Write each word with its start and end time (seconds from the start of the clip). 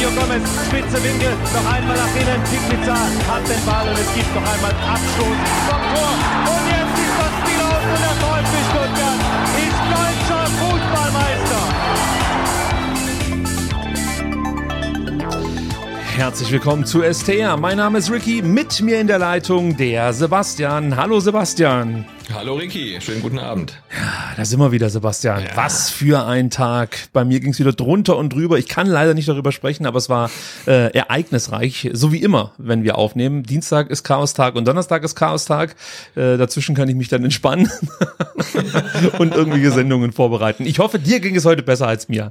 Mario 0.00 0.16
Gomez, 0.18 0.48
spitze 0.66 0.96
Winkel, 1.04 1.32
noch 1.52 1.72
einmal 1.74 1.94
nach 1.94 2.16
innen. 2.16 2.40
Pizza 2.70 2.94
hat 3.28 3.46
den 3.46 3.62
Ball 3.66 3.86
und 3.86 3.98
es 3.98 4.14
gibt 4.14 4.34
noch 4.34 4.46
einmal 4.50 4.70
Abstoß 4.70 5.38
vom 5.68 5.82
Tor. 5.92 6.12
Und 6.54 6.64
jetzt 6.72 6.96
ist 7.04 7.16
das 7.20 7.32
Spiel 7.36 7.60
aus 7.60 7.84
und 7.84 8.00
der 8.00 8.16
VfB 8.16 8.54
Stuttgart 8.70 9.20
ist 9.60 9.80
deutscher 9.92 10.44
Fußballmeister. 10.56 11.62
Herzlich 16.16 16.50
willkommen 16.50 16.86
zu 16.86 17.02
STR. 17.02 17.58
Mein 17.58 17.76
Name 17.76 17.98
ist 17.98 18.10
Ricky, 18.10 18.40
mit 18.40 18.80
mir 18.80 19.00
in 19.00 19.06
der 19.06 19.18
Leitung 19.18 19.76
der 19.76 20.14
Sebastian. 20.14 20.96
Hallo 20.96 21.20
Sebastian. 21.20 22.06
Hallo 22.32 22.54
Ricky, 22.54 22.98
schönen 23.02 23.20
guten 23.20 23.38
Abend. 23.38 23.74
Ja, 23.90 24.29
da 24.40 24.46
sind 24.46 24.58
wir 24.58 24.72
wieder, 24.72 24.88
Sebastian. 24.88 25.42
Ja. 25.42 25.50
Was 25.54 25.90
für 25.90 26.24
ein 26.24 26.48
Tag. 26.48 27.10
Bei 27.12 27.26
mir 27.26 27.40
ging 27.40 27.50
es 27.50 27.58
wieder 27.58 27.74
drunter 27.74 28.16
und 28.16 28.32
drüber. 28.32 28.58
Ich 28.58 28.68
kann 28.68 28.86
leider 28.86 29.12
nicht 29.12 29.28
darüber 29.28 29.52
sprechen, 29.52 29.84
aber 29.84 29.98
es 29.98 30.08
war 30.08 30.30
äh, 30.66 30.90
ereignisreich, 30.96 31.90
so 31.92 32.10
wie 32.10 32.22
immer, 32.22 32.52
wenn 32.56 32.82
wir 32.82 32.96
aufnehmen. 32.96 33.42
Dienstag 33.42 33.90
ist 33.90 34.02
Chaostag 34.02 34.54
und 34.54 34.66
Donnerstag 34.66 35.04
ist 35.04 35.14
Chaostag. 35.14 35.76
Äh, 36.16 36.38
dazwischen 36.38 36.74
kann 36.74 36.88
ich 36.88 36.94
mich 36.94 37.08
dann 37.08 37.22
entspannen 37.22 37.70
und 39.18 39.34
irgendwelche 39.34 39.72
Sendungen 39.72 40.12
vorbereiten. 40.12 40.64
Ich 40.64 40.78
hoffe, 40.78 40.98
dir 40.98 41.20
ging 41.20 41.36
es 41.36 41.44
heute 41.44 41.62
besser 41.62 41.86
als 41.86 42.08
mir. 42.08 42.30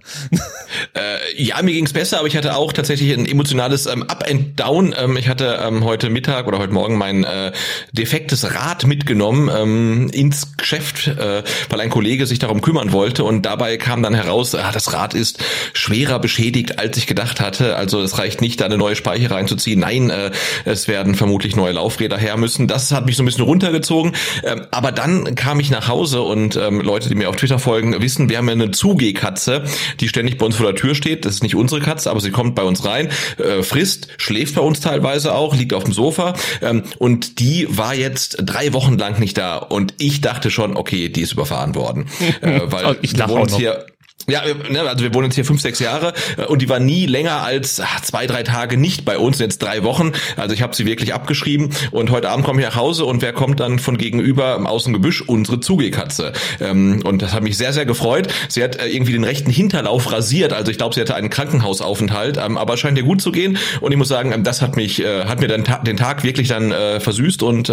äh, 0.96 1.44
ja, 1.44 1.62
mir 1.62 1.74
ging 1.74 1.86
es 1.86 1.94
besser, 1.94 2.18
aber 2.18 2.28
ich 2.28 2.36
hatte 2.36 2.56
auch 2.56 2.74
tatsächlich 2.74 3.16
ein 3.16 3.28
emotionales 3.28 3.86
ähm, 3.86 4.02
Up 4.02 4.26
and 4.28 4.60
Down. 4.60 4.96
Ähm, 4.98 5.16
ich 5.16 5.30
hatte 5.30 5.60
ähm, 5.62 5.84
heute 5.84 6.10
Mittag 6.10 6.48
oder 6.48 6.58
heute 6.58 6.74
Morgen 6.74 6.98
mein 6.98 7.24
äh, 7.24 7.52
defektes 7.92 8.56
Rad 8.56 8.88
mitgenommen. 8.88 9.48
Ähm, 9.56 10.10
ins 10.12 10.58
Geschäft, 10.58 11.06
äh, 11.06 11.44
weil 11.70 11.82
ein 11.82 11.92
Kollege 12.00 12.26
sich 12.26 12.40
darum 12.40 12.62
kümmern 12.62 12.94
wollte 12.94 13.26
und 13.26 13.46
dabei 13.46 13.76
kam 13.76 14.02
dann 14.02 14.14
heraus, 14.14 14.56
ah, 14.56 14.72
das 14.72 14.94
Rad 14.94 15.14
ist 15.14 15.44
schwerer 15.74 16.18
beschädigt, 16.20 16.80
als 16.80 16.96
ich 16.96 17.08
gedacht 17.08 17.42
hatte. 17.42 17.76
Also 17.76 18.02
es 18.02 18.18
reicht 18.18 18.40
nicht, 18.40 18.62
da 18.62 18.66
eine 18.68 18.78
neue 18.78 18.96
Speicher 18.96 19.32
reinzuziehen. 19.32 19.82
Nein, 19.82 20.10
äh, 20.10 20.32
es 20.64 20.88
werden 20.88 21.14
vermutlich 21.16 21.58
neue 21.58 21.74
Laufräder 21.74 22.18
her 22.18 22.38
müssen. 22.38 22.70
Das 22.70 22.94
hat 22.94 23.06
mich 23.06 23.18
so 23.18 23.24
ein 23.24 23.26
bisschen 23.26 23.44
runtergezogen. 23.44 24.16
Ähm, 24.46 24.62
aber 24.72 24.94
dann 24.94 25.36
kam 25.36 25.60
ich 25.60 25.72
nach 25.72 25.90
Hause 25.90 26.22
und 26.22 26.56
ähm, 26.56 26.80
Leute, 26.80 27.10
die 27.10 27.16
mir 27.16 27.28
auf 27.28 27.36
Twitter 27.36 27.60
folgen, 27.60 28.02
wissen, 28.02 28.30
wir 28.30 28.38
haben 28.38 28.48
ja 28.48 28.54
eine 28.54 28.72
Zugehkatze, 28.72 29.66
die 30.00 30.08
ständig 30.08 30.38
bei 30.38 30.46
uns 30.46 30.56
vor 30.56 30.68
der 30.68 30.76
Tür 30.76 30.96
steht. 30.96 31.26
Das 31.26 31.34
ist 31.34 31.44
nicht 31.44 31.56
unsere 31.56 31.82
Katze, 31.82 32.10
aber 32.10 32.22
sie 32.22 32.32
kommt 32.32 32.56
bei 32.56 32.64
uns 32.64 32.86
rein, 32.86 33.10
äh, 33.40 33.62
frisst, 33.62 34.08
schläft 34.16 34.56
bei 34.56 34.62
uns 34.62 34.80
teilweise 34.80 35.36
auch, 35.36 35.54
liegt 35.54 35.74
auf 35.74 35.84
dem 35.84 35.92
Sofa 35.92 36.34
ähm, 36.62 36.84
und 36.98 37.42
die 37.42 37.68
war 37.70 37.94
jetzt 37.94 38.38
drei 38.40 38.72
Wochen 38.72 38.98
lang 38.98 39.20
nicht 39.20 39.38
da. 39.38 39.58
Und 39.58 39.96
ich 39.98 40.22
dachte 40.22 40.50
schon, 40.50 40.78
okay, 40.78 41.10
die 41.10 41.20
ist 41.20 41.34
überfahren 41.34 41.76
worden. 41.76 41.79
äh, 42.42 42.62
weil 42.66 42.98
ich 43.02 43.16
wir 43.18 43.28
wohnen 43.30 43.50
hier 43.50 43.86
ja, 44.30 44.42
ne, 44.70 44.82
also 44.82 45.04
wir 45.04 45.14
wohnen 45.14 45.26
jetzt 45.26 45.36
hier 45.36 45.46
fünf, 45.46 45.62
sechs 45.62 45.80
Jahre 45.80 46.14
äh, 46.38 46.46
und 46.46 46.62
die 46.62 46.70
war 46.70 46.80
nie 46.80 47.06
länger 47.06 47.44
als 47.44 47.80
ach, 47.80 48.02
zwei, 48.02 48.28
drei 48.28 48.44
Tage 48.44 48.78
nicht 48.78 49.06
bei 49.06 49.18
uns, 49.18 49.40
jetzt 49.40 49.60
drei 49.60 49.84
Wochen. 49.84 50.12
Also 50.36 50.54
ich 50.54 50.62
habe 50.62 50.76
sie 50.76 50.86
wirklich 50.86 51.14
abgeschrieben 51.14 51.72
und 51.92 52.12
heute 52.12 52.30
Abend 52.30 52.46
komme 52.46 52.62
ich 52.62 52.68
nach 52.68 52.76
Hause 52.76 53.06
und 53.06 53.22
wer 53.22 53.34
kommt 53.34 53.60
dann 53.60 53.80
von 53.80 53.98
gegenüber 53.98 54.56
im 54.56 54.68
Außengebüsch? 54.68 55.22
Unsere 55.22 55.60
Zugehkatze. 55.60 56.34
Ähm, 56.60 57.02
und 57.04 57.22
das 57.22 57.34
hat 57.34 57.44
mich 57.44 57.58
sehr, 57.58 57.74
sehr 57.74 57.86
gefreut. 57.86 58.28
Sie 58.48 58.64
hat 58.64 58.76
äh, 58.78 58.88
irgendwie 58.88 59.14
den 59.14 59.24
rechten 59.24 59.52
Hinterlauf 59.52 60.12
rasiert, 60.12 60.54
also 60.54 60.72
ich 60.72 60.78
glaube, 60.78 60.96
sie 60.96 61.02
hatte 61.02 61.16
einen 61.16 61.30
Krankenhausaufenthalt, 61.30 62.38
ähm, 62.38 62.58
aber 62.58 62.78
scheint 62.78 62.98
ihr 62.98 63.04
gut 63.04 63.22
zu 63.22 63.32
gehen 63.32 63.58
und 63.82 63.92
ich 63.92 63.98
muss 63.98 64.08
sagen, 64.08 64.32
ähm, 64.32 64.44
das 64.44 64.62
hat 64.62 64.76
mich, 64.76 65.04
äh, 65.04 65.26
hat 65.26 65.40
mir 65.40 65.48
dann 65.48 65.64
ta 65.64 65.80
den 65.80 65.98
Tag 65.98 66.24
wirklich 66.24 66.48
dann 66.48 66.72
äh, 66.72 67.00
versüßt 67.00 67.44
und 67.44 67.72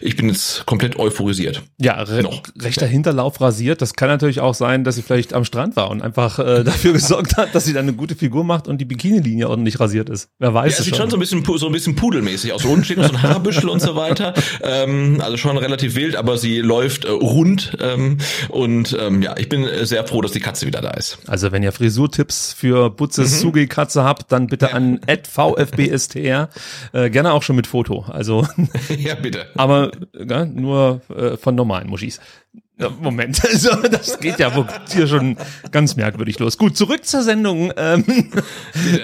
ich 0.00 0.16
bin 0.16 0.28
jetzt 0.28 0.66
komplett 0.66 0.98
euphorisiert. 0.98 1.62
Ja, 1.78 2.02
re 2.02 2.22
Noch. 2.22 2.42
rechter 2.60 2.86
Hinterlauf 2.86 3.40
rasiert, 3.40 3.82
das 3.82 3.94
kann 3.94 4.08
natürlich 4.08 4.40
auch 4.40 4.54
sein, 4.54 4.84
dass 4.84 4.96
sie 4.96 5.02
vielleicht 5.02 5.34
am 5.34 5.44
Strand 5.44 5.76
war 5.76 5.90
und 5.94 6.02
einfach 6.02 6.38
äh, 6.38 6.64
dafür 6.64 6.92
gesorgt 6.92 7.36
hat, 7.36 7.54
dass 7.54 7.64
sie 7.64 7.72
dann 7.72 7.84
eine 7.84 7.94
gute 7.94 8.14
Figur 8.14 8.44
macht 8.44 8.68
und 8.68 8.78
die 8.78 8.84
Bikini-Linie 8.84 9.48
ordentlich 9.48 9.80
rasiert 9.80 10.10
ist. 10.10 10.28
Wer 10.38 10.52
weiß 10.52 10.72
ja, 10.72 10.78
es 10.80 10.84
sieht 10.84 10.96
schon. 10.96 11.08
so 11.08 11.16
ein 11.16 11.20
bisschen 11.20 11.44
so 11.44 11.66
ein 11.66 11.72
bisschen 11.72 11.94
pudelmäßig 11.94 12.52
aus. 12.52 12.64
Unten 12.64 12.84
steht 12.84 12.98
noch 12.98 13.06
so 13.06 13.14
ein 13.14 13.22
Haarbüschel 13.22 13.68
und 13.68 13.80
so 13.80 13.96
weiter. 13.96 14.34
Ähm, 14.62 15.20
also 15.22 15.36
schon 15.36 15.56
relativ 15.56 15.94
wild, 15.94 16.16
aber 16.16 16.36
sie 16.36 16.58
läuft 16.58 17.04
äh, 17.04 17.10
rund 17.10 17.76
ähm, 17.80 18.18
und 18.48 18.96
ähm, 19.00 19.22
ja, 19.22 19.36
ich 19.38 19.48
bin 19.48 19.66
sehr 19.82 20.06
froh, 20.06 20.20
dass 20.20 20.32
die 20.32 20.40
Katze 20.40 20.66
wieder 20.66 20.80
da 20.80 20.90
ist. 20.90 21.18
Also 21.26 21.52
wenn 21.52 21.62
ihr 21.62 21.72
Frisurtipps 21.72 22.52
für 22.52 22.90
Butzes 22.90 23.32
mhm. 23.32 23.38
Sugi-Katze 23.38 24.04
habt, 24.04 24.32
dann 24.32 24.48
bitte 24.48 24.74
an 24.74 25.00
@vfbstr 25.06 26.48
äh, 26.92 27.10
gerne 27.10 27.32
auch 27.32 27.42
schon 27.42 27.56
mit 27.56 27.66
Foto. 27.66 28.04
Also 28.08 28.46
ja 28.98 29.14
bitte. 29.14 29.46
Aber 29.54 29.92
ja, 30.12 30.44
nur 30.44 31.00
äh, 31.14 31.36
von 31.36 31.54
normalen 31.54 31.88
Muschis. 31.88 32.20
Moment, 32.98 33.40
also 33.48 33.70
das 33.88 34.18
geht 34.18 34.40
ja 34.40 34.66
hier 34.88 35.06
schon 35.06 35.36
ganz 35.70 35.94
merkwürdig 35.94 36.40
los. 36.40 36.58
Gut, 36.58 36.76
zurück 36.76 37.04
zur 37.04 37.22
Sendung. 37.22 37.72
Ähm, 37.76 38.04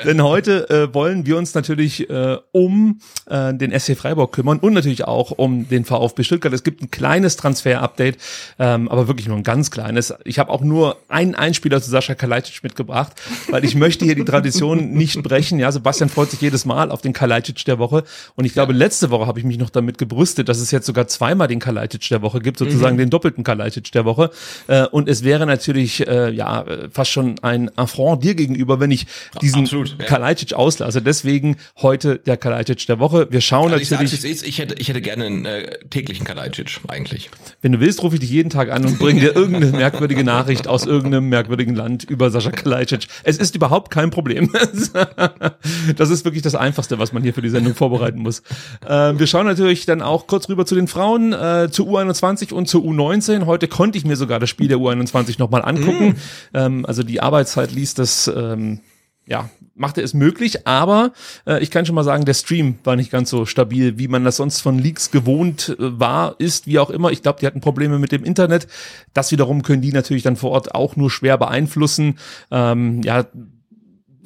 denn 0.05 0.23
heute 0.25 0.69
äh, 0.71 0.93
wollen 0.93 1.25
wir 1.25 1.37
uns 1.37 1.55
natürlich 1.55 2.11
äh, 2.11 2.39
um 2.51 3.01
äh, 3.27 3.55
den 3.55 3.79
SC 3.79 3.97
Freiburg 3.97 4.33
kümmern 4.33 4.59
und 4.59 4.73
natürlich 4.73 5.05
auch 5.05 5.31
um 5.31 5.69
den 5.69 5.85
VfB 5.85 6.25
Stuttgart. 6.25 6.53
Es 6.53 6.65
gibt 6.65 6.83
ein 6.83 6.91
kleines 6.91 7.37
Transfer-Update, 7.37 8.19
ähm, 8.59 8.89
aber 8.89 9.07
wirklich 9.07 9.29
nur 9.29 9.37
ein 9.37 9.45
ganz 9.45 9.71
kleines. 9.71 10.13
Ich 10.25 10.41
habe 10.41 10.51
auch 10.51 10.63
nur 10.63 10.97
einen 11.09 11.37
Einspieler 11.37 11.81
zu 11.81 11.91
Sascha 11.91 12.17
Kalajdzic 12.17 12.65
mitgebracht, 12.65 13.13
weil 13.51 13.65
ich 13.65 13.77
möchte 13.77 14.05
hier 14.05 14.17
die 14.17 14.25
Tradition 14.25 14.91
nicht 14.95 15.23
brechen. 15.23 15.61
Ja, 15.61 15.71
Sebastian 15.71 16.11
freut 16.11 16.33
sich 16.33 16.41
jedes 16.41 16.65
Mal 16.65 16.91
auf 16.91 17.03
den 17.03 17.13
Kalajdzic 17.13 17.65
der 17.67 17.79
Woche 17.79 18.03
und 18.35 18.47
ich 18.47 18.53
glaube, 18.53 18.73
letzte 18.73 19.11
Woche 19.11 19.29
habe 19.29 19.39
ich 19.39 19.45
mich 19.45 19.59
noch 19.59 19.71
damit 19.71 19.97
gebrüstet, 19.97 20.49
dass 20.49 20.59
es 20.59 20.73
jetzt 20.73 20.87
sogar 20.87 21.07
zweimal 21.07 21.47
den 21.47 21.61
Kalajdzic 21.61 22.09
der 22.09 22.21
Woche 22.21 22.41
gibt, 22.41 22.59
sozusagen 22.59 22.97
mhm. 22.97 23.01
den 23.01 23.11
doppelten 23.11 23.45
Kalajdzic 23.45 23.60
Kalajdzic 23.61 23.93
der 23.93 24.05
Woche. 24.05 24.31
Äh, 24.69 24.87
und 24.87 25.09
es 25.09 25.23
wäre 25.23 25.47
natürlich 25.47 26.07
äh, 26.07 26.31
ja 26.31 26.65
fast 26.91 27.11
schon 27.11 27.39
ein 27.41 27.71
Affront 27.77 28.25
dir 28.25 28.35
gegenüber, 28.35 28.81
wenn 28.81 28.91
ich 28.91 29.07
diesen 29.43 29.63
Absolut, 29.63 29.97
ja. 29.99 30.07
Kalajdzic 30.07 30.55
auslasse. 30.55 31.03
Deswegen 31.03 31.57
heute 31.83 32.17
der 32.17 32.37
Kalajdzic 32.37 32.87
der 32.87 32.99
Woche. 32.99 33.29
Wir 33.31 33.41
schauen 33.41 33.73
also 33.73 33.95
natürlich. 33.95 34.25
Ich, 34.25 34.47
ich, 34.47 34.59
hätte, 34.59 34.75
ich 34.79 34.89
hätte 34.89 35.03
gerne 35.03 35.27
einen 35.27 35.45
äh, 35.45 35.79
täglichen 35.91 36.25
Kalajdzic 36.25 36.81
eigentlich. 36.89 37.31
Wenn 37.61 37.73
du 37.73 37.81
willst, 37.81 38.03
rufe 38.03 38.17
ich 38.17 38.21
dich 38.21 38.31
jeden 38.31 38.51
Tag 38.51 38.71
an 38.71 38.85
und 38.87 38.99
bringe 38.99 39.21
dir 39.21 39.37
irgendeine 39.37 39.67
merkwürdige 39.77 40.25
Nachricht 40.25 40.67
aus 40.67 40.87
irgendeinem 40.87 41.29
merkwürdigen 41.29 41.75
Land 41.75 42.05
über 42.05 42.31
Sascha 42.31 42.51
Kalajdzic. 42.51 43.07
Es 43.25 43.37
ist 43.37 43.55
überhaupt 43.55 43.91
kein 43.91 44.11
Problem. 44.11 44.51
das 45.97 46.11
ist 46.11 46.25
wirklich 46.25 46.43
das 46.43 46.55
Einfachste, 46.55 46.99
was 46.99 47.13
man 47.13 47.23
hier 47.23 47.35
für 47.35 47.43
die 47.43 47.51
Sendung 47.51 47.75
vorbereiten 47.75 48.21
muss. 48.21 48.41
Äh, 48.87 49.19
wir 49.19 49.27
schauen 49.27 49.47
natürlich 49.47 49.85
dann 49.85 50.01
auch 50.01 50.27
kurz 50.27 50.49
rüber 50.49 50.65
zu 50.65 50.75
den 50.75 50.89
Frauen, 50.89 51.33
äh, 51.33 51.69
zu 51.71 51.87
U21 51.89 52.53
und 52.53 52.67
zu 52.67 52.83
U19. 52.83 53.45
Heute 53.51 53.67
konnte 53.67 53.99
ich 53.99 54.05
mir 54.05 54.15
sogar 54.15 54.39
das 54.39 54.49
Spiel 54.49 54.69
der 54.69 54.79
U21 54.79 55.41
nochmal 55.41 55.63
angucken. 55.63 56.11
Mm. 56.11 56.57
Ähm, 56.57 56.87
also 56.87 57.03
die 57.03 57.21
Arbeitszeit 57.21 57.73
ließ 57.73 57.95
das, 57.95 58.29
ähm, 58.29 58.79
ja, 59.27 59.51
machte 59.75 60.03
es 60.03 60.15
möglich, 60.15 60.69
aber 60.69 61.13
äh, 61.49 61.61
ich 61.61 61.73
kann 61.73 61.85
schon 61.85 61.97
mal 61.97 62.05
sagen, 62.05 62.25
der 62.25 62.35
Stream 62.35 62.79
war 62.85 62.95
nicht 62.95 63.11
ganz 63.11 63.29
so 63.29 63.47
stabil, 63.47 63.99
wie 63.99 64.07
man 64.07 64.23
das 64.23 64.37
sonst 64.37 64.61
von 64.61 64.79
Leaks 64.79 65.11
gewohnt 65.11 65.77
äh, 65.81 65.99
war, 65.99 66.37
ist, 66.39 66.69
wie 66.69 66.79
auch 66.79 66.91
immer. 66.91 67.11
Ich 67.11 67.23
glaube, 67.23 67.41
die 67.41 67.47
hatten 67.47 67.61
Probleme 67.61 67.99
mit 67.99 68.13
dem 68.13 68.23
Internet. 68.23 68.69
Das 69.15 69.33
wiederum 69.33 69.65
können 69.65 69.83
die 69.83 69.93
natürlich 69.93 70.23
dann 70.23 70.37
vor 70.37 70.53
Ort 70.53 70.73
auch 70.77 70.95
nur 70.95 71.11
schwer 71.11 71.37
beeinflussen. 71.37 72.19
Ähm, 72.53 73.03
ja, 73.03 73.25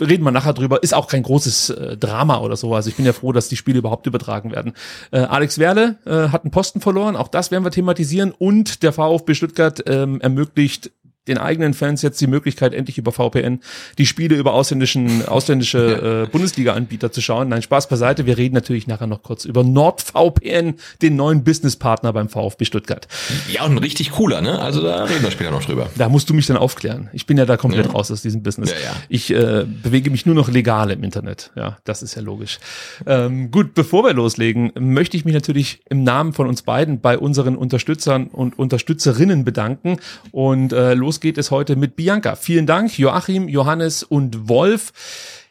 reden 0.01 0.25
wir 0.25 0.31
nachher 0.31 0.53
drüber, 0.53 0.83
ist 0.83 0.95
auch 0.95 1.09
kein 1.09 1.23
großes 1.23 1.71
äh, 1.71 1.97
Drama 1.97 2.39
oder 2.39 2.57
so. 2.57 2.75
Also 2.75 2.89
ich 2.89 2.97
bin 2.97 3.07
ja 3.07 3.13
froh, 3.13 3.33
dass 3.33 3.49
die 3.49 3.57
Spiele 3.57 3.79
überhaupt 3.79 4.07
übertragen 4.07 4.53
werden. 4.53 4.73
Äh, 5.11 5.21
Alex 5.21 5.59
Werle 5.59 5.97
äh, 6.05 6.29
hat 6.29 6.45
einen 6.45 6.51
Posten 6.51 6.81
verloren, 6.81 7.17
auch 7.17 7.29
das 7.29 7.51
werden 7.51 7.65
wir 7.65 7.71
thematisieren. 7.71 8.33
Und 8.33 8.83
der 8.83 8.93
VfB 8.93 9.35
Stuttgart 9.35 9.83
ähm, 9.87 10.21
ermöglicht 10.21 10.91
den 11.29 11.39
eigenen 11.39 11.75
Fans 11.75 12.03
jetzt 12.03 12.21
die 12.21 12.27
Möglichkeit, 12.27 12.75
endlich 12.75 12.99
über 12.99 13.13
VPN 13.13 13.61
die 13.99 14.07
Spiele 14.07 14.37
über 14.37 14.53
ausländischen, 14.53 15.27
ausländische 15.27 16.25
äh, 16.27 16.31
Bundesliga-Anbieter 16.31 17.13
zu 17.13 17.21
schauen. 17.21 17.49
Nein, 17.49 17.63
Spaß 17.63 17.89
beiseite. 17.89 18.27
Wir 18.27 18.37
reden 18.37 18.55
natürlich 18.55 18.87
nachher 18.87 19.07
noch 19.07 19.23
kurz 19.23 19.45
über 19.45 19.65
NordVPN, 19.65 20.75
den 21.03 21.17
neuen 21.17 21.45
Businesspartner 21.45 22.13
beim 22.13 22.29
VfB 22.29 22.65
Stuttgart. 22.65 23.09
Ja, 23.51 23.65
und 23.65 23.73
ein 23.73 23.79
richtig 23.79 24.13
cooler, 24.13 24.41
ne? 24.41 24.59
Also 24.59 24.83
da 24.83 25.05
reden 25.05 25.23
wir 25.23 25.31
später 25.31 25.51
noch 25.51 25.65
drüber. 25.65 25.89
Da 25.97 26.09
musst 26.09 26.29
du 26.29 26.35
mich 26.35 26.47
dann 26.47 26.57
aufklären. 26.57 27.09
Ich 27.13 27.27
bin 27.27 27.39
ja 27.39 27.47
da 27.47 27.57
komplett 27.57 27.87
ja. 27.87 27.93
raus 27.93 28.11
aus 28.11 28.23
diesem 28.23 28.43
Business. 28.43 28.71
Ja, 28.71 28.77
ja. 28.91 28.97
Ich 29.09 29.31
äh, 29.31 29.65
bewege 29.67 30.11
mich 30.11 30.27
nur 30.27 30.35
noch 30.35 30.49
legal 30.49 30.91
im 30.91 31.03
Internet. 31.03 31.51
Ja, 31.57 31.79
das 31.85 32.03
ist 32.03 32.15
ja 32.15 32.23
logisch. 32.23 32.59
Ähm, 33.07 33.51
gut, 33.51 33.75
bevor 33.75 34.05
wir 34.05 34.13
loslegen, 34.13 34.73
möchte 34.79 35.17
ich 35.17 35.25
mich 35.25 35.35
natürlich 35.35 35.81
im 35.89 36.05
Namen 36.05 36.33
von 36.33 36.47
uns 36.47 36.63
beiden 36.63 37.01
bei 37.01 37.19
unseren 37.19 37.57
Unterstützern 37.57 38.27
und 38.27 38.59
Unterstützerinnen 38.59 39.45
bedanken 39.45 39.99
und 40.33 40.73
äh, 40.73 40.95
los 40.95 41.14
geht 41.21 41.39
es 41.39 41.51
heute 41.51 41.77
mit 41.77 41.97
Bianca. 41.97 42.37
Vielen 42.37 42.67
Dank, 42.67 42.99
Joachim, 42.99 43.49
Johannes 43.49 44.03
und 44.03 44.49
Wolf. 44.49 44.93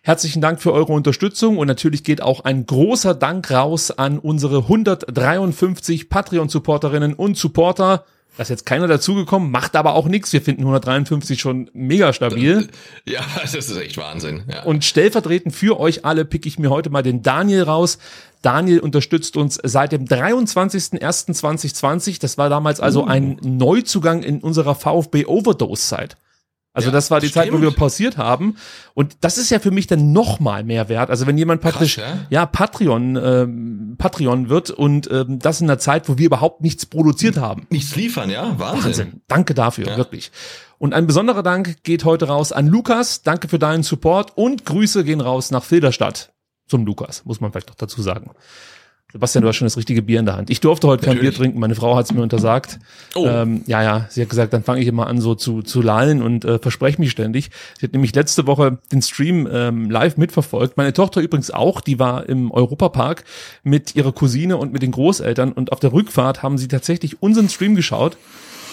Herzlichen 0.02 0.42
Dank 0.42 0.62
für 0.62 0.74
eure 0.74 0.92
Unterstützung 0.92 1.58
und 1.58 1.68
natürlich 1.68 2.04
geht 2.04 2.22
auch 2.22 2.42
ein 2.42 2.66
großer 2.66 3.14
Dank 3.16 3.50
raus 3.52 3.90
an 3.90 4.20
unsere 4.20 4.58
153 4.58 6.10
Patreon-Supporterinnen 6.10 7.14
und 7.14 7.38
Supporter. 7.38 8.04
Da 8.36 8.44
ist 8.44 8.50
jetzt 8.50 8.66
keiner 8.66 8.88
dazugekommen, 8.88 9.52
macht 9.52 9.76
aber 9.76 9.94
auch 9.94 10.08
nichts. 10.08 10.34
Wir 10.34 10.42
finden 10.42 10.62
153 10.62 11.40
schon 11.40 11.70
mega 11.74 12.14
stabil. 12.14 12.68
Ja, 13.08 13.22
das 13.42 13.54
ist 13.54 13.78
echt 13.78 13.98
Wahnsinn. 13.98 14.42
Ja. 14.52 14.64
Und 14.64 14.84
stellvertretend 14.84 15.54
für 15.56 15.80
euch 15.80 16.04
alle 16.04 16.26
pick 16.26 16.48
ich 16.48 16.58
mir 16.58 16.72
heute 16.72 16.90
mal 16.90 17.04
den 17.04 17.22
Daniel 17.22 17.62
raus. 17.64 18.00
Daniel 18.42 18.80
unterstützt 18.80 19.38
uns 19.38 19.60
seit 19.64 19.92
dem 19.92 20.06
23.01.2020. 20.06 22.20
Das 22.20 22.40
war 22.40 22.50
damals 22.50 22.80
also 22.80 23.04
uh. 23.04 23.08
ein 23.08 23.38
Neuzugang 23.44 24.24
in 24.24 24.40
unserer 24.40 24.74
VfB 24.76 25.26
Overdose-Zeit. 25.26 26.18
Also 26.74 26.88
ja, 26.88 26.92
das 26.92 27.12
war 27.12 27.20
die 27.20 27.28
stimmt. 27.28 27.46
Zeit, 27.46 27.54
wo 27.54 27.62
wir 27.62 27.70
pausiert 27.70 28.18
haben. 28.18 28.56
Und 28.96 29.18
das 29.22 29.38
ist 29.38 29.52
ja 29.52 29.60
für 29.60 29.70
mich 29.70 29.86
dann 29.86 30.12
noch 30.12 30.40
mal 30.40 30.64
mehr 30.64 30.90
wert. 30.90 31.12
Also 31.12 31.28
wenn 31.28 31.38
jemand 31.38 31.62
praktisch 31.62 31.96
Krass, 31.98 32.18
ja? 32.30 32.42
ja? 32.42 32.46
Patreon 32.48 33.16
ähm, 33.16 33.96
Patreon 34.00 34.50
wird 34.50 34.72
und 34.72 35.10
ähm, 35.12 35.38
das 35.38 35.62
in 35.62 35.70
einer 35.70 35.78
Zeit, 35.78 36.10
wo 36.10 36.18
wir 36.18 36.26
überhaupt 36.26 36.62
nichts 36.62 36.88
produziert 36.88 37.38
haben. 37.38 37.68
Nichts 37.70 37.96
liefern, 37.96 38.32
ja, 38.32 38.58
Wahnsinn. 38.58 38.84
Wahnsinn. 38.84 39.22
Danke 39.28 39.54
dafür, 39.54 39.86
ja. 39.86 39.98
wirklich. 39.98 40.32
Und 40.80 40.94
ein 40.94 41.06
besonderer 41.06 41.44
Dank 41.44 41.84
geht 41.84 42.06
heute 42.06 42.28
raus 42.28 42.52
an 42.52 42.68
Lukas. 42.68 43.22
Danke 43.22 43.48
für 43.48 43.60
deinen 43.60 43.84
Support 43.84 44.36
und 44.36 44.66
Grüße 44.66 45.04
gehen 45.04 45.22
raus 45.22 45.52
nach 45.52 45.64
Filderstadt 45.64 46.34
zum 46.68 46.86
Lukas, 46.86 47.24
muss 47.24 47.40
man 47.40 47.52
vielleicht 47.52 47.70
noch 47.70 47.76
dazu 47.76 48.02
sagen. 48.02 48.32
Sebastian, 49.14 49.44
du 49.44 49.48
hast 49.48 49.58
schon 49.58 49.68
das 49.68 49.78
richtige 49.78 50.02
Bier 50.02 50.20
in 50.20 50.26
der 50.26 50.36
Hand. 50.36 50.50
Ich 50.50 50.60
durfte 50.60 50.88
heute 50.88 51.06
Natürlich. 51.06 51.22
kein 51.22 51.30
Bier 51.30 51.38
trinken, 51.38 51.60
meine 51.60 51.76
Frau 51.76 51.96
hat 51.96 52.06
es 52.06 52.14
mir 52.14 52.24
untersagt. 52.24 52.80
Oh. 53.14 53.28
Ähm, 53.28 53.62
ja, 53.68 53.84
ja, 53.84 54.08
sie 54.10 54.24
hat 54.24 54.30
gesagt, 54.30 54.54
dann 54.54 54.64
fange 54.64 54.82
ich 54.82 54.88
immer 54.88 55.06
an 55.06 55.22
so 55.22 55.36
zu, 55.36 55.62
zu 55.62 55.84
lallen 55.84 56.24
und 56.24 56.46
äh, 56.46 56.58
verspreche 56.58 57.00
mich 57.00 57.12
ständig. 57.12 57.52
Sie 57.80 57.86
hat 57.86 57.94
nämlich 57.94 58.16
letzte 58.16 58.48
Woche 58.48 58.80
den 58.92 59.04
Stream 59.04 59.48
ähm, 59.52 59.92
live 59.92 60.18
mitverfolgt. 60.18 60.78
Meine 60.78 60.94
Tochter 60.94 61.22
übrigens 61.22 61.52
auch, 61.52 61.80
die 61.80 62.00
war 62.00 62.28
im 62.28 62.50
Europapark 62.50 63.24
mit 63.62 63.96
ihrer 63.96 64.14
Cousine 64.14 64.58
und 64.58 64.74
mit 64.74 64.82
den 64.82 64.90
Großeltern 64.90 65.52
und 65.52 65.72
auf 65.72 65.80
der 65.80 65.94
Rückfahrt 65.94 66.42
haben 66.42 66.58
sie 66.58 66.68
tatsächlich 66.68 67.22
unseren 67.22 67.50
Stream 67.50 67.76
geschaut 67.76 68.18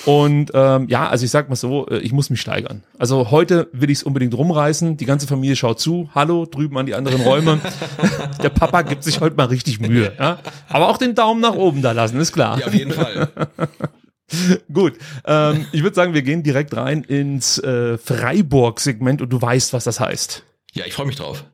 und 0.06 0.50
ähm, 0.54 0.88
ja, 0.88 1.08
also 1.08 1.24
ich 1.24 1.30
sag 1.30 1.48
mal 1.48 1.56
so, 1.56 1.86
äh, 1.88 1.98
ich 1.98 2.12
muss 2.12 2.30
mich 2.30 2.40
steigern. 2.40 2.82
Also 2.98 3.30
heute 3.30 3.68
will 3.72 3.90
ich 3.90 3.98
es 3.98 4.02
unbedingt 4.02 4.34
rumreißen. 4.34 4.96
Die 4.96 5.04
ganze 5.04 5.26
Familie 5.26 5.56
schaut 5.56 5.80
zu. 5.80 6.08
Hallo, 6.14 6.46
drüben 6.46 6.78
an 6.78 6.86
die 6.86 6.94
anderen 6.94 7.20
Räume. 7.20 7.60
Der 8.42 8.48
Papa 8.48 8.82
gibt 8.82 9.04
sich 9.04 9.20
heute 9.20 9.36
mal 9.36 9.46
richtig 9.46 9.80
Mühe. 9.80 10.12
Ja? 10.18 10.38
Aber 10.68 10.88
auch 10.88 10.96
den 10.96 11.14
Daumen 11.14 11.40
nach 11.40 11.54
oben 11.54 11.82
da 11.82 11.92
lassen, 11.92 12.18
ist 12.18 12.32
klar. 12.32 12.58
Ja, 12.58 12.66
auf 12.66 12.74
jeden 12.74 12.92
Fall. 12.92 13.28
Gut, 14.72 14.94
ähm, 15.24 15.66
ich 15.72 15.82
würde 15.82 15.96
sagen, 15.96 16.14
wir 16.14 16.22
gehen 16.22 16.42
direkt 16.42 16.76
rein 16.76 17.02
ins 17.02 17.58
äh, 17.58 17.98
Freiburg-Segment 17.98 19.22
und 19.22 19.30
du 19.30 19.42
weißt, 19.42 19.72
was 19.72 19.84
das 19.84 19.98
heißt. 19.98 20.44
Ja, 20.72 20.84
ich 20.86 20.94
freue 20.94 21.06
mich 21.06 21.16
drauf. 21.16 21.44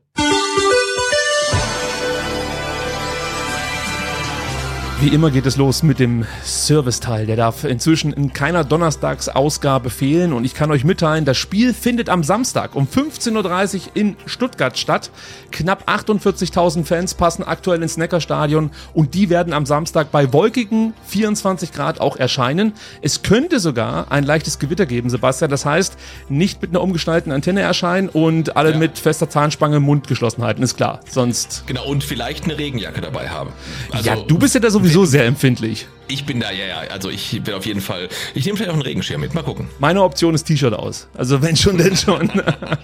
Wie 4.99 5.09
immer 5.09 5.29
geht 5.29 5.45
es 5.45 5.57
los 5.57 5.83
mit 5.83 5.99
dem 5.99 6.25
Serviceteil. 6.43 7.27
Der 7.27 7.35
darf 7.35 7.63
inzwischen 7.65 8.11
in 8.13 8.33
keiner 8.33 8.63
Donnerstagsausgabe 8.63 9.91
fehlen. 9.91 10.33
Und 10.33 10.43
ich 10.43 10.55
kann 10.55 10.71
euch 10.71 10.83
mitteilen, 10.83 11.23
das 11.23 11.37
Spiel 11.37 11.75
findet 11.75 12.09
am 12.09 12.23
Samstag 12.23 12.75
um 12.75 12.87
15.30 12.87 13.75
Uhr 13.75 13.81
in 13.93 14.17
Stuttgart 14.25 14.75
statt. 14.75 15.11
Knapp 15.51 15.87
48.000 15.87 16.83
Fans 16.83 17.13
passen 17.13 17.43
aktuell 17.43 17.83
ins 17.83 17.97
Neckarstadion 17.97 18.71
und 18.95 19.13
die 19.13 19.29
werden 19.29 19.53
am 19.53 19.67
Samstag 19.67 20.11
bei 20.11 20.33
wolkigen 20.33 20.95
24 21.05 21.73
Grad 21.73 22.01
auch 22.01 22.17
erscheinen. 22.17 22.73
Es 23.03 23.21
könnte 23.21 23.59
sogar 23.59 24.11
ein 24.11 24.23
leichtes 24.23 24.57
Gewitter 24.57 24.87
geben, 24.87 25.11
Sebastian. 25.11 25.51
Das 25.51 25.63
heißt, 25.63 25.95
nicht 26.27 26.59
mit 26.63 26.71
einer 26.71 26.81
umgeschnallten 26.81 27.31
Antenne 27.31 27.61
erscheinen 27.61 28.09
und 28.09 28.57
alle 28.57 28.71
ja. 28.71 28.77
mit 28.77 28.97
fester 28.97 29.29
Zahnspange 29.29 29.79
Mund 29.79 30.07
geschlossen 30.07 30.43
halten, 30.43 30.63
ist 30.63 30.75
klar. 30.75 31.01
Sonst. 31.07 31.65
Genau, 31.67 31.85
und 31.85 32.03
vielleicht 32.03 32.45
eine 32.45 32.57
Regenjacke 32.57 33.01
dabei 33.01 33.29
haben. 33.29 33.51
Also, 33.91 34.09
ja, 34.09 34.15
du 34.15 34.39
bist 34.39 34.55
ja 34.55 34.59
da 34.59 34.71
sowieso 34.71 34.86
sowieso 34.87 35.05
sehr 35.05 35.25
empfindlich. 35.25 35.87
Ich 36.09 36.25
bin 36.25 36.39
da, 36.39 36.51
ja, 36.51 36.65
ja. 36.65 36.77
Also 36.91 37.09
ich 37.09 37.41
bin 37.43 37.53
auf 37.53 37.65
jeden 37.65 37.81
Fall. 37.81 38.07
Ich 38.33 38.45
nehme 38.45 38.57
vielleicht 38.57 38.69
auch 38.69 38.75
einen 38.75 38.83
Regenschirm 38.83 39.21
mit. 39.21 39.33
Mal 39.33 39.43
gucken. 39.43 39.67
Meine 39.79 40.03
Option 40.03 40.33
ist 40.33 40.45
T-Shirt 40.45 40.73
aus. 40.73 41.07
Also 41.17 41.41
wenn 41.41 41.55
schon, 41.55 41.77
denn 41.77 41.97
schon. 41.97 42.31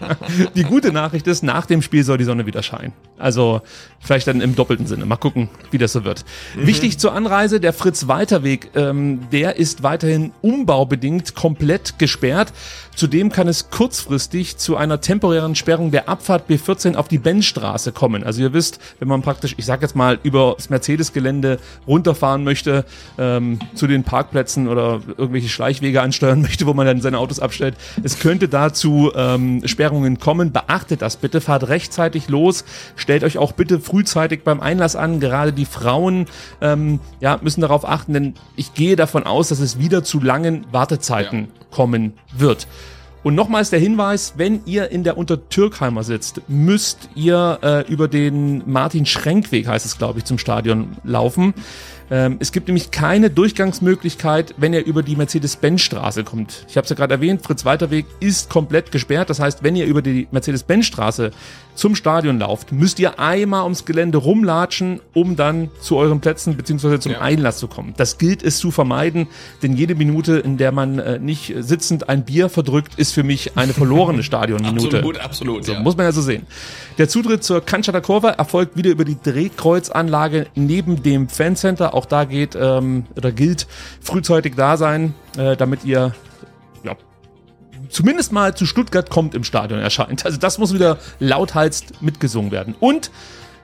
die 0.56 0.64
gute 0.64 0.92
Nachricht 0.92 1.28
ist, 1.28 1.44
nach 1.44 1.66
dem 1.66 1.81
Spiel 1.81 2.04
soll 2.04 2.18
die 2.18 2.25
Sonne 2.25 2.46
wieder 2.46 2.64
scheinen. 2.64 2.94
Also 3.18 3.62
vielleicht 4.00 4.28
dann 4.28 4.42
im 4.42 4.56
doppelten 4.56 4.88
Sinne. 4.88 5.06
Mal 5.06 5.16
gucken, 5.16 5.50
wie 5.72 5.78
das 5.78 5.94
so 5.94 6.04
wird. 6.04 6.25
Mhm. 6.56 6.68
Wichtig 6.68 7.00
zur 7.00 7.14
Anreise, 7.14 7.60
der 7.60 7.72
Fritz-Walter-Weg, 7.72 8.72
ähm, 8.75 9.30
der 9.31 9.56
ist 9.56 9.84
weiterhin 9.84 10.34
umbaubedingt 10.42 11.36
komplett 11.36 12.00
gesperrt. 12.00 12.52
Zudem 12.96 13.31
kann 13.31 13.48
es 13.48 13.69
kurzfristig 13.69 14.58
zu 14.58 14.78
einer 14.78 15.02
temporären 15.02 15.56
Sperrung 15.56 15.90
der 15.90 16.10
Abfahrt 16.10 16.50
B14 16.50 16.96
auf 16.96 17.08
die 17.08 17.18
Bennstraße 17.18 17.92
kommen. 17.92 18.24
Also 18.24 18.42
ihr 18.42 18.54
wisst, 18.54 18.80
wenn 19.00 19.08
man 19.08 19.22
praktisch, 19.24 19.56
ich 19.58 19.66
sag 19.66 19.81
jetzt 19.81 19.96
mal, 19.96 20.19
über 20.22 20.54
das 20.58 20.69
Mercedes-Gelände 20.69 21.60
runterfahren 21.88 22.44
möchte, 22.44 22.86
ähm, 23.18 23.60
zu 23.75 23.88
den 23.88 24.04
Parkplätzen 24.04 24.68
oder 24.68 25.01
irgendwelche 25.18 25.50
Schleichwege 25.50 26.01
ansteuern 26.01 26.42
möchte, 26.44 26.65
wo 26.65 26.74
man 26.74 26.86
dann 26.86 27.01
seine 27.01 27.19
Autos 27.19 27.39
abstellt. 27.39 27.75
Es 28.04 28.19
könnte 28.19 28.48
dazu 28.48 29.12
ähm, 29.15 29.62
Sperrungen 29.65 30.19
kommen. 30.19 30.51
Beachtet 30.51 31.01
das 31.01 31.18
bitte, 31.18 31.42
fahrt 31.42 31.68
rechtzeitig 31.68 32.30
los, 32.30 32.65
stellt 32.95 33.24
euch 33.24 33.38
auch 33.38 33.51
bitte 33.51 33.80
frühzeitig 33.80 34.44
beim 34.44 34.60
Einlass 34.60 34.95
an. 34.95 35.19
Gerade 35.19 35.54
die 35.54 35.65
Frauen 35.65 36.25
ähm, 36.62 37.00
ja, 37.19 37.39
müssen 37.42 37.62
darauf 37.62 37.88
achten, 37.88 38.13
denn 38.13 38.33
ich 38.56 38.74
gehe 38.74 38.95
davon 38.95 39.24
aus, 39.24 39.50
dass 39.50 39.59
es 39.59 39.80
wieder 39.80 40.04
zu 40.04 40.19
langen 40.19 40.66
Wartezeiten 40.71 41.39
ja. 41.39 41.66
kommen 41.71 42.13
wird. 42.36 42.68
Und 43.24 43.36
nochmals 43.36 43.69
der 43.69 43.80
Hinweis, 43.80 44.33
wenn 44.36 44.66
ihr 44.66 44.92
in 44.92 45.06
der 45.06 45.18
Untertürkheimer 45.18 46.04
sitzt, 46.04 46.42
müsst 46.50 47.09
ihr 47.16 47.57
äh, 47.63 47.92
über 47.92 48.09
den 48.09 48.69
Martin-Schrenkweg, 48.69 49.66
heißt 49.66 49.86
es 49.86 49.98
glaube 49.98 50.19
ich, 50.19 50.25
zum 50.25 50.38
Stadion 50.38 50.98
laufen. 51.06 51.54
Ähm, 52.13 52.38
es 52.39 52.51
gibt 52.51 52.68
nämlich 52.68 52.92
keine 52.92 53.31
Durchgangsmöglichkeit, 53.31 54.54
wenn 54.57 54.71
ihr 54.71 54.85
über 54.85 55.02
die 55.02 55.16
Mercedes-Benz-Straße 55.16 56.23
kommt. 56.23 56.64
Ich 56.69 56.78
habe 56.78 56.83
es 56.83 56.90
ja 56.92 56.95
gerade 56.95 57.16
erwähnt, 57.16 57.42
Fritz-Walter-Weg 57.42 58.06
ist 58.19 58.52
komplett 58.52 58.92
gesperrt. 58.92 59.31
Das 59.31 59.40
heißt, 59.40 59.64
wenn 59.64 59.76
ihr 59.76 59.88
über 59.88 60.04
die 60.04 60.28
Mercedes-Benz-Straße 60.30 61.31
zum 61.73 61.95
Stadion 61.95 62.38
lauft, 62.38 62.71
müsst 62.71 62.99
ihr 62.99 63.19
einmal 63.19 63.64
ums 63.64 63.85
Gelände 63.85 64.19
rumlatschen, 64.19 64.99
um 65.16 65.35
dann 65.35 65.71
zu 65.81 65.97
euren 65.97 66.19
Plätzen 66.19 66.56
bzw. 66.56 66.99
zum 66.99 67.14
ja. 67.14 67.21
Einlass 67.21 67.57
zu 67.57 67.68
kommen. 67.68 67.95
Das 67.97 68.19
gilt 68.19 68.44
es 68.44 68.59
zu 68.59 68.69
vermeiden, 68.69 69.26
denn 69.64 69.73
jede 69.73 69.95
Minute, 69.95 70.38
in 70.38 70.57
der 70.57 70.71
man 70.71 70.99
äh, 70.99 71.18
nicht 71.18 71.56
sitzend 71.61 72.09
ein 72.09 72.26
Bier 72.26 72.49
verdrückt, 72.49 72.94
ist 72.97 73.14
für 73.14 73.23
mich 73.23 73.57
eine 73.57 73.73
verlorene 73.73 74.21
Stadionminute. 74.23 74.97
absolut, 74.97 75.19
absolut. 75.19 75.66
So, 75.66 75.73
ja. 75.73 75.80
Muss 75.80 75.97
man 75.97 76.06
ja 76.06 76.11
so 76.11 76.21
sehen. 76.21 76.45
Der 76.99 77.09
Zutritt 77.09 77.44
zur 77.44 77.64
Kurve 77.66 78.35
erfolgt 78.38 78.78
wieder 78.78 78.92
über 78.92 79.04
die 79.04 79.18
Drehkreuzanlage 79.19 80.45
neben 80.54 81.02
dem 81.02 81.28
Fancenter. 81.28 81.95
Auch 81.95 82.03
da 82.06 82.26
geht 82.26 82.56
ähm, 82.56 83.06
oder 83.16 83.31
gilt 83.31 83.68
frühzeitig 84.02 84.56
da 84.56 84.78
sein, 84.78 85.14
äh, 85.38 85.56
damit 85.56 85.86
ihr 85.86 86.14
ja, 86.83 86.95
zumindest 87.90 88.31
mal 88.31 88.56
zu 88.56 88.66
Stuttgart 88.66 89.10
kommt 89.10 89.36
im 89.36 89.44
Stadion 89.44 89.80
erscheint. 89.80 90.26
Also 90.26 90.38
das 90.38 90.57
muss 90.57 90.74
wieder 90.74 90.98
lauthals 91.19 91.83
mitgesungen 92.02 92.52
werden. 92.52 92.76
Und 92.80 93.12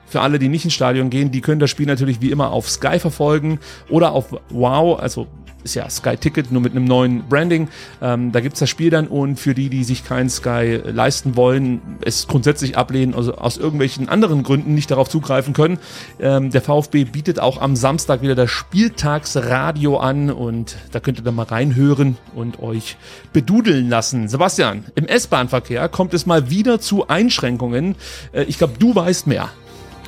für 0.06 0.20
alle, 0.22 0.38
die 0.38 0.48
nicht 0.48 0.64
ins 0.64 0.74
Stadion 0.74 1.08
gehen, 1.08 1.30
die 1.30 1.40
können 1.40 1.60
das 1.60 1.70
Spiel 1.70 1.86
natürlich 1.86 2.20
wie 2.20 2.30
immer 2.30 2.50
auf 2.50 2.68
Sky 2.68 2.98
verfolgen 2.98 3.60
oder 3.88 4.12
auf 4.12 4.34
Wow, 4.50 4.98
also 4.98 5.28
ist 5.64 5.74
ja 5.74 5.88
Sky 5.88 6.16
Ticket, 6.16 6.50
nur 6.50 6.62
mit 6.62 6.72
einem 6.72 6.84
neuen 6.84 7.24
Branding. 7.28 7.68
Ähm, 8.00 8.32
da 8.32 8.40
gibt's 8.40 8.60
das 8.60 8.70
Spiel 8.70 8.90
dann 8.90 9.06
und 9.06 9.38
für 9.38 9.54
die, 9.54 9.68
die 9.68 9.84
sich 9.84 10.04
kein 10.04 10.28
Sky 10.28 10.80
leisten 10.84 11.36
wollen, 11.36 11.80
es 12.04 12.26
grundsätzlich 12.26 12.76
ablehnen, 12.76 13.14
also 13.14 13.34
aus 13.34 13.56
irgendwelchen 13.56 14.08
anderen 14.08 14.42
Gründen 14.42 14.74
nicht 14.74 14.90
darauf 14.90 15.08
zugreifen 15.08 15.52
können. 15.52 15.78
Ähm, 16.18 16.50
der 16.50 16.62
VfB 16.62 17.04
bietet 17.04 17.40
auch 17.40 17.60
am 17.60 17.76
Samstag 17.76 18.22
wieder 18.22 18.34
das 18.34 18.50
Spieltagsradio 18.50 19.98
an 19.98 20.30
und 20.30 20.76
da 20.92 21.00
könnt 21.00 21.18
ihr 21.18 21.24
dann 21.24 21.34
mal 21.34 21.44
reinhören 21.44 22.16
und 22.34 22.60
euch 22.60 22.96
bedudeln 23.32 23.88
lassen. 23.88 24.28
Sebastian, 24.28 24.84
im 24.94 25.06
S-Bahn-Verkehr 25.06 25.88
kommt 25.88 26.14
es 26.14 26.26
mal 26.26 26.50
wieder 26.50 26.80
zu 26.80 27.08
Einschränkungen. 27.08 27.96
Äh, 28.32 28.44
ich 28.44 28.58
glaube, 28.58 28.74
du 28.78 28.94
weißt 28.94 29.26
mehr. 29.26 29.50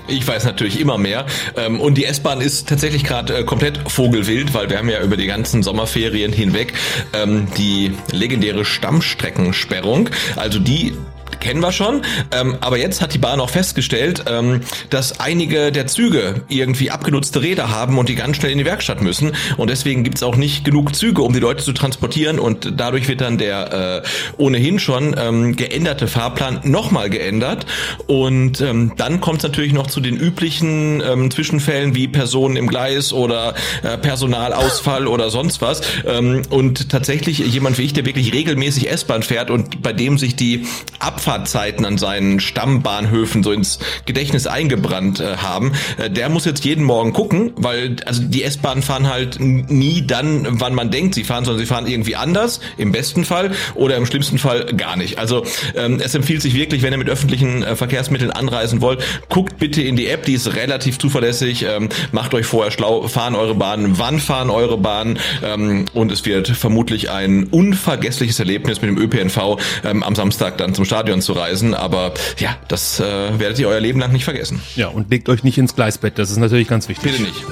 Ich 0.09 0.27
weiß 0.27 0.45
natürlich 0.45 0.81
immer 0.81 0.99
mehr. 0.99 1.27
Ähm, 1.57 1.81
und 1.81 1.97
die 1.97 2.05
S-Bahn 2.05 2.41
ist 2.41 2.69
tatsächlich 2.69 3.05
gerade 3.05 3.39
äh, 3.39 3.45
komplett 3.45 3.79
vogelwild, 3.91 4.55
weil 4.55 4.69
wir 4.69 4.79
haben 4.79 4.89
ja 4.89 5.01
über 5.01 5.17
die 5.17 5.27
ganzen 5.27 5.63
Sommerferien 5.63 6.33
hinweg 6.33 6.73
ähm, 7.13 7.47
die 7.57 7.93
legendäre 8.11 8.65
Stammstreckensperrung. 8.65 10.11
Also 10.37 10.59
die 10.59 10.95
kennen 11.43 11.61
wir 11.61 11.73
schon. 11.73 12.03
Ähm, 12.31 12.57
aber 12.61 12.79
jetzt 12.79 13.03
hat 13.03 13.13
die 13.13 13.19
Bahn 13.19 13.41
auch 13.41 13.51
festgestellt, 13.51 14.25
ähm, 14.27 14.61
dass 14.89 15.21
einige 15.21 15.73
der 15.73 15.87
Züge 15.87 16.43
irgendwie 16.49 16.91
abgenutzte 16.91 17.43
Räder 17.43 17.69
haben 17.69 17.99
und 17.99 18.09
die 18.09 18.15
ganz 18.15 18.37
schnell 18.37 18.53
in 18.53 18.59
die 18.59 18.65
Werkstatt 18.65 19.03
müssen. 19.03 19.33
Und 19.57 19.69
deswegen 19.69 20.05
gibt's 20.05 20.23
auch 20.23 20.37
nicht 20.37 20.65
genug 20.65 20.95
Züge, 20.95 21.23
um 21.23 21.33
die 21.33 21.41
Leute 21.41 21.63
zu 21.63 21.73
transportieren. 21.73 22.39
Und 22.39 22.75
dadurch 22.77 23.09
wird 23.09 23.21
dann 23.21 23.39
der 23.39 24.03
äh, 24.05 24.09
ohnehin 24.39 24.79
schon 24.79 25.15
ähm, 25.19 25.57
geänderte 25.57 26.07
Fahrplan 26.07 26.61
nochmal 26.63 27.11
geändert. 27.11 27.67
Und 28.07 28.61
ähm, 28.61 28.93
dann 28.97 29.21
kommt 29.21 29.39
es 29.39 29.43
natürlich 29.43 29.73
noch 29.73 29.89
zu 29.89 30.01
den 30.01 30.17
üblichen 30.17 31.03
ähm, 31.05 31.31
Zwischenfällen 31.31 31.95
wie 31.97 32.07
Personen 32.07 32.57
im 32.57 32.69
Gleis 32.69 33.13
oder 33.13 33.55
äh, 33.83 33.99
Personalausfall 33.99 35.09
oder 35.09 35.31
sonst 35.31 35.61
was. 35.61 35.83
Ähm, 36.07 36.43
und 36.51 36.89
tatsächlich 36.89 37.41
jemand 37.41 37.79
wie 37.79 37.83
ich, 37.83 37.93
der 37.93 38.07
wirklich 38.07 38.33
regelmäßig 38.33 38.89
S-Bahn 38.89 39.25
fährt 39.25 39.51
und 39.51 39.83
bei 39.83 39.93
dem 39.93 40.19
sich 40.19 40.37
die 40.37 40.67
Abfahrt 41.01 41.32
Abfahrtzeiten 41.33 41.87
an 41.87 41.97
seinen 41.97 42.41
Stammbahnhöfen 42.41 43.43
so 43.43 43.53
ins 43.53 43.79
Gedächtnis 44.05 44.47
eingebrannt 44.47 45.21
äh, 45.21 45.37
haben, 45.39 45.73
äh, 45.97 46.11
der 46.11 46.29
muss 46.29 46.45
jetzt 46.45 46.65
jeden 46.65 46.85
Morgen 46.85 47.13
gucken, 47.13 47.53
weil 47.57 47.97
also 48.05 48.23
die 48.23 48.43
S-Bahnen 48.43 48.83
fahren 48.83 49.11
halt 49.11 49.41
nie 49.41 50.07
dann, 50.07 50.47
wann 50.61 50.75
man 50.75 50.91
denkt, 50.91 51.15
sie 51.15 51.25
fahren, 51.25 51.45
sondern 51.45 51.61
sie 51.61 51.67
fahren 51.67 51.87
irgendwie 51.87 52.17
anders, 52.17 52.61
im 52.77 52.93
besten 52.93 53.25
Fall 53.25 53.53
oder 53.75 53.97
im 53.97 54.05
schlimmsten 54.05 54.39
Fall 54.39 54.67
gar 54.77 54.97
nicht. 54.97 55.19
Also 55.19 55.45
ähm, 55.75 56.01
es 56.03 56.15
empfiehlt 56.15 56.43
sich 56.43 56.55
wirklich, 56.55 56.83
wenn 56.83 56.93
ihr 56.93 56.99
mit 56.99 57.09
öffentlichen 57.09 57.63
äh, 57.63 57.77
Verkehrsmitteln 57.77 58.31
anreisen 58.31 58.83
wollt, 58.83 59.03
guckt 59.29 59.59
bitte 59.59 59.81
in 59.81 59.97
die 59.97 60.09
App, 60.09 60.27
die 60.27 60.35
ist 60.35 60.55
relativ 60.55 60.99
zuverlässig, 60.99 61.65
ähm, 61.65 61.89
macht 62.13 62.35
euch 62.35 62.45
vorher 62.45 62.71
schlau, 62.71 63.09
fahren 63.09 63.35
eure 63.35 63.55
Bahnen, 63.55 63.99
wann 63.99 64.21
fahren 64.21 64.51
eure 64.51 64.77
Bahnen 64.77 65.19
ähm, 65.43 65.87
und 65.95 66.13
es 66.13 66.27
wird 66.27 66.49
vermutlich 66.49 67.11
ein 67.11 67.45
unvergessliches 67.45 68.39
Erlebnis 68.39 68.83
mit 68.83 68.91
dem 68.91 68.99
ÖPNV 68.99 69.59
ähm, 69.85 70.03
am 70.03 70.15
Samstag 70.15 70.59
dann 70.59 70.75
zum 70.75 70.85
Stadion 70.85 71.22
zu 71.23 71.33
reisen. 71.33 71.75
Aber 71.75 72.13
ja, 72.39 72.57
das 72.69 73.01
äh, 73.01 73.39
werdet 73.39 73.59
ihr 73.59 73.69
euer 73.69 73.81
Leben 73.81 74.01
lang 74.01 74.13
nicht 74.13 74.25
vergessen. 74.25 74.61
Ja, 74.77 74.89
und 74.89 75.11
legt 75.11 75.29
euch 75.29 75.45
nicht 75.45 75.59
ins 75.59 75.75
Gleisbett. 75.75 76.19
Das 76.19 76.31
ist 76.31 76.39
natürlich 76.39 76.69
ganz 76.69 76.89
wichtig. 76.89 77.13
Bitte 77.13 77.23
nicht. 77.23 77.45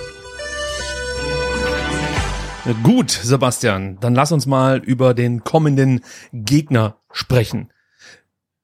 Gut, 2.83 3.11
Sebastian, 3.11 3.99
dann 4.01 4.15
lass 4.15 4.33
uns 4.33 4.47
mal 4.47 4.79
über 4.79 5.15
den 5.15 5.43
kommenden 5.43 6.05
Gegner 6.33 6.99
sprechen. 7.11 7.73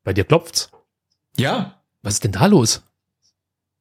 Bei 0.04 0.12
dir 0.12 0.24
klopft's? 0.24 0.70
Ja. 1.36 1.80
Was 2.02 2.14
ist 2.14 2.24
denn 2.24 2.32
da 2.32 2.46
los? 2.46 2.82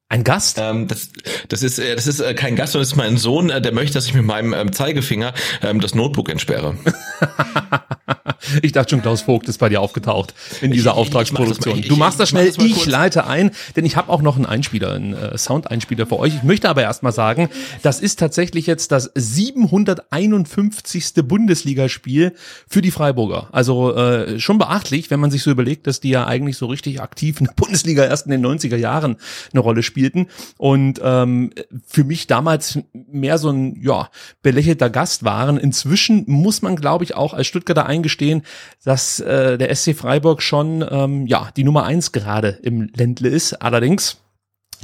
Ein 0.08 0.24
Gast? 0.24 0.58
Ähm, 0.58 0.86
das, 0.86 1.10
das 1.48 1.62
ist 1.62 1.78
äh, 1.78 1.96
das 1.96 2.06
ist 2.06 2.20
äh, 2.20 2.34
kein 2.34 2.54
Gast, 2.54 2.72
sondern 2.72 2.84
das 2.84 2.92
ist 2.92 2.96
mein 2.96 3.16
Sohn, 3.16 3.50
äh, 3.50 3.60
der 3.60 3.72
möchte, 3.72 3.94
dass 3.94 4.06
ich 4.06 4.14
mit 4.14 4.24
meinem 4.24 4.52
ähm, 4.52 4.72
Zeigefinger 4.72 5.34
ähm, 5.62 5.80
das 5.80 5.94
Notebook 5.94 6.28
entsperre. 6.28 6.76
ich 8.62 8.72
dachte 8.72 8.90
schon, 8.90 9.02
Klaus 9.02 9.22
Vogt 9.22 9.48
ist 9.48 9.58
bei 9.58 9.68
dir 9.68 9.80
aufgetaucht 9.80 10.34
in 10.60 10.70
dieser 10.70 10.92
ich, 10.92 10.96
Auftragsproduktion. 10.96 11.78
Ich, 11.78 11.84
ich, 11.84 11.88
du 11.88 11.96
machst 11.96 12.20
das 12.20 12.28
schnell, 12.28 12.48
ich 12.48 12.56
kurz. 12.56 12.86
leite 12.86 13.26
ein, 13.26 13.50
denn 13.76 13.84
ich 13.84 13.96
habe 13.96 14.10
auch 14.10 14.22
noch 14.22 14.36
einen 14.36 14.46
Einspieler, 14.46 14.92
einen 14.92 15.14
äh, 15.14 15.36
Sound-Einspieler 15.36 16.06
für 16.06 16.18
euch. 16.18 16.34
Ich 16.34 16.42
möchte 16.42 16.68
aber 16.68 16.82
erstmal 16.82 17.12
sagen, 17.12 17.48
das 17.82 18.00
ist 18.00 18.18
tatsächlich 18.18 18.66
jetzt 18.66 18.92
das 18.92 19.10
751. 19.14 21.14
Bundesligaspiel 21.24 22.34
für 22.68 22.82
die 22.82 22.90
Freiburger. 22.90 23.48
Also 23.52 23.94
äh, 23.94 24.38
schon 24.40 24.58
beachtlich, 24.58 25.10
wenn 25.10 25.20
man 25.20 25.30
sich 25.30 25.42
so 25.42 25.50
überlegt, 25.50 25.86
dass 25.86 26.00
die 26.00 26.10
ja 26.10 26.26
eigentlich 26.26 26.56
so 26.56 26.66
richtig 26.66 27.00
aktiv 27.00 27.40
in 27.40 27.46
der 27.46 27.54
Bundesliga 27.54 28.04
erst 28.04 28.26
in 28.26 28.32
den 28.32 28.44
90er 28.44 28.76
Jahren 28.76 29.16
eine 29.52 29.60
Rolle 29.60 29.82
spielten 29.82 30.28
und 30.58 31.00
ähm, 31.02 31.50
für 31.86 32.04
mich 32.04 32.26
damals 32.26 32.78
mehr 32.92 33.38
so 33.38 33.50
ein 33.50 33.80
ja 33.82 34.10
belächelter 34.42 34.90
Gast 34.90 35.24
waren. 35.24 35.56
Inzwischen 35.56 36.24
muss 36.26 36.62
man, 36.62 36.76
glaube 36.76 37.04
ich, 37.04 37.14
auch 37.14 37.34
als 37.34 37.46
Stuttgarter 37.46 37.86
eingestehen, 37.86 38.35
dass 38.84 39.20
äh, 39.20 39.58
der 39.58 39.74
SC 39.74 39.94
Freiburg 39.94 40.42
schon 40.42 40.84
ähm, 40.88 41.26
ja 41.26 41.50
die 41.56 41.64
Nummer 41.64 41.84
eins 41.84 42.12
gerade 42.12 42.58
im 42.62 42.90
Ländle 42.94 43.28
ist. 43.28 43.54
Allerdings 43.54 44.18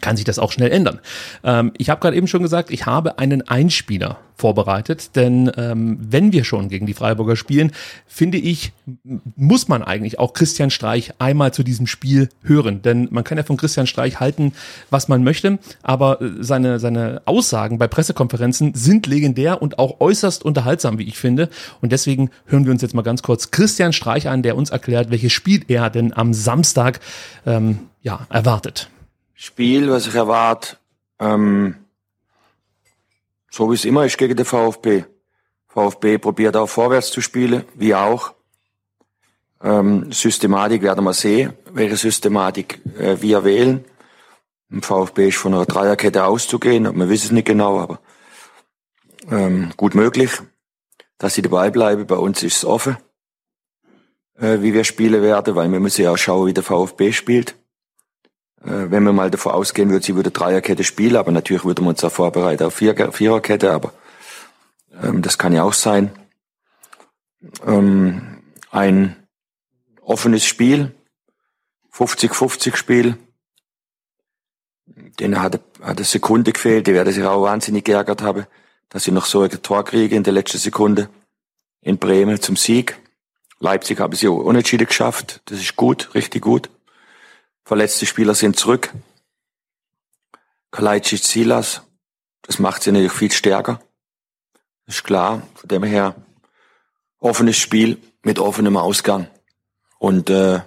kann 0.00 0.16
sich 0.16 0.24
das 0.24 0.38
auch 0.38 0.52
schnell 0.52 0.70
ändern. 0.70 1.00
Ähm, 1.44 1.72
ich 1.78 1.90
habe 1.90 2.00
gerade 2.00 2.16
eben 2.16 2.26
schon 2.26 2.42
gesagt, 2.42 2.70
ich 2.70 2.86
habe 2.86 3.18
einen 3.18 3.46
Einspieler 3.48 4.18
vorbereitet, 4.34 5.14
denn 5.14 5.52
ähm, 5.56 5.98
wenn 6.00 6.32
wir 6.32 6.44
schon 6.44 6.68
gegen 6.68 6.86
die 6.86 6.94
Freiburger 6.94 7.36
spielen, 7.36 7.70
finde 8.06 8.38
ich, 8.38 8.72
muss 9.36 9.68
man 9.68 9.84
eigentlich 9.84 10.18
auch 10.18 10.32
Christian 10.32 10.70
Streich 10.70 11.12
einmal 11.20 11.54
zu 11.54 11.62
diesem 11.62 11.86
Spiel 11.86 12.28
hören, 12.42 12.82
denn 12.82 13.08
man 13.12 13.22
kann 13.22 13.38
ja 13.38 13.44
von 13.44 13.56
Christian 13.56 13.86
Streich 13.86 14.18
halten, 14.18 14.52
was 14.90 15.06
man 15.06 15.22
möchte, 15.22 15.58
aber 15.82 16.20
äh, 16.20 16.30
seine 16.40 16.80
seine 16.80 17.22
Aussagen 17.24 17.78
bei 17.78 17.86
Pressekonferenzen 17.86 18.74
sind 18.74 19.06
legendär 19.06 19.62
und 19.62 19.78
auch 19.78 20.00
äußerst 20.00 20.44
unterhaltsam, 20.44 20.98
wie 20.98 21.04
ich 21.04 21.18
finde, 21.18 21.48
und 21.80 21.92
deswegen 21.92 22.30
hören 22.46 22.64
wir 22.64 22.72
uns 22.72 22.82
jetzt 22.82 22.94
mal 22.94 23.02
ganz 23.02 23.22
kurz 23.22 23.50
Christian 23.50 23.92
Streich 23.92 24.28
an, 24.28 24.42
der 24.42 24.56
uns 24.56 24.70
erklärt, 24.70 25.10
welches 25.10 25.32
Spiel 25.32 25.62
er 25.68 25.90
denn 25.90 26.12
am 26.12 26.34
Samstag 26.34 27.00
ähm, 27.46 27.78
ja 28.00 28.26
erwartet. 28.28 28.88
Spiel, 29.44 29.90
was 29.90 30.06
ich 30.06 30.14
erwarte, 30.14 30.76
ähm, 31.18 31.74
so 33.50 33.68
wie 33.68 33.74
es 33.74 33.84
immer 33.84 34.06
ist 34.06 34.16
gegen 34.16 34.36
den 34.36 34.46
VfB. 34.46 35.02
VfB 35.66 36.18
probiert 36.18 36.56
auch 36.56 36.68
vorwärts 36.68 37.10
zu 37.10 37.20
spielen, 37.20 37.64
wie 37.74 37.92
auch. 37.92 38.34
Ähm, 39.60 40.12
Systematik 40.12 40.82
werden 40.82 41.02
wir 41.04 41.12
sehen, 41.12 41.54
welche 41.72 41.96
Systematik 41.96 42.82
äh, 42.96 43.20
wir 43.20 43.42
wählen. 43.42 43.84
Im 44.70 44.80
VfB 44.80 45.30
ist 45.30 45.38
von 45.38 45.54
einer 45.54 45.66
Dreierkette 45.66 46.24
auszugehen, 46.24 46.84
wir 46.84 47.08
wissen 47.08 47.26
es 47.26 47.32
nicht 47.32 47.48
genau, 47.48 47.80
aber 47.80 47.98
ähm, 49.28 49.72
gut 49.76 49.96
möglich, 49.96 50.30
dass 51.18 51.34
sie 51.34 51.42
dabei 51.42 51.70
bleiben. 51.70 52.06
Bei 52.06 52.14
uns 52.14 52.44
ist 52.44 52.58
es 52.58 52.64
offen, 52.64 52.96
äh, 54.38 54.60
wie 54.60 54.72
wir 54.72 54.84
spielen 54.84 55.20
werden, 55.20 55.56
weil 55.56 55.72
wir 55.72 55.80
müssen 55.80 56.02
ja 56.02 56.12
auch 56.12 56.16
schauen, 56.16 56.46
wie 56.46 56.54
der 56.54 56.62
VfB 56.62 57.10
spielt. 57.10 57.56
Äh, 58.64 58.90
wenn 58.90 59.02
wir 59.02 59.12
mal 59.12 59.30
davon 59.30 59.52
ausgehen 59.52 59.90
würden, 59.90 60.02
sie 60.02 60.14
würde 60.14 60.30
Dreierkette 60.30 60.84
spielen, 60.84 61.16
aber 61.16 61.32
natürlich 61.32 61.64
würden 61.64 61.84
wir 61.84 61.90
uns 61.90 62.04
auch 62.04 62.12
vorbereiten 62.12 62.64
auf 62.64 62.74
Vier 62.74 63.12
Viererkette, 63.12 63.72
aber 63.72 63.92
ähm, 65.02 65.22
das 65.22 65.38
kann 65.38 65.52
ja 65.52 65.64
auch 65.64 65.72
sein. 65.72 66.12
Ähm, 67.66 68.42
ein 68.70 69.16
offenes 70.00 70.44
Spiel, 70.44 70.94
50-50 71.92 72.76
Spiel. 72.76 73.16
Denen 74.86 75.42
hat, 75.42 75.60
hat 75.82 75.96
eine 75.98 76.04
Sekunde 76.04 76.52
gefehlt, 76.52 76.86
die 76.86 76.94
werden 76.94 77.12
sich 77.12 77.24
auch 77.24 77.42
wahnsinnig 77.42 77.84
geärgert 77.84 78.22
haben, 78.22 78.46
dass 78.88 79.04
sie 79.04 79.12
noch 79.12 79.26
so 79.26 79.42
ein 79.42 79.62
Tor 79.62 79.84
kriegen 79.84 80.16
in 80.16 80.22
der 80.22 80.32
letzten 80.32 80.58
Sekunde 80.58 81.08
in 81.80 81.98
Bremen 81.98 82.40
zum 82.40 82.56
Sieg. 82.56 82.98
Leipzig 83.58 84.00
haben 84.00 84.14
sie 84.14 84.28
unentschieden 84.28 84.86
geschafft, 84.86 85.40
das 85.46 85.58
ist 85.58 85.76
gut, 85.76 86.14
richtig 86.14 86.42
gut. 86.42 86.70
Verletzte 87.64 88.06
Spieler 88.06 88.34
sind 88.34 88.56
zurück. 88.56 88.92
Kalajdzic 90.70 91.20
Silas, 91.20 91.82
das 92.42 92.58
macht 92.58 92.82
sie 92.82 92.92
natürlich 92.92 93.12
viel 93.12 93.30
stärker. 93.30 93.80
Das 94.86 94.96
ist 94.96 95.04
klar. 95.04 95.42
Von 95.54 95.68
dem 95.68 95.84
her 95.84 96.16
offenes 97.18 97.56
Spiel 97.56 97.98
mit 98.22 98.38
offenem 98.38 98.76
Ausgang. 98.76 99.28
Und 99.98 100.30
äh, 100.30 100.60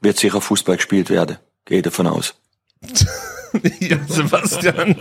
wird 0.00 0.18
sicher 0.18 0.40
Fußball 0.40 0.76
gespielt 0.76 1.10
werden. 1.10 1.38
Gehe 1.64 1.82
davon 1.82 2.06
aus. 2.06 2.34
ja, 3.80 3.98
Sebastian. 4.06 4.94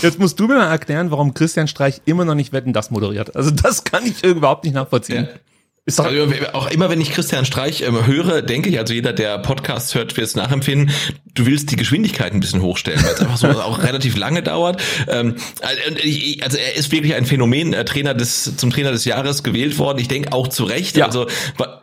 Jetzt 0.00 0.18
musst 0.18 0.40
du 0.40 0.48
mir 0.48 0.56
mal 0.56 0.70
erklären, 0.70 1.10
warum 1.10 1.34
Christian 1.34 1.68
Streich 1.68 2.02
immer 2.04 2.24
noch 2.24 2.34
nicht 2.34 2.52
Wetten 2.52 2.72
das 2.72 2.90
moderiert. 2.90 3.36
Also 3.36 3.50
das 3.50 3.84
kann 3.84 4.04
ich 4.04 4.24
überhaupt 4.24 4.64
nicht 4.64 4.74
nachvollziehen. 4.74 5.28
Ja. 5.30 5.51
Ist 5.84 5.98
doch 5.98 6.04
also, 6.04 6.28
auch 6.52 6.70
immer, 6.70 6.90
wenn 6.90 7.00
ich 7.00 7.10
Christian 7.10 7.44
Streich 7.44 7.82
ähm, 7.82 8.06
höre, 8.06 8.40
denke 8.40 8.68
ich, 8.68 8.78
also 8.78 8.94
jeder, 8.94 9.12
der 9.12 9.38
Podcast 9.38 9.96
hört, 9.96 10.16
wird 10.16 10.28
es 10.28 10.36
nachempfinden, 10.36 10.94
du 11.34 11.44
willst 11.44 11.72
die 11.72 11.76
Geschwindigkeit 11.76 12.32
ein 12.32 12.38
bisschen 12.38 12.62
hochstellen, 12.62 13.02
weil 13.02 13.14
es 13.14 13.20
einfach 13.20 13.36
so 13.36 13.48
auch 13.62 13.82
relativ 13.82 14.16
lange 14.16 14.44
dauert. 14.44 14.80
Ähm, 15.08 15.34
also 15.60 16.56
er 16.56 16.76
ist 16.76 16.92
wirklich 16.92 17.16
ein 17.16 17.26
Phänomen, 17.26 17.72
äh, 17.72 17.84
Trainer 17.84 18.14
des, 18.14 18.56
zum 18.56 18.70
Trainer 18.70 18.92
des 18.92 19.04
Jahres 19.06 19.42
gewählt 19.42 19.76
worden. 19.78 19.98
Ich 19.98 20.06
denke 20.06 20.32
auch 20.32 20.46
zu 20.46 20.62
Recht. 20.62 20.96
Ja. 20.96 21.06
Also, 21.06 21.26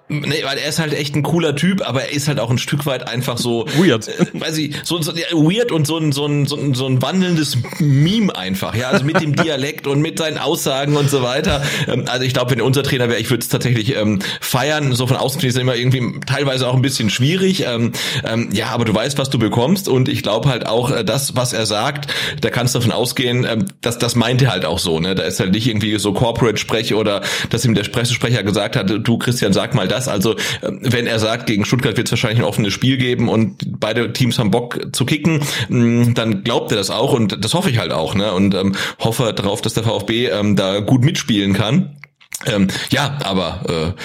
nee, 0.10 0.44
weil 0.44 0.58
er 0.58 0.68
ist 0.68 0.80
halt 0.80 0.94
echt 0.94 1.16
ein 1.16 1.24
cooler 1.24 1.56
Typ, 1.56 1.88
aber 1.88 2.04
er 2.04 2.12
ist 2.12 2.28
halt 2.28 2.39
auch 2.39 2.50
ein 2.50 2.58
Stück 2.58 2.86
weit 2.86 3.08
einfach 3.08 3.38
so 3.38 3.66
weird. 3.78 4.08
Äh, 4.08 4.25
weiß 4.34 4.58
ich, 4.58 4.75
so, 4.84 5.01
so 5.01 5.12
ja, 5.13 5.28
weird 5.32 5.72
und 5.72 5.86
so 5.86 5.98
ein, 5.98 6.12
so, 6.12 6.25
ein, 6.25 6.48
so, 6.48 6.58
ein, 6.58 6.74
so 6.74 6.88
ein 6.88 7.01
wandelndes 7.01 7.58
Meme 7.80 8.36
einfach. 8.36 8.75
Ja, 8.75 8.89
also 8.89 9.06
mit 9.06 9.22
dem 9.22 9.36
Dialekt 9.44 9.88
und 9.88 10.01
mit 10.01 10.18
seinen 10.18 10.38
Aussagen 10.38 10.98
und 10.98 11.10
so 11.10 11.22
weiter. 11.22 11.62
Ähm, 11.88 12.06
also 12.08 12.25
ich 12.25 12.34
glaube, 12.34 12.51
wenn 12.51 12.60
er 12.60 12.66
unser 12.66 12.84
Trainer 12.84 13.08
wäre, 13.08 13.20
ich 13.20 13.30
würde 13.30 13.42
es 13.42 13.50
tatsächlich 13.50 13.96
ähm, 13.96 14.20
feiern. 14.42 14.94
So 14.96 15.06
von 15.06 15.18
außen 15.18 15.42
ist 15.42 15.58
immer 15.58 15.75
irgendwie 15.75 16.20
teilweise 16.25 16.68
auch 16.68 16.75
ein 16.75 16.82
bisschen 16.82 17.10
schwierig. 17.10 17.66
Ähm, 17.68 17.92
ähm, 18.24 18.50
ja, 18.51 18.68
aber 18.68 18.86
du 18.86 18.94
weißt, 18.94 19.18
was 19.18 19.30
du 19.30 19.38
bekommst 19.38 19.88
und 19.88 20.10
ich 20.10 20.24
glaube 20.24 20.50
halt 20.50 20.66
auch, 20.66 20.92
äh, 20.92 21.06
das, 21.06 21.36
was 21.36 21.54
er 21.54 21.66
sagt, 21.66 22.12
da 22.42 22.50
kannst 22.50 22.74
du 22.74 22.80
davon 22.80 22.94
ausgehen, 22.94 23.46
ähm, 23.48 23.66
dass 23.82 24.00
das 24.00 24.16
meint 24.16 24.42
er 24.42 24.51
halt 24.51 24.66
auch 24.66 24.80
so. 24.80 25.00
Ne? 25.00 25.13
Da 25.13 25.24
ist 25.24 25.39
halt 25.39 25.51
nicht 25.51 25.68
irgendwie 25.68 25.98
so 26.00 26.13
Corporate-Sprech 26.13 26.96
oder 26.96 27.22
dass 27.51 27.63
ihm 27.63 27.75
der 27.75 27.84
Pressesprecher 27.84 28.44
gesagt 28.44 28.75
hat, 28.75 28.89
du 28.89 29.18
Christian, 29.18 29.54
sag 29.54 29.75
mal 29.75 29.88
das 29.88 29.99
das. 30.00 30.08
Also 30.08 30.36
ähm, 30.62 30.79
wenn 30.82 31.08
er 31.08 31.20
sagt, 31.20 31.46
gegen 31.46 31.65
Stuttgart 31.65 31.98
wird 31.98 32.08
es 32.08 32.12
wahrscheinlich 32.12 32.39
ein 32.39 32.46
offenes 32.46 32.74
Spiel 32.74 32.98
geben 32.98 33.29
und 33.29 33.79
beide 33.79 34.12
Teams 34.13 34.39
haben 34.39 34.51
Bock 34.51 34.79
zu 34.94 35.06
kicken, 35.06 35.41
mm, 35.70 36.13
dann 36.13 36.44
glaubt 36.44 36.72
er 36.72 36.77
das 36.77 36.89
auch 36.89 37.13
und 37.13 37.44
das 37.44 37.53
hoffe 37.53 37.70
ich 37.70 37.77
halt 37.77 37.91
auch. 37.91 38.15
Ne? 38.15 38.32
Und 38.34 38.56
ähm, 38.56 38.75
hoffe 39.00 39.34
darauf, 39.34 39.62
dass 39.62 39.74
der 39.74 39.84
VfB 39.84 40.27
ähm, 40.27 40.56
da 40.56 40.79
gut 40.79 41.03
mitspielen 41.03 41.53
kann. 41.53 41.98
Ähm, 42.46 42.68
ja, 42.89 43.18
aber 43.24 43.96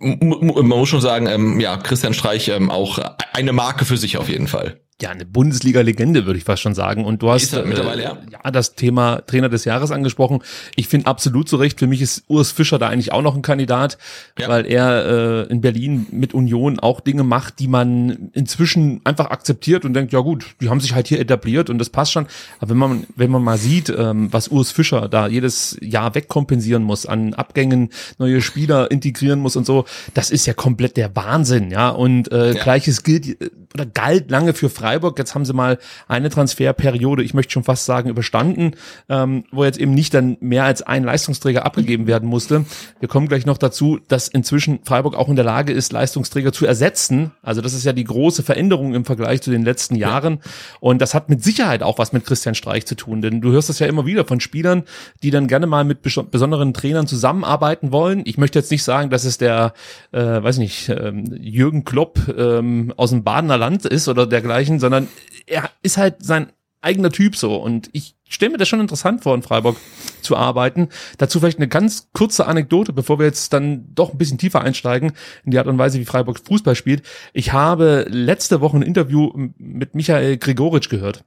äh, 0.00 0.04
man 0.04 0.66
muss 0.66 0.88
schon 0.88 1.00
sagen, 1.00 1.26
ähm, 1.26 1.60
ja, 1.60 1.76
Christian 1.76 2.14
Streich 2.14 2.48
ähm, 2.48 2.70
auch 2.70 2.98
eine 3.32 3.52
Marke 3.52 3.84
für 3.84 3.96
sich 3.96 4.16
auf 4.16 4.28
jeden 4.28 4.48
Fall 4.48 4.81
ja, 5.00 5.10
eine 5.10 5.26
Bundesliga-Legende, 5.26 6.26
würde 6.26 6.38
ich 6.38 6.44
fast 6.44 6.62
schon 6.62 6.74
sagen. 6.74 7.04
Und 7.04 7.22
du 7.22 7.30
hast 7.30 7.52
äh, 7.52 7.64
mittlerweile, 7.64 8.02
ja. 8.02 8.18
ja 8.30 8.50
das 8.50 8.74
Thema 8.74 9.20
Trainer 9.26 9.48
des 9.48 9.64
Jahres 9.64 9.90
angesprochen. 9.90 10.42
Ich 10.76 10.86
finde 10.86 11.06
absolut 11.06 11.48
zu 11.48 11.56
Recht, 11.56 11.80
für 11.80 11.86
mich 11.86 12.00
ist 12.00 12.24
Urs 12.28 12.52
Fischer 12.52 12.78
da 12.78 12.88
eigentlich 12.88 13.12
auch 13.12 13.22
noch 13.22 13.34
ein 13.34 13.42
Kandidat, 13.42 13.98
ja. 14.38 14.48
weil 14.48 14.66
er 14.66 15.46
äh, 15.48 15.50
in 15.50 15.60
Berlin 15.60 16.06
mit 16.12 16.34
Union 16.34 16.78
auch 16.78 17.00
Dinge 17.00 17.24
macht, 17.24 17.58
die 17.58 17.68
man 17.68 18.30
inzwischen 18.32 19.00
einfach 19.04 19.30
akzeptiert 19.30 19.84
und 19.84 19.94
denkt, 19.94 20.12
ja 20.12 20.20
gut, 20.20 20.46
die 20.60 20.68
haben 20.68 20.80
sich 20.80 20.94
halt 20.94 21.08
hier 21.08 21.20
etabliert 21.20 21.68
und 21.68 21.78
das 21.78 21.90
passt 21.90 22.12
schon. 22.12 22.26
Aber 22.60 22.70
wenn 22.70 22.78
man, 22.78 23.06
wenn 23.16 23.30
man 23.30 23.42
mal 23.42 23.58
sieht, 23.58 23.88
ähm, 23.90 24.32
was 24.32 24.48
Urs 24.48 24.70
Fischer 24.70 25.08
da 25.08 25.26
jedes 25.26 25.76
Jahr 25.80 26.14
wegkompensieren 26.14 26.84
muss, 26.84 27.06
an 27.06 27.34
Abgängen 27.34 27.90
neue 28.18 28.40
Spieler 28.40 28.90
integrieren 28.90 29.40
muss 29.40 29.56
und 29.56 29.66
so, 29.66 29.84
das 30.14 30.30
ist 30.30 30.46
ja 30.46 30.54
komplett 30.54 30.96
der 30.96 31.16
Wahnsinn, 31.16 31.70
ja. 31.70 31.88
Und 31.88 32.30
äh, 32.30 32.52
ja. 32.52 32.62
gleiches 32.62 33.02
gilt 33.02 33.40
äh, 33.40 33.50
oder 33.74 33.86
galt 33.86 34.30
lange 34.30 34.52
für 34.54 34.68
Freiburg. 34.82 35.16
Jetzt 35.16 35.36
haben 35.36 35.44
sie 35.44 35.52
mal 35.52 35.78
eine 36.08 36.28
Transferperiode, 36.28 37.22
ich 37.22 37.34
möchte 37.34 37.52
schon 37.52 37.62
fast 37.62 37.84
sagen, 37.84 38.10
überstanden, 38.10 38.72
ähm, 39.08 39.44
wo 39.52 39.64
jetzt 39.64 39.78
eben 39.78 39.94
nicht 39.94 40.12
dann 40.12 40.36
mehr 40.40 40.64
als 40.64 40.82
ein 40.82 41.04
Leistungsträger 41.04 41.64
abgegeben 41.64 42.08
werden 42.08 42.28
musste. 42.28 42.64
Wir 42.98 43.08
kommen 43.08 43.28
gleich 43.28 43.46
noch 43.46 43.58
dazu, 43.58 44.00
dass 44.08 44.26
inzwischen 44.26 44.80
Freiburg 44.84 45.14
auch 45.14 45.28
in 45.28 45.36
der 45.36 45.44
Lage 45.44 45.72
ist, 45.72 45.92
Leistungsträger 45.92 46.52
zu 46.52 46.66
ersetzen. 46.66 47.30
Also 47.42 47.60
das 47.60 47.74
ist 47.74 47.84
ja 47.84 47.92
die 47.92 48.02
große 48.02 48.42
Veränderung 48.42 48.94
im 48.94 49.04
Vergleich 49.04 49.40
zu 49.40 49.52
den 49.52 49.62
letzten 49.62 49.94
Jahren. 49.94 50.40
Und 50.80 51.00
das 51.00 51.14
hat 51.14 51.28
mit 51.28 51.44
Sicherheit 51.44 51.84
auch 51.84 51.98
was 51.98 52.12
mit 52.12 52.26
Christian 52.26 52.56
Streich 52.56 52.84
zu 52.84 52.96
tun, 52.96 53.22
denn 53.22 53.40
du 53.40 53.52
hörst 53.52 53.68
das 53.68 53.78
ja 53.78 53.86
immer 53.86 54.04
wieder 54.04 54.24
von 54.24 54.40
Spielern, 54.40 54.82
die 55.22 55.30
dann 55.30 55.46
gerne 55.46 55.68
mal 55.68 55.84
mit 55.84 56.02
besonderen 56.02 56.74
Trainern 56.74 57.06
zusammenarbeiten 57.06 57.92
wollen. 57.92 58.22
Ich 58.24 58.36
möchte 58.36 58.58
jetzt 58.58 58.72
nicht 58.72 58.82
sagen, 58.82 59.10
dass 59.10 59.22
es 59.22 59.38
der, 59.38 59.74
äh, 60.10 60.20
weiß 60.20 60.58
nicht, 60.58 60.88
ähm, 60.88 61.24
Jürgen 61.40 61.84
Klopp 61.84 62.18
ähm, 62.36 62.92
aus 62.96 63.10
dem 63.10 63.22
Badener 63.22 63.58
Land 63.58 63.86
ist 63.86 64.08
oder 64.08 64.26
dergleichen, 64.26 64.71
sondern 64.78 65.08
er 65.46 65.70
ist 65.82 65.96
halt 65.96 66.24
sein 66.24 66.52
eigener 66.82 67.10
Typ 67.10 67.36
so. 67.36 67.56
Und 67.56 67.88
ich 67.92 68.16
stelle 68.28 68.52
mir 68.52 68.58
das 68.58 68.68
schon 68.68 68.80
interessant 68.80 69.22
vor, 69.22 69.34
in 69.34 69.42
Freiburg 69.42 69.76
zu 70.20 70.36
arbeiten. 70.36 70.88
Dazu 71.18 71.38
vielleicht 71.40 71.58
eine 71.58 71.68
ganz 71.68 72.08
kurze 72.12 72.46
Anekdote, 72.46 72.92
bevor 72.92 73.18
wir 73.18 73.26
jetzt 73.26 73.52
dann 73.52 73.86
doch 73.94 74.12
ein 74.12 74.18
bisschen 74.18 74.38
tiefer 74.38 74.62
einsteigen 74.62 75.12
in 75.44 75.52
die 75.52 75.58
Art 75.58 75.66
und 75.68 75.78
Weise, 75.78 75.98
wie 75.98 76.04
Freiburg 76.04 76.40
Fußball 76.44 76.74
spielt. 76.74 77.02
Ich 77.32 77.52
habe 77.52 78.06
letzte 78.08 78.60
Woche 78.60 78.76
ein 78.76 78.82
Interview 78.82 79.30
mit 79.58 79.94
Michael 79.94 80.38
Gregoritsch 80.38 80.88
gehört. 80.88 81.24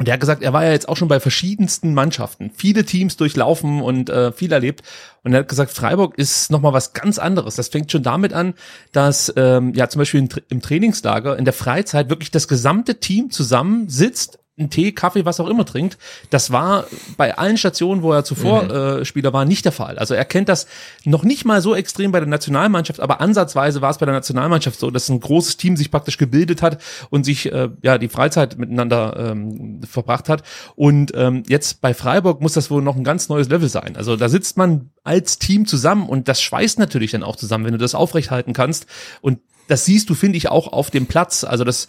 Und 0.00 0.06
der 0.06 0.14
hat 0.14 0.20
gesagt, 0.20 0.42
er 0.42 0.54
war 0.54 0.64
ja 0.64 0.72
jetzt 0.72 0.88
auch 0.88 0.96
schon 0.96 1.08
bei 1.08 1.20
verschiedensten 1.20 1.92
Mannschaften, 1.92 2.50
viele 2.56 2.86
Teams 2.86 3.18
durchlaufen 3.18 3.82
und 3.82 4.08
äh, 4.08 4.32
viel 4.32 4.50
erlebt. 4.50 4.80
Und 5.24 5.34
er 5.34 5.40
hat 5.40 5.48
gesagt, 5.48 5.72
Freiburg 5.72 6.16
ist 6.16 6.50
nochmal 6.50 6.72
was 6.72 6.94
ganz 6.94 7.18
anderes. 7.18 7.56
Das 7.56 7.68
fängt 7.68 7.92
schon 7.92 8.02
damit 8.02 8.32
an, 8.32 8.54
dass 8.92 9.30
ähm, 9.36 9.74
ja 9.74 9.90
zum 9.90 9.98
Beispiel 9.98 10.26
im 10.48 10.62
Trainingslager 10.62 11.36
in 11.36 11.44
der 11.44 11.52
Freizeit 11.52 12.08
wirklich 12.08 12.30
das 12.30 12.48
gesamte 12.48 12.98
Team 12.98 13.30
zusammensitzt 13.30 14.38
einen 14.60 14.70
Tee, 14.70 14.92
Kaffee, 14.92 15.24
was 15.24 15.40
auch 15.40 15.48
immer 15.48 15.64
trinkt. 15.64 15.98
Das 16.30 16.52
war 16.52 16.84
bei 17.16 17.36
allen 17.36 17.56
Stationen, 17.56 18.02
wo 18.02 18.12
er 18.12 18.24
zuvor 18.24 18.64
mhm. 18.64 18.70
äh, 18.70 19.04
Spieler 19.04 19.32
war, 19.32 19.44
nicht 19.44 19.64
der 19.64 19.72
Fall. 19.72 19.98
Also 19.98 20.14
er 20.14 20.24
kennt 20.24 20.48
das 20.48 20.66
noch 21.04 21.24
nicht 21.24 21.44
mal 21.44 21.60
so 21.60 21.74
extrem 21.74 22.12
bei 22.12 22.20
der 22.20 22.28
Nationalmannschaft, 22.28 23.00
aber 23.00 23.20
ansatzweise 23.20 23.82
war 23.82 23.90
es 23.90 23.98
bei 23.98 24.06
der 24.06 24.14
Nationalmannschaft 24.14 24.78
so, 24.78 24.90
dass 24.90 25.08
ein 25.08 25.20
großes 25.20 25.56
Team 25.56 25.76
sich 25.76 25.90
praktisch 25.90 26.18
gebildet 26.18 26.62
hat 26.62 26.80
und 27.10 27.24
sich 27.24 27.50
äh, 27.50 27.70
ja 27.82 27.98
die 27.98 28.08
Freizeit 28.08 28.58
miteinander 28.58 29.16
ähm, 29.18 29.80
verbracht 29.88 30.28
hat. 30.28 30.42
Und 30.76 31.12
ähm, 31.14 31.42
jetzt 31.48 31.80
bei 31.80 31.94
Freiburg 31.94 32.40
muss 32.40 32.52
das 32.52 32.70
wohl 32.70 32.82
noch 32.82 32.96
ein 32.96 33.04
ganz 33.04 33.28
neues 33.28 33.48
Level 33.48 33.68
sein. 33.68 33.96
Also 33.96 34.16
da 34.16 34.28
sitzt 34.28 34.56
man 34.56 34.90
als 35.02 35.38
Team 35.38 35.66
zusammen 35.66 36.08
und 36.08 36.28
das 36.28 36.42
schweißt 36.42 36.78
natürlich 36.78 37.10
dann 37.12 37.22
auch 37.22 37.36
zusammen, 37.36 37.64
wenn 37.64 37.72
du 37.72 37.78
das 37.78 37.94
aufrechthalten 37.94 38.52
kannst. 38.52 38.86
Und 39.20 39.40
das 39.68 39.84
siehst 39.84 40.10
du, 40.10 40.14
finde 40.14 40.36
ich, 40.36 40.48
auch 40.48 40.72
auf 40.72 40.90
dem 40.90 41.06
Platz. 41.06 41.44
Also 41.44 41.64
das 41.64 41.86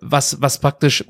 was, 0.00 0.40
was 0.40 0.60
praktisch 0.60 1.04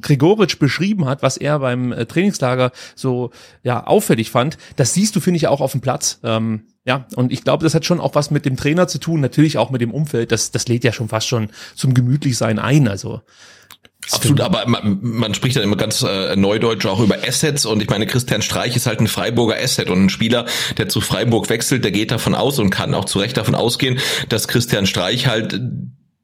Gregoritsch 0.00 0.58
beschrieben 0.58 1.06
hat, 1.06 1.22
was 1.22 1.36
er 1.36 1.58
beim 1.58 1.92
äh, 1.92 2.06
Trainingslager 2.06 2.72
so 2.94 3.30
ja 3.62 3.86
auffällig 3.86 4.30
fand, 4.30 4.58
das 4.76 4.94
siehst 4.94 5.14
du, 5.16 5.20
finde 5.20 5.36
ich, 5.36 5.48
auch 5.48 5.60
auf 5.60 5.72
dem 5.72 5.80
Platz. 5.80 6.20
Ähm, 6.22 6.64
ja, 6.86 7.06
und 7.16 7.32
ich 7.32 7.44
glaube, 7.44 7.64
das 7.64 7.74
hat 7.74 7.84
schon 7.84 8.00
auch 8.00 8.14
was 8.14 8.30
mit 8.30 8.44
dem 8.44 8.56
Trainer 8.56 8.88
zu 8.88 8.98
tun, 8.98 9.20
natürlich 9.20 9.56
auch 9.58 9.70
mit 9.70 9.80
dem 9.80 9.92
Umfeld. 9.92 10.32
Das, 10.32 10.50
das 10.50 10.68
lädt 10.68 10.84
ja 10.84 10.92
schon 10.92 11.08
fast 11.08 11.28
schon 11.28 11.48
zum 11.74 11.94
Gemütlichsein 11.94 12.58
ein. 12.58 12.88
Also 12.88 13.22
Absolut, 14.12 14.40
aber 14.40 14.66
man, 14.66 14.98
man 15.00 15.34
spricht 15.34 15.56
dann 15.56 15.62
immer 15.62 15.76
ganz 15.76 16.02
äh, 16.02 16.36
neudeutsch 16.36 16.84
auch 16.84 17.00
über 17.00 17.16
Assets 17.26 17.64
und 17.64 17.82
ich 17.82 17.88
meine, 17.88 18.06
Christian 18.06 18.42
Streich 18.42 18.76
ist 18.76 18.86
halt 18.86 19.00
ein 19.00 19.08
Freiburger 19.08 19.56
Asset 19.56 19.88
und 19.88 20.04
ein 20.04 20.10
Spieler, 20.10 20.44
der 20.76 20.88
zu 20.88 21.00
Freiburg 21.00 21.48
wechselt, 21.48 21.84
der 21.84 21.90
geht 21.90 22.10
davon 22.10 22.34
aus 22.34 22.58
und 22.58 22.70
kann 22.70 22.94
auch 22.94 23.06
zu 23.06 23.18
Recht 23.18 23.36
davon 23.36 23.54
ausgehen, 23.54 23.98
dass 24.28 24.46
Christian 24.46 24.86
Streich 24.86 25.26
halt 25.26 25.58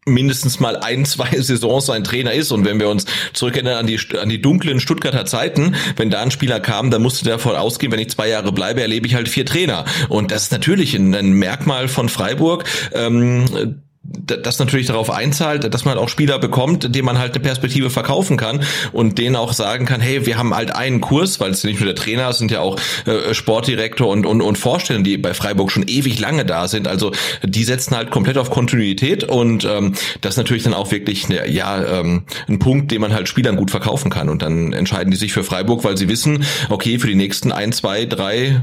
mindestens 0.07 0.61
mal 0.61 0.77
ein, 0.77 1.05
zwei 1.05 1.31
Saisons 1.41 1.91
ein 1.91 2.05
Trainer 2.05 2.33
ist. 2.33 2.53
Und 2.53 2.65
wenn 2.65 2.81
wir 2.81 2.89
uns 2.89 3.07
zurückerinnern 3.33 3.77
an 3.77 3.87
die, 3.87 3.99
an 4.21 4.29
die 4.29 4.41
dunklen 4.41 4.81
Stuttgarter 4.81 5.27
Zeiten, 5.27 5.75
wenn 5.97 6.11
da 6.11 6.23
ein 6.23 6.31
Spieler 6.31 6.61
kam, 6.61 6.91
dann 6.91 7.03
musste 7.03 7.25
der 7.25 7.35
davon 7.35 7.57
ausgehen, 7.57 7.93
wenn 7.93 8.01
ich 8.01 8.11
zwei 8.11 8.29
Jahre 8.29 8.53
bleibe, 8.53 8.81
erlebe 8.81 9.07
ich 9.07 9.15
halt 9.15 9.29
vier 9.29 9.47
Trainer. 9.47 9.85
Und 10.09 10.31
das 10.31 10.45
ist 10.45 10.53
natürlich 10.53 10.95
ein, 10.95 11.15
ein 11.15 11.33
Merkmal 11.33 11.89
von 11.89 12.09
Freiburg. 12.09 12.65
Ähm, 12.93 13.83
das 14.13 14.59
natürlich 14.59 14.87
darauf 14.87 15.11
einzahlt, 15.11 15.73
dass 15.73 15.85
man 15.85 15.97
auch 15.97 16.09
Spieler 16.09 16.39
bekommt, 16.39 16.95
denen 16.95 17.05
man 17.05 17.19
halt 17.19 17.35
eine 17.35 17.43
Perspektive 17.43 17.91
verkaufen 17.91 18.37
kann 18.37 18.61
und 18.93 19.19
denen 19.19 19.37
auch 19.37 19.53
sagen 19.53 19.87
kann, 19.87 20.01
hey, 20.01 20.27
wir 20.27 20.37
haben 20.37 20.55
halt 20.55 20.75
einen 20.75 21.01
Kurs, 21.01 21.39
weil 21.39 21.51
es 21.53 21.63
nicht 21.63 21.81
nur 21.81 21.87
der 21.87 21.95
Trainer, 21.95 22.29
es 22.29 22.39
sind 22.39 22.51
ja 22.51 22.61
auch 22.61 22.79
äh, 23.07 23.35
Sportdirektor 23.35 24.09
und, 24.09 24.27
und, 24.27 24.43
und 24.43 24.59
Vorstände, 24.59 25.03
die 25.05 25.17
bei 25.17 25.35
Freiburg 25.35 25.71
schon 25.71 25.85
ewig 25.87 26.19
lange 26.19 26.45
da 26.45 26.67
sind. 26.67 26.89
Also 26.89 27.13
die 27.45 27.65
setzen 27.65 27.97
halt 27.97 28.11
komplett 28.11 28.37
auf 28.37 28.51
Kontinuität 28.51 29.25
und 29.25 29.65
ähm, 29.65 29.95
das 30.21 30.35
ist 30.35 30.39
natürlich 30.39 30.65
dann 30.65 30.75
auch 30.75 30.91
wirklich 30.91 31.29
ne, 31.29 31.49
ja 31.49 32.01
ähm, 32.01 32.25
ein 32.49 32.59
Punkt, 32.59 32.91
den 32.91 33.01
man 33.01 33.13
halt 33.13 33.29
Spielern 33.29 33.57
gut 33.57 33.71
verkaufen 33.71 34.11
kann. 34.11 34.29
Und 34.29 34.43
dann 34.43 34.73
entscheiden 34.73 35.11
die 35.11 35.17
sich 35.17 35.33
für 35.33 35.45
Freiburg, 35.45 35.85
weil 35.85 35.97
sie 35.97 36.09
wissen, 36.09 36.45
okay, 36.69 36.99
für 36.99 37.07
die 37.07 37.15
nächsten 37.15 37.53
ein, 37.53 37.73
zwei, 37.73 38.07
drei 38.07 38.63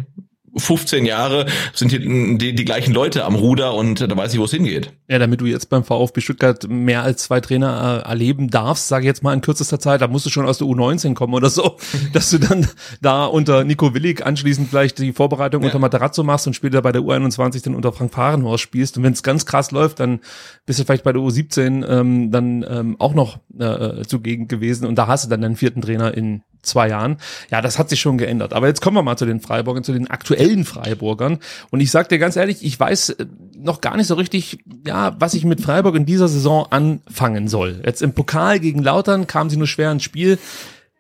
15 0.57 1.05
Jahre 1.05 1.45
sind 1.73 1.91
hier 1.91 1.99
die, 1.99 2.53
die 2.53 2.65
gleichen 2.65 2.93
Leute 2.93 3.25
am 3.25 3.35
Ruder 3.35 3.73
und 3.73 4.01
da 4.01 4.17
weiß 4.17 4.33
ich, 4.33 4.39
wo 4.39 4.45
es 4.45 4.51
hingeht. 4.51 4.91
Ja, 5.07 5.19
damit 5.19 5.41
du 5.41 5.45
jetzt 5.45 5.69
beim 5.69 5.83
VfB 5.83 6.21
Stuttgart 6.21 6.67
mehr 6.67 7.03
als 7.03 7.23
zwei 7.23 7.39
Trainer 7.39 8.03
äh, 8.05 8.09
erleben 8.09 8.49
darfst, 8.49 8.87
sage 8.87 9.03
ich 9.03 9.07
jetzt 9.07 9.23
mal 9.23 9.33
in 9.33 9.41
kürzester 9.41 9.79
Zeit, 9.79 10.01
da 10.01 10.07
musst 10.07 10.25
du 10.25 10.29
schon 10.29 10.45
aus 10.45 10.57
der 10.57 10.67
U19 10.67 11.13
kommen 11.13 11.33
oder 11.33 11.49
so, 11.49 11.77
dass 12.13 12.29
du 12.29 12.39
dann 12.39 12.67
da 13.01 13.25
unter 13.25 13.63
Nico 13.63 13.93
Willig 13.93 14.25
anschließend 14.25 14.69
vielleicht 14.69 14.99
die 14.99 15.13
Vorbereitung 15.13 15.61
ja. 15.61 15.67
unter 15.67 15.79
Materazzo 15.79 16.23
machst 16.23 16.47
und 16.47 16.53
später 16.53 16.81
bei 16.81 16.91
der 16.91 17.01
U21 17.01 17.63
dann 17.63 17.75
unter 17.75 17.91
Frank 17.91 18.13
Fahrenhorst 18.13 18.63
spielst 18.63 18.97
und 18.97 19.03
wenn 19.03 19.13
es 19.13 19.23
ganz 19.23 19.45
krass 19.45 19.71
läuft, 19.71 19.99
dann 19.99 20.19
bist 20.65 20.79
du 20.79 20.83
vielleicht 20.83 21.03
bei 21.03 21.13
der 21.13 21.21
U17 21.21 21.87
ähm, 21.87 22.31
dann 22.31 22.65
ähm, 22.67 22.95
auch 22.99 23.13
noch 23.13 23.39
äh, 23.57 24.03
zugegen 24.05 24.47
gewesen 24.47 24.85
und 24.87 24.95
da 24.95 25.07
hast 25.07 25.25
du 25.25 25.29
dann 25.29 25.41
deinen 25.41 25.55
vierten 25.55 25.81
Trainer 25.81 26.13
in 26.13 26.41
zwei 26.67 26.89
Jahren. 26.89 27.17
Ja, 27.49 27.61
das 27.61 27.79
hat 27.79 27.89
sich 27.89 27.99
schon 27.99 28.17
geändert. 28.17 28.53
Aber 28.53 28.67
jetzt 28.67 28.81
kommen 28.81 28.97
wir 28.97 29.03
mal 29.03 29.17
zu 29.17 29.25
den 29.25 29.39
Freiburgern, 29.39 29.83
zu 29.83 29.93
den 29.93 30.09
aktuellen 30.09 30.65
Freiburgern. 30.65 31.39
Und 31.71 31.79
ich 31.79 31.91
sag 31.91 32.09
dir 32.09 32.19
ganz 32.19 32.35
ehrlich, 32.35 32.63
ich 32.63 32.79
weiß 32.79 33.09
äh, 33.11 33.25
noch 33.57 33.81
gar 33.81 33.97
nicht 33.97 34.07
so 34.07 34.15
richtig, 34.15 34.59
ja, 34.85 35.15
was 35.19 35.33
ich 35.33 35.45
mit 35.45 35.61
Freiburg 35.61 35.95
in 35.95 36.05
dieser 36.05 36.27
Saison 36.27 36.67
anfangen 36.69 37.47
soll. 37.47 37.81
Jetzt 37.85 38.01
im 38.01 38.13
Pokal 38.13 38.59
gegen 38.59 38.83
Lautern 38.83 39.27
kamen 39.27 39.49
sie 39.49 39.57
nur 39.57 39.67
schwer 39.67 39.91
ins 39.91 40.03
Spiel 40.03 40.37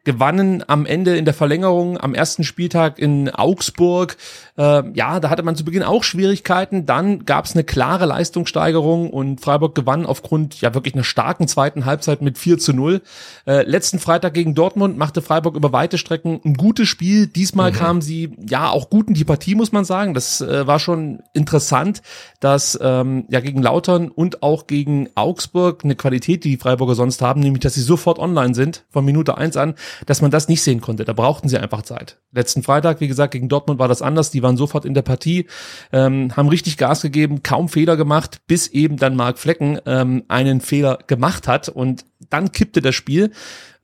gewannen 0.07 0.63
am 0.67 0.85
Ende 0.85 1.17
in 1.17 1.25
der 1.25 1.33
Verlängerung 1.33 1.97
am 1.97 2.15
ersten 2.15 2.45
Spieltag 2.45 2.97
in 2.97 3.29
Augsburg. 3.29 4.15
Äh, 4.57 4.83
ja, 4.93 5.19
da 5.19 5.29
hatte 5.29 5.43
man 5.43 5.55
zu 5.55 5.65
Beginn 5.65 5.83
auch 5.83 6.03
Schwierigkeiten. 6.03 6.85
Dann 6.85 7.25
gab 7.25 7.45
es 7.45 7.53
eine 7.53 7.63
klare 7.63 8.05
Leistungssteigerung 8.05 9.09
und 9.09 9.41
Freiburg 9.41 9.75
gewann 9.75 10.05
aufgrund 10.05 10.61
ja 10.61 10.73
wirklich 10.73 10.93
einer 10.93 11.03
starken 11.03 11.47
zweiten 11.47 11.85
Halbzeit 11.85 12.21
mit 12.21 12.37
4 12.37 12.57
zu 12.57 12.73
0. 12.73 13.01
Äh, 13.45 13.63
letzten 13.63 13.99
Freitag 13.99 14.33
gegen 14.33 14.55
Dortmund 14.55 14.97
machte 14.97 15.21
Freiburg 15.21 15.55
über 15.55 15.71
weite 15.71 15.97
Strecken 15.97 16.39
ein 16.43 16.55
gutes 16.55 16.87
Spiel. 16.87 17.27
Diesmal 17.27 17.71
mhm. 17.71 17.75
kamen 17.75 18.01
sie 18.01 18.35
ja 18.49 18.69
auch 18.69 18.89
gut 18.89 19.07
in 19.07 19.13
die 19.13 19.25
Partie, 19.25 19.55
muss 19.55 19.71
man 19.71 19.85
sagen. 19.85 20.13
Das 20.13 20.41
äh, 20.41 20.67
war 20.67 20.79
schon 20.79 21.23
interessant, 21.33 22.01
dass 22.39 22.77
ähm, 22.81 23.25
ja 23.29 23.39
gegen 23.39 23.61
Lautern 23.61 24.09
und 24.09 24.43
auch 24.43 24.67
gegen 24.67 25.09
Augsburg 25.15 25.83
eine 25.83 25.95
Qualität, 25.95 26.43
die 26.43 26.51
die 26.51 26.57
Freiburger 26.57 26.95
sonst 26.95 27.21
haben, 27.21 27.41
nämlich 27.41 27.61
dass 27.61 27.75
sie 27.75 27.81
sofort 27.81 28.19
online 28.19 28.53
sind 28.53 28.85
von 28.89 29.05
Minute 29.05 29.37
eins 29.37 29.57
an 29.57 29.75
dass 30.05 30.21
man 30.21 30.31
das 30.31 30.47
nicht 30.47 30.61
sehen 30.61 30.81
konnte. 30.81 31.05
Da 31.05 31.13
brauchten 31.13 31.49
sie 31.49 31.57
einfach 31.57 31.81
Zeit. 31.81 32.17
Letzten 32.31 32.63
Freitag, 32.63 32.99
wie 33.01 33.07
gesagt, 33.07 33.33
gegen 33.33 33.49
Dortmund 33.49 33.79
war 33.79 33.87
das 33.87 34.01
anders. 34.01 34.31
Die 34.31 34.41
waren 34.47 34.57
sofort 34.57 34.85
in 34.85 34.93
der 34.93 35.01
Partie, 35.03 35.45
ähm, 35.91 36.35
haben 36.35 36.49
richtig 36.49 36.77
Gas 36.77 37.01
gegeben, 37.01 37.43
kaum 37.43 37.69
Fehler 37.69 37.97
gemacht, 37.97 38.41
bis 38.47 38.67
eben 38.67 38.97
dann 38.97 39.15
Mark 39.15 39.37
Flecken 39.37 39.79
ähm, 39.85 40.23
einen 40.27 40.61
Fehler 40.61 40.99
gemacht 41.07 41.47
hat 41.47 41.69
und 41.69 42.05
dann 42.29 42.51
kippte 42.51 42.81
das 42.81 42.95
Spiel. 42.95 43.31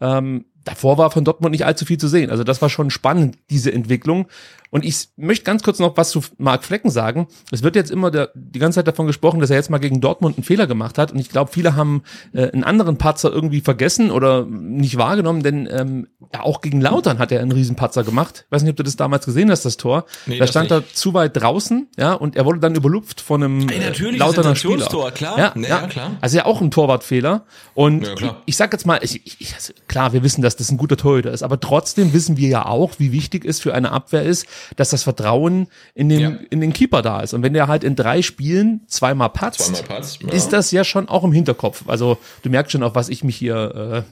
Ähm, 0.02 0.46
davor 0.64 0.98
war 0.98 1.12
von 1.12 1.26
Dortmund 1.26 1.52
nicht 1.52 1.66
allzu 1.66 1.86
viel 1.86 1.98
zu 1.98 2.08
sehen. 2.08 2.30
Also 2.30 2.44
das 2.44 2.62
war 2.62 2.70
schon 2.70 2.90
spannend, 2.90 3.38
diese 3.50 3.72
Entwicklung. 3.72 4.28
Und 4.74 4.84
ich 4.84 5.10
möchte 5.18 5.46
ganz 5.46 5.62
kurz 5.62 5.78
noch 5.78 5.98
was 5.98 6.10
zu 6.10 6.22
Marc 6.40 6.64
Flecken 6.64 6.90
sagen. 6.90 7.28
Es 7.52 7.62
wird 7.62 7.76
jetzt 7.76 7.92
immer 7.92 8.10
der, 8.10 8.32
die 8.34 8.58
ganze 8.58 8.80
Zeit 8.80 8.88
davon 8.88 9.06
gesprochen, 9.06 9.40
dass 9.40 9.52
er 9.52 9.56
jetzt 9.56 9.70
mal 9.70 9.78
gegen 9.78 10.02
Dortmund 10.02 10.36
einen 10.38 10.44
Fehler 10.44 10.66
gemacht 10.66 10.98
hat. 10.98 11.12
Und 11.12 11.20
ich 11.20 11.30
glaube, 11.30 11.52
viele 11.54 11.76
haben 11.76 12.02
äh, 12.34 12.50
einen 12.50 12.64
anderen 12.64 12.98
Patzer 12.98 13.32
irgendwie 13.32 13.62
vergessen 13.62 14.10
oder 14.10 14.46
nicht 14.46 14.98
wahrgenommen, 14.98 15.44
denn 15.44 15.70
ähm, 15.72 16.08
ja, 16.34 16.42
auch 16.42 16.62
gegen 16.62 16.82
Lautern 16.82 17.20
hat 17.20 17.32
er 17.32 17.42
einen 17.42 17.52
Riesenpatzer 17.52 18.04
gemacht. 18.04 18.46
Ich 18.48 18.52
weiß 18.52 18.64
nicht, 18.64 18.72
ob 18.72 18.78
du 18.78 18.84
das 18.84 18.96
damals 18.96 19.26
gesehen 19.26 19.52
hast, 19.52 19.64
das 19.64 19.78
Tor. 19.78 20.06
Nee, 20.26 20.40
da 20.40 20.48
stand 20.48 20.72
er 20.72 20.84
zu 20.92 21.14
weit 21.14 21.40
draußen, 21.40 21.88
ja, 21.98 22.14
und 22.14 22.36
er 22.36 22.46
wurde 22.46 22.58
dann 22.58 22.74
überlupft 22.74 23.22
von 23.22 23.44
einem 23.44 23.70
Ey, 23.70 23.78
natürlich, 23.78 24.20
Lauterner 24.20 24.56
Spieler. 24.56 24.88
klar. 25.12 25.38
Ja, 25.38 25.54
ja, 25.56 25.68
ja, 25.68 25.88
klar. 25.88 26.12
Also 26.20 26.38
ja 26.38 26.46
auch 26.46 26.62
ein 26.62 26.72
Torwartfehler. 26.72 27.46
Und 27.76 28.08
ja, 28.08 28.14
ich, 28.16 28.32
ich 28.48 28.58
sag 28.58 28.74
jetzt 28.74 28.88
mal, 28.88 29.00
ich, 29.04 29.22
ich, 29.40 29.54
also 29.54 29.74
klar, 29.88 30.14
wir 30.14 30.24
wissen, 30.24 30.42
dass 30.42 30.53
das 30.56 30.72
ein 30.72 30.78
guter 30.78 30.98
Torhüter 30.98 31.32
ist, 31.32 31.44
aber 31.44 31.60
trotzdem 31.60 32.14
wissen 32.14 32.38
wir 32.38 32.50
ja 32.50 32.66
auch, 32.66 32.94
wie 32.98 33.12
wichtig 33.12 33.46
es 33.46 33.60
für 33.60 33.74
eine 33.74 33.92
Abwehr 33.92 34.24
ist, 34.24 34.46
dass 34.76 34.90
das 34.90 35.04
Vertrauen 35.04 35.24
Vertrauen 35.24 35.68
in 35.94 36.10
den, 36.10 36.20
ja. 36.20 36.38
in 36.50 36.62
den 36.62 36.74
Keeper 36.74 37.02
da 37.02 37.22
ist. 37.22 37.34
Und 37.34 37.44
wenn 37.44 37.54
der 37.54 37.68
halt 37.68 37.84
in 37.84 37.96
drei 37.96 38.22
Spielen 38.22 38.82
zweimal 38.88 39.30
patzt, 39.30 39.76
zweimal 39.76 39.84
patzt 39.84 40.22
ja. 40.22 40.30
ist 40.30 40.50
das 40.50 40.72
ja 40.72 40.84
schon 40.84 41.10
auch 41.10 41.24
im 41.24 41.32
Hinterkopf. 41.32 41.84
Also 41.88 42.18
du 42.42 42.50
merkst 42.50 42.72
schon, 42.72 42.84
auf 42.84 42.96
was 42.96 43.10
ich 43.10 43.24
mich 43.24 43.36
hier 43.36 44.06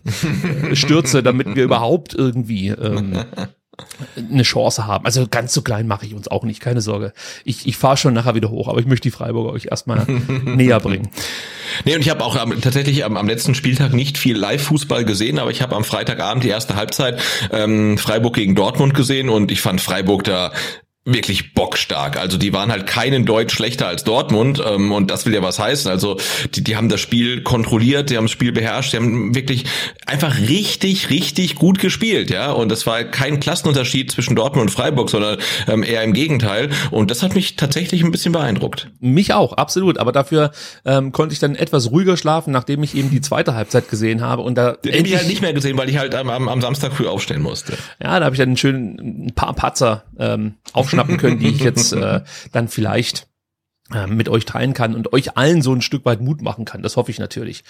äh, 0.72 0.76
stürze, 0.76 1.24
damit 1.24 1.56
wir 1.56 1.64
überhaupt 1.64 2.14
irgendwie 2.14 2.70
ähm, 2.70 3.26
eine 4.18 4.44
Chance 4.44 4.88
haben. 4.88 5.06
Also 5.06 5.28
ganz 5.28 5.54
so 5.54 5.62
klein 5.62 5.88
mache 5.88 6.06
ich 6.06 6.14
uns 6.14 6.28
auch 6.28 6.44
nicht, 6.44 6.60
keine 6.60 6.82
Sorge. 6.82 7.14
Ich, 7.44 7.68
ich 7.68 7.78
fahre 7.78 7.98
schon 7.98 8.14
nachher 8.14 8.36
wieder 8.36 8.50
hoch, 8.50 8.68
aber 8.68 8.80
ich 8.80 8.86
möchte 8.86 9.04
die 9.04 9.12
Freiburger 9.12 9.52
euch 9.52 9.68
erstmal 9.70 10.06
näher 10.46 10.80
bringen. 10.80 11.10
Nee, 11.86 11.96
und 11.96 12.02
ich 12.02 12.10
habe 12.10 12.24
auch 12.24 12.36
am, 12.36 12.60
tatsächlich 12.62 13.04
am, 13.06 13.18
am 13.18 13.28
letzten 13.28 13.56
Spieltag 13.56 13.94
nicht 13.94 14.18
viel 14.18 14.38
Live-Fußball 14.38 15.06
gesehen, 15.06 15.40
aber 15.40 15.52
ich 15.52 15.62
habe 15.62 15.76
am 15.76 15.84
Freitagabend 15.84 16.44
die 16.44 16.50
erste 16.50 16.76
Halbzeit 16.76 17.22
ähm, 17.52 17.98
Freiburg 17.98 18.36
gegen 18.36 18.56
Dortmund 18.56 18.94
gesehen 18.94 19.30
und 19.30 19.52
ich 19.52 19.62
fand 19.62 19.82
Freiburg 19.82 20.24
da 20.24 20.52
wirklich 21.04 21.56
bockstark. 21.56 22.18
Also 22.18 22.38
die 22.38 22.54
waren 22.54 22.72
halt 22.72 22.86
keinen 22.86 23.26
Deutsch 23.26 23.56
schlechter 23.56 23.88
als 23.88 24.04
Dortmund 24.04 24.62
ähm, 24.64 24.92
und 24.92 25.10
das 25.10 25.26
will 25.26 25.34
ja 25.34 25.42
was 25.42 25.58
heißen. 25.58 25.90
Also 25.90 26.18
die, 26.54 26.64
die 26.64 26.76
haben 26.76 26.90
das 26.90 27.00
Spiel 27.00 27.42
kontrolliert, 27.42 28.12
die 28.12 28.18
haben 28.18 28.26
das 28.26 28.32
Spiel 28.32 28.52
beherrscht, 28.52 28.94
die 28.94 28.98
haben 28.98 29.34
wirklich 29.34 29.66
einfach 30.06 30.38
richtig, 30.38 31.10
richtig 31.10 31.56
gut 31.56 31.80
gespielt, 31.80 32.30
ja. 32.30 32.52
Und 32.52 32.70
das 32.70 32.86
war 32.86 33.04
kein 33.04 33.40
Klassenunterschied 33.40 34.12
zwischen 34.12 34.36
Dortmund 34.36 34.70
und 34.70 34.70
Freiburg, 34.70 35.10
sondern 35.10 35.40
ähm, 35.68 35.82
eher 35.82 36.04
im 36.04 36.14
Gegenteil. 36.14 36.70
Und 36.92 37.10
das 37.10 37.24
hat 37.24 37.34
mich 37.34 37.56
tatsächlich 37.56 38.04
ein 38.04 38.12
bisschen 38.12 38.32
beeindruckt. 38.32 38.92
Mich 39.00 39.34
auch, 39.34 39.54
absolut. 39.54 39.98
Aber 39.98 40.12
dafür 40.12 40.52
ähm, 40.86 41.12
konnte 41.12 41.34
ich 41.34 41.40
dann 41.40 41.56
etwas 41.56 41.90
ruhiger 41.90 42.16
schlafen, 42.16 42.54
nachdem 42.54 42.84
ich 42.84 42.96
eben 42.96 43.10
die 43.10 43.22
zweite 43.22 43.56
Halbzeit 43.56 43.90
gesehen 43.90 44.22
habe. 44.22 44.44
Und 44.44 44.56
da 44.56 44.74
den 44.74 45.04
ich 45.04 45.16
halt 45.16 45.28
nicht 45.28 45.42
mehr 45.42 45.54
gesehen, 45.54 45.80
weil 45.80 45.90
ich 45.90 45.98
halt 45.98 46.14
am, 46.14 46.30
am 46.30 46.62
Samstag 46.62 46.94
früh 46.94 47.08
aufstehen 47.08 47.42
musste. 47.42 47.74
Ja, 48.02 48.20
da 48.20 48.26
habe 48.26 48.36
ich 48.36 48.40
dann 48.40 48.50
einen 48.50 48.58
schönen 48.58 49.26
ein 49.28 49.34
paar 49.34 49.54
Patzer 49.56 50.04
ähm, 50.20 50.56
auf 50.74 50.91
aufschnappen 50.92 51.18
können, 51.18 51.40
die 51.40 51.50
ich 51.50 51.62
jetzt 51.62 51.94
äh, 51.94 52.22
dann 52.52 52.68
vielleicht 52.68 53.28
äh, 53.94 54.08
mit 54.08 54.30
euch 54.30 54.46
teilen 54.46 54.74
kann 54.74 54.96
und 54.96 55.12
euch 55.12 55.38
allen 55.38 55.62
so 55.62 55.74
ein 55.74 55.82
Stück 55.82 56.06
weit 56.06 56.22
Mut 56.22 56.42
machen 56.42 56.66
kann. 56.66 56.82
Das 56.82 56.96
hoffe 56.96 57.12
ich 57.12 57.20
natürlich. 57.20 57.64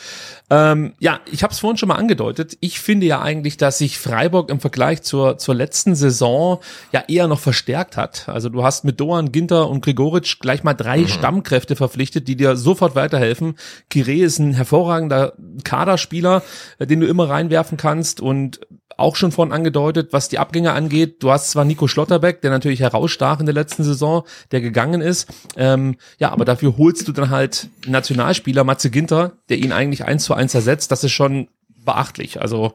Ähm, 0.49 0.93
ja, 0.99 1.19
ich 1.31 1.43
habe 1.43 1.51
es 1.51 1.59
vorhin 1.59 1.77
schon 1.77 1.89
mal 1.89 1.95
angedeutet. 1.95 2.57
Ich 2.59 2.79
finde 2.79 3.07
ja 3.07 3.21
eigentlich, 3.21 3.57
dass 3.57 3.79
sich 3.79 3.97
Freiburg 3.97 4.51
im 4.51 4.59
Vergleich 4.59 5.01
zur, 5.01 5.37
zur 5.37 5.55
letzten 5.55 5.95
Saison 5.95 6.59
ja 6.91 7.03
eher 7.07 7.27
noch 7.27 7.39
verstärkt 7.39 7.97
hat. 7.97 8.29
Also 8.29 8.49
du 8.49 8.63
hast 8.63 8.83
mit 8.83 8.99
Doan, 8.99 9.31
Ginter 9.31 9.69
und 9.69 9.83
Gregoritsch 9.83 10.39
gleich 10.39 10.63
mal 10.63 10.73
drei 10.73 10.99
mhm. 10.99 11.07
Stammkräfte 11.07 11.75
verpflichtet, 11.75 12.27
die 12.27 12.35
dir 12.35 12.55
sofort 12.55 12.95
weiterhelfen. 12.95 13.55
Kire 13.89 14.13
ist 14.13 14.39
ein 14.39 14.53
hervorragender 14.53 15.33
Kaderspieler, 15.63 16.43
äh, 16.77 16.85
den 16.85 16.99
du 16.99 17.07
immer 17.07 17.29
reinwerfen 17.29 17.77
kannst 17.77 18.21
und 18.21 18.59
auch 19.01 19.15
schon 19.15 19.31
vorhin 19.31 19.53
angedeutet, 19.53 20.13
was 20.13 20.29
die 20.29 20.39
Abgänge 20.39 20.73
angeht. 20.73 21.21
Du 21.23 21.31
hast 21.31 21.51
zwar 21.51 21.65
Nico 21.65 21.87
Schlotterbeck, 21.87 22.41
der 22.41 22.51
natürlich 22.51 22.79
herausstach 22.79 23.39
in 23.39 23.45
der 23.45 23.55
letzten 23.55 23.83
Saison, 23.83 24.23
der 24.51 24.61
gegangen 24.61 25.01
ist. 25.01 25.27
Ähm, 25.57 25.97
ja, 26.19 26.31
aber 26.31 26.45
dafür 26.45 26.77
holst 26.77 27.07
du 27.07 27.11
dann 27.11 27.29
halt 27.29 27.69
Nationalspieler 27.85 28.63
Matze 28.63 28.89
Ginter, 28.89 29.33
der 29.49 29.57
ihn 29.57 29.71
eigentlich 29.71 30.05
eins 30.05 30.23
zu 30.23 30.33
eins 30.33 30.53
ersetzt. 30.53 30.91
Das 30.91 31.03
ist 31.03 31.11
schon 31.11 31.47
beachtlich. 31.83 32.41
Also 32.41 32.73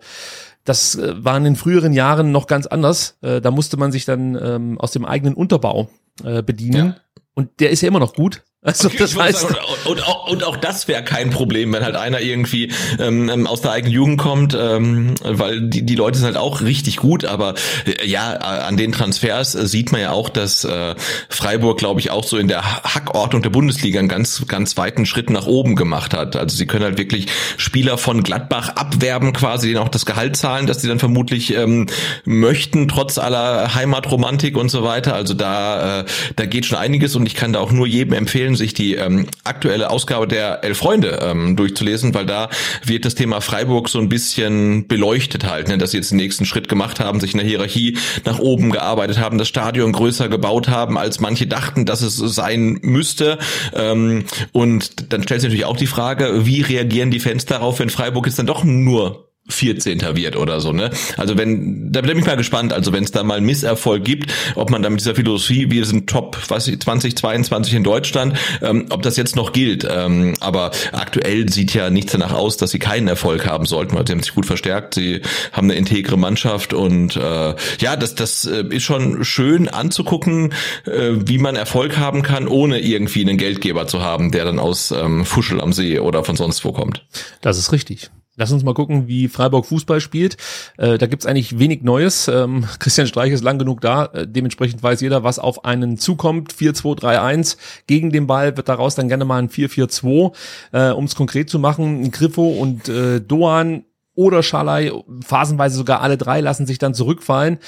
das 0.64 0.96
äh, 0.96 1.24
war 1.24 1.36
in 1.36 1.44
den 1.44 1.56
früheren 1.56 1.92
Jahren 1.92 2.32
noch 2.32 2.46
ganz 2.46 2.66
anders. 2.66 3.16
Äh, 3.22 3.40
da 3.40 3.50
musste 3.50 3.76
man 3.76 3.92
sich 3.92 4.04
dann 4.04 4.38
ähm, 4.40 4.80
aus 4.80 4.90
dem 4.90 5.04
eigenen 5.04 5.34
Unterbau 5.34 5.88
äh, 6.24 6.42
bedienen. 6.42 6.86
Ja. 6.86 6.96
Und 7.34 7.60
der 7.60 7.70
ist 7.70 7.82
ja 7.82 7.88
immer 7.88 8.00
noch 8.00 8.14
gut. 8.14 8.42
Also 8.66 8.88
okay, 8.88 8.96
das 8.98 9.16
heißt 9.16 9.40
sagen, 9.42 9.54
und, 9.84 10.02
auch, 10.02 10.28
und 10.28 10.42
auch 10.42 10.56
das 10.56 10.88
wäre 10.88 11.04
kein 11.04 11.30
Problem, 11.30 11.72
wenn 11.72 11.84
halt 11.84 11.94
einer 11.94 12.20
irgendwie 12.20 12.72
ähm, 12.98 13.28
ähm, 13.28 13.46
aus 13.46 13.60
der 13.60 13.70
eigenen 13.70 13.94
Jugend 13.94 14.18
kommt, 14.18 14.58
ähm, 14.60 15.14
weil 15.22 15.60
die, 15.60 15.86
die 15.86 15.94
Leute 15.94 16.18
sind 16.18 16.26
halt 16.26 16.36
auch 16.36 16.62
richtig 16.62 16.96
gut, 16.96 17.24
aber 17.24 17.54
äh, 17.86 18.04
ja, 18.04 18.32
an 18.32 18.76
den 18.76 18.90
Transfers 18.90 19.54
äh, 19.54 19.68
sieht 19.68 19.92
man 19.92 20.00
ja 20.00 20.10
auch, 20.10 20.28
dass 20.30 20.64
äh, 20.64 20.96
Freiburg, 21.28 21.78
glaube 21.78 22.00
ich, 22.00 22.10
auch 22.10 22.24
so 22.24 22.38
in 22.38 22.48
der 22.48 22.82
Hackordnung 22.82 23.42
der 23.42 23.50
Bundesliga 23.50 24.00
einen 24.00 24.08
ganz, 24.08 24.44
ganz 24.48 24.76
weiten 24.76 25.06
Schritt 25.06 25.30
nach 25.30 25.46
oben 25.46 25.76
gemacht 25.76 26.12
hat. 26.12 26.34
Also 26.34 26.56
sie 26.56 26.66
können 26.66 26.82
halt 26.82 26.98
wirklich 26.98 27.28
Spieler 27.58 27.98
von 27.98 28.24
Gladbach 28.24 28.70
abwerben, 28.70 29.32
quasi 29.32 29.68
denen 29.68 29.78
auch 29.78 29.88
das 29.88 30.06
Gehalt 30.06 30.36
zahlen, 30.36 30.66
dass 30.66 30.82
sie 30.82 30.88
dann 30.88 30.98
vermutlich 30.98 31.54
ähm, 31.54 31.86
möchten, 32.24 32.88
trotz 32.88 33.18
aller 33.18 33.76
Heimatromantik 33.76 34.56
und 34.56 34.70
so 34.70 34.82
weiter. 34.82 35.14
Also 35.14 35.34
da, 35.34 36.00
äh, 36.00 36.04
da 36.34 36.46
geht 36.46 36.66
schon 36.66 36.78
einiges 36.78 37.14
und 37.14 37.26
ich 37.26 37.36
kann 37.36 37.52
da 37.52 37.60
auch 37.60 37.70
nur 37.70 37.86
jedem 37.86 38.14
empfehlen, 38.14 38.55
sich 38.56 38.74
die 38.74 38.94
ähm, 38.94 39.26
aktuelle 39.44 39.90
Ausgabe 39.90 40.26
der 40.26 40.64
Elf 40.64 40.78
Freunde 40.78 41.18
ähm, 41.22 41.56
durchzulesen, 41.56 42.14
weil 42.14 42.26
da 42.26 42.48
wird 42.84 43.04
das 43.04 43.14
Thema 43.14 43.40
Freiburg 43.40 43.88
so 43.88 43.98
ein 43.98 44.08
bisschen 44.08 44.86
beleuchtet 44.86 45.44
halt, 45.44 45.68
ne, 45.68 45.78
dass 45.78 45.90
sie 45.90 45.96
jetzt 45.96 46.10
den 46.10 46.18
nächsten 46.18 46.44
Schritt 46.44 46.68
gemacht 46.68 47.00
haben, 47.00 47.20
sich 47.20 47.32
in 47.32 47.38
der 47.38 47.46
Hierarchie 47.46 47.98
nach 48.24 48.38
oben 48.38 48.70
gearbeitet 48.70 49.18
haben, 49.18 49.38
das 49.38 49.48
Stadion 49.48 49.92
größer 49.92 50.28
gebaut 50.28 50.68
haben, 50.68 50.98
als 50.98 51.20
manche 51.20 51.46
dachten, 51.46 51.86
dass 51.86 52.02
es 52.02 52.16
sein 52.16 52.78
müsste. 52.82 53.38
Ähm, 53.74 54.24
und 54.52 55.12
dann 55.12 55.22
stellt 55.22 55.40
sich 55.40 55.48
natürlich 55.48 55.64
auch 55.64 55.76
die 55.76 55.86
Frage, 55.86 56.46
wie 56.46 56.60
reagieren 56.60 57.10
die 57.10 57.20
Fans 57.20 57.46
darauf, 57.46 57.78
wenn 57.78 57.90
Freiburg 57.90 58.26
jetzt 58.26 58.38
dann 58.38 58.46
doch 58.46 58.64
nur 58.64 59.25
14. 59.48 60.16
wird 60.16 60.36
oder 60.36 60.60
so, 60.60 60.72
ne? 60.72 60.90
Also 61.16 61.38
wenn, 61.38 61.92
da 61.92 62.00
bin 62.00 62.18
ich 62.18 62.26
mal 62.26 62.36
gespannt, 62.36 62.72
also 62.72 62.92
wenn 62.92 63.04
es 63.04 63.12
da 63.12 63.22
mal 63.22 63.40
Misserfolg 63.40 64.04
gibt, 64.04 64.32
ob 64.54 64.70
man 64.70 64.82
da 64.82 64.90
mit 64.90 65.00
dieser 65.00 65.14
Philosophie, 65.14 65.70
wir 65.70 65.84
sind 65.84 66.08
Top, 66.08 66.38
was 66.48 66.64
2022 66.64 67.74
in 67.74 67.84
Deutschland, 67.84 68.38
ähm, 68.62 68.86
ob 68.90 69.02
das 69.02 69.16
jetzt 69.16 69.36
noch 69.36 69.52
gilt. 69.52 69.86
Ähm, 69.88 70.34
aber 70.40 70.72
aktuell 70.92 71.48
sieht 71.48 71.74
ja 71.74 71.90
nichts 71.90 72.12
danach 72.12 72.32
aus, 72.32 72.56
dass 72.56 72.70
sie 72.70 72.78
keinen 72.78 73.08
Erfolg 73.08 73.46
haben 73.46 73.66
sollten, 73.66 73.96
weil 73.96 74.06
sie 74.06 74.12
haben 74.12 74.22
sich 74.22 74.34
gut 74.34 74.46
verstärkt, 74.46 74.94
sie 74.94 75.22
haben 75.52 75.70
eine 75.70 75.78
integre 75.78 76.16
Mannschaft 76.16 76.72
und 76.72 77.16
äh, 77.16 77.54
ja, 77.78 77.96
das, 77.96 78.14
das 78.14 78.44
äh, 78.46 78.64
ist 78.70 78.82
schon 78.82 79.24
schön 79.24 79.68
anzugucken, 79.68 80.52
äh, 80.86 81.12
wie 81.24 81.38
man 81.38 81.56
Erfolg 81.56 81.98
haben 81.98 82.22
kann, 82.22 82.48
ohne 82.48 82.80
irgendwie 82.80 83.22
einen 83.22 83.38
Geldgeber 83.38 83.86
zu 83.86 84.02
haben, 84.02 84.32
der 84.32 84.44
dann 84.44 84.58
aus 84.58 84.90
ähm, 84.90 85.24
Fuschel 85.24 85.60
am 85.60 85.72
See 85.72 85.98
oder 85.98 86.24
von 86.24 86.36
sonst 86.36 86.64
wo 86.64 86.72
kommt. 86.72 87.06
Das 87.40 87.58
ist 87.58 87.72
richtig. 87.72 88.10
Lass 88.36 88.52
uns 88.52 88.64
mal 88.64 88.74
gucken, 88.74 89.08
wie 89.08 89.28
Freiburg 89.28 89.66
Fußball 89.66 90.00
spielt. 90.00 90.36
Äh, 90.76 90.98
da 90.98 91.06
gibt's 91.06 91.26
eigentlich 91.26 91.58
wenig 91.58 91.82
Neues. 91.82 92.28
Ähm, 92.28 92.66
Christian 92.78 93.06
Streich 93.06 93.32
ist 93.32 93.42
lang 93.42 93.58
genug 93.58 93.80
da. 93.80 94.06
Äh, 94.06 94.26
dementsprechend 94.26 94.82
weiß 94.82 95.00
jeder, 95.00 95.24
was 95.24 95.38
auf 95.38 95.64
einen 95.64 95.98
zukommt. 95.98 96.52
4-2-3-1. 96.52 97.56
Gegen 97.86 98.10
den 98.10 98.26
Ball 98.26 98.56
wird 98.56 98.68
daraus 98.68 98.94
dann 98.94 99.08
gerne 99.08 99.24
mal 99.24 99.38
ein 99.38 99.48
4-4-2. 99.48 100.32
Äh, 100.72 100.90
um 100.90 101.04
es 101.04 101.14
konkret 101.14 101.48
zu 101.48 101.58
machen, 101.58 102.10
Griffo 102.10 102.48
und 102.48 102.88
äh, 102.88 103.20
Doan 103.20 103.84
oder 104.16 104.42
Schalai, 104.42 104.90
phasenweise 105.24 105.76
sogar 105.76 106.00
alle 106.00 106.16
drei 106.16 106.40
lassen 106.40 106.66
sich 106.66 106.78
dann 106.78 106.94
zurückfallen. 106.94 107.58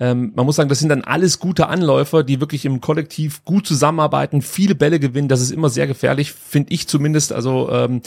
Ähm, 0.00 0.32
man 0.34 0.46
muss 0.46 0.56
sagen, 0.56 0.70
das 0.70 0.78
sind 0.78 0.88
dann 0.88 1.04
alles 1.04 1.38
gute 1.38 1.68
Anläufer, 1.68 2.24
die 2.24 2.40
wirklich 2.40 2.64
im 2.64 2.80
Kollektiv 2.80 3.44
gut 3.44 3.66
zusammenarbeiten, 3.66 4.40
viele 4.40 4.74
Bälle 4.74 4.98
gewinnen. 5.00 5.28
Das 5.28 5.42
ist 5.42 5.50
immer 5.50 5.68
sehr 5.68 5.86
gefährlich, 5.86 6.32
finde 6.32 6.72
ich 6.72 6.88
zumindest. 6.88 7.32
Also 7.32 7.70
ähm, 7.70 8.00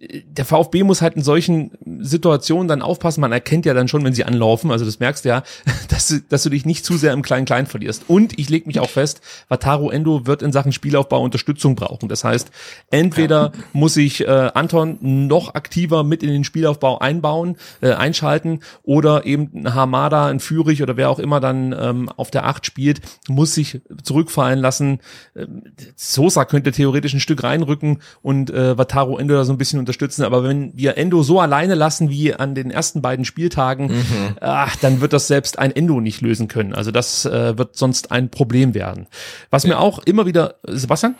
der 0.00 0.44
VfB 0.44 0.82
muss 0.82 1.02
halt 1.02 1.14
in 1.14 1.22
solchen 1.22 1.70
Situationen 2.00 2.68
dann 2.68 2.82
aufpassen. 2.82 3.20
Man 3.20 3.32
erkennt 3.32 3.64
ja 3.64 3.74
dann 3.74 3.88
schon, 3.88 4.04
wenn 4.04 4.12
sie 4.12 4.24
anlaufen, 4.24 4.70
also 4.70 4.84
das 4.84 4.98
merkst 4.98 5.24
du 5.24 5.28
ja, 5.28 5.42
dass 5.88 6.08
du, 6.08 6.20
dass 6.28 6.42
du 6.42 6.50
dich 6.50 6.66
nicht 6.66 6.84
zu 6.84 6.96
sehr 6.96 7.12
im 7.12 7.22
Klein-Klein 7.22 7.66
verlierst. 7.66 8.04
Und 8.08 8.38
ich 8.38 8.48
lege 8.48 8.66
mich 8.66 8.80
auch 8.80 8.90
fest, 8.90 9.20
Wataru 9.48 9.90
Endo 9.90 10.26
wird 10.26 10.42
in 10.42 10.52
Sachen 10.52 10.72
Spielaufbau 10.72 11.22
Unterstützung 11.22 11.76
brauchen. 11.76 12.08
Das 12.08 12.24
heißt, 12.24 12.50
entweder 12.90 13.52
muss 13.72 13.96
ich 13.96 14.22
äh, 14.22 14.50
Anton 14.54 14.98
noch 15.00 15.54
aktiver 15.54 16.04
mit 16.04 16.22
in 16.22 16.30
den 16.30 16.44
Spielaufbau 16.44 16.98
einbauen, 16.98 17.56
äh, 17.80 17.92
einschalten, 17.92 18.60
oder 18.82 19.24
eben 19.26 19.50
ein 19.54 19.74
Hamada, 19.74 20.26
ein 20.26 20.40
Führig 20.40 20.82
oder 20.82 20.96
wer 20.96 21.10
auch 21.10 21.18
immer 21.18 21.40
dann 21.40 21.74
ähm, 21.78 22.08
auf 22.08 22.30
der 22.30 22.46
Acht 22.46 22.66
spielt, 22.66 23.00
muss 23.28 23.54
sich 23.54 23.80
zurückfallen 24.02 24.58
lassen. 24.58 24.98
Äh, 25.34 25.46
Sosa 25.94 26.44
könnte 26.44 26.72
theoretisch 26.72 27.14
ein 27.14 27.20
Stück 27.20 27.42
reinrücken 27.42 28.02
und 28.22 28.50
äh, 28.50 28.76
Wataru 28.76 29.18
Endo 29.18 29.34
da 29.34 29.44
so 29.44 29.52
ein 29.52 29.58
bisschen 29.58 29.78
unterstützen 29.78 29.93
unterstützen. 29.94 30.24
Aber 30.24 30.44
wenn 30.44 30.72
wir 30.76 30.98
Endo 30.98 31.22
so 31.22 31.40
alleine 31.40 31.74
lassen 31.74 32.10
wie 32.10 32.34
an 32.34 32.54
den 32.54 32.70
ersten 32.70 33.02
beiden 33.02 33.24
Spieltagen, 33.24 33.88
mhm. 33.88 34.36
ach, 34.40 34.76
dann 34.76 35.00
wird 35.00 35.12
das 35.12 35.28
selbst 35.28 35.58
ein 35.58 35.74
Endo 35.74 36.00
nicht 36.00 36.20
lösen 36.20 36.48
können. 36.48 36.74
Also 36.74 36.90
das 36.90 37.24
äh, 37.24 37.56
wird 37.56 37.76
sonst 37.76 38.10
ein 38.12 38.30
Problem 38.30 38.74
werden. 38.74 39.06
Was 39.50 39.64
ja. 39.64 39.70
mir 39.70 39.78
auch 39.80 40.00
immer 40.00 40.26
wieder, 40.26 40.56
Sebastian? 40.66 41.14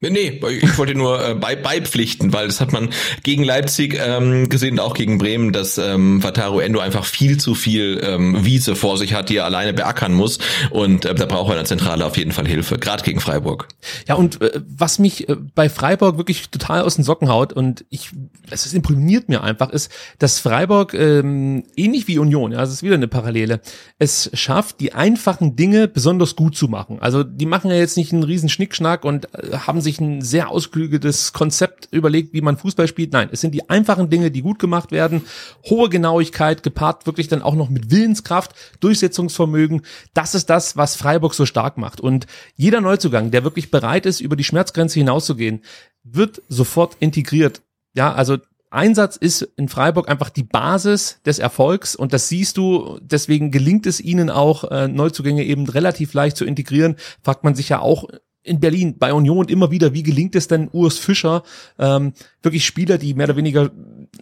Nee, 0.00 0.40
ich 0.60 0.76
wollte 0.76 0.94
nur 0.94 1.26
äh, 1.26 1.34
bei, 1.34 1.56
beipflichten, 1.56 2.34
weil 2.34 2.48
das 2.48 2.60
hat 2.60 2.70
man 2.70 2.90
gegen 3.22 3.42
Leipzig 3.42 3.98
ähm, 3.98 4.50
gesehen, 4.50 4.78
auch 4.78 4.92
gegen 4.92 5.16
Bremen, 5.16 5.54
dass 5.54 5.78
ähm, 5.78 6.22
Wataru 6.22 6.60
Endo 6.60 6.80
einfach 6.80 7.06
viel 7.06 7.38
zu 7.38 7.54
viel 7.54 8.02
ähm, 8.04 8.44
Wiese 8.44 8.76
vor 8.76 8.98
sich 8.98 9.14
hat, 9.14 9.30
die 9.30 9.36
er 9.36 9.46
alleine 9.46 9.72
beackern 9.72 10.12
muss. 10.12 10.38
Und 10.68 11.06
äh, 11.06 11.14
da 11.14 11.24
braucht 11.24 11.48
er 11.48 11.52
in 11.52 11.60
der 11.60 11.64
Zentrale 11.64 12.04
auf 12.04 12.18
jeden 12.18 12.32
Fall 12.32 12.46
Hilfe, 12.46 12.76
gerade 12.76 13.04
gegen 13.04 13.20
Freiburg. 13.20 13.68
Ja, 14.06 14.16
und 14.16 14.42
äh, 14.42 14.60
was 14.68 14.98
mich 14.98 15.30
äh, 15.30 15.36
bei 15.54 15.70
Freiburg 15.70 16.18
wirklich 16.18 16.50
total 16.50 16.82
aus 16.82 16.96
den 16.96 17.04
Socken 17.04 17.30
haut 17.30 17.54
und 17.54 17.86
ich, 17.88 18.10
es 18.50 18.70
imponiert 18.74 19.30
mir 19.30 19.42
einfach, 19.42 19.70
ist, 19.70 19.90
dass 20.18 20.40
Freiburg 20.40 20.92
ähm, 20.92 21.64
ähnlich 21.74 22.06
wie 22.06 22.18
Union, 22.18 22.52
ja, 22.52 22.58
das 22.58 22.70
ist 22.70 22.82
wieder 22.82 22.96
eine 22.96 23.08
Parallele, 23.08 23.62
es 23.98 24.28
schafft, 24.34 24.80
die 24.80 24.92
einfachen 24.92 25.56
Dinge 25.56 25.88
besonders 25.88 26.36
gut 26.36 26.54
zu 26.54 26.68
machen. 26.68 26.98
Also 27.00 27.22
die 27.22 27.46
machen 27.46 27.70
ja 27.70 27.78
jetzt 27.78 27.96
nicht 27.96 28.12
einen 28.12 28.24
riesen 28.24 28.50
Schnickschnack 28.50 29.06
und 29.06 29.32
äh, 29.34 29.56
haben 29.66 29.85
sich 29.86 30.00
ein 30.00 30.20
sehr 30.20 30.50
ausgeklügeltes 30.50 31.32
Konzept 31.32 31.88
überlegt, 31.92 32.34
wie 32.34 32.42
man 32.42 32.56
Fußball 32.56 32.88
spielt. 32.88 33.12
Nein, 33.12 33.30
es 33.32 33.40
sind 33.40 33.54
die 33.54 33.70
einfachen 33.70 34.10
Dinge, 34.10 34.30
die 34.30 34.42
gut 34.42 34.58
gemacht 34.58 34.92
werden. 34.92 35.22
Hohe 35.64 35.88
Genauigkeit 35.88 36.62
gepaart 36.62 37.06
wirklich 37.06 37.28
dann 37.28 37.42
auch 37.42 37.54
noch 37.54 37.70
mit 37.70 37.90
Willenskraft, 37.90 38.54
Durchsetzungsvermögen. 38.80 39.82
Das 40.12 40.34
ist 40.34 40.50
das, 40.50 40.76
was 40.76 40.96
Freiburg 40.96 41.34
so 41.34 41.46
stark 41.46 41.78
macht. 41.78 42.00
Und 42.00 42.26
jeder 42.56 42.80
Neuzugang, 42.80 43.30
der 43.30 43.44
wirklich 43.44 43.70
bereit 43.70 44.04
ist, 44.04 44.20
über 44.20 44.36
die 44.36 44.44
Schmerzgrenze 44.44 44.98
hinauszugehen, 44.98 45.62
wird 46.02 46.42
sofort 46.48 46.96
integriert. 47.00 47.62
Ja, 47.94 48.12
also 48.12 48.36
Einsatz 48.70 49.16
ist 49.16 49.42
in 49.56 49.68
Freiburg 49.68 50.08
einfach 50.08 50.28
die 50.28 50.42
Basis 50.42 51.20
des 51.24 51.38
Erfolgs 51.38 51.94
und 51.94 52.12
das 52.12 52.28
siehst 52.28 52.56
du, 52.56 52.98
deswegen 53.00 53.50
gelingt 53.50 53.86
es 53.86 54.00
ihnen 54.00 54.28
auch, 54.28 54.64
äh, 54.64 54.88
Neuzugänge 54.88 55.44
eben 55.44 55.68
relativ 55.68 56.12
leicht 56.14 56.36
zu 56.36 56.44
integrieren. 56.44 56.96
Fragt 57.22 57.44
man 57.44 57.54
sich 57.54 57.68
ja 57.68 57.78
auch 57.80 58.08
in 58.46 58.60
Berlin 58.60 58.96
bei 58.98 59.12
Union 59.12 59.48
immer 59.48 59.70
wieder, 59.70 59.92
wie 59.92 60.02
gelingt 60.02 60.36
es 60.36 60.48
denn 60.48 60.68
Urs 60.72 60.98
Fischer, 60.98 61.42
ähm, 61.78 62.12
wirklich 62.42 62.64
Spieler, 62.64 62.98
die 62.98 63.14
mehr 63.14 63.26
oder 63.26 63.36
weniger 63.36 63.70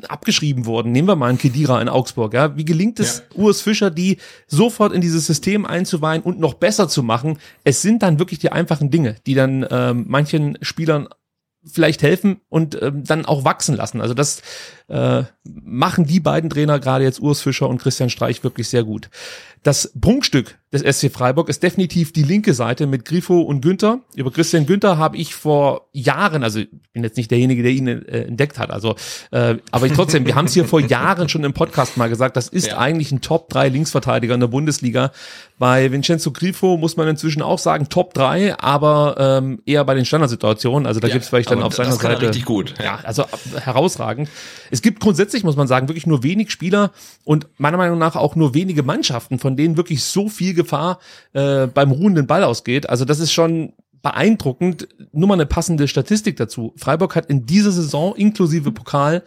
abgeschrieben 0.08 0.66
wurden. 0.66 0.92
Nehmen 0.92 1.08
wir 1.08 1.16
mal 1.16 1.28
einen 1.28 1.38
Kedira 1.38 1.80
in 1.80 1.88
Augsburg, 1.88 2.34
ja. 2.34 2.56
Wie 2.56 2.64
gelingt 2.64 2.98
es 3.00 3.18
ja. 3.18 3.42
Urs 3.42 3.60
Fischer, 3.60 3.90
die 3.90 4.18
sofort 4.46 4.92
in 4.92 5.00
dieses 5.00 5.26
System 5.26 5.66
einzuweihen 5.66 6.22
und 6.22 6.40
noch 6.40 6.54
besser 6.54 6.88
zu 6.88 7.02
machen? 7.02 7.38
Es 7.62 7.82
sind 7.82 8.02
dann 8.02 8.18
wirklich 8.18 8.38
die 8.38 8.50
einfachen 8.50 8.90
Dinge, 8.90 9.16
die 9.26 9.34
dann 9.34 9.66
ähm, 9.70 10.06
manchen 10.08 10.58
Spielern 10.62 11.08
vielleicht 11.66 12.02
helfen 12.02 12.40
und 12.48 12.80
ähm, 12.82 13.04
dann 13.04 13.24
auch 13.24 13.44
wachsen 13.44 13.76
lassen. 13.76 14.00
Also 14.00 14.14
das 14.14 14.42
äh, 14.88 15.22
machen 15.44 16.06
die 16.06 16.20
beiden 16.20 16.50
Trainer, 16.50 16.78
gerade 16.78 17.04
jetzt 17.04 17.20
Urs 17.20 17.40
Fischer 17.40 17.68
und 17.68 17.78
Christian 17.78 18.10
Streich, 18.10 18.44
wirklich 18.44 18.68
sehr 18.68 18.84
gut. 18.84 19.08
Das 19.62 19.90
Prunkstück 19.98 20.58
des 20.74 20.82
SC 20.82 21.10
Freiburg 21.10 21.48
ist 21.48 21.62
definitiv 21.62 22.12
die 22.12 22.22
linke 22.22 22.52
Seite 22.52 22.86
mit 22.86 23.06
Grifo 23.06 23.40
und 23.40 23.62
Günther. 23.62 24.00
Über 24.14 24.30
Christian 24.30 24.66
Günther 24.66 24.98
habe 24.98 25.16
ich 25.16 25.34
vor 25.34 25.88
Jahren, 25.92 26.42
also 26.42 26.58
ich 26.58 26.68
bin 26.92 27.02
jetzt 27.02 27.16
nicht 27.16 27.30
derjenige, 27.30 27.62
der 27.62 27.72
ihn 27.72 27.86
äh, 27.86 28.24
entdeckt 28.24 28.58
hat, 28.58 28.70
also 28.70 28.94
äh, 29.30 29.56
aber 29.70 29.86
ich 29.86 29.92
trotzdem, 29.92 30.26
wir 30.26 30.34
haben 30.34 30.46
es 30.46 30.52
hier 30.52 30.66
vor 30.66 30.80
Jahren 30.80 31.30
schon 31.30 31.44
im 31.44 31.54
Podcast 31.54 31.96
mal 31.96 32.10
gesagt, 32.10 32.36
das 32.36 32.48
ist 32.48 32.68
ja. 32.68 32.78
eigentlich 32.78 33.10
ein 33.10 33.22
Top 33.22 33.48
3 33.48 33.70
Linksverteidiger 33.70 34.34
in 34.34 34.40
der 34.40 34.48
Bundesliga. 34.48 35.12
Bei 35.58 35.90
Vincenzo 35.90 36.32
Grifo 36.32 36.76
muss 36.76 36.96
man 36.98 37.08
inzwischen 37.08 37.40
auch 37.40 37.58
sagen 37.58 37.88
Top 37.88 38.12
3, 38.12 38.58
aber 38.58 39.14
ähm, 39.18 39.62
eher 39.64 39.84
bei 39.84 39.94
den 39.94 40.04
Standardsituationen, 40.04 40.86
also 40.86 41.00
da 41.00 41.06
ja, 41.06 41.14
gibt's 41.14 41.28
vielleicht 41.28 41.50
dann 41.50 41.62
auf 41.62 41.74
seiner 41.74 41.92
Seite 41.92 42.20
richtig 42.20 42.44
gut. 42.44 42.74
Ja. 42.78 42.84
ja, 42.84 42.98
also 43.04 43.24
herausragend. 43.60 44.28
Es 44.74 44.82
gibt 44.82 44.98
grundsätzlich, 44.98 45.44
muss 45.44 45.54
man 45.54 45.68
sagen, 45.68 45.88
wirklich 45.88 46.08
nur 46.08 46.24
wenig 46.24 46.50
Spieler 46.50 46.90
und 47.22 47.46
meiner 47.58 47.76
Meinung 47.76 47.96
nach 47.96 48.16
auch 48.16 48.34
nur 48.34 48.54
wenige 48.54 48.82
Mannschaften, 48.82 49.38
von 49.38 49.54
denen 49.54 49.76
wirklich 49.76 50.02
so 50.02 50.28
viel 50.28 50.52
Gefahr 50.52 50.98
äh, 51.32 51.68
beim 51.68 51.92
ruhenden 51.92 52.26
Ball 52.26 52.42
ausgeht. 52.42 52.90
Also 52.90 53.04
das 53.04 53.20
ist 53.20 53.30
schon 53.30 53.74
beeindruckend. 54.02 54.88
Nur 55.12 55.28
mal 55.28 55.34
eine 55.34 55.46
passende 55.46 55.86
Statistik 55.86 56.36
dazu. 56.38 56.72
Freiburg 56.76 57.14
hat 57.14 57.26
in 57.26 57.46
dieser 57.46 57.70
Saison 57.70 58.16
inklusive 58.16 58.72
Pokal 58.72 59.22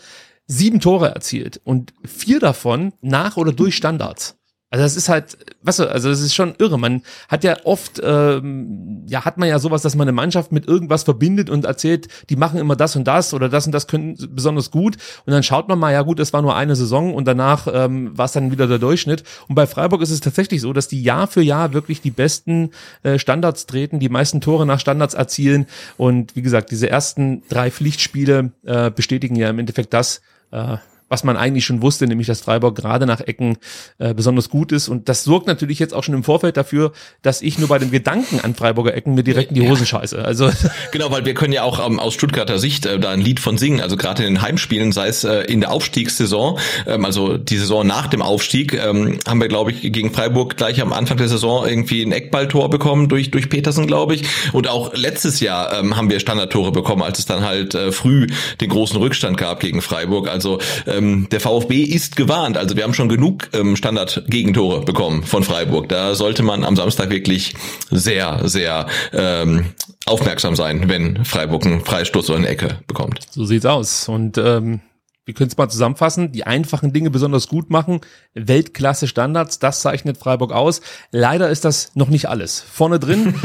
sieben 0.47 0.81
Tore 0.81 1.15
erzielt 1.15 1.61
und 1.63 1.93
vier 2.03 2.41
davon 2.41 2.91
nach 2.99 3.37
oder 3.37 3.53
durch 3.53 3.77
Standards. 3.77 4.37
Also 4.77 4.85
das 4.85 4.95
ist 4.95 5.09
halt, 5.09 5.37
weißt 5.63 5.79
du, 5.79 5.91
also 5.91 6.09
das 6.09 6.21
ist 6.21 6.35
schon 6.35 6.53
irre. 6.59 6.77
Man 6.77 7.01
hat 7.29 7.43
ja 7.43 7.57
oft, 7.63 7.99
ähm, 8.03 9.03
ja, 9.07 9.25
hat 9.25 9.39
man 9.39 9.49
ja 9.49 9.57
sowas, 9.57 9.81
dass 9.81 9.95
man 9.95 10.07
eine 10.07 10.11
Mannschaft 10.11 10.51
mit 10.51 10.67
irgendwas 10.67 11.01
verbindet 11.01 11.49
und 11.49 11.65
erzählt, 11.65 12.07
die 12.29 12.35
machen 12.35 12.59
immer 12.59 12.75
das 12.75 12.95
und 12.95 13.05
das 13.07 13.33
oder 13.33 13.49
das 13.49 13.65
und 13.65 13.71
das 13.71 13.87
können 13.87 14.15
besonders 14.29 14.69
gut. 14.69 14.97
Und 15.25 15.33
dann 15.33 15.41
schaut 15.41 15.67
man 15.67 15.79
mal, 15.79 15.91
ja 15.91 16.03
gut, 16.03 16.19
es 16.19 16.31
war 16.31 16.43
nur 16.43 16.55
eine 16.55 16.75
Saison 16.75 17.15
und 17.15 17.25
danach 17.25 17.67
ähm, 17.73 18.15
war 18.15 18.25
es 18.25 18.33
dann 18.33 18.51
wieder 18.51 18.67
der 18.67 18.77
Durchschnitt. 18.77 19.23
Und 19.47 19.55
bei 19.55 19.65
Freiburg 19.65 20.03
ist 20.03 20.11
es 20.11 20.19
tatsächlich 20.19 20.61
so, 20.61 20.73
dass 20.73 20.87
die 20.87 21.01
Jahr 21.01 21.25
für 21.25 21.41
Jahr 21.41 21.73
wirklich 21.73 22.01
die 22.01 22.11
besten 22.11 22.69
äh, 23.01 23.17
Standards 23.17 23.65
treten, 23.65 23.99
die 23.99 24.09
meisten 24.09 24.41
Tore 24.41 24.67
nach 24.67 24.79
Standards 24.79 25.15
erzielen. 25.15 25.65
Und 25.97 26.35
wie 26.35 26.43
gesagt, 26.43 26.69
diese 26.69 26.87
ersten 26.87 27.41
drei 27.49 27.71
Pflichtspiele 27.71 28.51
äh, 28.63 28.91
bestätigen 28.91 29.37
ja 29.37 29.49
im 29.49 29.57
Endeffekt 29.57 29.91
das, 29.95 30.21
äh, 30.51 30.77
was 31.09 31.23
man 31.23 31.37
eigentlich 31.37 31.65
schon 31.65 31.81
wusste, 31.81 32.07
nämlich 32.07 32.27
dass 32.27 32.41
Freiburg 32.41 32.75
gerade 32.75 33.05
nach 33.05 33.21
Ecken 33.21 33.57
äh, 33.97 34.13
besonders 34.13 34.49
gut 34.49 34.71
ist. 34.71 34.89
Und 34.89 35.09
das 35.09 35.23
sorgt 35.23 35.47
natürlich 35.47 35.79
jetzt 35.79 35.93
auch 35.93 36.03
schon 36.03 36.13
im 36.13 36.23
Vorfeld 36.23 36.57
dafür, 36.57 36.91
dass 37.21 37.41
ich 37.41 37.57
nur 37.59 37.67
bei 37.67 37.79
dem 37.79 37.91
Gedanken 37.91 38.39
an 38.41 38.55
Freiburger 38.55 38.93
Ecken 38.93 39.15
mir 39.15 39.23
direkt 39.23 39.51
in 39.51 39.55
die 39.55 39.67
Hosen 39.67 39.85
scheiße. 39.85 40.23
Also 40.23 40.49
genau, 40.91 41.11
weil 41.11 41.25
wir 41.25 41.33
können 41.33 41.53
ja 41.53 41.63
auch 41.63 41.85
ähm, 41.85 41.99
aus 41.99 42.13
Stuttgarter 42.13 42.59
Sicht 42.59 42.85
äh, 42.85 42.99
da 42.99 43.11
ein 43.11 43.21
Lied 43.21 43.39
von 43.39 43.57
singen. 43.57 43.81
Also 43.81 43.95
gerade 43.95 44.23
in 44.23 44.35
den 44.35 44.41
Heimspielen, 44.41 44.91
sei 44.91 45.07
es 45.07 45.23
äh, 45.23 45.41
in 45.41 45.61
der 45.61 45.71
Aufstiegssaison, 45.71 46.59
ähm, 46.85 47.05
also 47.05 47.37
die 47.37 47.57
Saison 47.57 47.85
nach 47.85 48.07
dem 48.07 48.21
Aufstieg, 48.21 48.73
ähm, 48.73 49.19
haben 49.27 49.41
wir 49.41 49.47
glaube 49.47 49.71
ich 49.71 49.81
gegen 49.93 50.11
Freiburg 50.11 50.57
gleich 50.57 50.81
am 50.81 50.93
Anfang 50.93 51.17
der 51.17 51.29
Saison 51.29 51.65
irgendwie 51.65 52.01
ein 52.01 52.11
Eckballtor 52.11 52.69
bekommen 52.69 53.07
durch 53.07 53.31
durch 53.31 53.49
Petersen, 53.49 53.87
glaube 53.87 54.15
ich. 54.15 54.23
Und 54.51 54.67
auch 54.67 54.93
letztes 54.93 55.39
Jahr 55.39 55.79
ähm, 55.79 55.95
haben 55.95 56.09
wir 56.09 56.19
Standardtore 56.19 56.71
bekommen, 56.71 57.01
als 57.01 57.19
es 57.19 57.25
dann 57.25 57.45
halt 57.45 57.75
äh, 57.75 57.91
früh 57.91 58.27
den 58.59 58.69
großen 58.69 58.97
Rückstand 58.97 59.37
gab 59.37 59.59
gegen 59.59 59.81
Freiburg. 59.81 60.29
Also 60.29 60.59
äh, 60.85 60.96
ähm, 60.97 61.27
der 61.31 61.39
VfB 61.39 61.83
ist 61.83 62.15
gewarnt. 62.15 62.57
Also 62.57 62.75
wir 62.75 62.83
haben 62.83 62.93
schon 62.93 63.09
genug 63.09 63.49
ähm, 63.53 63.75
Standard-Gegentore 63.75 64.81
bekommen 64.83 65.23
von 65.23 65.43
Freiburg. 65.43 65.89
Da 65.89 66.15
sollte 66.15 66.43
man 66.43 66.63
am 66.63 66.75
Samstag 66.75 67.09
wirklich 67.09 67.53
sehr, 67.91 68.41
sehr 68.47 68.87
ähm, 69.13 69.67
aufmerksam 70.05 70.55
sein, 70.55 70.89
wenn 70.89 71.23
Freiburg 71.25 71.65
einen 71.65 71.83
Freistoß 71.83 72.29
oder 72.29 72.39
eine 72.39 72.47
Ecke 72.47 72.79
bekommt. 72.87 73.19
So 73.29 73.45
sieht's 73.45 73.65
aus. 73.65 74.07
Und 74.09 74.37
ähm, 74.37 74.81
wir 75.27 75.33
können 75.33 75.49
es 75.49 75.57
mal 75.57 75.67
zusammenfassen, 75.67 76.31
die 76.31 76.45
einfachen 76.45 76.93
Dinge 76.93 77.09
besonders 77.09 77.49
gut 77.49 77.69
machen, 77.69 77.99
Weltklasse 78.33 79.09
Standards, 79.09 79.59
das 79.59 79.81
zeichnet 79.81 80.17
Freiburg 80.17 80.53
aus. 80.53 80.79
Leider 81.11 81.49
ist 81.49 81.65
das 81.65 81.91
noch 81.95 82.07
nicht 82.07 82.29
alles. 82.29 82.61
Vorne 82.61 82.97
drin 82.97 83.35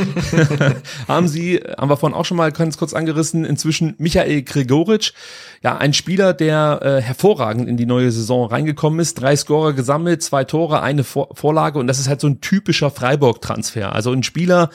haben 1.08 1.26
sie, 1.26 1.56
haben 1.76 1.90
wir 1.90 1.96
vorhin 1.96 2.16
auch 2.16 2.24
schon 2.24 2.36
mal 2.36 2.52
ganz 2.52 2.78
kurz 2.78 2.94
angerissen, 2.94 3.44
inzwischen 3.44 3.96
Michael 3.98 4.42
Gregoritsch, 4.42 5.12
ja, 5.64 5.76
ein 5.76 5.92
Spieler, 5.92 6.34
der 6.34 6.80
äh, 6.82 7.02
hervorragend 7.02 7.68
in 7.68 7.76
die 7.76 7.86
neue 7.86 8.12
Saison 8.12 8.46
reingekommen 8.46 9.00
ist, 9.00 9.20
drei 9.20 9.34
Scorer 9.34 9.72
gesammelt, 9.72 10.22
zwei 10.22 10.44
Tore, 10.44 10.82
eine 10.82 11.02
Vor 11.02 11.30
Vorlage 11.34 11.80
und 11.80 11.88
das 11.88 11.98
ist 11.98 12.08
halt 12.08 12.20
so 12.20 12.28
ein 12.28 12.40
typischer 12.40 12.92
Freiburg-Transfer. 12.92 13.92
Also 13.92 14.12
ein 14.12 14.22
Spieler, 14.22 14.70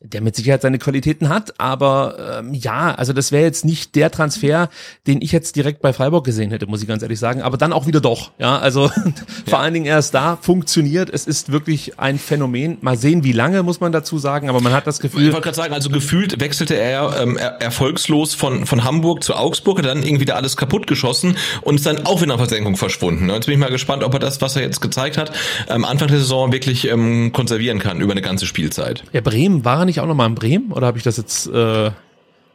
der 0.00 0.20
mit 0.20 0.34
Sicherheit 0.34 0.62
seine 0.62 0.78
Qualitäten 0.78 1.28
hat, 1.28 1.54
aber 1.58 2.38
ähm, 2.40 2.54
ja, 2.54 2.94
also 2.94 3.12
das 3.12 3.30
wäre 3.30 3.44
jetzt 3.44 3.64
nicht 3.64 3.94
der 3.94 4.10
Transfer, 4.10 4.68
den 5.06 5.22
ich 5.22 5.30
jetzt 5.30 5.54
direkt 5.54 5.80
bei 5.80 5.92
Freiburg 5.92 6.24
gesehen 6.24 6.50
hätte, 6.50 6.66
muss 6.66 6.82
ich 6.82 6.88
ganz 6.88 7.02
ehrlich 7.02 7.20
sagen, 7.20 7.40
aber 7.40 7.56
dann 7.56 7.72
auch 7.72 7.86
wieder 7.86 8.00
doch, 8.00 8.32
ja, 8.38 8.58
also 8.58 8.86
ja. 8.96 9.12
vor 9.46 9.60
allen 9.60 9.74
Dingen 9.74 9.86
erst 9.86 10.14
da 10.14 10.36
funktioniert, 10.40 11.08
es 11.10 11.26
ist 11.26 11.52
wirklich 11.52 11.98
ein 11.98 12.18
Phänomen, 12.18 12.78
mal 12.80 12.96
sehen, 12.96 13.22
wie 13.22 13.32
lange, 13.32 13.62
muss 13.62 13.80
man 13.80 13.92
dazu 13.92 14.18
sagen, 14.18 14.48
aber 14.48 14.60
man 14.60 14.72
hat 14.72 14.86
das 14.86 14.98
Gefühl... 14.98 15.26
Ich 15.28 15.32
wollte 15.32 15.44
gerade 15.44 15.56
sagen, 15.56 15.72
also 15.72 15.88
gefühlt 15.88 16.40
wechselte 16.40 16.74
er 16.74 17.20
ähm, 17.20 17.36
er 17.36 17.62
erfolgslos 17.62 18.34
von, 18.34 18.66
von 18.66 18.82
Hamburg 18.84 19.22
zu 19.22 19.34
Augsburg, 19.34 19.82
dann 19.82 20.02
irgendwie 20.02 20.24
da 20.24 20.34
alles 20.34 20.56
kaputt 20.56 20.86
geschossen 20.86 21.36
und 21.62 21.76
ist 21.76 21.86
dann 21.86 22.06
auch 22.06 22.22
in 22.22 22.28
der 22.28 22.38
Versenkung 22.38 22.76
verschwunden. 22.76 23.28
Jetzt 23.30 23.46
bin 23.46 23.54
ich 23.54 23.60
mal 23.60 23.70
gespannt, 23.70 24.02
ob 24.02 24.12
er 24.14 24.20
das, 24.20 24.40
was 24.40 24.56
er 24.56 24.62
jetzt 24.62 24.80
gezeigt 24.80 25.16
hat, 25.16 25.32
am 25.68 25.84
Anfang 25.84 26.08
der 26.08 26.18
Saison 26.18 26.52
wirklich 26.52 26.88
ähm, 26.88 27.32
konservieren 27.32 27.78
kann 27.78 28.00
über 28.00 28.12
eine 28.12 28.22
ganze 28.22 28.46
Spielzeit. 28.46 29.04
Ja, 29.12 29.20
Bremen 29.20 29.64
war 29.64 29.75
war 29.76 29.82
er 29.82 29.84
nicht 29.84 30.00
auch 30.00 30.06
noch 30.06 30.14
mal 30.14 30.24
in 30.24 30.34
Bremen 30.34 30.72
oder 30.72 30.86
habe 30.86 30.96
ich 30.96 31.04
das 31.04 31.18
jetzt 31.18 31.48
äh, 31.48 31.90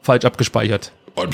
falsch 0.02 0.26
abgespeichert? 0.26 0.92
Oh, 1.16 1.26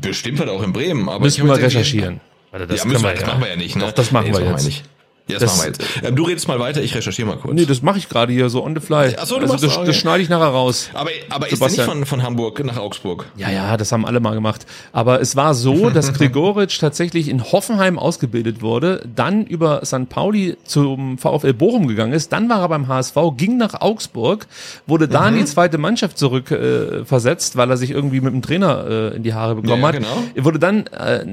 bestimmt 0.00 0.40
er 0.40 0.50
auch 0.50 0.62
in 0.62 0.72
Bremen. 0.72 1.10
Aber 1.10 1.20
Müssen 1.20 1.46
wir 1.46 1.56
recherchieren. 1.58 2.20
Warte, 2.50 2.66
das, 2.66 2.84
ja, 2.84 2.90
wir, 2.90 2.98
das 2.98 3.20
ja. 3.20 3.26
machen 3.26 3.42
wir 3.42 3.50
ja 3.50 3.56
nicht. 3.56 3.76
Ne? 3.76 3.84
Doch, 3.84 3.92
das 3.92 4.12
machen 4.12 4.30
nee, 4.30 4.38
wir 4.38 4.50
jetzt. 4.50 4.64
Nicht. 4.64 4.84
Ja, 5.28 5.40
das, 5.40 5.50
das 5.50 5.58
machen 5.58 5.74
wir 5.78 5.84
jetzt. 5.84 6.04
Ähm, 6.04 6.14
du 6.14 6.22
redest 6.22 6.46
mal 6.46 6.60
weiter, 6.60 6.82
ich 6.82 6.94
recherchiere 6.94 7.26
mal 7.26 7.36
kurz. 7.36 7.54
Nee, 7.54 7.66
das 7.66 7.82
mache 7.82 7.98
ich 7.98 8.08
gerade 8.08 8.32
hier 8.32 8.48
so 8.48 8.64
on 8.64 8.76
the 8.76 8.80
fly. 8.80 9.16
Ach 9.18 9.26
so, 9.26 9.40
du 9.40 9.50
also 9.50 9.66
das, 9.66 9.84
das 9.84 9.96
schneide 9.96 10.22
ich 10.22 10.28
nachher 10.28 10.46
raus. 10.46 10.90
Aber, 10.94 11.10
aber 11.30 11.50
ist 11.50 11.60
er 11.60 11.68
nicht 11.68 11.80
von, 11.80 12.06
von 12.06 12.22
Hamburg 12.22 12.64
nach 12.64 12.76
Augsburg? 12.76 13.26
Ja, 13.36 13.50
ja, 13.50 13.76
das 13.76 13.90
haben 13.90 14.06
alle 14.06 14.20
mal 14.20 14.34
gemacht. 14.34 14.66
Aber 14.92 15.20
es 15.20 15.34
war 15.34 15.54
so, 15.54 15.90
dass 15.96 16.12
Gregoritsch 16.12 16.78
tatsächlich 16.78 17.28
in 17.28 17.42
Hoffenheim 17.42 17.98
ausgebildet 17.98 18.62
wurde, 18.62 19.02
dann 19.16 19.46
über 19.46 19.84
St. 19.84 20.08
Pauli 20.08 20.56
zum 20.64 21.18
VfL 21.18 21.54
Bochum 21.54 21.88
gegangen 21.88 22.12
ist, 22.12 22.32
dann 22.32 22.48
war 22.48 22.60
er 22.60 22.68
beim 22.68 22.86
HSV, 22.86 23.16
ging 23.36 23.56
nach 23.56 23.80
Augsburg, 23.80 24.46
wurde 24.86 25.08
da 25.08 25.22
mhm. 25.22 25.38
in 25.38 25.44
die 25.44 25.50
zweite 25.50 25.78
Mannschaft 25.78 26.18
zurück 26.18 26.52
äh, 26.52 27.04
versetzt, 27.04 27.56
weil 27.56 27.68
er 27.68 27.76
sich 27.76 27.90
irgendwie 27.90 28.20
mit 28.20 28.32
dem 28.32 28.42
Trainer 28.42 28.86
äh, 28.88 29.16
in 29.16 29.24
die 29.24 29.34
Haare 29.34 29.56
bekommen 29.56 29.82
ja, 29.82 29.88
hat. 29.88 29.96
Genau. 29.96 30.22
Er 30.36 30.44
wurde 30.44 30.60
dann 30.60 30.86
äh, 30.86 31.24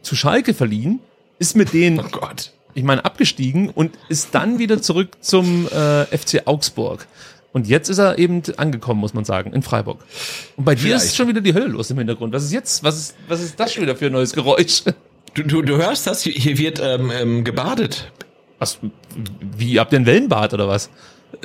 zu 0.00 0.16
Schalke 0.16 0.54
verliehen, 0.54 1.00
ist 1.38 1.56
mit 1.56 1.74
denen 1.74 2.00
oh 2.00 2.04
Gott 2.10 2.52
ich 2.74 2.82
meine, 2.84 3.04
abgestiegen 3.04 3.70
und 3.70 3.96
ist 4.08 4.34
dann 4.34 4.58
wieder 4.58 4.82
zurück 4.82 5.10
zum 5.20 5.66
äh, 5.68 6.04
FC 6.06 6.46
Augsburg. 6.46 7.06
Und 7.52 7.68
jetzt 7.68 7.88
ist 7.88 7.98
er 7.98 8.18
eben 8.18 8.42
angekommen, 8.56 9.00
muss 9.00 9.14
man 9.14 9.24
sagen, 9.24 9.52
in 9.52 9.62
Freiburg. 9.62 10.04
Und 10.56 10.64
bei 10.64 10.74
dir 10.74 10.80
Vielleicht. 10.80 11.04
ist 11.04 11.16
schon 11.16 11.28
wieder 11.28 11.40
die 11.40 11.54
Hölle 11.54 11.68
los 11.68 11.88
im 11.90 11.98
Hintergrund. 11.98 12.34
Was 12.34 12.42
ist 12.42 12.52
jetzt? 12.52 12.82
Was 12.82 12.98
ist, 12.98 13.14
was 13.28 13.40
ist 13.40 13.58
das 13.60 13.72
schon 13.72 13.84
wieder 13.84 13.94
für 13.94 14.06
ein 14.06 14.12
neues 14.12 14.32
Geräusch? 14.32 14.82
Du, 15.34 15.42
du, 15.44 15.62
du 15.62 15.76
hörst 15.76 16.06
das? 16.08 16.22
Hier, 16.22 16.58
wird 16.58 16.80
ähm, 16.82 17.12
ähm, 17.12 17.44
gebadet. 17.44 18.10
Was, 18.58 18.78
wie, 19.56 19.78
habt 19.78 19.92
ihr 19.92 20.00
ein 20.00 20.06
Wellenbad 20.06 20.52
oder 20.52 20.66
was? 20.66 20.90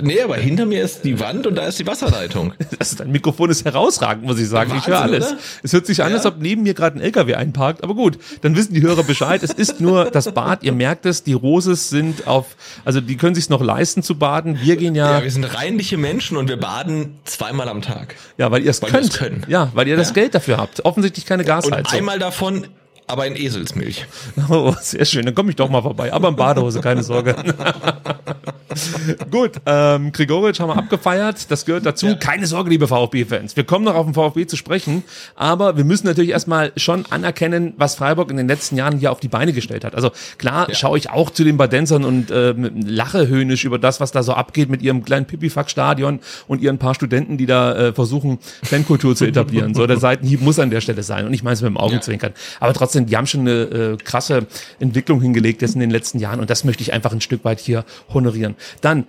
Nee, 0.02 0.22
aber 0.22 0.36
hinter 0.38 0.66
mir 0.66 0.84
ist 0.84 1.04
die 1.04 1.20
Wand 1.20 1.48
und 1.48 1.56
da 1.56 1.64
ist 1.66 1.80
die 1.80 1.88
Wasserleitung. 1.88 2.54
Das, 2.78 2.96
dein 2.98 3.12
Mikrofon 3.12 3.50
ist 3.50 3.66
herausragend, 3.66 4.24
muss 4.26 4.40
ich 4.40 4.48
sagen. 4.48 4.74
ich 4.78 4.88
höre 4.88 4.96
Wahnsinn, 5.02 5.14
alles. 5.16 5.32
oder? 5.32 5.40
Es 5.64 5.74
hört 5.74 5.86
sich 5.86 6.04
an, 6.04 6.10
Ja. 6.12 6.18
als 6.18 6.26
ob 6.26 6.40
neben 6.40 6.64
mir 6.64 6.74
gerade 6.74 6.98
ein 6.98 7.02
LKW 7.02 7.36
einparkt. 7.36 7.84
Aber 7.84 7.96
gut, 7.96 8.18
dann 8.42 8.56
wissen 8.56 8.74
die 8.74 8.82
Hörer 8.82 9.04
Bescheid. 9.04 9.42
Es 9.44 9.52
ist 9.52 9.80
nur 9.82 10.06
das 10.12 10.32
Bad. 10.32 10.64
Ihr 10.64 10.72
merkt 10.74 11.06
es, 11.06 11.24
die 11.24 11.34
Roses 11.34 11.90
sind 11.90 12.28
auf, 12.28 12.56
also 12.86 13.02
die 13.02 13.18
können 13.18 13.36
sich 13.36 13.50
noch 13.50 13.62
leisten 13.62 14.04
zu 14.04 14.16
baden. 14.18 14.60
Wir 14.62 14.76
gehen 14.76 14.96
ja, 14.96 15.18
Ja, 15.18 15.24
wir 15.24 15.32
sind 15.32 15.44
reinliche 15.46 15.98
Menschen 15.98 16.38
und 16.38 16.50
wir 16.50 16.58
baden 16.58 17.20
zweimal 17.26 17.70
am 17.70 17.82
Tag. 17.82 18.16
ja, 18.38 18.52
weil 18.52 18.64
ihr 18.64 18.72
es 18.72 18.82
könnt. 18.82 19.14
können. 19.14 19.46
Ja, 19.48 19.70
weil 19.74 19.88
ihr 19.88 19.98
das 19.98 20.14
Geld 20.14 20.36
dafür 20.36 20.58
habt. 20.58 20.86
Offensichtlich 20.86 21.26
keine 21.26 21.44
Und 21.44 21.48
Gasheizung. 21.48 21.98
einmal 21.98 22.20
davon 22.20 22.68
aber 23.10 23.26
in 23.28 23.36
Eselsmilch. 23.36 24.06
Oh, 24.50 24.74
sehr 24.82 25.06
schön. 25.06 25.26
Dann 25.26 25.36
komme 25.36 25.50
ich 25.50 25.56
doch 25.56 25.70
mal 25.70 25.82
vorbei. 25.82 26.12
Aber 26.12 26.30
in 26.30 26.36
Badehose, 26.36 26.80
keine 26.82 27.04
Sorge. 27.04 27.36
Gut, 29.32 29.54
ähm, 29.66 30.12
Grigoric 30.12 30.60
haben 30.60 30.70
wir 30.70 30.78
abgefeiert. 30.78 31.50
Das 31.52 31.66
gehört 31.66 31.86
dazu. 31.86 32.16
Keine 32.20 32.48
Sorge, 32.48 32.70
liebe 32.70 32.88
VfB-Fans. 32.88 33.56
Wir 33.56 33.64
kommen 33.64 33.86
noch 33.86 33.96
auf 33.96 34.06
den 34.06 34.14
VfB 34.14 34.48
zu 34.48 34.56
sprechen. 34.56 35.04
Aber 35.36 35.78
wir 35.78 35.84
müssen 35.84 36.08
natürlich 36.08 36.32
erstmal 36.32 36.72
schon 36.78 37.06
anerkennen, 37.10 37.74
was 37.78 37.96
Freiburg 37.96 38.32
in 38.32 38.38
den 38.38 38.48
letzten 38.48 38.76
Jahren 38.78 39.00
hier 39.00 39.12
auf 39.12 39.20
die 39.20 39.28
Beine 39.28 39.54
gestellt 39.54 39.84
hat. 39.84 39.96
Also 39.96 40.12
klar 40.38 40.68
schaue 40.74 40.98
ich 40.98 41.10
auch 41.10 41.30
zu 41.30 41.44
den 41.44 41.58
Badensern 41.58 42.06
und 42.06 42.32
ähm, 42.32 42.72
lache 42.86 43.28
höhnisch 43.28 43.66
über 43.66 43.80
das, 43.80 44.00
was 44.00 44.12
da 44.12 44.24
so 44.24 44.34
abgeht 44.34 44.70
mit 44.70 44.82
ihrem 44.82 45.04
kleinen 45.04 45.26
Pipifax-Stadion 45.26 46.20
und 46.48 46.62
ihren 46.62 46.78
paar 46.78 46.96
Studenten, 46.96 47.38
die 47.38 47.46
da 47.46 47.76
äh, 47.76 47.94
versuchen, 47.94 48.40
Fankultur 48.64 49.16
zu 49.16 49.26
etablieren. 49.26 49.74
So, 49.74 49.86
der 49.88 49.98
Seitenhieb 49.98 50.42
muss 50.42 50.60
an 50.60 50.70
der 50.70 50.82
Stelle 50.82 51.04
sein. 51.04 51.26
Und 51.26 51.34
ich 51.34 51.44
meine 51.44 51.54
es 51.54 51.62
mit 51.62 51.70
dem 51.70 51.78
Augenzwinkern. 51.78 52.34
Aber 52.60 52.74
trotzdem, 52.74 52.99
die 53.06 53.18
haben 53.18 53.28
schon 53.28 53.42
eine 53.42 53.52
äh, 53.52 53.98
krasse 53.98 54.48
Entwicklung 54.80 55.22
hingelegt 55.22 55.62
jetzt 55.62 55.76
in 55.76 55.80
den 55.80 55.92
letzten 55.92 56.20
Jahren. 56.20 56.40
Und 56.40 56.50
das 56.50 56.64
möchte 56.64 56.82
ich 56.82 56.94
einfach 56.94 57.12
ein 57.12 57.22
Stück 57.22 57.46
weit 57.46 57.60
hier 57.60 57.86
honorieren. 58.14 58.56
Dann 58.82 59.06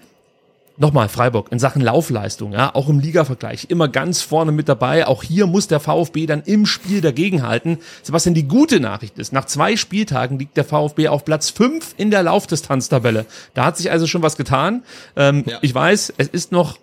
Nochmal 0.80 1.10
Freiburg 1.10 1.52
in 1.52 1.58
Sachen 1.58 1.82
Laufleistung, 1.82 2.54
ja, 2.54 2.74
auch 2.74 2.88
im 2.88 3.00
Ligavergleich 3.00 3.66
immer 3.68 3.86
ganz 3.86 4.22
vorne 4.22 4.50
mit 4.50 4.66
dabei. 4.66 5.06
Auch 5.06 5.22
hier 5.22 5.46
muss 5.46 5.68
der 5.68 5.78
VfB 5.78 6.24
dann 6.24 6.42
im 6.46 6.64
Spiel 6.64 7.02
dagegenhalten. 7.02 7.80
Sebastian, 8.02 8.32
die 8.32 8.48
gute 8.48 8.80
Nachricht 8.80 9.18
ist, 9.18 9.30
nach 9.34 9.44
zwei 9.44 9.76
Spieltagen 9.76 10.38
liegt 10.38 10.56
der 10.56 10.64
VfB 10.64 11.08
auf 11.08 11.26
Platz 11.26 11.50
fünf 11.50 11.94
in 11.98 12.10
der 12.10 12.22
Laufdistanztabelle. 12.22 13.26
Da 13.52 13.66
hat 13.66 13.76
sich 13.76 13.90
also 13.90 14.06
schon 14.06 14.22
was 14.22 14.38
getan. 14.38 14.82
Ähm, 15.16 15.44
Ja. 15.46 15.58
Ich 15.60 15.74
weiß, 15.74 16.14
es 16.16 16.28
ist 16.28 16.50
noch 16.50 16.78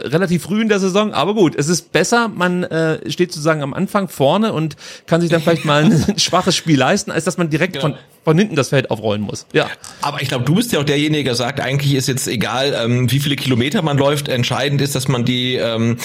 relativ 0.00 0.42
früh 0.42 0.60
in 0.60 0.68
der 0.68 0.80
Saison, 0.80 1.12
aber 1.12 1.34
gut, 1.34 1.54
es 1.56 1.68
ist 1.68 1.92
besser, 1.92 2.28
man 2.28 2.64
äh, 2.64 3.10
steht 3.10 3.32
sozusagen 3.32 3.62
am 3.62 3.74
Anfang 3.74 4.08
vorne 4.08 4.52
und 4.52 4.76
kann 5.06 5.20
sich 5.20 5.30
dann 5.30 5.40
vielleicht 5.40 5.64
mal 5.64 5.84
ein 5.84 6.14
schwaches 6.18 6.56
Spiel 6.56 6.78
leisten, 6.78 7.10
als 7.10 7.24
dass 7.24 7.38
man 7.38 7.48
direkt 7.50 7.74
Genau. 7.74 7.82
von, 7.82 7.94
von 8.24 8.38
hinten 8.38 8.56
das 8.56 8.70
Feld 8.70 8.90
aufrollen 8.90 9.22
muss. 9.22 9.46
Ja. 9.52 9.68
Aber 10.02 10.22
ich 10.22 10.28
glaube, 10.28 10.44
du 10.44 10.54
bist 10.54 10.72
ja 10.72 10.80
auch 10.80 10.84
derjenige, 10.84 11.24
der 11.24 11.34
sagt, 11.34 11.60
eigentlich 11.60 11.94
ist 11.94 12.08
jetzt 12.08 12.28
egal, 12.28 12.74
ähm, 12.82 13.10
wie 13.10 13.20
viele 13.20 13.36
Kilometer 13.36 13.82
man 13.82 13.98
läuft. 13.98 14.28
Entscheidend 14.28 14.80
ist, 14.80 14.94
dass 14.94 15.08
man 15.08 15.24
die, 15.24 15.56
ähm, 15.56 15.96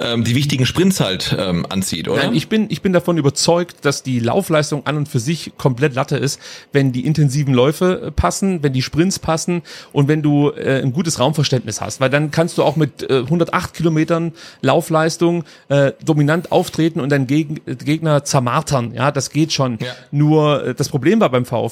ähm, 0.00 0.24
die 0.24 0.34
wichtigen 0.34 0.66
Sprints 0.66 1.00
halt 1.00 1.36
ähm, 1.38 1.66
anzieht, 1.68 2.08
oder? 2.08 2.24
Nein, 2.24 2.34
ich 2.34 2.48
bin, 2.48 2.66
ich 2.68 2.82
bin 2.82 2.92
davon 2.92 3.18
überzeugt, 3.18 3.84
dass 3.84 4.02
die 4.02 4.18
Laufleistung 4.18 4.86
an 4.86 4.96
und 4.96 5.08
für 5.08 5.20
sich 5.20 5.52
komplett 5.58 5.94
Latte 5.94 6.16
ist, 6.16 6.40
wenn 6.72 6.92
die 6.92 7.06
intensiven 7.06 7.54
Läufe 7.54 8.06
äh, 8.06 8.10
passen, 8.10 8.62
wenn 8.62 8.72
die 8.72 8.82
Sprints 8.82 9.18
passen 9.18 9.62
und 9.92 10.08
wenn 10.08 10.22
du 10.22 10.50
äh, 10.50 10.82
ein 10.82 10.92
gutes 10.92 11.18
Raumverständnis 11.18 11.80
hast. 11.80 12.00
Weil 12.00 12.10
dann 12.10 12.30
kannst 12.30 12.58
du 12.58 12.62
auch 12.62 12.76
mit 12.76 13.08
äh, 13.08 13.18
108 13.18 13.74
Kilometern 13.74 14.32
Laufleistung 14.60 15.44
äh, 15.68 15.92
dominant 16.04 16.52
auftreten 16.52 17.00
und 17.00 17.10
deinen 17.10 17.26
Geg 17.26 17.62
Gegner 17.84 18.24
zermartern. 18.24 18.94
Ja, 18.94 19.10
das 19.10 19.30
geht 19.30 19.52
schon. 19.52 19.78
Ja. 19.80 19.92
Nur 20.10 20.66
äh, 20.66 20.74
das 20.74 20.88
Problem 20.88 21.20
war 21.20 21.30
beim 21.30 21.44
VfB, 21.44 21.71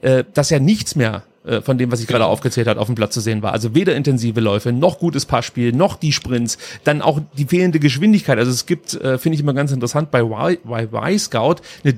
äh, 0.00 0.24
dass 0.32 0.50
ja 0.50 0.58
nichts 0.58 0.96
mehr 0.96 1.22
äh, 1.44 1.60
von 1.60 1.78
dem, 1.78 1.92
was 1.92 2.00
ich 2.00 2.06
gerade 2.06 2.26
aufgezählt 2.26 2.66
habe, 2.68 2.80
auf 2.80 2.86
dem 2.86 2.94
Platz 2.94 3.14
zu 3.14 3.20
sehen 3.20 3.42
war. 3.42 3.52
Also 3.52 3.74
weder 3.74 3.94
intensive 3.94 4.40
Läufe, 4.40 4.72
noch 4.72 4.98
gutes 4.98 5.26
Passspiel, 5.26 5.72
noch 5.72 5.96
die 5.96 6.12
Sprints, 6.12 6.58
dann 6.84 7.02
auch 7.02 7.20
die 7.36 7.44
fehlende 7.44 7.78
Geschwindigkeit. 7.78 8.38
Also 8.38 8.50
es 8.50 8.66
gibt, 8.66 8.94
äh, 8.94 9.18
finde 9.18 9.34
ich 9.34 9.40
immer 9.40 9.54
ganz 9.54 9.72
interessant, 9.72 10.10
bei 10.10 10.20
Y, 10.22 10.58
y 10.64 11.18
Scout 11.18 11.56
eine 11.84 11.94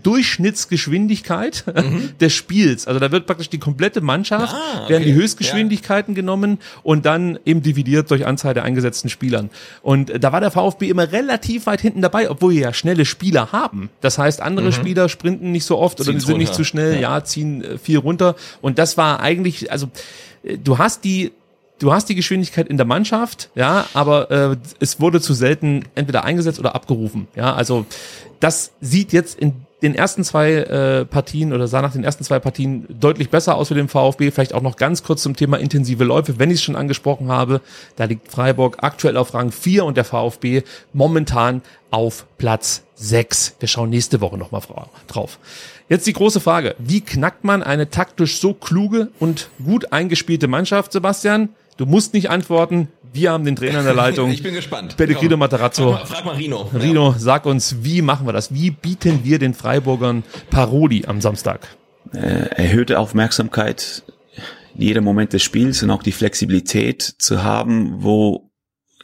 Durchschnittsgeschwindigkeit 0.66 1.64
des 2.20 2.32
Spiels. 2.32 2.86
Also 2.86 3.00
da 3.00 3.12
wird 3.12 3.26
praktisch 3.26 3.48
die 3.50 3.58
komplette 3.58 4.00
Mannschaft, 4.00 4.54
Ah, 4.54 4.82
okay. 4.82 4.92
werden 4.92 5.04
die 5.04 5.14
Höchstgeschwindigkeiten 5.14 6.14
genommen 6.14 6.58
und 6.82 7.06
dann 7.06 7.38
eben 7.44 7.62
dividiert 7.62 8.10
durch 8.10 8.26
Anzahl 8.26 8.54
der 8.54 8.64
eingesetzten 8.64 9.08
Spielern. 9.10 9.50
Und 9.82 10.10
äh, 10.10 10.18
da 10.20 10.32
war 10.32 10.40
der 10.40 10.50
VfB 10.50 10.88
immer 10.88 11.12
relativ 11.12 11.66
weit 11.66 11.80
hinten 11.80 12.02
dabei, 12.02 12.30
obwohl 12.30 12.54
wir 12.54 12.60
ja 12.60 12.72
schnelle 12.72 13.04
Spieler 13.04 13.52
haben. 13.52 13.90
Das 14.00 14.18
heißt, 14.18 14.40
andere 14.42 14.72
Spieler 14.72 15.08
sprinten 15.08 15.52
nicht 15.52 15.64
so 15.64 15.78
oft 15.78 16.00
oder 16.00 16.10
Ziehen's 16.10 16.26
sind 16.26 16.38
nicht 16.38 16.48
runter. 16.48 16.56
zu 16.56 16.64
schnell, 16.64 17.00
ja, 17.00 17.22
ziehen 17.24 17.62
äh, 17.62 17.78
viel 17.78 17.98
runter. 17.98 18.34
Und 18.60 18.78
das 18.78 18.96
war 18.96 19.20
eigentlich, 19.20 19.35
also 19.70 19.88
äh, 20.42 20.58
du 20.58 20.78
hast 20.78 21.04
die 21.04 21.32
Du 21.78 21.92
hast 21.92 22.08
die 22.08 22.14
Geschwindigkeit 22.14 22.68
in 22.68 22.78
der 22.78 22.86
Mannschaft, 22.86 23.50
ja, 23.54 23.84
aber 23.92 24.30
äh, 24.30 24.56
es 24.80 24.98
wurde 24.98 25.20
zu 25.20 25.34
selten 25.34 25.84
entweder 25.94 26.24
eingesetzt 26.24 26.58
oder 26.58 26.74
abgerufen. 26.74 27.28
Ja, 27.36 27.52
also 27.52 27.84
das 28.40 28.72
sieht 28.80 29.12
jetzt 29.12 29.38
in 29.38 29.52
den 29.82 29.94
ersten 29.94 30.24
zwei 30.24 30.52
äh, 30.52 31.04
Partien 31.04 31.52
oder 31.52 31.68
sah 31.68 31.82
nach 31.82 31.92
den 31.92 32.02
ersten 32.02 32.24
zwei 32.24 32.38
Partien 32.38 32.86
deutlich 32.88 33.28
besser 33.28 33.56
aus 33.56 33.68
für 33.68 33.74
den 33.74 33.88
VfB. 33.88 34.30
Vielleicht 34.30 34.54
auch 34.54 34.62
noch 34.62 34.76
ganz 34.76 35.02
kurz 35.02 35.22
zum 35.22 35.36
Thema 35.36 35.58
intensive 35.58 36.04
Läufe, 36.04 36.38
wenn 36.38 36.50
ich 36.50 36.56
es 36.56 36.62
schon 36.62 36.76
angesprochen 36.76 37.28
habe. 37.28 37.60
Da 37.96 38.04
liegt 38.04 38.32
Freiburg 38.32 38.78
aktuell 38.80 39.18
auf 39.18 39.34
Rang 39.34 39.52
4 39.52 39.84
und 39.84 39.98
der 39.98 40.04
VfB 40.04 40.62
momentan 40.94 41.60
auf 41.90 42.26
Platz 42.38 42.84
6. 42.94 43.56
Wir 43.60 43.68
schauen 43.68 43.90
nächste 43.90 44.22
Woche 44.22 44.38
nochmal 44.38 44.62
drauf. 45.08 45.38
Jetzt 45.88 46.06
die 46.06 46.12
große 46.12 46.40
Frage. 46.40 46.74
Wie 46.78 47.00
knackt 47.00 47.44
man 47.44 47.62
eine 47.62 47.90
taktisch 47.90 48.40
so 48.40 48.54
kluge 48.54 49.10
und 49.20 49.50
gut 49.64 49.92
eingespielte 49.92 50.48
Mannschaft, 50.48 50.92
Sebastian? 50.92 51.50
Du 51.76 51.86
musst 51.86 52.14
nicht 52.14 52.30
antworten. 52.30 52.88
Wir 53.12 53.32
haben 53.32 53.44
den 53.44 53.56
Trainer 53.56 53.78
in 53.80 53.84
der 53.84 53.94
Leitung. 53.94 54.30
Ich 54.32 54.42
bin 54.42 54.54
gespannt. 54.54 54.96
Pellegrino. 54.96 55.36
Matarazzo. 55.36 55.92
Frag 55.92 56.00
mal, 56.00 56.06
frag 56.06 56.24
mal 56.24 56.34
Rino. 56.34 56.70
Rino, 56.74 57.14
sag 57.16 57.46
uns, 57.46 57.76
wie 57.82 58.02
machen 58.02 58.26
wir 58.26 58.32
das? 58.32 58.52
Wie 58.52 58.70
bieten 58.70 59.20
wir 59.22 59.38
den 59.38 59.54
Freiburgern 59.54 60.24
Paroli 60.50 61.04
am 61.06 61.20
Samstag? 61.20 61.76
äh, 62.12 62.48
erhöhte 62.50 62.98
Aufmerksamkeit 62.98 64.02
in 64.74 64.82
jedem 64.82 65.04
Moment 65.04 65.32
des 65.32 65.42
Spiels 65.42 65.82
und 65.82 65.90
auch 65.90 66.02
die 66.02 66.12
Flexibilität 66.12 67.02
zu 67.02 67.42
haben, 67.42 68.02
wo, 68.02 68.50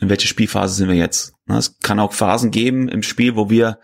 in 0.00 0.08
welcher 0.08 0.28
Spielphase 0.28 0.74
sind 0.74 0.88
wir 0.88 0.96
jetzt. 0.96 1.31
Es 1.48 1.78
kann 1.80 1.98
auch 1.98 2.12
Phasen 2.12 2.50
geben 2.50 2.88
im 2.88 3.02
Spiel, 3.02 3.36
wo 3.36 3.50
wir 3.50 3.78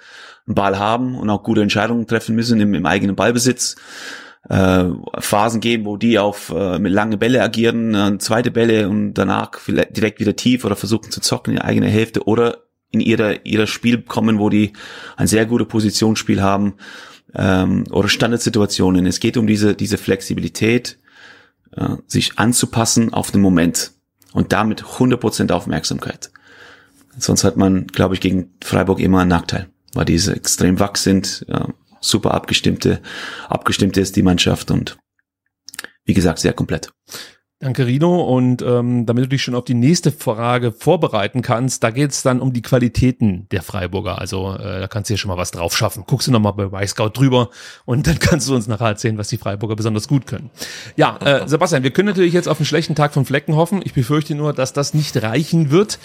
einen 0.47 0.55
Ball 0.55 0.79
haben 0.79 1.17
und 1.17 1.29
auch 1.31 1.43
gute 1.43 1.63
Entscheidungen 1.63 2.07
treffen 2.07 2.35
müssen 2.35 2.61
im, 2.61 2.75
im 2.75 2.87
eigenen 2.87 3.17
Ballbesitz. 3.17 3.77
Äh, 4.49 4.85
Phasen 5.19 5.61
geben, 5.61 5.85
wo 5.85 5.97
die 5.97 6.19
auf 6.19 6.51
äh, 6.51 6.79
mit 6.79 6.93
lange 6.93 7.19
Bälle 7.19 7.43
agieren, 7.43 7.95
äh, 7.95 8.19
zweite 8.19 8.51
Bälle 8.51 8.89
und 8.89 9.15
danach 9.15 9.59
vielleicht 9.59 9.97
direkt 9.97 10.21
wieder 10.21 10.37
tief 10.37 10.65
oder 10.65 10.77
versuchen 10.77 11.11
zu 11.11 11.21
zocken 11.21 11.53
in 11.53 11.57
die 11.57 11.65
eigene 11.65 11.89
Hälfte 11.89 12.25
oder 12.25 12.65
in 12.91 13.01
ihrer 13.01 13.45
ihrer 13.45 13.67
Spiel 13.67 14.01
kommen, 14.03 14.39
wo 14.39 14.49
die 14.49 14.73
ein 15.17 15.27
sehr 15.27 15.45
gutes 15.45 15.69
Positionsspiel 15.69 16.41
haben 16.41 16.75
ähm, 17.35 17.85
oder 17.91 18.09
Standardsituationen. 18.09 19.07
Es 19.07 19.21
geht 19.21 19.37
um 19.37 19.47
diese 19.47 19.75
diese 19.75 19.99
Flexibilität, 19.99 20.99
äh, 21.77 21.97
sich 22.07 22.39
anzupassen 22.39 23.13
auf 23.13 23.31
den 23.31 23.43
Moment 23.43 23.93
und 24.33 24.53
damit 24.53 24.83
100% 24.83 25.51
Aufmerksamkeit. 25.51 26.31
Sonst 27.19 27.45
hat 27.45 27.57
man, 27.57 27.87
glaube 27.87 28.15
ich, 28.15 28.21
gegen 28.21 28.51
Freiburg 28.63 29.01
immer 29.01 29.21
einen 29.21 29.31
Nachteil, 29.31 29.69
weil 29.95 30.05
diese 30.05 30.35
extrem 30.35 30.81
wach 30.81 30.97
sind, 30.97 31.45
äh, 31.49 31.65
super 32.01 32.35
abgestimmte, 32.35 33.01
abgestimmte 33.49 34.01
ist 34.01 34.17
die 34.17 34.23
Mannschaft 34.23 34.71
und 34.71 34.97
wie 36.05 36.15
gesagt 36.15 36.39
sehr 36.39 36.53
komplett. 36.53 36.91
Danke, 37.61 37.87
Rino. 37.87 38.23
Und 38.23 38.63
ähm, 38.63 39.05
damit 39.05 39.25
du 39.25 39.29
dich 39.31 39.43
schon 39.43 39.57
auf 39.57 39.65
die 39.65 39.75
nächste 39.75 40.13
Frage 40.13 40.71
vorbereiten 40.71 41.43
kannst, 41.43 41.83
da 41.83 41.91
geht 41.91 42.13
es 42.13 42.23
dann 42.23 42.41
um 42.41 42.53
die 42.53 42.63
Qualitäten 42.63 43.49
der 43.51 43.63
Freiburger. 43.63 44.21
Also 44.21 44.55
äh, 44.55 44.79
da 44.79 44.87
kannst 44.87 45.11
du 45.11 45.15
dir 45.15 45.19
schon 45.19 45.29
mal 45.29 45.37
was 45.37 45.51
drauf 45.51 45.77
schaffen. 45.77 46.05
Guckst 46.07 46.29
du 46.29 46.31
nochmal 46.31 46.53
bei 46.53 46.67
Y-Scout 46.67 47.11
drüber 47.15 47.51
und 47.85 48.07
dann 48.07 48.19
kannst 48.21 48.49
du 48.49 48.55
uns 48.55 48.69
nachher 48.69 48.87
erzählen, 48.87 49.19
was 49.19 49.27
die 49.27 49.39
Freiburger 49.39 49.75
besonders 49.75 50.07
gut 50.07 50.29
können. 50.29 50.51
Ja, 50.95 51.17
äh, 51.17 51.49
Sebastian, 51.49 51.83
wir 51.83 51.91
können 51.91 52.07
natürlich 52.07 52.33
jetzt 52.33 52.49
auf 52.49 52.61
einen 52.61 52.67
schlechten 52.67 52.95
Tag 52.95 53.13
von 53.13 53.25
Flecken 53.25 53.57
hoffen. 53.57 53.83
Ich 53.85 53.93
befürchte 53.93 54.37
nur, 54.37 54.53
dass 54.53 54.73
das 54.73 54.95
nicht 54.95 55.21
reichen 55.21 55.73
wird. 55.73 55.99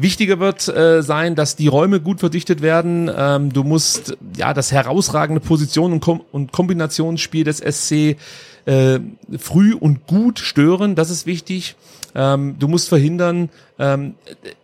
Wichtiger 0.00 0.38
wird 0.38 0.68
äh, 0.68 1.02
sein, 1.02 1.34
dass 1.34 1.56
die 1.56 1.66
Räume 1.66 2.00
gut 2.00 2.20
verdichtet 2.20 2.62
werden. 2.62 3.10
Ähm, 3.14 3.52
du 3.52 3.64
musst 3.64 4.16
ja 4.36 4.54
das 4.54 4.70
herausragende 4.70 5.40
Position 5.40 5.92
und, 5.92 6.00
Kom 6.00 6.22
und 6.30 6.52
Kombinationsspiel 6.52 7.42
des 7.42 7.58
SC 7.58 8.16
äh, 8.64 9.00
früh 9.38 9.74
und 9.74 10.06
gut 10.06 10.38
stören. 10.38 10.94
Das 10.94 11.10
ist 11.10 11.26
wichtig. 11.26 11.74
Ähm, 12.14 12.56
du 12.60 12.68
musst 12.68 12.88
verhindern, 12.88 13.48
ähm, 13.80 14.14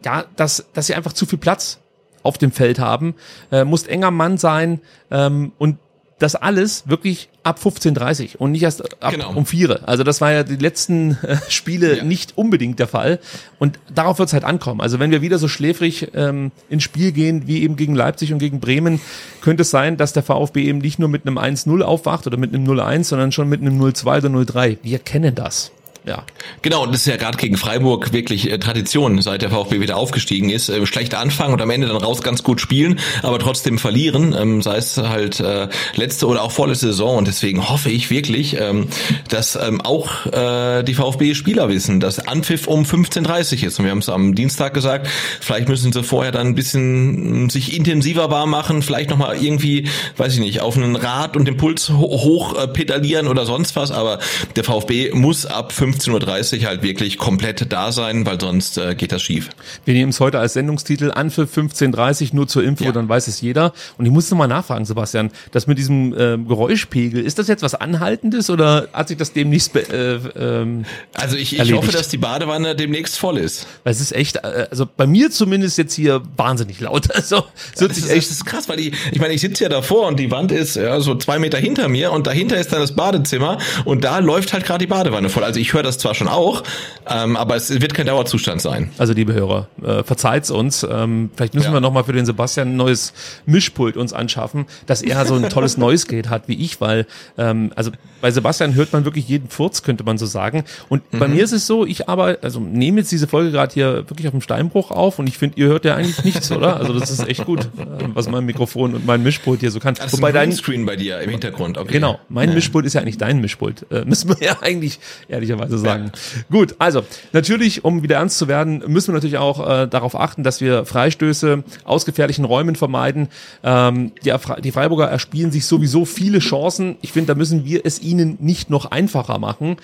ja, 0.04 0.24
dass 0.36 0.66
dass 0.72 0.86
sie 0.86 0.94
einfach 0.94 1.12
zu 1.12 1.26
viel 1.26 1.38
Platz 1.38 1.80
auf 2.22 2.38
dem 2.38 2.52
Feld 2.52 2.78
haben. 2.78 3.14
Äh, 3.50 3.64
musst 3.64 3.88
enger 3.88 4.12
Mann 4.12 4.38
sein 4.38 4.80
ähm, 5.10 5.50
und 5.58 5.78
das 6.18 6.36
alles 6.36 6.84
wirklich 6.88 7.28
ab 7.42 7.58
15.30 7.62 8.36
und 8.36 8.52
nicht 8.52 8.62
erst 8.62 9.02
ab 9.02 9.12
Genau. 9.12 9.32
um 9.34 9.44
4. 9.46 9.80
Also 9.88 10.04
das 10.04 10.20
war 10.20 10.32
ja 10.32 10.44
die 10.44 10.56
letzten 10.56 11.18
äh, 11.22 11.36
Spiele 11.48 11.98
Ja. 11.98 12.04
nicht 12.04 12.38
unbedingt 12.38 12.78
der 12.78 12.86
Fall. 12.86 13.18
Und 13.58 13.78
darauf 13.94 14.18
wird 14.18 14.28
es 14.28 14.32
halt 14.32 14.44
ankommen. 14.44 14.80
Also 14.80 15.00
wenn 15.00 15.10
wir 15.10 15.22
wieder 15.22 15.38
so 15.38 15.48
schläfrig 15.48 16.08
ähm, 16.14 16.52
ins 16.70 16.84
Spiel 16.84 17.10
gehen, 17.12 17.46
wie 17.46 17.62
eben 17.62 17.76
gegen 17.76 17.94
Leipzig 17.94 18.32
und 18.32 18.38
gegen 18.38 18.60
Bremen, 18.60 19.00
könnte 19.40 19.62
es 19.62 19.70
sein, 19.70 19.96
dass 19.96 20.12
der 20.12 20.22
VfB 20.22 20.64
eben 20.64 20.78
nicht 20.78 20.98
nur 20.98 21.08
mit 21.08 21.26
einem 21.26 21.36
1-0 21.38 21.82
aufwacht 21.82 22.26
oder 22.26 22.36
mit 22.36 22.54
einem 22.54 22.64
0-1, 22.64 23.04
sondern 23.04 23.32
schon 23.32 23.48
mit 23.48 23.60
einem 23.60 23.80
0-2 23.82 24.18
oder 24.18 24.28
0-3. 24.28 24.78
Wir 24.82 25.00
kennen 25.00 25.34
das. 25.34 25.72
Ja. 26.06 26.24
Genau, 26.60 26.82
und 26.82 26.92
das 26.92 27.00
ist 27.00 27.06
ja 27.06 27.16
gerade 27.16 27.38
gegen 27.38 27.56
Freiburg 27.56 28.12
wirklich 28.12 28.50
äh, 28.50 28.58
Tradition, 28.58 29.22
seit 29.22 29.40
der 29.40 29.48
VfB 29.48 29.80
wieder 29.80 29.96
aufgestiegen 29.96 30.50
ist. 30.50 30.68
Äh, 30.68 30.84
schlecht 30.84 31.14
anfangen 31.14 31.54
und 31.54 31.62
am 31.62 31.70
Ende 31.70 31.86
dann 31.86 31.96
raus 31.96 32.20
ganz 32.20 32.42
gut 32.42 32.60
spielen, 32.60 33.00
aber 33.22 33.38
trotzdem 33.38 33.78
verlieren, 33.78 34.36
ähm, 34.38 34.60
sei 34.60 34.76
es 34.76 34.98
halt 34.98 35.40
äh, 35.40 35.68
letzte 35.94 36.26
oder 36.26 36.42
auch 36.42 36.52
vorletzte 36.52 36.88
Saison. 36.88 37.16
Und 37.16 37.26
deswegen 37.28 37.70
hoffe 37.70 37.88
ich 37.88 38.10
wirklich, 38.10 38.60
ähm, 38.60 38.88
dass 39.30 39.56
ähm, 39.56 39.80
auch 39.80 40.26
äh, 40.26 40.82
die 40.82 40.92
VfB-Spieler 40.92 41.70
wissen, 41.70 42.00
dass 42.00 42.18
Anpfiff 42.18 42.66
um 42.66 42.82
15.30 42.82 43.64
ist. 43.64 43.78
Und 43.78 43.86
wir 43.86 43.90
haben 43.90 43.98
es 43.98 44.10
am 44.10 44.34
Dienstag 44.34 44.74
gesagt, 44.74 45.08
vielleicht 45.40 45.70
müssen 45.70 45.90
sie 45.90 46.02
vorher 46.02 46.32
dann 46.32 46.48
ein 46.48 46.54
bisschen 46.54 47.44
mh, 47.44 47.50
sich 47.50 47.74
intensiver 47.74 48.30
warm 48.30 48.50
machen, 48.50 48.82
vielleicht 48.82 49.08
nochmal 49.08 49.42
irgendwie, 49.42 49.88
weiß 50.18 50.34
ich 50.34 50.40
nicht, 50.40 50.60
auf 50.60 50.76
einen 50.76 50.96
Rad 50.96 51.34
und 51.34 51.46
den 51.46 51.56
Puls 51.56 51.88
ho 51.88 51.96
hoch 51.96 52.58
äh, 52.58 52.68
pedalieren 52.68 53.26
oder 53.26 53.46
sonst 53.46 53.74
was. 53.74 53.90
Aber 53.90 54.18
der 54.54 54.64
VfB 54.64 55.12
muss 55.14 55.46
ab 55.46 55.72
15.30 55.98 56.60
Uhr 56.60 56.66
halt 56.68 56.82
wirklich 56.82 57.18
komplett 57.18 57.70
da 57.72 57.92
sein, 57.92 58.26
weil 58.26 58.40
sonst 58.40 58.78
äh, 58.78 58.94
geht 58.94 59.12
das 59.12 59.22
schief. 59.22 59.50
Wir 59.84 59.94
nehmen 59.94 60.10
es 60.10 60.20
heute 60.20 60.38
als 60.38 60.54
Sendungstitel 60.54 61.10
an 61.12 61.30
für 61.30 61.42
15.30 61.44 62.34
nur 62.34 62.48
zur 62.48 62.64
Info, 62.64 62.84
Ja. 62.84 62.92
dann 62.92 63.08
weiß 63.08 63.28
es 63.28 63.40
jeder. 63.40 63.72
Und 63.98 64.06
ich 64.06 64.12
muss 64.12 64.30
noch 64.30 64.38
mal 64.38 64.46
nachfragen, 64.46 64.84
Sebastian, 64.84 65.30
das 65.52 65.66
mit 65.66 65.78
diesem 65.78 66.14
ähm, 66.18 66.48
Geräuschpegel, 66.48 67.20
ist 67.22 67.38
das 67.38 67.48
jetzt 67.48 67.62
was 67.62 67.74
Anhaltendes 67.74 68.50
oder 68.50 68.88
hat 68.92 69.08
sich 69.08 69.16
das 69.16 69.32
demnächst, 69.32 69.74
äh, 69.76 70.16
ähm, 70.36 70.84
Also 71.14 71.36
ich, 71.36 71.52
ich 71.52 71.58
Erledigt. 71.58 71.82
hoffe, 71.82 71.92
dass 71.92 72.08
die 72.08 72.18
Badewanne 72.18 72.74
demnächst 72.76 73.18
voll 73.18 73.38
ist. 73.38 73.66
weil 73.84 73.92
es 73.92 74.00
ist 74.00 74.12
echt, 74.12 74.36
äh, 74.36 74.66
also 74.70 74.86
bei 74.86 75.06
mir 75.06 75.30
zumindest 75.30 75.78
jetzt 75.78 75.94
hier 75.94 76.22
wahnsinnig 76.36 76.80
laut. 76.80 77.08
Also 77.14 77.36
hört 77.78 77.90
Das 77.90 77.98
ist, 77.98 78.10
echt 78.10 78.28
das 78.30 78.36
ist 78.38 78.44
krass, 78.44 78.68
weil 78.68 78.76
die, 78.76 78.92
ich 79.12 79.20
meine, 79.20 79.32
ich 79.34 79.40
sitze 79.40 79.62
ja 79.64 79.68
davor 79.70 80.08
und 80.08 80.18
die 80.18 80.30
Wand 80.30 80.50
ist 80.52 80.76
ja 80.76 81.00
so 81.00 81.14
zwei 81.14 81.38
Meter 81.38 81.58
hinter 81.58 81.88
mir 81.88 82.10
und 82.12 82.26
dahinter 82.26 82.58
ist 82.58 82.72
dann 82.72 82.80
das 82.80 82.94
Badezimmer 82.96 83.58
und 83.84 84.04
da 84.04 84.18
läuft 84.18 84.52
halt 84.52 84.66
gerade 84.66 84.80
die 84.80 84.86
Badewanne 84.88 85.28
voll. 85.30 85.44
Also 85.44 85.60
ich 85.60 85.72
höre 85.72 85.82
das 85.84 85.98
zwar 85.98 86.14
schon 86.14 86.28
auch, 86.28 86.62
ähm, 87.08 87.36
aber 87.36 87.56
es 87.56 87.70
wird 87.80 87.94
kein 87.94 88.06
Dauerzustand 88.06 88.60
sein. 88.60 88.90
Also 88.98 89.12
liebe 89.12 89.32
Hörer, 89.34 89.68
äh, 89.82 90.02
verzeiht's 90.02 90.50
uns. 90.50 90.86
Ähm, 90.88 91.30
vielleicht 91.36 91.54
müssen 91.54 91.66
Ja. 91.68 91.72
wir 91.74 91.80
noch 91.80 91.92
mal 91.92 92.04
für 92.04 92.12
den 92.12 92.26
Sebastian 92.26 92.68
ein 92.70 92.76
neues 92.76 93.12
Mischpult 93.46 93.96
uns 93.96 94.12
anschaffen, 94.12 94.66
dass 94.86 95.02
er 95.02 95.24
so 95.26 95.34
ein 95.34 95.48
tolles 95.50 95.76
Noise 95.76 96.06
Gate 96.06 96.28
hat 96.30 96.48
wie 96.48 96.54
ich, 96.54 96.80
weil 96.80 97.06
ähm, 97.38 97.72
also 97.76 97.90
bei 98.20 98.30
Sebastian 98.30 98.74
hört 98.74 98.92
man 98.92 99.04
wirklich 99.04 99.28
jeden 99.28 99.48
Furz, 99.50 99.82
könnte 99.82 100.02
man 100.02 100.16
so 100.18 100.26
sagen. 100.26 100.64
Und 100.88 101.02
bei 101.10 101.28
mir 101.28 101.44
ist 101.44 101.52
es 101.52 101.66
so, 101.66 101.84
ich 101.84 102.08
aber 102.08 102.38
also 102.42 102.58
nehme 102.60 103.00
jetzt 103.00 103.12
diese 103.12 103.26
Folge 103.28 103.50
gerade 103.50 103.72
hier 103.74 104.08
wirklich 104.08 104.26
auf 104.26 104.32
dem 104.32 104.40
Steinbruch 104.40 104.90
auf 104.90 105.18
und 105.18 105.26
ich 105.26 105.36
finde, 105.36 105.58
ihr 105.60 105.66
hört 105.68 105.84
ja 105.84 105.94
eigentlich 105.94 106.24
nichts, 106.24 106.50
oder? 106.50 106.76
Also 106.76 106.98
das 106.98 107.10
ist 107.10 107.28
echt 107.28 107.44
gut, 107.44 107.60
äh, 107.60 107.86
was 108.14 108.28
mein 108.28 108.44
Mikrofon 108.46 108.94
und 108.94 109.06
mein 109.06 109.22
Mischpult 109.22 109.60
hier 109.60 109.70
so 109.70 109.78
kann. 109.78 109.94
Das 109.94 110.12
Wobei 110.14 110.30
ist 110.30 110.36
ein 110.36 110.50
dein 110.50 110.52
Screen 110.52 110.86
bei 110.86 110.96
dir 110.96 111.20
im 111.20 111.30
Hintergrund. 111.30 111.76
Okay. 111.76 111.92
Genau, 111.92 112.18
mein 112.28 112.54
Mischpult 112.54 112.86
ist 112.86 112.94
ja 112.94 113.02
eigentlich 113.02 113.18
dein 113.18 113.40
Mischpult. 113.40 113.86
Äh, 113.90 114.04
müssen 114.04 114.28
wir 114.30 114.36
ja 114.46 114.56
eigentlich 114.62 114.98
ehrlicherweise 115.28 115.73
sagen. 115.78 116.12
Gut, 116.50 116.74
also 116.78 117.02
natürlich, 117.32 117.84
um 117.84 118.02
wieder 118.02 118.16
ernst 118.16 118.38
zu 118.38 118.48
werden, 118.48 118.82
müssen 118.86 119.08
wir 119.08 119.14
natürlich 119.14 119.38
auch 119.38 119.68
äh, 119.68 119.86
darauf 119.86 120.18
achten, 120.18 120.42
dass 120.42 120.60
wir 120.60 120.84
Freistöße 120.84 121.64
aus 121.84 122.04
gefährlichen 122.04 122.44
Räumen 122.44 122.76
vermeiden. 122.76 123.28
Ähm, 123.62 124.12
die, 124.24 124.32
die 124.62 124.72
Freiburger 124.72 125.06
erspielen 125.06 125.52
sich 125.52 125.66
sowieso 125.66 126.04
viele 126.04 126.38
Chancen. 126.38 126.96
Ich 127.02 127.12
finde, 127.12 127.28
da 127.28 127.34
müssen 127.34 127.64
wir 127.64 127.84
es 127.84 128.00
ihnen 128.00 128.36
nicht 128.40 128.70
noch 128.70 128.86
einfacher 128.86 129.38
machen. 129.38 129.76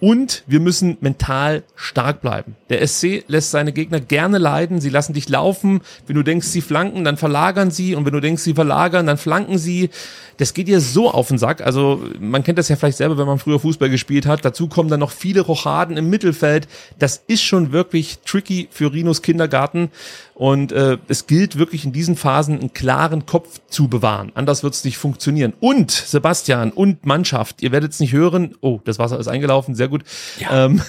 Und 0.00 0.44
wir 0.46 0.60
müssen 0.60 0.96
mental 1.00 1.64
stark 1.74 2.20
bleiben. 2.20 2.56
Der 2.70 2.86
SC 2.86 3.24
lässt 3.26 3.50
seine 3.50 3.72
Gegner 3.72 3.98
gerne 3.98 4.38
leiden. 4.38 4.80
Sie 4.80 4.90
lassen 4.90 5.12
dich 5.12 5.28
laufen. 5.28 5.80
Wenn 6.06 6.14
du 6.14 6.22
denkst, 6.22 6.46
sie 6.46 6.60
flanken, 6.60 7.02
dann 7.02 7.16
verlagern 7.16 7.72
sie. 7.72 7.96
Und 7.96 8.04
wenn 8.04 8.12
du 8.12 8.20
denkst, 8.20 8.42
sie 8.42 8.54
verlagern, 8.54 9.06
dann 9.06 9.18
flanken 9.18 9.58
sie. 9.58 9.90
Das 10.36 10.54
geht 10.54 10.68
dir 10.68 10.80
so 10.80 11.10
auf 11.10 11.28
den 11.28 11.38
Sack. 11.38 11.62
Also 11.62 12.00
man 12.20 12.44
kennt 12.44 12.58
das 12.58 12.68
ja 12.68 12.76
vielleicht 12.76 12.98
selber, 12.98 13.18
wenn 13.18 13.26
man 13.26 13.40
früher 13.40 13.58
Fußball 13.58 13.90
gespielt 13.90 14.24
hat. 14.24 14.44
Dazu 14.44 14.68
kommen 14.68 14.88
dann 14.88 15.00
noch 15.00 15.10
viele 15.10 15.40
Rochaden 15.40 15.96
im 15.96 16.08
Mittelfeld. 16.10 16.68
Das 17.00 17.22
ist 17.26 17.42
schon 17.42 17.72
wirklich 17.72 18.20
tricky 18.20 18.68
für 18.70 18.92
Rinos 18.92 19.22
Kindergarten. 19.22 19.90
Und 20.38 20.70
äh, 20.70 20.98
es 21.08 21.26
gilt 21.26 21.58
wirklich 21.58 21.84
in 21.84 21.90
diesen 21.90 22.14
Phasen 22.14 22.60
einen 22.60 22.72
klaren 22.72 23.26
Kopf 23.26 23.60
zu 23.66 23.88
bewahren. 23.88 24.30
Anders 24.36 24.62
wird 24.62 24.72
es 24.72 24.84
nicht 24.84 24.96
funktionieren. 24.96 25.52
Und 25.58 25.90
Sebastian 25.90 26.70
und 26.70 27.04
Mannschaft, 27.04 27.60
ihr 27.60 27.72
werdet 27.72 27.90
es 27.90 27.98
nicht 27.98 28.12
hören. 28.12 28.54
Oh, 28.60 28.78
das 28.84 29.00
Wasser 29.00 29.18
ist 29.18 29.26
eingelaufen, 29.26 29.74
sehr 29.74 29.88
gut. 29.88 30.04
Ähm, 30.48 30.80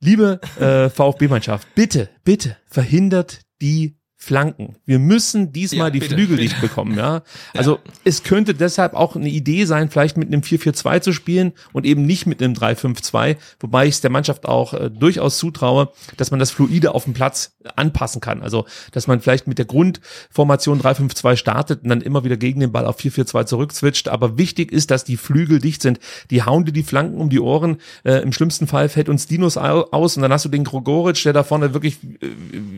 liebe 0.00 0.40
äh, 0.58 0.90
VfB-Mannschaft, 0.90 1.68
bitte, 1.76 2.08
bitte 2.24 2.56
verhindert 2.66 3.42
die 3.62 3.99
Flanken. 4.22 4.76
Wir 4.84 4.98
müssen 4.98 5.50
diesmal 5.50 5.86
Ja, 5.86 5.90
die 5.90 5.98
bitte, 6.00 6.14
Flügel 6.14 6.36
dicht 6.36 6.60
bekommen, 6.60 6.94
ja. 6.98 7.22
Also 7.56 7.78
es 8.04 8.22
könnte 8.22 8.52
deshalb 8.52 8.92
auch 8.92 9.16
eine 9.16 9.30
Idee 9.30 9.64
sein, 9.64 9.88
vielleicht 9.88 10.18
mit 10.18 10.28
einem 10.28 10.42
4-4-2 10.42 11.00
zu 11.00 11.12
spielen 11.14 11.52
und 11.72 11.86
eben 11.86 12.04
nicht 12.04 12.26
mit 12.26 12.42
einem 12.42 12.52
3-5-2, 12.52 13.36
wobei 13.60 13.86
ich 13.86 13.94
es 13.94 14.00
der 14.02 14.10
Mannschaft 14.10 14.44
auch 14.46 14.74
äh, 14.74 14.90
durchaus 14.90 15.38
zutraue, 15.38 15.88
dass 16.18 16.30
man 16.30 16.38
das 16.38 16.50
fluide 16.50 16.94
auf 16.94 17.04
dem 17.04 17.14
Platz 17.14 17.56
anpassen 17.76 18.20
kann. 18.20 18.42
Also, 18.42 18.66
dass 18.92 19.06
man 19.06 19.20
vielleicht 19.22 19.46
mit 19.46 19.56
der 19.56 19.64
Grundformation 19.64 20.80
3-5-2 20.82 21.36
startet 21.36 21.82
und 21.82 21.88
dann 21.88 22.02
immer 22.02 22.22
wieder 22.22 22.36
gegen 22.36 22.60
den 22.60 22.72
Ball 22.72 22.84
auf 22.84 22.98
4-4-2 22.98 23.46
zurückzwitscht. 23.46 24.08
Aber 24.08 24.36
wichtig 24.36 24.70
ist, 24.70 24.90
dass 24.90 25.04
die 25.04 25.16
Flügel 25.16 25.60
dicht 25.60 25.80
sind. 25.80 25.98
Die 26.30 26.42
hauen 26.42 26.66
dir 26.66 26.72
die 26.72 26.82
Flanken 26.82 27.18
um 27.18 27.30
die 27.30 27.40
Ohren. 27.40 27.78
Äh, 28.04 28.22
Im 28.22 28.32
schlimmsten 28.32 28.66
Fall 28.66 28.90
fällt 28.90 29.08
uns 29.08 29.26
Dinos 29.26 29.56
au- 29.56 29.86
aus 29.92 30.16
und 30.16 30.22
dann 30.22 30.32
hast 30.32 30.44
du 30.44 30.50
den 30.50 30.64
Grogoric, 30.64 31.22
der 31.22 31.32
da 31.32 31.42
vorne 31.42 31.72
wirklich 31.72 31.96
äh, 32.20 32.28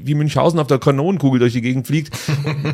wie 0.05 0.15
Münchhausen 0.15 0.61
auf 0.61 0.69
der 0.69 0.79
Kanonenkugel 0.79 1.32
durch 1.39 1.53
die 1.53 1.61
Gegend 1.63 1.87
fliegt. 1.87 2.17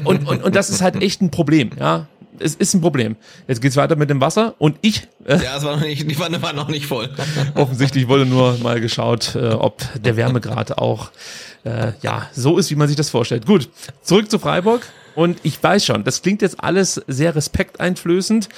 Und, 0.04 0.26
und, 0.28 0.42
und 0.42 0.54
das 0.56 0.70
ist 0.70 0.82
halt 0.82 1.02
echt 1.02 1.20
ein 1.22 1.30
Problem, 1.30 1.70
ja. 1.78 2.06
Es 2.40 2.54
ist 2.54 2.72
ein 2.74 2.80
Problem. 2.80 3.16
Jetzt 3.48 3.61
geht's 3.61 3.76
weiter 3.76 3.96
mit 3.96 4.11
dem 4.11 4.20
Wasser 4.20 4.54
und 4.59 4.76
ich 4.80 5.09
äh, 5.24 5.42
Ja, 5.42 5.56
es 5.56 5.64
war 5.64 5.74
noch 5.76 5.82
nicht, 5.82 6.09
die 6.09 6.18
Wanne 6.20 6.40
war 6.40 6.52
noch 6.52 6.68
nicht 6.68 6.86
voll. 6.86 7.11
offensichtlich 7.56 8.06
wurde 8.06 8.26
nur 8.26 8.56
mal 8.59 8.80
geschaut, 8.80 9.34
äh, 9.34 9.48
ob 9.48 9.82
der 10.00 10.16
Wärmegrad 10.16 10.78
auch 10.78 11.11
äh, 11.64 11.92
ja 12.00 12.28
so 12.32 12.56
ist, 12.56 12.70
wie 12.70 12.76
man 12.76 12.86
sich 12.86 12.96
das 12.96 13.11
vorstellt. 13.11 13.44
Gut, 13.44 13.68
zurück 14.02 14.30
zu 14.30 14.38
Freiburg 14.38 14.82
und 15.16 15.40
ich 15.42 15.61
weiß 15.61 15.84
schon, 15.84 16.04
das 16.04 16.22
klingt 16.22 16.40
jetzt 16.42 16.62
alles 16.62 17.02
sehr 17.09 17.34
respekteinflößend, 17.34 18.48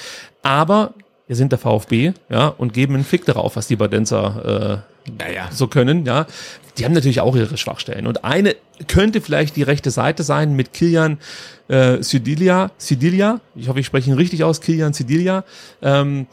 aber 0.43 0.93
wir 1.27 1.37
sind 1.37 1.53
der 1.53 1.59
VfB, 1.59 2.13
ja, 2.29 2.49
und 2.49 2.73
geben 2.75 2.95
einen 2.97 3.05
Fick 3.05 3.25
darauf, 3.25 3.57
was 3.57 3.69
die 3.69 3.77
Badenzer 3.77 4.83
äh, 5.07 5.13
Naja. 5.13 5.49
so 5.53 5.69
können, 5.69 6.05
ja. 6.05 6.27
Die 6.79 6.85
haben 6.85 6.93
natürlich 6.93 7.21
auch 7.21 7.37
ihre 7.37 7.57
Schwachstellen. 7.57 8.07
Und 8.07 8.25
eine 8.25 8.57
könnte 8.87 9.21
vielleicht 9.21 9.57
die 9.57 9.63
rechte 9.63 9.91
Seite 9.91 10.23
sein 10.23 10.55
mit 10.55 10.73
Kilian 10.73 11.19
äh, 11.69 12.03
Sidilia. 12.03 12.71
Sidilia, 12.79 13.41
ich 13.55 13.69
hoffe, 13.69 13.81
ich 13.81 13.87
spreche 13.87 14.11
ihn 14.11 14.17
richtig 14.17 14.45
aus, 14.45 14.61
Kilian 14.61 14.93
Sidilia. 14.93 15.45
Ähm, 15.83 16.27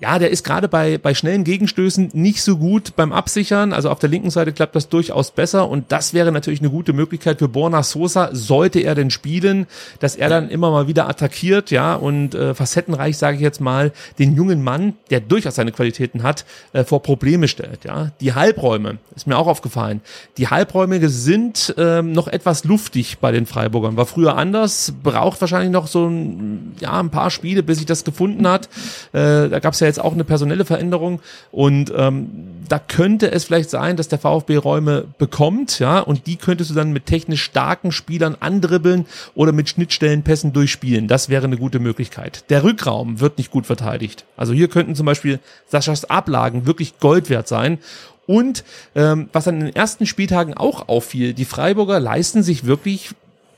ja, 0.00 0.18
der 0.18 0.30
ist 0.30 0.44
gerade 0.44 0.68
bei, 0.68 0.98
bei 0.98 1.14
schnellen 1.14 1.44
Gegenstößen 1.44 2.10
nicht 2.12 2.42
so 2.42 2.58
gut 2.58 2.96
beim 2.96 3.12
Absichern. 3.12 3.72
Also 3.72 3.90
auf 3.90 3.98
der 3.98 4.10
linken 4.10 4.30
Seite 4.30 4.52
klappt 4.52 4.74
das 4.74 4.88
durchaus 4.88 5.30
besser. 5.30 5.68
Und 5.68 5.92
das 5.92 6.14
wäre 6.14 6.32
natürlich 6.32 6.60
eine 6.60 6.70
gute 6.70 6.92
Möglichkeit 6.92 7.38
für 7.38 7.48
Borna 7.48 7.82
Sosa, 7.82 8.30
sollte 8.32 8.80
er 8.80 8.94
denn 8.94 9.10
spielen, 9.10 9.66
dass 10.00 10.16
er 10.16 10.28
dann 10.28 10.50
immer 10.50 10.70
mal 10.70 10.88
wieder 10.88 11.08
attackiert, 11.08 11.70
ja, 11.70 11.94
und 11.94 12.34
äh, 12.34 12.54
facettenreich, 12.54 13.16
sage 13.16 13.36
ich 13.36 13.42
jetzt 13.42 13.60
mal, 13.60 13.92
den 14.18 14.34
jungen 14.34 14.62
Mann, 14.62 14.94
der 15.10 15.20
durchaus 15.20 15.54
seine 15.54 15.72
Qualitäten 15.72 16.22
hat, 16.22 16.44
äh, 16.72 16.84
vor 16.84 17.02
Probleme 17.02 17.48
stellt, 17.48 17.84
ja. 17.84 18.10
Die 18.20 18.34
Halbräume, 18.34 18.98
ist 19.14 19.26
mir 19.26 19.38
auch 19.38 19.46
aufgefallen. 19.46 20.00
Die 20.38 20.48
Halbräume 20.48 21.08
sind 21.08 21.74
ähm, 21.78 22.12
noch 22.12 22.28
etwas 22.28 22.64
luftig 22.64 23.18
bei 23.18 23.30
den 23.30 23.46
Freiburgern. 23.46 23.96
War 23.96 24.06
früher 24.06 24.36
anders, 24.36 24.92
braucht 25.02 25.40
wahrscheinlich 25.40 25.70
noch 25.70 25.86
so 25.86 26.06
ein, 26.08 26.74
ja, 26.80 26.98
ein 26.98 27.10
paar 27.10 27.30
Spiele, 27.30 27.62
bis 27.62 27.78
sich 27.78 27.86
das 27.86 28.04
gefunden 28.04 28.46
hat. 28.48 28.68
Äh, 29.12 29.48
da 29.48 29.60
gab 29.60 29.74
es 29.74 29.80
ja 29.84 29.88
jetzt 29.88 30.00
auch 30.00 30.12
eine 30.12 30.24
personelle 30.24 30.64
Veränderung 30.64 31.20
und 31.52 31.92
ähm, 31.96 32.28
da 32.68 32.78
könnte 32.78 33.30
es 33.30 33.44
vielleicht 33.44 33.70
sein, 33.70 33.96
dass 33.96 34.08
der 34.08 34.18
VfB 34.18 34.56
Räume 34.56 35.04
bekommt, 35.18 35.78
ja, 35.78 36.00
und 36.00 36.26
die 36.26 36.36
könntest 36.36 36.70
du 36.70 36.74
dann 36.74 36.92
mit 36.92 37.06
technisch 37.06 37.42
starken 37.42 37.92
Spielern 37.92 38.36
andribbeln 38.40 39.06
oder 39.34 39.52
mit 39.52 39.68
Schnittstellenpässen 39.68 40.52
durchspielen. 40.52 41.08
Das 41.08 41.28
wäre 41.28 41.44
eine 41.44 41.56
gute 41.56 41.78
Möglichkeit. 41.78 42.44
Der 42.50 42.64
Rückraum 42.64 43.20
wird 43.20 43.38
nicht 43.38 43.50
gut 43.50 43.66
verteidigt. 43.66 44.24
Also 44.36 44.52
hier 44.52 44.68
könnten 44.68 44.94
zum 44.94 45.06
Beispiel 45.06 45.40
Saschas 45.66 46.08
Ablagen 46.10 46.66
wirklich 46.66 46.98
Gold 46.98 47.30
wert 47.30 47.48
sein. 47.48 47.78
Und 48.26 48.64
ähm, 48.94 49.28
was 49.32 49.48
an 49.48 49.60
den 49.60 49.76
ersten 49.76 50.06
Spieltagen 50.06 50.54
auch 50.54 50.88
auffiel, 50.88 51.34
die 51.34 51.44
Freiburger 51.44 52.00
leisten 52.00 52.42
sich 52.42 52.64
wirklich 52.64 53.10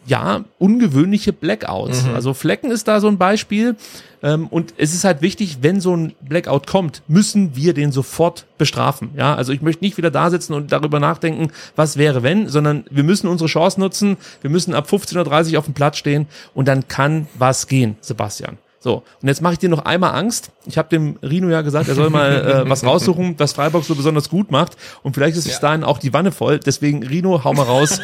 ja, 0.06 0.44
ungewöhnliche 0.58 1.32
Blackouts. 1.32 2.04
Also 2.14 2.34
Flecken 2.34 2.70
ist 2.70 2.88
da 2.88 3.00
so 3.00 3.08
ein 3.08 3.18
Beispiel. 3.18 3.76
Ähm, 4.22 4.46
und 4.48 4.74
es 4.78 4.94
ist 4.94 5.04
halt 5.04 5.22
wichtig, 5.22 5.58
wenn 5.60 5.80
so 5.80 5.94
ein 5.94 6.14
Blackout 6.20 6.66
kommt, 6.66 7.02
müssen 7.08 7.54
wir 7.54 7.74
den 7.74 7.92
sofort 7.92 8.46
bestrafen. 8.58 9.10
Ja, 9.16 9.34
also 9.34 9.52
ich 9.52 9.62
möchte 9.62 9.84
nicht 9.84 9.96
wieder 9.96 10.10
da 10.10 10.30
sitzen 10.30 10.54
und 10.54 10.72
darüber 10.72 11.00
nachdenken, 11.00 11.52
was 11.74 11.96
wäre 11.96 12.22
wenn, 12.22 12.48
sondern 12.48 12.84
wir 12.90 13.02
müssen 13.02 13.28
unsere 13.28 13.48
Chance 13.48 13.78
nutzen. 13.80 14.16
Wir 14.40 14.50
müssen 14.50 14.74
ab 14.74 14.88
15.30 14.88 15.52
Uhr 15.52 15.58
auf 15.58 15.66
dem 15.66 15.74
Platz 15.74 15.98
stehen 15.98 16.26
und 16.54 16.66
dann 16.68 16.88
kann 16.88 17.26
was 17.34 17.66
gehen, 17.66 17.96
Sebastian. 18.00 18.58
So, 18.86 19.02
und 19.20 19.26
jetzt 19.26 19.42
mache 19.42 19.54
ich 19.54 19.58
dir 19.58 19.68
noch 19.68 19.84
einmal 19.84 20.14
Angst. 20.14 20.52
Ich 20.64 20.78
habe 20.78 20.88
dem 20.88 21.16
Rino 21.20 21.48
ja 21.48 21.62
gesagt, 21.62 21.88
er 21.88 21.96
soll 21.96 22.08
mal 22.08 22.64
äh, 22.66 22.68
was 22.70 22.84
raussuchen, 22.84 23.34
was 23.36 23.52
Freiburg 23.52 23.82
so 23.82 23.96
besonders 23.96 24.30
gut 24.30 24.52
macht. 24.52 24.76
Und 25.02 25.14
vielleicht 25.14 25.36
ist 25.36 25.48
bis 25.48 25.58
dahin 25.58 25.82
auch 25.82 25.98
die 25.98 26.12
Wanne 26.12 26.30
voll. 26.30 26.60
Deswegen, 26.60 27.02
Rino, 27.02 27.42
hau 27.42 27.52
mal 27.52 27.64
raus. 27.64 27.98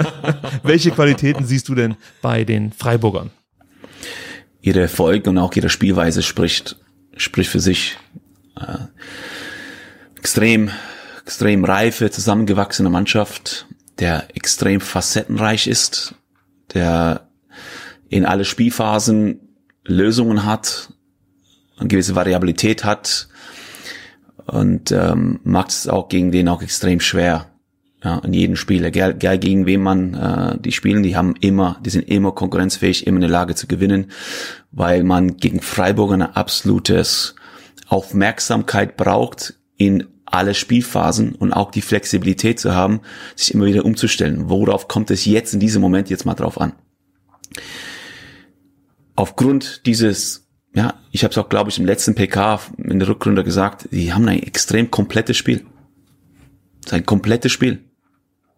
Welche 0.62 0.92
Qualitäten 0.92 1.44
siehst 1.44 1.68
du 1.68 1.74
denn 1.74 1.96
bei 2.22 2.44
den 2.44 2.72
Freiburgern? 2.72 3.32
Ihre 4.62 4.80
Erfolg 4.80 5.26
und 5.26 5.36
auch 5.36 5.54
ihre 5.56 5.68
Spielweise 5.68 6.22
spricht, 6.22 6.76
spricht 7.18 7.50
für 7.50 7.60
sich. 7.60 7.98
Äh, 8.58 8.78
extrem, 10.18 10.70
extrem 11.22 11.66
reife, 11.66 12.10
zusammengewachsene 12.10 12.88
Mannschaft, 12.88 13.66
der 13.98 14.34
extrem 14.34 14.80
facettenreich 14.80 15.66
ist, 15.66 16.14
der 16.72 17.28
in 18.08 18.24
alle 18.24 18.46
Spielphasen 18.46 19.43
Lösungen 19.84 20.44
hat, 20.44 20.90
eine 21.76 21.88
gewisse 21.88 22.14
Variabilität 22.14 22.84
hat 22.84 23.28
und 24.46 24.92
ähm, 24.92 25.40
macht 25.44 25.70
es 25.70 25.88
auch 25.88 26.08
gegen 26.08 26.32
den 26.32 26.48
auch 26.48 26.62
extrem 26.62 27.00
schwer. 27.00 27.50
Ja, 28.02 28.18
in 28.18 28.34
jedem 28.34 28.56
Spiel, 28.56 28.84
egal, 28.84 29.12
egal 29.12 29.38
gegen 29.38 29.64
wen 29.64 29.82
man 29.82 30.12
äh, 30.12 30.58
die 30.58 30.72
spielen, 30.72 31.02
die 31.02 31.16
haben 31.16 31.34
immer, 31.40 31.80
die 31.82 31.88
sind 31.88 32.06
immer 32.06 32.32
konkurrenzfähig, 32.32 33.06
immer 33.06 33.16
in 33.16 33.22
der 33.22 33.30
Lage 33.30 33.54
zu 33.54 33.66
gewinnen, 33.66 34.10
weil 34.72 35.04
man 35.04 35.38
gegen 35.38 35.62
Freiburg 35.62 36.12
eine 36.12 36.36
absolutes 36.36 37.34
Aufmerksamkeit 37.88 38.98
braucht 38.98 39.54
in 39.78 40.06
alle 40.26 40.54
Spielphasen 40.54 41.34
und 41.34 41.52
auch 41.54 41.70
die 41.70 41.80
Flexibilität 41.80 42.60
zu 42.60 42.74
haben, 42.74 43.00
sich 43.36 43.54
immer 43.54 43.64
wieder 43.64 43.86
umzustellen. 43.86 44.50
Worauf 44.50 44.86
kommt 44.86 45.10
es 45.10 45.24
jetzt 45.24 45.54
in 45.54 45.60
diesem 45.60 45.80
Moment 45.80 46.10
jetzt 46.10 46.26
mal 46.26 46.34
drauf 46.34 46.60
an? 46.60 46.72
Aufgrund 49.16 49.86
dieses, 49.86 50.48
ja, 50.74 50.94
ich 51.10 51.24
habe 51.24 51.32
es 51.32 51.38
auch, 51.38 51.48
glaube 51.48 51.70
ich, 51.70 51.78
im 51.78 51.86
letzten 51.86 52.14
PK 52.14 52.60
in 52.78 52.98
der 52.98 53.08
Rückrunde 53.08 53.44
gesagt, 53.44 53.88
die 53.92 54.12
haben 54.12 54.28
ein 54.28 54.42
extrem 54.42 54.90
komplettes 54.90 55.36
Spiel. 55.36 55.64
Das 56.82 56.92
ist 56.92 56.94
ein 56.94 57.06
komplettes 57.06 57.52
Spiel. 57.52 57.84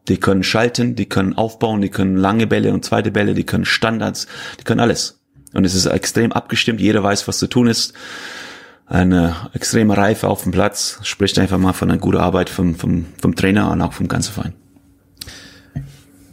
Die 0.08 0.18
können 0.18 0.42
schalten, 0.42 0.94
die 0.94 1.06
können 1.06 1.34
aufbauen, 1.34 1.82
die 1.82 1.88
können 1.88 2.16
lange 2.16 2.46
Bälle 2.46 2.72
und 2.72 2.84
zweite 2.84 3.10
Bälle, 3.10 3.34
die 3.34 3.44
können 3.44 3.64
Standards, 3.64 4.26
die 4.60 4.64
können 4.64 4.80
alles. 4.80 5.20
Und 5.52 5.64
es 5.64 5.74
ist 5.74 5.86
extrem 5.86 6.32
abgestimmt, 6.32 6.80
jeder 6.80 7.02
weiß, 7.02 7.26
was 7.28 7.38
zu 7.38 7.48
tun 7.48 7.66
ist. 7.66 7.92
Eine 8.86 9.34
extreme 9.52 9.96
Reife 9.96 10.28
auf 10.28 10.44
dem 10.44 10.52
Platz, 10.52 11.00
spricht 11.02 11.38
einfach 11.38 11.58
mal 11.58 11.72
von 11.72 11.90
einer 11.90 11.98
guten 11.98 12.18
Arbeit 12.18 12.48
vom, 12.48 12.76
vom, 12.76 13.06
vom 13.20 13.34
Trainer 13.34 13.70
und 13.72 13.82
auch 13.82 13.92
vom 13.92 14.06
ganzen 14.06 14.32
Verein. 14.32 14.54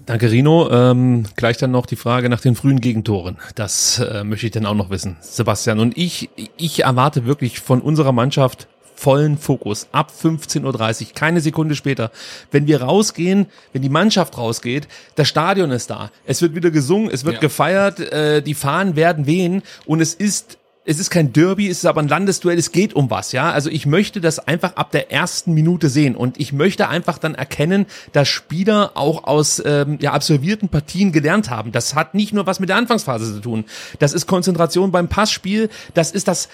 Danke, 0.06 0.32
Rino. 0.32 0.70
Ähm, 0.70 1.24
gleich 1.36 1.58
dann 1.58 1.72
noch 1.72 1.86
die 1.86 1.95
Frage 1.95 2.28
nach 2.28 2.41
den 2.41 2.56
frühen 2.56 2.82
Gegentoren. 2.82 3.38
Das 3.56 3.99
äh, 3.99 4.24
möchte 4.24 4.47
ich 4.47 4.51
dann 4.51 4.66
auch 4.66 4.76
noch 4.76 4.89
wissen, 4.89 5.18
Sebastian. 5.22 5.80
Und 5.80 5.97
ich, 5.97 6.30
ich 6.58 6.84
erwarte 6.84 7.26
wirklich 7.26 7.60
von 7.60 7.82
unserer 7.82 8.12
Mannschaft 8.12 8.68
vollen 8.95 9.38
Fokus 9.38 9.88
ab 9.91 10.12
15.30 10.12 11.01
Uhr, 11.01 11.14
keine 11.14 11.41
Sekunde 11.41 11.76
später. 11.76 12.12
Wenn 12.51 12.68
wir 12.68 12.82
rausgehen, 12.82 13.47
wenn 13.72 13.82
die 13.82 13.89
Mannschaft 13.89 14.38
rausgeht, 14.38 14.88
das 15.16 15.28
Stadion 15.28 15.72
ist 15.72 15.89
da. 15.89 16.12
Es 16.26 16.41
wird 16.41 16.56
wieder 16.56 16.72
gesungen, 16.72 17.10
es 17.10 17.26
wird 17.26 17.36
ja. 17.36 17.41
gefeiert, 17.41 17.99
äh, 17.99 18.41
die 18.41 18.54
Fahnen 18.54 18.95
werden 18.95 19.26
wehen 19.26 19.64
und 19.86 20.01
es 20.01 20.14
ist 20.14 20.58
es 20.86 21.00
ist 21.00 21.10
kein 21.10 21.32
Derby, 21.32 21.70
es 21.70 21.80
ist 21.80 21.86
aber 21.86 22.02
ein 22.02 22.08
Landesduell, 22.08 22.58
es 22.58 22.72
geht 22.72 22.94
um 22.94 23.10
was, 23.10 23.32
ja. 23.32 23.52
Also 23.52 23.70
ich 23.70 23.86
möchte 23.86 24.20
das 24.20 24.40
einfach 24.40 24.76
ab 24.76 24.92
der 24.92 25.12
ersten 25.12 25.54
Minute 25.54 25.90
sehen 25.90 26.16
und 26.16 26.40
ich 26.40 26.52
möchte 26.52 26.90
einfach 26.90 27.18
dann 27.18 27.36
erkennen, 27.36 27.86
dass 28.12 28.28
Spieler 28.28 28.92
auch 28.96 29.24
aus 29.24 29.62
ähm, 29.66 29.98
ja, 30.02 30.12
absolvierten 30.12 30.70
Partien 30.70 31.12
gelernt 31.12 31.50
haben. 31.50 31.72
Das 31.72 31.96
hat 31.96 32.16
nicht 32.16 32.34
nur 32.34 32.46
was 32.46 32.60
mit 32.60 32.70
der 32.70 32.76
Anfangsphase 32.76 33.34
zu 33.34 33.40
tun. 33.40 33.66
Das 34.00 34.14
ist 34.14 34.28
Konzentration 34.28 34.92
beim 34.92 35.08
Passspiel, 35.08 35.70
das 35.94 36.12
ist 36.12 36.28
das 36.28 36.50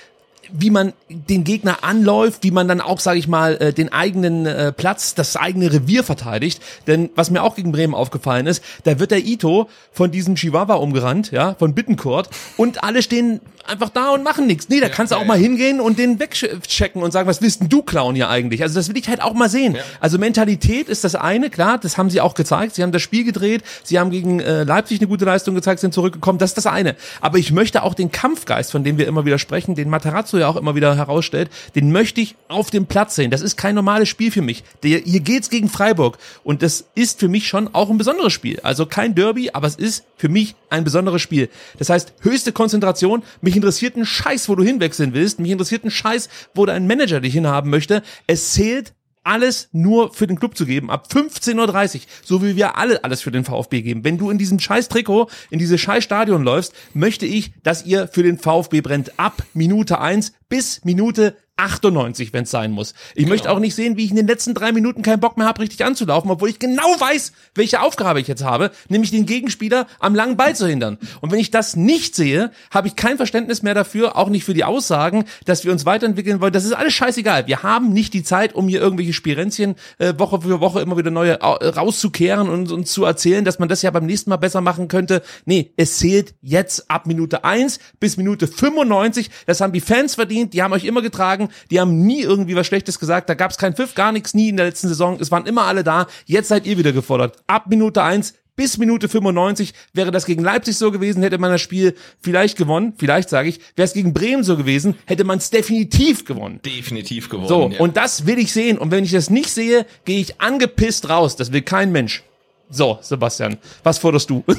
wie 0.52 0.70
man 0.70 0.94
den 1.10 1.44
Gegner 1.44 1.84
anläuft, 1.84 2.44
wie 2.44 2.52
man 2.52 2.68
dann 2.68 2.82
auch, 2.82 3.00
sage 3.00 3.20
ich 3.20 3.28
mal, 3.28 3.56
äh, 3.58 3.74
den 3.74 3.92
eigenen 3.92 4.46
äh, 4.46 4.72
Platz, 4.72 5.16
das 5.16 5.36
eigene 5.36 5.72
Revier 5.72 6.04
verteidigt. 6.04 6.62
Denn 6.88 7.10
was 7.16 7.30
mir 7.30 7.44
auch 7.44 7.56
gegen 7.56 7.72
Bremen 7.72 7.94
aufgefallen 7.94 8.48
ist, 8.48 8.64
da 8.84 9.00
wird 9.00 9.12
der 9.12 9.26
Ito 9.26 9.70
von 9.92 10.12
diesem 10.12 10.36
Chihuahua 10.36 10.76
umgerannt, 10.76 11.32
ja, 11.32 11.56
von 11.56 11.74
Bittencourt 11.74 12.30
und 12.58 12.84
alle 12.84 13.02
stehen 13.02 13.42
einfach 13.70 13.90
da 13.90 14.10
und 14.12 14.24
machen 14.24 14.48
nichts. 14.48 14.70
Nee, 14.70 14.80
da 14.80 14.88
ja, 14.88 14.94
kannst 14.94 15.12
du 15.12 15.16
auch 15.16 15.22
ja, 15.22 15.28
mal 15.28 15.38
hingehen 15.38 15.80
und 15.80 16.00
den 16.00 16.20
wegchecken 16.20 17.02
und 17.02 17.12
sagen, 17.12 17.28
was 17.28 17.42
willst 17.42 17.62
denn 17.62 17.70
du 17.70 17.82
klauen 17.82 18.16
hier 18.16 18.30
eigentlich? 18.30 18.64
Also 18.64 18.76
das 18.76 18.90
will 18.90 18.98
ich 18.98 19.08
halt 19.08 19.22
auch 19.22 19.34
mal 19.34 19.50
sehen. 19.50 19.78
Also 20.00 20.18
Mentalität 20.18 20.90
ist 20.90 21.04
das 21.04 21.16
eine, 21.16 21.50
klar, 21.50 21.78
das 21.78 21.98
haben 21.98 22.10
sie 22.10 22.22
auch 22.22 22.34
gezeigt. 22.34 22.76
Sie 22.76 22.84
haben 22.84 22.92
das 22.92 23.02
Spiel 23.02 23.24
gedreht, 23.24 23.64
sie 23.84 24.00
haben 24.00 24.10
gegen 24.10 24.40
äh, 24.40 24.64
Leipzig 24.64 25.00
eine 25.00 25.08
gute 25.08 25.26
Leistung 25.26 25.56
gezeigt, 25.56 25.80
sind 25.80 25.94
zurückgekommen. 25.94 26.40
Das 26.40 26.52
ist 26.52 26.58
das 26.58 26.66
eine. 26.66 26.96
Aber 27.22 27.38
ich 27.38 27.52
möchte 27.52 27.84
auch 27.84 27.94
den 27.94 28.12
Kampfgeist, 28.12 28.72
von 28.72 28.84
dem 28.84 28.98
wir 28.98 29.08
immer 29.08 29.26
wieder 29.26 29.38
sprechen, 29.38 29.76
den 29.76 29.90
Matarazzo 30.30 30.38
ja 30.38 30.48
auch 30.48 30.56
immer 30.56 30.76
wieder 30.76 30.96
herausstellt, 30.96 31.50
den 31.76 31.92
möchte 31.92 32.22
ich 32.22 32.36
auf 32.48 32.70
dem 32.70 32.86
Platz 32.86 33.16
sehen. 33.16 33.32
Das 33.32 33.42
ist 33.42 33.58
kein 33.58 33.76
normales 33.76 34.10
Spiel 34.10 34.32
für 34.32 34.42
mich. 34.42 34.64
Der, 34.84 35.00
hier 35.00 35.20
geht's 35.20 35.50
gegen 35.50 35.70
Freiburg 35.70 36.18
und 36.44 36.62
das 36.62 36.86
ist 36.96 37.20
für 37.20 37.28
mich 37.28 37.48
schon 37.48 37.74
auch 37.74 37.90
ein 37.90 37.98
besonderes 37.98 38.34
Spiel. 38.34 38.60
Also 38.62 38.86
kein 38.86 39.16
Derby, 39.16 39.52
aber 39.52 39.68
es 39.68 39.76
ist 39.76 40.06
für 40.18 40.30
mich 40.30 40.56
ein 40.70 40.84
besonderes 40.84 41.22
Spiel. 41.22 41.50
Das 41.78 41.90
heißt, 41.90 42.14
höchste 42.22 42.52
Konzentration, 42.52 43.24
mich 43.42 43.56
interessiert 43.56 43.96
ein 43.96 44.06
Scheiß, 44.06 44.50
wo 44.50 44.56
du 44.56 44.64
hinwechseln 44.64 45.14
willst, 45.14 45.40
mich 45.40 45.52
interessiert 45.52 45.84
ein 45.84 45.92
Scheiß, 45.92 46.30
wo 46.54 46.66
dein 46.66 46.88
Manager 46.88 47.20
dich 47.20 47.34
hinhaben 47.34 47.70
möchte. 47.70 48.04
Es 48.28 48.54
zählt 48.54 48.94
alles 49.30 49.70
nur 49.72 50.12
für 50.12 50.26
den 50.26 50.40
Club 50.40 50.58
zu 50.58 50.66
geben, 50.66 50.90
ab 50.90 51.08
15.30 51.14 51.96
Uhr, 51.96 52.02
so 52.26 52.44
wie 52.44 52.56
wir 52.56 52.78
alle 52.78 53.04
alles 53.04 53.22
für 53.22 53.30
den 53.30 53.46
VfB 53.46 53.84
geben. 53.84 54.04
Wenn 54.04 54.18
du 54.18 54.32
in 54.32 54.40
diesem 54.40 54.60
scheiß 54.60 54.90
Trikot, 54.90 55.30
in 55.52 55.60
dieses 55.60 55.80
scheiß 55.80 56.04
Stadion 56.04 56.44
läufst, 56.44 56.74
möchte 56.94 57.28
ich, 57.28 57.54
dass 57.62 57.86
ihr 57.86 58.08
für 58.08 58.24
den 58.24 58.40
VfB 58.40 58.82
brennt. 58.82 59.20
Ab 59.20 59.44
Minute 59.54 60.02
eins 60.02 60.34
bis 60.50 60.84
Minute 60.84 61.36
98, 61.60 62.34
wenn 62.34 62.44
es 62.44 62.52
sein 62.52 62.72
muss. 62.72 62.94
Ich 63.14 63.24
genau. 63.24 63.30
möchte 63.30 63.52
auch 63.52 63.60
nicht 63.60 63.76
sehen, 63.76 63.98
wie 63.98 64.06
ich 64.06 64.12
in 64.12 64.16
den 64.16 64.28
letzten 64.28 64.54
drei 64.54 64.72
Minuten 64.72 65.02
keinen 65.02 65.20
Bock 65.20 65.38
mehr 65.38 65.48
habe, 65.48 65.62
richtig 65.62 65.84
anzulaufen, 65.86 66.32
obwohl 66.32 66.50
ich 66.50 66.60
genau 66.60 66.96
weiß, 67.00 67.34
welche 67.56 67.82
Aufgabe 67.82 68.22
ich 68.22 68.28
jetzt 68.28 68.44
habe, 68.44 68.72
nämlich 68.88 69.12
den 69.12 69.26
Gegenspieler 69.26 69.88
am 70.00 70.16
langen 70.16 70.38
Ball 70.38 70.56
zu 70.56 70.68
hindern. 70.68 70.98
Und 71.22 71.32
wenn 71.32 71.40
ich 71.40 71.52
das 71.52 71.76
nicht 71.76 72.16
sehe, 72.16 72.52
habe 72.72 72.88
ich 72.88 72.96
kein 72.96 73.18
Verständnis 73.18 73.62
mehr 73.62 73.74
dafür, 73.74 74.16
auch 74.16 74.30
nicht 74.30 74.46
für 74.46 74.54
die 74.54 74.64
Aussagen, 74.64 75.26
dass 75.46 75.66
wir 75.66 75.72
uns 75.72 75.86
weiterentwickeln 75.86 76.42
wollen. 76.42 76.54
Das 76.54 76.66
ist 76.66 76.74
alles 76.74 76.94
scheißegal. 76.94 77.48
Wir 77.48 77.64
haben 77.64 77.92
nicht 77.92 78.14
die 78.14 78.24
Zeit, 78.24 78.56
um 78.56 78.68
hier 78.68 78.80
irgendwelche 78.80 79.14
Spirenzchen 79.14 79.76
äh, 79.98 80.14
Woche 80.18 80.42
für 80.42 80.60
Woche 80.62 80.82
immer 80.82 80.98
wieder 80.98 81.12
neue 81.12 81.42
äh, 81.42 81.68
rauszukehren 81.68 82.50
und 82.50 82.72
uns 82.72 82.92
zu 82.92 83.04
erzählen, 83.04 83.44
dass 83.44 83.60
man 83.60 83.70
das 83.70 83.82
ja 83.82 83.92
beim 83.92 84.06
nächsten 84.06 84.30
Mal 84.30 84.38
besser 84.38 84.62
machen 84.62 84.88
könnte. 84.88 85.22
Nee, 85.46 85.74
es 85.76 85.98
zählt 85.98 86.36
jetzt 86.42 86.90
ab 86.90 87.06
Minute 87.06 87.44
eins 87.44 87.80
bis 88.00 88.18
Minute 88.18 88.48
95. 88.48 89.30
Das 89.46 89.62
haben 89.62 89.74
die 89.74 89.82
Fans 89.82 90.16
verdient, 90.16 90.54
die 90.54 90.64
haben 90.64 90.74
euch 90.74 90.86
immer 90.86 91.02
getragen 91.02 91.49
die 91.72 91.80
haben 91.80 92.06
nie 92.06 92.22
irgendwie 92.22 92.56
was 92.56 92.68
Schlechtes 92.68 93.00
gesagt. 93.00 93.30
Da 93.30 93.34
gab 93.34 93.52
es 93.52 93.58
keinen 93.58 93.76
Pfiff, 93.76 93.96
gar 93.96 94.12
nichts, 94.12 94.34
nie 94.34 94.50
in 94.50 94.58
der 94.58 94.66
letzten 94.66 94.88
Saison. 94.88 95.18
Es 95.20 95.32
waren 95.32 95.46
immer 95.46 95.64
alle 95.64 95.84
da. 95.84 96.08
Jetzt 96.26 96.50
seid 96.50 96.66
ihr 96.66 96.78
wieder 96.78 96.92
gefordert. 96.92 97.38
Ab 97.48 97.66
Minute 97.68 98.04
eins 98.04 98.34
bis 98.60 98.78
Minute 98.78 99.08
95 99.08 99.74
wäre 99.94 100.12
das 100.12 100.26
gegen 100.26 100.44
Leipzig 100.44 100.76
so 100.76 100.92
gewesen, 100.92 101.24
hätte 101.24 101.38
man 101.38 101.50
das 101.50 101.62
Spiel 101.62 101.96
vielleicht 102.20 102.58
gewonnen. 102.58 102.92
Vielleicht 102.98 103.30
sage 103.30 103.48
ich, 103.48 103.62
wäre 103.78 103.86
es 103.86 103.94
gegen 103.94 104.14
Bremen 104.14 104.44
so 104.44 104.58
gewesen, 104.58 104.96
hätte 105.06 105.24
man 105.24 105.38
es 105.38 105.50
definitiv 105.50 106.26
gewonnen. 106.26 106.60
Definitiv 106.66 107.30
gewonnen. 107.30 107.48
So, 107.48 107.70
ja. 107.70 107.80
und 107.80 107.96
das 107.96 108.26
will 108.26 108.38
ich 108.38 108.52
sehen. 108.52 108.78
Und 108.78 108.92
wenn 108.92 109.06
ich 109.06 109.12
das 109.12 109.30
nicht 109.30 109.50
sehe, 109.50 109.86
gehe 110.04 110.20
ich 110.20 110.42
angepisst 110.42 111.08
raus. 111.08 111.38
Das 111.38 111.54
will 111.54 111.62
kein 111.62 111.94
Mensch. 111.94 112.22
So, 112.70 113.00
Sebastian, 113.02 113.60
was 113.82 113.98
forderst 113.98 114.30
du? 114.30 114.44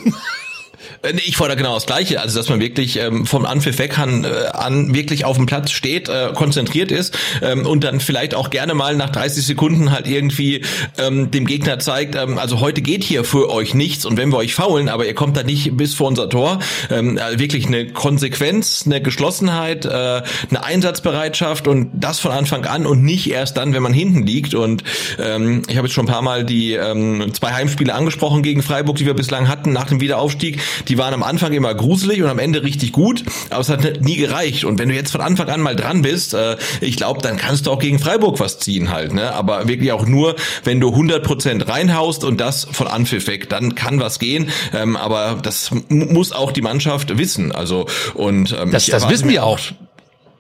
Äh, 1.03 1.15
ich 1.25 1.37
fordere 1.37 1.57
genau 1.57 1.75
das 1.75 1.87
Gleiche, 1.87 2.21
also 2.21 2.39
dass 2.39 2.49
man 2.49 2.61
wirklich 2.61 2.99
ähm, 2.99 3.27
vom 3.27 3.47
Anpfiff 3.47 3.79
weg 3.79 3.99
an, 3.99 4.25
äh, 4.25 4.29
an 4.53 4.95
wirklich 4.95 5.25
auf 5.25 5.37
dem 5.37 5.47
Platz 5.47 5.71
steht, 5.71 6.09
äh, 6.09 6.33
konzentriert 6.35 6.91
ist 6.91 7.17
ähm, 7.43 7.67
und 7.67 7.85
dann 7.85 8.01
vielleicht 8.01 8.35
auch 8.35 8.51
gerne 8.51 8.75
mal 8.75 8.97
nach 8.97 9.11
30 9.11 9.45
Sekunden 9.45 9.91
halt 9.91 10.07
irgendwie 10.07 10.63
ähm, 10.99 11.31
dem 11.31 11.47
Gegner 11.47 11.79
zeigt, 11.79 12.15
ähm, 12.15 12.39
also 12.39 12.61
heute 12.61 12.83
geht 12.83 13.05
hier 13.05 13.25
für 13.25 13.51
euch 13.51 13.75
nichts 13.75 14.05
und 14.05 14.17
wenn 14.17 14.31
wir 14.31 14.39
euch 14.39 14.55
faulen, 14.55 14.89
aber 14.89 15.07
ihr 15.07 15.15
kommt 15.15 15.37
da 15.37 15.43
nicht 15.43 15.77
bis 15.77 15.95
vor 15.95 16.09
unser 16.09 16.29
Tor, 16.29 16.61
ähm, 16.91 17.19
äh, 17.19 17.39
wirklich 17.39 17.67
eine 17.67 17.89
Konsequenz, 17.89 18.85
eine 18.87 19.01
Geschlossenheit, 19.01 19.85
äh, 19.85 19.89
eine 19.89 20.65
Einsatzbereitschaft 20.65 21.69
und 21.69 21.91
das 21.93 22.21
von 22.21 22.33
Anfang 22.33 22.65
an 22.65 22.87
und 22.87 23.03
nicht 23.03 23.31
erst 23.31 23.57
dann, 23.57 23.75
wenn 23.75 23.83
man 23.83 23.93
hinten 23.93 24.27
liegt. 24.27 24.55
Und 24.55 24.85
ähm, 25.19 25.63
ich 25.69 25.77
habe 25.77 25.87
jetzt 25.87 25.95
schon 25.95 26.05
ein 26.05 26.13
paar 26.13 26.23
Mal 26.23 26.45
die 26.45 26.73
ähm, 26.75 27.33
zwei 27.33 27.53
Heimspiele 27.53 27.95
angesprochen 27.95 28.43
gegen 28.43 28.63
Freiburg, 28.63 28.97
die 28.97 29.07
wir 29.07 29.15
bislang 29.15 29.49
hatten 29.49 29.73
nach 29.73 29.87
dem 29.87 30.01
Wiederaufstieg 30.01 30.61
die 30.89 30.99
waren 30.99 31.15
am 31.15 31.23
Anfang 31.23 31.53
immer 31.53 31.75
gruselig 31.75 32.23
und 32.23 32.29
am 32.29 32.39
Ende 32.39 32.63
richtig 32.63 32.93
gut, 32.93 33.25
aber 33.51 33.61
es 33.61 33.69
hat 33.69 34.01
nie 34.01 34.17
gereicht. 34.17 34.65
Und 34.65 34.79
wenn 34.79 34.89
du 34.89 34.95
jetzt 34.95 35.13
von 35.13 35.21
Anfang 35.21 35.49
an 35.49 35.61
mal 35.61 35.77
dran 35.77 36.03
bist, 36.03 36.35
äh, 36.35 36.57
ich 36.81 36.97
glaube, 36.97 37.21
dann 37.23 37.37
kannst 37.37 37.67
du 37.67 37.71
auch 37.71 37.79
gegen 37.79 37.99
Freiburg 37.99 38.41
was 38.41 38.59
ziehen 38.59 38.91
halt. 38.91 39.13
Ne? 39.13 39.33
Aber 39.33 39.69
wirklich 39.69 39.93
auch 39.93 40.07
nur, 40.07 40.37
wenn 40.65 40.81
du 40.81 40.91
100% 40.91 41.69
reinhaust 41.69 42.25
und 42.25 42.41
das 42.41 42.67
von 42.71 42.87
Anpfiff 42.87 43.27
weg, 43.27 43.49
dann 43.49 43.75
kann 43.75 44.01
was 44.01 44.19
gehen. 44.19 44.51
Ähm, 44.73 44.97
aber 44.97 45.39
das 45.43 45.71
muss 45.89 46.33
auch 46.33 46.53
die 46.53 46.63
Mannschaft 46.63 47.17
wissen. 47.19 47.53
Also 47.53 47.87
und 48.15 48.57
ähm, 48.59 48.71
das, 48.71 48.87
das 48.87 49.09
wissen 49.09 49.29
wir 49.29 49.45
auch. 49.45 49.59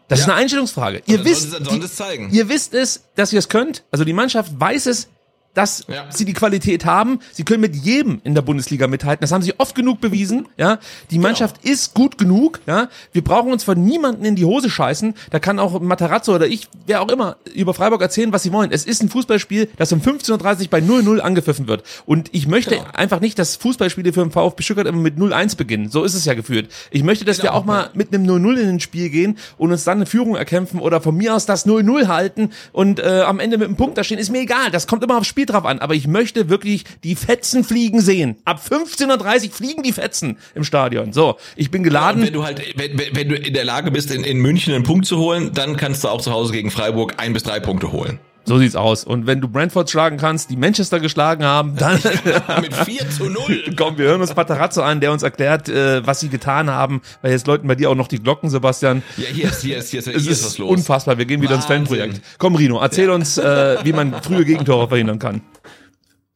Das 0.09 0.19
ja. 0.19 0.25
ist 0.25 0.31
eine 0.31 0.39
Einstellungsfrage. 0.41 1.03
Ihr 1.07 1.25
wisst, 1.25 1.55
die, 1.71 2.37
ihr 2.37 2.49
wisst 2.49 2.75
es, 2.75 3.05
dass 3.15 3.33
ihr 3.33 3.39
es 3.39 3.49
könnt. 3.49 3.85
Also 3.93 4.05
die 4.05 4.13
Mannschaft 4.13 4.53
weiß 4.59 4.87
es 4.87 5.09
dass 5.55 5.85
Ja. 5.89 6.05
sie 6.11 6.25
die 6.25 6.33
Qualität 6.33 6.85
haben. 6.85 7.19
Sie 7.33 7.45
können 7.45 7.61
mit 7.61 7.75
jedem 7.75 8.21
in 8.25 8.35
der 8.35 8.43
Bundesliga 8.43 8.87
mithalten. 8.87 9.21
Das 9.23 9.33
haben 9.33 9.43
sie 9.43 9.55
oft 9.59 9.75
genug 9.75 10.01
bewiesen. 10.01 10.47
Ja, 10.57 10.79
die 11.11 11.19
Mannschaft 11.19 11.65
ist 11.65 11.95
gut 11.95 12.19
genug. 12.19 12.61
Ja, 12.67 12.89
wir 13.13 13.23
brauchen 13.25 13.53
uns 13.53 13.65
von 13.65 13.83
niemanden 13.83 14.25
in 14.25 14.37
die 14.37 14.45
Hose 14.45 14.71
scheißen. 14.71 15.15
Da 15.31 15.39
kann 15.41 15.59
auch 15.59 15.81
Matarazzo 15.81 16.35
oder 16.35 16.47
ich, 16.47 16.69
wer 16.87 17.03
auch 17.03 17.09
immer, 17.09 17.37
über 17.55 17.75
Freiburg 17.75 18.01
erzählen, 18.01 18.33
was 18.33 18.43
sie 18.45 18.53
wollen. 18.53 18.71
Es 18.73 18.85
ist 18.85 19.03
ein 19.03 19.09
Fußballspiel, 19.09 19.69
das 19.77 19.93
um 19.93 20.01
15:30 20.01 20.63
Uhr 20.65 20.69
bei 20.71 20.79
0-0 20.81 21.21
angepfiffen 21.21 21.67
wird. 21.69 21.83
Und 22.07 22.29
ich 22.33 22.47
möchte 22.47 22.79
einfach 22.95 23.21
nicht, 23.21 23.39
dass 23.39 23.57
Fußballspiele 23.57 24.13
für 24.13 24.21
den 24.21 24.31
VfB 24.31 24.63
Stuttgart 24.63 24.87
immer 24.87 24.99
mit 25.01 25.17
0-1 25.19 25.57
beginnen. 25.57 25.91
So 25.91 26.05
ist 26.05 26.15
es 26.15 26.25
ja 26.25 26.35
geführt. 26.35 26.71
Ich 26.91 27.03
möchte, 27.03 27.25
dass 27.25 27.43
wir 27.43 27.55
auch 27.55 27.65
mal 27.65 27.91
mit 27.95 28.15
einem 28.15 28.25
0-0 28.25 28.57
in 28.61 28.69
ein 28.69 28.81
Spiel 28.81 29.11
gehen 29.11 29.37
und 29.59 29.73
uns 29.73 29.85
dann 29.85 29.99
eine 29.99 30.07
Führung 30.07 30.37
erkämpfen 30.37 30.79
oder 30.81 31.01
von 31.01 31.17
mir 31.17 31.35
aus 31.35 31.47
das 31.47 31.67
0-0 31.67 32.07
halten 32.09 32.51
und 32.73 33.01
äh, 33.01 33.23
am 33.27 33.41
Ende 33.41 33.59
mit 33.59 33.67
einem 33.67 33.77
Punkt 33.77 33.99
da 33.99 34.05
stehen. 34.05 34.19
Ist 34.19 34.31
mir 34.31 34.41
egal. 34.41 34.71
Das 34.71 34.87
kommt 34.87 35.03
immer 35.03 35.17
aufs 35.19 35.27
Spiel 35.27 35.40
drauf 35.47 35.65
an. 35.65 35.79
Aber 35.79 35.95
ich 35.95 36.07
möchte 36.07 36.49
wirklich 36.49 36.85
die 37.05 37.15
Fetzen 37.15 37.65
fliegen 37.65 38.01
sehen. 38.01 38.37
Ab 38.45 38.63
15.30 38.69 39.47
Uhr 39.47 39.51
fliegen 39.53 39.83
die 39.83 39.93
Fetzen 39.93 40.39
im 40.55 40.65
Stadion. 40.65 41.13
So, 41.13 41.37
ich 41.57 41.71
bin 41.71 41.83
geladen. 41.83 42.23
wenn 42.23 42.33
du 42.33 42.45
halt, 42.45 42.63
wenn 42.77 42.99
wenn 42.99 43.29
du 43.29 43.37
in 43.37 43.55
der 43.55 43.65
Lage 43.65 43.91
bist, 43.91 44.11
in, 44.11 44.25
in 44.25 44.39
München 44.39 44.75
einen 44.75 44.85
Punkt 44.85 45.07
zu 45.07 45.19
holen, 45.19 45.53
dann 45.55 45.77
kannst 45.77 46.05
du 46.05 46.09
auch 46.09 46.21
zu 46.21 46.33
Hause 46.33 46.53
gegen 46.53 46.71
Freiburg 46.71 47.15
ein 47.19 47.33
bis 47.33 47.43
drei 47.43 47.61
Punkte 47.61 47.93
holen. 47.93 48.19
So 48.45 48.59
sieht's 48.59 48.75
aus. 48.77 49.05
Und 49.05 49.27
wenn 49.27 49.41
du 49.41 49.49
Brentford 49.49 49.91
schlagen 49.91 50.17
kannst, 50.17 50.51
die 50.51 50.57
Manchester 50.57 50.99
geschlagen 50.99 51.45
haben, 51.45 51.77
dann 51.77 52.01
Mit 52.61 52.75
4 52.75 53.11
zu 53.11 53.25
0. 53.29 53.75
Komm, 53.77 53.99
wir 53.99 54.07
hören 54.07 54.21
uns 54.21 54.35
Patarazzo 54.35 54.83
an, 54.83 55.01
der 55.01 55.13
uns 55.13 55.23
erklärt, 55.23 55.69
äh, 55.69 56.05
was 56.07 56.21
sie 56.21 56.29
getan 56.29 56.71
haben, 56.71 57.03
weil 57.23 57.33
jetzt 57.33 57.47
läuten 57.47 57.69
bei 57.69 57.75
dir 57.75 57.91
auch 57.91 57.95
noch 57.95 58.09
die 58.09 58.19
Glocken, 58.21 58.51
Sebastian. 58.51 59.03
Ja, 59.17 59.25
hier 59.27 59.45
ist, 59.49 59.63
hier 59.63 59.77
ist, 59.79 59.91
hier 59.91 60.01
ist, 60.01 60.07
hier 60.07 60.17
Es 60.17 60.23
ist 60.23 60.31
ist 60.31 60.45
was 60.45 60.59
los. 60.59 60.71
unfassbar, 60.71 61.19
wir 61.19 61.27
gehen 61.27 61.43
wieder 61.43 61.55
ins 61.55 61.69
Wahnsinn. 61.69 61.87
Fanprojekt. 61.87 62.23
Komm, 62.39 62.55
Rino, 62.57 62.81
erzähl 62.81 63.11
uns, 63.11 63.39
äh, 63.39 63.77
wie 63.85 63.93
man 63.93 64.21
frühe 64.23 64.45
Gegentore 64.45 64.89
verhindern 64.89 65.19
kann. 65.19 65.43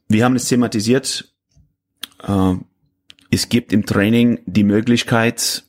Wir 0.08 0.24
haben 0.24 0.36
es 0.36 0.44
thematisiert. 0.46 1.32
Äh, 2.26 2.54
es 3.30 3.48
gibt 3.48 3.72
im 3.72 3.86
Training 3.86 4.40
die 4.46 4.64
Möglichkeit, 4.64 5.64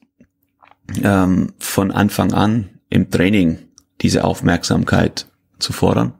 ähm, 1.03 1.53
von 1.59 1.91
Anfang 1.91 2.33
an 2.33 2.69
im 2.89 3.09
Training 3.09 3.57
diese 4.01 4.23
Aufmerksamkeit 4.23 5.27
zu 5.59 5.73
fordern. 5.73 6.13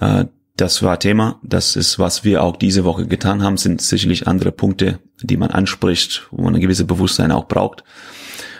Äh, 0.00 0.26
das 0.56 0.82
war 0.82 0.98
Thema. 0.98 1.40
Das 1.42 1.74
ist, 1.76 1.98
was 1.98 2.24
wir 2.24 2.42
auch 2.42 2.56
diese 2.56 2.84
Woche 2.84 3.06
getan 3.06 3.42
haben, 3.42 3.56
sind 3.56 3.80
sicherlich 3.80 4.26
andere 4.28 4.52
Punkte, 4.52 4.98
die 5.22 5.36
man 5.36 5.50
anspricht, 5.50 6.28
wo 6.30 6.42
man 6.42 6.54
ein 6.54 6.60
gewisses 6.60 6.86
Bewusstsein 6.86 7.32
auch 7.32 7.48
braucht. 7.48 7.82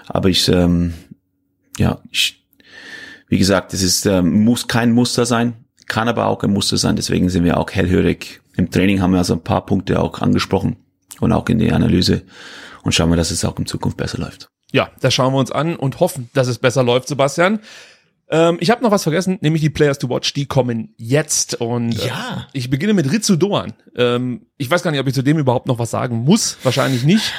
Aber 0.06 0.28
ich, 0.28 0.48
ähm, 0.48 0.94
ja, 1.76 2.00
ich, 2.10 2.46
wie 3.28 3.38
gesagt, 3.38 3.74
es 3.74 3.82
ist, 3.82 4.06
ähm, 4.06 4.44
muss 4.44 4.66
kein 4.66 4.92
Muster 4.92 5.26
sein, 5.26 5.64
kann 5.86 6.08
aber 6.08 6.26
auch 6.26 6.42
ein 6.42 6.52
Muster 6.52 6.78
sein. 6.78 6.96
Deswegen 6.96 7.28
sind 7.28 7.44
wir 7.44 7.58
auch 7.58 7.70
hellhörig. 7.70 8.40
Im 8.56 8.70
Training 8.70 9.02
haben 9.02 9.12
wir 9.12 9.18
also 9.18 9.34
ein 9.34 9.44
paar 9.44 9.66
Punkte 9.66 10.00
auch 10.00 10.20
angesprochen 10.20 10.76
und 11.20 11.32
auch 11.32 11.48
in 11.48 11.58
der 11.58 11.74
Analyse 11.74 12.22
und 12.82 12.92
schauen 12.92 13.10
wir, 13.10 13.16
dass 13.16 13.30
es 13.30 13.44
auch 13.44 13.58
in 13.58 13.66
Zukunft 13.66 13.96
besser 13.96 14.18
läuft. 14.18 14.48
Ja, 14.72 14.90
das 15.00 15.14
schauen 15.14 15.32
wir 15.32 15.38
uns 15.38 15.50
an 15.50 15.76
und 15.76 16.00
hoffen, 16.00 16.30
dass 16.32 16.48
es 16.48 16.58
besser 16.58 16.82
läuft, 16.82 17.08
Sebastian. 17.08 17.60
Ähm, 18.32 18.58
ich 18.60 18.70
habe 18.70 18.82
noch 18.82 18.90
was 18.92 19.02
vergessen, 19.02 19.38
nämlich 19.40 19.60
die 19.62 19.70
Players 19.70 19.98
to 19.98 20.08
Watch, 20.08 20.32
die 20.34 20.46
kommen 20.46 20.94
jetzt. 20.96 21.60
Und 21.60 22.00
äh, 22.00 22.06
Ja. 22.08 22.46
ich 22.52 22.70
beginne 22.70 22.94
mit 22.94 23.10
Ritsu 23.10 23.36
Doan. 23.36 23.72
Ähm, 23.96 24.42
ich 24.56 24.70
weiß 24.70 24.82
gar 24.82 24.90
nicht, 24.92 25.00
ob 25.00 25.06
ich 25.08 25.14
zu 25.14 25.22
dem 25.22 25.38
überhaupt 25.38 25.66
noch 25.66 25.78
was 25.78 25.90
sagen 25.90 26.18
muss. 26.24 26.56
Wahrscheinlich 26.62 27.02
nicht. 27.04 27.32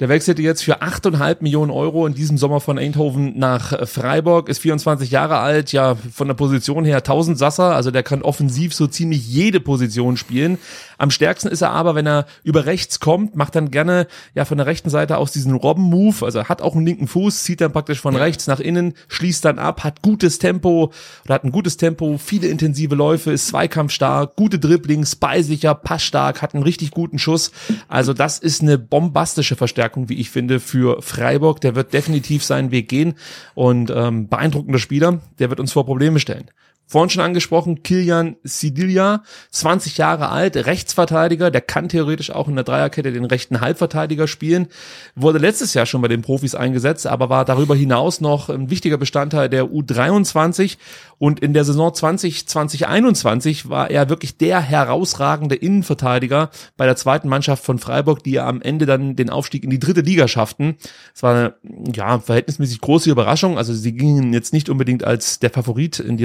Der 0.00 0.08
wechselte 0.08 0.42
jetzt 0.42 0.64
für 0.64 0.82
8,5 0.82 1.36
Millionen 1.42 1.70
Euro 1.70 2.06
in 2.06 2.14
diesem 2.14 2.36
Sommer 2.38 2.60
von 2.60 2.76
Eindhoven 2.78 3.38
nach 3.38 3.72
äh, 3.72 3.86
Freiburg, 3.86 4.48
ist 4.48 4.58
24 4.58 5.10
Jahre 5.12 5.38
alt, 5.38 5.70
ja, 5.70 5.94
von 5.94 6.26
der 6.26 6.34
Position 6.34 6.84
her 6.84 6.96
1000 6.96 7.38
Sasser, 7.38 7.76
also 7.76 7.92
der 7.92 8.02
kann 8.02 8.22
offensiv 8.22 8.74
so 8.74 8.88
ziemlich 8.88 9.24
jede 9.28 9.60
Position 9.60 10.16
spielen. 10.16 10.58
Am 11.02 11.10
stärksten 11.10 11.48
ist 11.48 11.62
er 11.62 11.72
aber, 11.72 11.96
wenn 11.96 12.06
er 12.06 12.26
über 12.44 12.64
rechts 12.64 13.00
kommt, 13.00 13.34
macht 13.34 13.56
dann 13.56 13.72
gerne 13.72 14.06
ja 14.36 14.44
von 14.44 14.56
der 14.56 14.68
rechten 14.68 14.88
Seite 14.88 15.18
aus 15.18 15.32
diesen 15.32 15.52
Robben-Move, 15.52 16.24
also 16.24 16.44
hat 16.44 16.62
auch 16.62 16.76
einen 16.76 16.86
linken 16.86 17.08
Fuß, 17.08 17.42
zieht 17.42 17.60
dann 17.60 17.72
praktisch 17.72 18.00
von 18.00 18.14
rechts 18.14 18.46
nach 18.46 18.60
innen, 18.60 18.94
schließt 19.08 19.44
dann 19.44 19.58
ab, 19.58 19.82
hat 19.82 20.00
gutes 20.02 20.38
Tempo 20.38 20.92
oder 21.24 21.34
hat 21.34 21.42
ein 21.42 21.50
gutes 21.50 21.76
Tempo, 21.76 22.18
viele 22.18 22.46
intensive 22.46 22.94
Läufe, 22.94 23.32
ist 23.32 23.48
zweikampfstark, 23.48 24.36
gute 24.36 24.60
Dribblings, 24.60 25.16
ballsicher, 25.16 25.74
passstark, 25.74 26.40
hat 26.40 26.54
einen 26.54 26.62
richtig 26.62 26.92
guten 26.92 27.18
Schuss. 27.18 27.50
Also 27.88 28.12
das 28.12 28.38
ist 28.38 28.62
eine 28.62 28.78
bombastische 28.78 29.56
Verstärkung, 29.56 30.08
wie 30.08 30.20
ich 30.20 30.30
finde, 30.30 30.60
für 30.60 31.02
Freiburg. 31.02 31.60
Der 31.62 31.74
wird 31.74 31.92
definitiv 31.92 32.44
seinen 32.44 32.70
Weg 32.70 32.88
gehen 32.88 33.14
und 33.54 33.90
ähm, 33.90 34.28
beeindruckender 34.28 34.78
Spieler, 34.78 35.18
der 35.40 35.50
wird 35.50 35.58
uns 35.58 35.72
vor 35.72 35.84
Probleme 35.84 36.20
stellen. 36.20 36.48
Vorhin 36.86 37.08
schon 37.08 37.22
angesprochen, 37.22 37.82
Kilian 37.82 38.36
Sidilia, 38.42 39.22
20 39.50 39.96
Jahre 39.96 40.28
alt, 40.28 40.56
Rechtsverteidiger, 40.56 41.50
der 41.50 41.62
kann 41.62 41.88
theoretisch 41.88 42.30
auch 42.30 42.48
in 42.48 42.54
der 42.54 42.64
Dreierkette 42.64 43.12
den 43.12 43.24
rechten 43.24 43.62
Halbverteidiger 43.62 44.28
spielen, 44.28 44.68
wurde 45.14 45.38
letztes 45.38 45.72
Jahr 45.72 45.86
schon 45.86 46.02
bei 46.02 46.08
den 46.08 46.20
Profis 46.20 46.54
eingesetzt, 46.54 47.06
aber 47.06 47.30
war 47.30 47.46
darüber 47.46 47.74
hinaus 47.74 48.20
noch 48.20 48.50
ein 48.50 48.68
wichtiger 48.68 48.98
Bestandteil 48.98 49.48
der 49.48 49.64
U23 49.64 50.76
und 51.18 51.40
in 51.40 51.54
der 51.54 51.64
Saison 51.64 51.94
2020 51.94 52.88
21 52.88 53.68
war 53.68 53.90
er 53.90 54.08
wirklich 54.08 54.36
der 54.36 54.60
herausragende 54.60 55.54
Innenverteidiger 55.54 56.50
bei 56.76 56.84
der 56.84 56.96
zweiten 56.96 57.28
Mannschaft 57.28 57.64
von 57.64 57.78
Freiburg, 57.78 58.24
die 58.24 58.40
am 58.40 58.60
Ende 58.60 58.86
dann 58.86 59.16
den 59.16 59.30
Aufstieg 59.30 59.64
in 59.64 59.70
die 59.70 59.78
dritte 59.78 60.00
Liga 60.00 60.26
schafften. 60.28 60.76
Es 61.14 61.22
war 61.22 61.34
eine 61.34 61.54
ja, 61.94 62.18
verhältnismäßig 62.18 62.80
große 62.80 63.08
Überraschung, 63.08 63.56
also 63.56 63.72
sie 63.72 63.92
gingen 63.92 64.32
jetzt 64.32 64.52
nicht 64.52 64.68
unbedingt 64.68 65.04
als 65.04 65.38
der 65.38 65.50
Favorit 65.50 66.00
in 66.00 66.16
die 66.16 66.24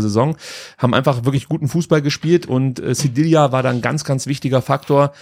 Regionalliga-Saison, 0.00 0.36
haben 0.78 0.94
einfach 0.94 1.24
wirklich 1.24 1.48
guten 1.48 1.68
Fußball 1.68 2.02
gespielt 2.02 2.46
und 2.46 2.80
äh, 2.80 2.94
Sidilia 2.94 3.52
war 3.52 3.62
dann 3.62 3.76
ein 3.76 3.82
ganz, 3.82 4.04
ganz 4.04 4.26
wichtiger 4.26 4.62
Faktor. 4.62 5.12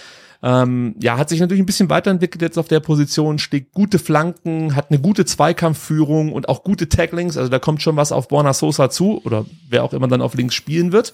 Ähm, 0.41 0.95
ja, 1.01 1.17
hat 1.17 1.27
sich 1.27 1.41
natürlich 1.41 1.61
ein 1.61 1.65
bisschen 1.65 1.89
weiterentwickelt 1.89 2.41
jetzt 2.41 2.57
auf 2.57 2.69
der 2.69 2.79
Position, 2.79 3.39
schlägt 3.39 3.73
gute 3.73 3.99
Flanken, 3.99 4.73
hat 4.73 4.89
eine 4.89 4.99
gute 4.99 5.25
Zweikampfführung 5.25 6.31
und 6.31 6.47
auch 6.47 6.63
gute 6.63 6.87
Tacklings. 6.87 7.35
Also 7.35 7.49
da 7.49 7.59
kommt 7.59 7.81
schon 7.81 7.97
was 7.97 8.13
auf 8.13 8.29
Borna 8.29 8.53
Sosa 8.53 8.89
zu 8.89 9.21
oder 9.25 9.45
wer 9.69 9.83
auch 9.83 9.91
immer 9.91 10.07
dann 10.07 10.21
auf 10.21 10.35
links 10.35 10.55
spielen 10.55 10.93
wird. 10.93 11.13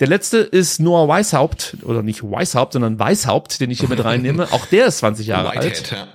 Der 0.00 0.08
letzte 0.08 0.38
ist 0.38 0.80
Noah 0.80 1.08
Weishaupt, 1.08 1.76
oder 1.82 2.02
nicht 2.02 2.22
Weishaupt, 2.22 2.72
sondern 2.74 2.98
Weishaupt, 2.98 3.60
den 3.60 3.70
ich 3.70 3.80
hier 3.80 3.88
mit 3.88 4.04
reinnehme. 4.04 4.52
Auch 4.52 4.66
der 4.66 4.86
ist 4.86 4.98
20 4.98 5.26
Jahre 5.26 5.50
alt. 5.50 5.64
Whitehead, 5.64 5.90
ja. 5.90 6.08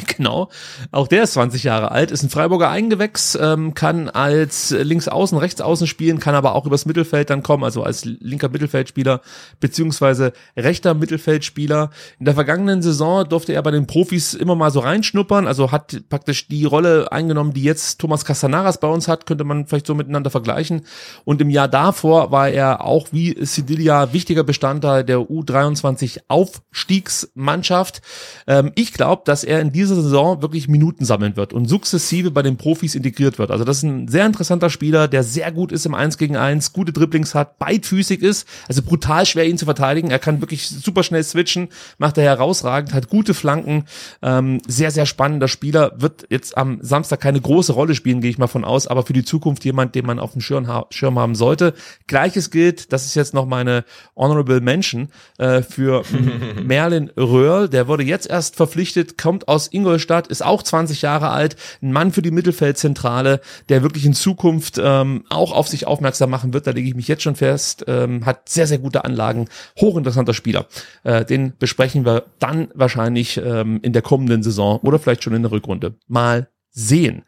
Genau. 0.16 0.48
Auch 0.92 1.08
der 1.08 1.24
ist 1.24 1.34
20 1.34 1.62
Jahre 1.64 1.90
alt, 1.90 2.10
ist 2.10 2.22
ein 2.22 2.30
Freiburger 2.30 2.70
Eingewächs, 2.70 3.36
ähm, 3.40 3.74
kann 3.74 4.08
als 4.08 4.70
Linksaußen, 4.70 5.36
Rechtsaußen 5.36 5.86
spielen, 5.86 6.20
kann 6.20 6.34
aber 6.34 6.54
auch 6.54 6.64
übers 6.64 6.86
Mittelfeld 6.86 7.28
dann 7.28 7.42
kommen, 7.42 7.64
also 7.64 7.82
als 7.82 8.04
linker 8.04 8.48
Mittelfeldspieler 8.48 9.20
beziehungsweise 9.60 10.32
rechter 10.56 10.94
Mittelfeldspieler. 10.94 11.90
In 12.18 12.24
der 12.24 12.34
vergangenen 12.34 12.82
Saison 12.82 13.28
durfte 13.28 13.52
er 13.52 13.62
bei 13.62 13.70
den 13.70 13.86
Profis 13.86 14.34
immer 14.34 14.54
mal 14.54 14.70
so 14.70 14.80
reinschnuppern, 14.80 15.46
also 15.46 15.72
hat 15.72 16.02
praktisch 16.08 16.48
die 16.48 16.64
Rolle 16.64 17.12
eingenommen, 17.12 17.52
die 17.52 17.62
jetzt 17.62 18.00
Thomas 18.00 18.24
Castanaras 18.24 18.80
bei 18.80 18.88
uns 18.88 19.08
hat, 19.08 19.26
könnte 19.26 19.44
man 19.44 19.66
vielleicht 19.66 19.86
so 19.86 19.94
miteinander 19.94 20.30
vergleichen. 20.30 20.86
Und 21.24 21.40
im 21.40 21.50
Jahr 21.50 21.68
davor 21.68 22.30
war 22.30 22.48
er 22.48 22.84
auch 22.84 23.08
wie 23.12 23.36
Sidilia 23.44 24.12
wichtiger 24.12 24.44
Bestandteil 24.44 25.04
der 25.04 25.18
U23 25.18 26.20
Aufstiegsmannschaft. 26.28 28.00
Ähm, 28.46 28.72
ich 28.74 28.92
glaube, 28.92 29.22
dass 29.24 29.44
er 29.44 29.60
in 29.60 29.72
dieser 29.88 30.02
Saison 30.02 30.42
wirklich 30.42 30.68
Minuten 30.68 31.04
sammeln 31.04 31.36
wird 31.36 31.52
und 31.52 31.66
sukzessive 31.66 32.30
bei 32.30 32.42
den 32.42 32.56
Profis 32.56 32.94
integriert 32.94 33.38
wird. 33.38 33.50
Also 33.50 33.64
das 33.64 33.78
ist 33.78 33.82
ein 33.84 34.08
sehr 34.08 34.26
interessanter 34.26 34.70
Spieler, 34.70 35.08
der 35.08 35.22
sehr 35.22 35.52
gut 35.52 35.72
ist 35.72 35.86
im 35.86 35.94
1 35.94 36.18
gegen 36.18 36.36
1, 36.36 36.72
gute 36.72 36.92
Dribblings 36.92 37.34
hat, 37.34 37.58
beidfüßig 37.58 38.22
ist, 38.22 38.46
also 38.68 38.82
brutal 38.82 39.26
schwer 39.26 39.46
ihn 39.46 39.58
zu 39.58 39.64
verteidigen. 39.64 40.10
Er 40.10 40.18
kann 40.18 40.40
wirklich 40.40 40.68
super 40.68 41.02
schnell 41.02 41.22
switchen, 41.22 41.68
macht 41.98 42.18
er 42.18 42.24
herausragend, 42.24 42.92
hat 42.92 43.08
gute 43.08 43.34
Flanken, 43.34 43.84
ähm, 44.22 44.60
sehr, 44.66 44.90
sehr 44.90 45.06
spannender 45.06 45.48
Spieler, 45.48 45.92
wird 45.96 46.26
jetzt 46.30 46.56
am 46.56 46.78
Samstag 46.82 47.20
keine 47.20 47.40
große 47.40 47.72
Rolle 47.72 47.94
spielen, 47.94 48.20
gehe 48.20 48.30
ich 48.30 48.38
mal 48.38 48.46
von 48.46 48.64
aus, 48.64 48.86
aber 48.86 49.04
für 49.04 49.12
die 49.12 49.24
Zukunft 49.24 49.64
jemand, 49.64 49.94
den 49.94 50.06
man 50.06 50.18
auf 50.18 50.32
dem 50.32 50.40
Schirm, 50.40 50.68
ha 50.68 50.86
Schirm 50.90 51.18
haben 51.18 51.34
sollte. 51.34 51.74
Gleiches 52.06 52.50
gilt, 52.50 52.92
das 52.92 53.06
ist 53.06 53.14
jetzt 53.14 53.34
noch 53.34 53.46
meine 53.46 53.84
Honorable 54.16 54.60
Mention, 54.60 55.08
äh, 55.38 55.62
für 55.62 56.02
Merlin 56.62 57.10
Röhrl, 57.16 57.68
der 57.68 57.88
wurde 57.88 58.02
jetzt 58.02 58.28
erst 58.28 58.56
verpflichtet, 58.56 59.18
kommt 59.18 59.48
aus 59.48 59.68
Ingolstadt, 59.76 60.26
ist 60.26 60.44
auch 60.44 60.62
20 60.62 61.02
Jahre 61.02 61.30
alt, 61.30 61.56
ein 61.82 61.92
Mann 61.92 62.12
für 62.12 62.22
die 62.22 62.30
Mittelfeldzentrale, 62.30 63.40
der 63.68 63.82
wirklich 63.82 64.06
in 64.06 64.14
Zukunft 64.14 64.80
ähm, 64.82 65.24
auch 65.28 65.52
auf 65.52 65.68
sich 65.68 65.86
aufmerksam 65.86 66.30
machen 66.30 66.52
wird, 66.52 66.66
da 66.66 66.72
lege 66.72 66.88
ich 66.88 66.96
mich 66.96 67.08
jetzt 67.08 67.22
schon 67.22 67.36
fest, 67.36 67.84
ähm, 67.86 68.26
hat 68.26 68.48
sehr, 68.48 68.66
sehr 68.66 68.78
gute 68.78 69.04
Anlagen, 69.04 69.48
hochinteressanter 69.78 70.34
Spieler. 70.34 70.66
Äh, 71.04 71.24
den 71.24 71.52
besprechen 71.58 72.04
wir 72.04 72.24
dann 72.38 72.68
wahrscheinlich 72.74 73.36
ähm, 73.36 73.80
in 73.82 73.92
der 73.92 74.02
kommenden 74.02 74.42
Saison 74.42 74.80
oder 74.80 74.98
vielleicht 74.98 75.24
schon 75.24 75.34
in 75.34 75.42
der 75.42 75.52
Rückrunde. 75.52 75.94
Mal 76.08 76.48
sehen. 76.70 77.22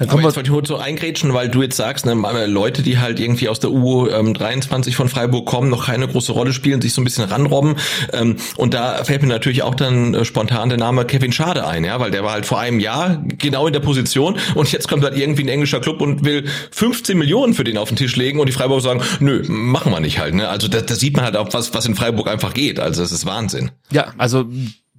Dann 0.00 0.08
kommen 0.08 0.20
Aber 0.20 0.30
jetzt 0.30 0.36
wollte 0.36 0.62
ich 0.62 0.68
so 0.68 0.78
eingrätschen, 0.78 1.34
weil 1.34 1.50
du 1.50 1.60
jetzt 1.60 1.76
sagst, 1.76 2.06
ne, 2.06 2.14
Leute, 2.46 2.82
die 2.82 2.98
halt 2.98 3.20
irgendwie 3.20 3.50
aus 3.50 3.60
der 3.60 3.68
U23 3.68 4.86
ähm, 4.86 4.92
von 4.94 5.08
Freiburg 5.10 5.44
kommen, 5.44 5.68
noch 5.68 5.88
keine 5.88 6.08
große 6.08 6.32
Rolle 6.32 6.54
spielen, 6.54 6.80
sich 6.80 6.94
so 6.94 7.02
ein 7.02 7.04
bisschen 7.04 7.24
ranrobben. 7.24 7.76
Ähm, 8.14 8.36
und 8.56 8.72
da 8.72 9.04
fällt 9.04 9.20
mir 9.20 9.28
natürlich 9.28 9.62
auch 9.62 9.74
dann 9.74 10.14
äh, 10.14 10.24
spontan 10.24 10.70
der 10.70 10.78
Name 10.78 11.04
Kevin 11.04 11.32
Schade 11.32 11.66
ein, 11.66 11.84
ja, 11.84 12.00
weil 12.00 12.10
der 12.10 12.24
war 12.24 12.32
halt 12.32 12.46
vor 12.46 12.58
einem 12.58 12.80
Jahr 12.80 13.22
genau 13.36 13.66
in 13.66 13.74
der 13.74 13.80
Position 13.80 14.38
und 14.54 14.72
jetzt 14.72 14.88
kommt 14.88 15.04
halt 15.04 15.18
irgendwie 15.18 15.42
ein 15.42 15.48
englischer 15.48 15.80
Club 15.80 16.00
und 16.00 16.24
will 16.24 16.48
15 16.70 17.18
Millionen 17.18 17.52
für 17.52 17.64
den 17.64 17.76
auf 17.76 17.88
den 17.88 17.96
Tisch 17.96 18.16
legen 18.16 18.40
und 18.40 18.46
die 18.46 18.52
Freiburg 18.52 18.80
sagen, 18.80 19.02
nö, 19.20 19.42
machen 19.48 19.92
wir 19.92 20.00
nicht 20.00 20.18
halt. 20.18 20.34
Ne? 20.34 20.48
Also 20.48 20.68
da, 20.68 20.80
da 20.80 20.94
sieht 20.94 21.14
man 21.14 21.26
halt 21.26 21.36
auch, 21.36 21.52
was, 21.52 21.74
was 21.74 21.84
in 21.84 21.94
Freiburg 21.94 22.26
einfach 22.26 22.54
geht. 22.54 22.80
Also 22.80 23.02
das 23.02 23.12
ist 23.12 23.26
Wahnsinn. 23.26 23.70
Ja, 23.92 24.14
also 24.16 24.46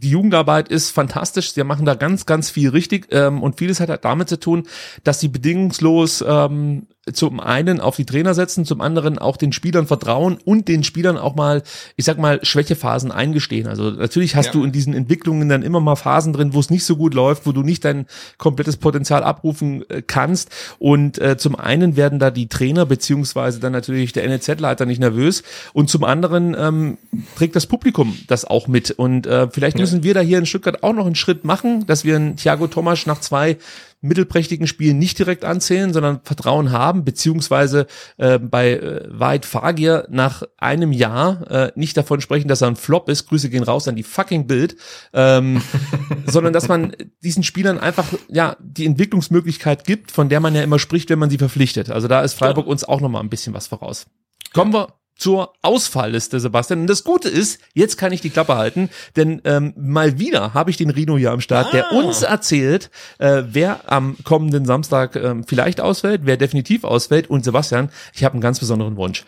die 0.02 0.10
Jugendarbeit 0.10 0.70
ist 0.70 0.90
fantastisch. 0.92 1.54
Sie 1.54 1.64
machen 1.64 1.86
da 1.86 1.96
ganz, 1.96 2.26
ganz 2.26 2.50
viel 2.50 2.70
richtig 2.70 3.08
ähm, 3.12 3.44
und 3.44 3.58
vieles 3.58 3.80
hat 3.80 4.04
damit 4.04 4.30
zu 4.30 4.40
tun, 4.40 4.64
dass 5.04 5.20
sie 5.20 5.28
bedingungslos 5.28 6.24
ähm, 6.28 6.88
zum 7.12 7.40
einen 7.40 7.80
auf 7.80 7.96
die 7.96 8.06
Trainer 8.06 8.36
setzen, 8.36 8.64
zum 8.64 8.80
anderen 8.80 9.18
auch 9.18 9.38
den 9.38 9.54
Spielern 9.54 9.88
vertrauen 9.88 10.38
und 10.46 10.68
den 10.68 10.84
Spielern 10.84 11.18
auch 11.18 11.36
mal, 11.36 11.64
ich 11.96 12.06
sag 12.06 12.20
mal, 12.20 12.40
Schwächephasen 12.44 13.12
eingestehen. 13.12 13.68
Also 13.68 13.90
natürlich 13.90 14.36
hast 14.36 14.48
ja. 14.48 14.52
du 14.52 14.64
in 14.64 14.72
diesen 14.72 14.94
Entwicklungen 14.94 15.50
dann 15.50 15.64
immer 15.64 15.80
mal 15.80 15.96
Phasen 15.96 16.32
drin, 16.32 16.54
wo 16.54 16.60
es 16.60 16.70
nicht 16.70 16.86
so 16.86 16.96
gut 16.96 17.16
läuft, 17.16 17.48
wo 17.48 17.54
du 17.54 17.64
nicht 17.64 17.84
dein 17.86 18.06
komplettes 18.38 18.78
Potenzial 18.78 19.24
abrufen 19.24 19.84
äh, 19.90 20.04
kannst. 20.04 20.52
Und 20.78 21.18
äh, 21.18 21.38
zum 21.38 21.56
einen 21.56 21.96
werden 21.96 22.20
da 22.20 22.30
die 22.30 22.48
Trainer 22.48 22.86
beziehungsweise 22.86 23.60
dann 23.60 23.72
natürlich 23.72 24.14
der 24.14 24.28
NEZ-Leiter 24.28 24.86
nicht 24.86 25.00
nervös 25.00 25.42
und 25.74 25.90
zum 25.90 26.04
anderen 26.04 26.56
ähm, 26.58 26.98
trägt 27.36 27.56
das 27.56 27.66
Publikum 27.66 28.16
das 28.28 28.46
auch 28.46 28.68
mit. 28.68 28.92
Und 28.92 29.26
äh, 29.26 29.48
vielleicht 29.50 29.78
ja. 29.78 29.82
müssen 29.82 30.04
wir 30.04 30.14
da 30.14 30.20
hier 30.20 30.38
in 30.38 30.46
Stuttgart 30.46 30.84
auch 30.84 30.94
noch 30.94 31.08
einen 31.08 31.16
Schritt 31.16 31.46
machen, 31.46 31.86
dass 31.88 32.06
wir 32.06 32.16
einen 32.16 32.36
Thiago 32.36 32.68
Thomas 32.68 33.08
nach 33.08 33.20
zwei 33.20 33.58
mittelprächtigen 34.02 34.68
Spielen 34.68 34.98
nicht 34.98 35.20
direkt 35.20 35.46
anzählen, 35.46 35.94
sondern 35.94 36.22
Vertrauen 36.24 36.72
haben, 36.72 37.06
beziehungsweise 37.06 37.88
äh, 38.18 38.40
bei 38.40 38.74
äh, 38.74 39.08
Weit 39.08 39.46
Fagier 39.46 40.08
nach 40.10 40.44
einem 40.58 40.92
Jahr 40.92 41.50
äh, 41.50 41.72
nicht 41.76 41.96
davon 41.96 42.20
sprechen, 42.20 42.48
dass 42.48 42.62
er 42.62 42.68
ein 42.68 42.76
Flop 42.76 43.10
ist, 43.10 43.28
Grüße 43.28 43.50
gehen 43.50 43.64
raus 43.64 43.88
an 43.88 43.96
die 43.96 44.04
fucking 44.04 44.48
Bild, 44.48 44.76
ähm, 45.14 45.62
sondern 46.26 46.54
dass 46.54 46.68
man 46.68 46.96
diesen 47.24 47.44
Spielern 47.44 47.80
einfach 47.80 48.08
ja 48.28 48.58
die 48.60 48.86
Entwicklungsmöglichkeit 48.86 49.86
gibt, 49.86 50.12
von 50.12 50.30
der 50.30 50.40
man 50.40 50.56
ja 50.56 50.64
immer 50.64 50.80
spricht, 50.80 51.10
wenn 51.10 51.20
man 51.20 51.30
sie 51.30 51.38
verpflichtet. 51.38 51.90
Also 51.92 52.08
da 52.08 52.22
ist 52.22 52.34
Freiburg 52.34 52.68
uns 52.68 52.84
auch 52.84 53.02
noch 53.02 53.10
mal 53.10 53.20
ein 53.20 53.30
bisschen 53.30 53.54
was 53.54 53.68
voraus. 53.68 54.08
Kommen 54.54 54.74
wir 54.74 55.01
zur 55.22 55.54
Ausfallliste, 55.62 56.40
Sebastian. 56.40 56.82
Und 56.82 56.88
das 56.88 57.04
Gute 57.04 57.30
ist, 57.30 57.62
jetzt 57.76 57.96
kann 57.96 58.12
ich 58.12 58.22
die 58.22 58.32
Klappe 58.32 58.56
halten, 58.56 58.90
denn 59.16 59.40
ähm, 59.46 59.72
mal 59.78 60.18
wieder 60.18 60.56
habe 60.56 60.72
ich 60.72 60.78
den 60.78 60.90
Rino 60.90 61.16
hier 61.16 61.30
am 61.30 61.42
Start, 61.42 61.68
ah. 61.68 61.72
der 61.72 61.92
uns 61.92 62.24
erzählt, 62.24 62.90
äh, 63.20 63.44
wer 63.46 63.92
am 63.92 64.16
kommenden 64.24 64.66
Samstag 64.66 65.16
ähm, 65.16 65.44
vielleicht 65.44 65.80
ausfällt, 65.80 66.22
wer 66.24 66.38
definitiv 66.38 66.84
ausfällt. 66.84 67.30
Und 67.30 67.46
Sebastian, 67.46 67.90
ich 68.16 68.24
habe 68.24 68.34
einen 68.34 68.42
ganz 68.42 68.60
besonderen 68.60 68.98
Wunsch. 68.98 69.24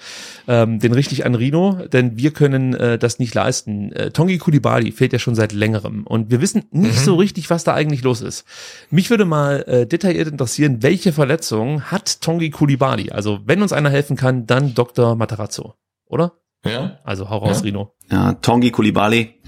Ähm, 0.48 0.80
den 0.80 0.94
richtig 0.94 1.28
an 1.28 1.36
Rino, 1.36 1.86
denn 1.94 2.18
wir 2.18 2.32
können 2.32 2.74
äh, 2.74 2.98
das 2.98 3.20
nicht 3.20 3.36
leisten. 3.36 3.91
Äh, 3.91 4.10
Tongi 4.10 4.39
Kulibali 4.39 4.91
fehlt 4.91 5.14
ja 5.14 5.20
schon 5.20 5.36
seit 5.36 5.52
längerem 5.52 6.08
und 6.08 6.32
wir 6.32 6.41
wissen 6.41 6.64
nicht 6.72 7.02
mhm. 7.02 7.06
so 7.06 7.16
richtig, 7.18 7.52
was 7.52 7.66
da 7.66 7.76
eigentlich 7.76 8.02
los 8.02 8.22
ist. 8.22 8.46
Mich 8.89 9.12
würde 9.12 9.26
mal 9.26 9.64
äh, 9.68 9.86
detailliert 9.86 10.28
interessieren, 10.28 10.82
welche 10.82 11.14
Verletzung 11.14 11.84
hat 11.84 12.22
Tongi 12.22 12.50
Kulibali? 12.50 13.12
Also 13.12 13.41
wenn 13.46 13.62
uns 13.62 13.74
einer 13.74 13.91
helfen 13.91 14.18
kann, 14.18 14.48
dann 14.48 14.74
Dr. 14.74 15.16
Matarazzo 15.16 15.76
oder? 16.14 16.39
Ja. 16.66 16.99
Also 17.03 17.30
hau 17.30 17.39
raus, 17.39 17.57
ja. 17.59 17.64
Rino. 17.64 17.95
Ja, 18.09 18.34
Tongi 18.34 18.72
Kulibali. 18.72 19.41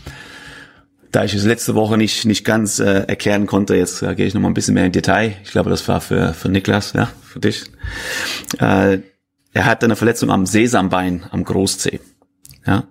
Da 1.12 1.24
ich 1.24 1.34
es 1.34 1.46
letzte 1.46 1.76
Woche 1.76 1.98
nicht, 1.98 2.26
nicht 2.26 2.44
ganz 2.44 2.80
äh, 2.80 3.06
erklären 3.08 3.46
konnte, 3.46 3.76
jetzt 3.76 4.02
äh, 4.02 4.16
gehe 4.16 4.26
ich 4.26 4.34
noch 4.34 4.42
mal 4.42 4.50
ein 4.50 4.54
bisschen 4.54 4.74
mehr 4.74 4.86
in 4.86 4.92
Detail. 4.92 5.34
Ich 5.44 5.52
glaube, 5.52 5.70
das 5.70 5.88
war 5.88 6.02
für, 6.02 6.34
für 6.34 6.50
Niklas, 6.50 6.92
ja, 6.92 7.10
für 7.24 7.40
dich. 7.40 7.64
Äh, 8.60 9.00
er 9.54 9.66
hatte 9.66 9.86
eine 9.86 9.96
Verletzung 9.96 10.30
am 10.30 10.46
Sesambein, 10.46 11.26
am 11.32 11.46
Großzeh. 11.46 12.02
Ja. 12.68 12.84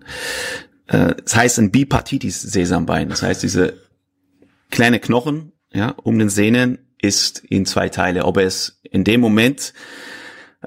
Äh, 0.86 1.16
das 1.22 1.36
heißt 1.36 1.58
ein 1.58 1.70
Bipartitis 1.70 2.40
Sesambein. 2.40 3.10
Das 3.10 3.22
heißt, 3.22 3.42
diese 3.42 3.74
kleine 4.70 5.00
Knochen, 5.00 5.52
ja, 5.70 5.90
um 6.02 6.18
den 6.18 6.30
Sehnen 6.30 6.78
ist 7.02 7.40
in 7.40 7.66
zwei 7.66 7.90
Teile. 7.90 8.24
Ob 8.24 8.38
er 8.38 8.46
es 8.46 8.80
in 8.82 9.04
dem 9.04 9.20
Moment 9.20 9.74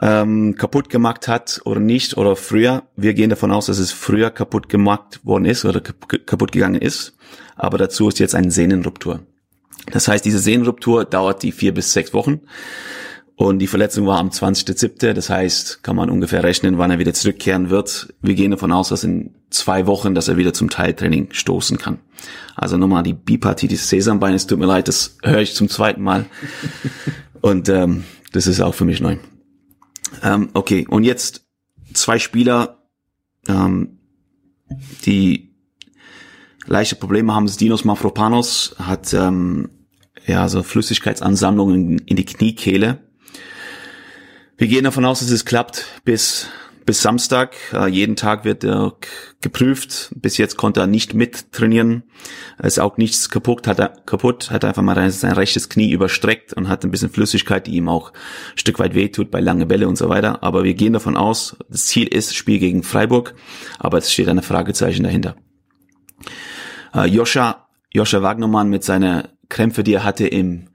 ähm, 0.01 0.55
kaputt 0.55 0.89
gemacht 0.89 1.27
hat 1.27 1.61
oder 1.65 1.79
nicht 1.79 2.17
oder 2.17 2.35
früher. 2.35 2.83
Wir 2.95 3.13
gehen 3.13 3.29
davon 3.29 3.51
aus, 3.51 3.67
dass 3.67 3.79
es 3.79 3.91
früher 3.91 4.29
kaputt 4.29 4.69
gemacht 4.69 5.19
worden 5.23 5.45
ist 5.45 5.65
oder 5.65 5.81
kaputt 5.81 6.51
gegangen 6.51 6.81
ist. 6.81 7.15
Aber 7.55 7.77
dazu 7.77 8.07
ist 8.07 8.19
jetzt 8.19 8.35
eine 8.35 8.51
Sehnenruptur. 8.51 9.21
Das 9.91 10.07
heißt, 10.07 10.25
diese 10.25 10.39
Sehnenruptur 10.39 11.05
dauert 11.05 11.43
die 11.43 11.51
vier 11.51 11.73
bis 11.73 11.93
sechs 11.93 12.13
Wochen. 12.13 12.41
Und 13.35 13.59
die 13.59 13.67
Verletzung 13.67 14.07
war 14.07 14.17
am 14.17 14.29
20.07. 14.29 15.13
Das 15.13 15.29
heißt, 15.29 15.83
kann 15.83 15.95
man 15.95 16.09
ungefähr 16.09 16.43
rechnen, 16.43 16.79
wann 16.79 16.89
er 16.89 16.97
wieder 16.97 17.13
zurückkehren 17.13 17.69
wird. 17.69 18.13
Wir 18.19 18.33
gehen 18.33 18.51
davon 18.51 18.71
aus, 18.71 18.89
dass 18.89 19.03
in 19.03 19.35
zwei 19.51 19.85
Wochen, 19.85 20.15
dass 20.15 20.27
er 20.27 20.37
wieder 20.37 20.53
zum 20.53 20.71
Teiltraining 20.71 21.29
stoßen 21.31 21.77
kann. 21.77 21.99
Also 22.55 22.77
nochmal 22.77 23.03
die 23.03 23.13
Bipartitis 23.13 23.89
Sesambein. 23.89 24.33
Es 24.33 24.47
tut 24.47 24.57
mir 24.57 24.65
leid, 24.65 24.87
das 24.87 25.17
höre 25.23 25.41
ich 25.41 25.53
zum 25.53 25.69
zweiten 25.69 26.01
Mal. 26.01 26.25
Und 27.41 27.69
ähm, 27.69 28.05
das 28.33 28.47
ist 28.47 28.59
auch 28.59 28.73
für 28.73 28.85
mich 28.85 29.01
neu. 29.01 29.17
Ähm, 30.23 30.49
okay, 30.53 30.85
und 30.89 31.03
jetzt 31.03 31.45
zwei 31.93 32.19
Spieler, 32.19 32.89
ähm, 33.47 33.99
die 35.05 35.55
leichte 36.65 36.95
Probleme 36.95 37.33
haben. 37.33 37.47
Dinos 37.47 37.85
Mafropanos 37.85 38.75
hat 38.79 39.13
ähm, 39.13 39.69
ja 40.25 40.47
so 40.49 40.63
Flüssigkeitsansammlungen 40.63 41.75
in, 41.75 41.97
in 41.99 42.15
die 42.15 42.25
Kniekehle. 42.25 42.99
Wir 44.57 44.67
gehen 44.67 44.83
davon 44.83 45.05
aus, 45.05 45.19
dass 45.19 45.29
es 45.29 45.45
klappt 45.45 45.85
bis 46.03 46.47
bis 46.87 47.01
Samstag. 47.01 47.55
Äh, 47.73 47.89
jeden 47.89 48.15
Tag 48.15 48.45
wird 48.45 48.63
er 48.63 48.93
geprüft. 49.41 50.09
Bis 50.15 50.37
jetzt 50.37 50.57
konnte 50.57 50.79
er 50.79 50.87
nicht 50.87 51.13
mittrainieren. 51.13 52.03
Ist 52.57 52.79
auch 52.79 52.97
nichts 52.97 53.29
kaputt, 53.29 53.67
hat 53.67 53.77
er 53.77 53.89
kaputt, 53.89 54.49
hat 54.49 54.65
einfach 54.65 54.81
mal 54.81 55.11
sein 55.11 55.33
rechtes 55.33 55.69
Knie 55.69 55.91
überstreckt 55.91 56.53
und 56.53 56.69
hat 56.69 56.83
ein 56.83 56.89
bisschen 56.89 57.11
Flüssigkeit, 57.11 57.67
die 57.67 57.75
ihm 57.75 57.89
auch 57.89 58.13
ein 58.13 58.57
Stück 58.57 58.79
weit 58.79 58.95
wehtut 58.95 59.29
bei 59.29 59.41
lange 59.41 59.67
Bälle 59.67 59.87
und 59.87 59.97
so 59.97 60.09
weiter. 60.09 60.41
Aber 60.41 60.63
wir 60.63 60.73
gehen 60.73 60.93
davon 60.93 61.17
aus, 61.17 61.57
das 61.69 61.85
Ziel 61.85 62.07
ist 62.07 62.35
Spiel 62.35 62.57
gegen 62.57 62.81
Freiburg, 62.81 63.35
aber 63.77 63.99
es 63.99 64.11
steht 64.11 64.29
eine 64.29 64.41
Fragezeichen 64.41 65.03
dahinter. 65.03 65.35
Äh, 66.95 67.07
Joscha, 67.07 67.67
Joscha 67.91 68.23
Wagnermann 68.23 68.69
mit 68.69 68.83
seiner 68.83 69.29
Krämpfe, 69.49 69.83
die 69.83 69.93
er 69.93 70.03
hatte 70.03 70.25
im 70.25 70.69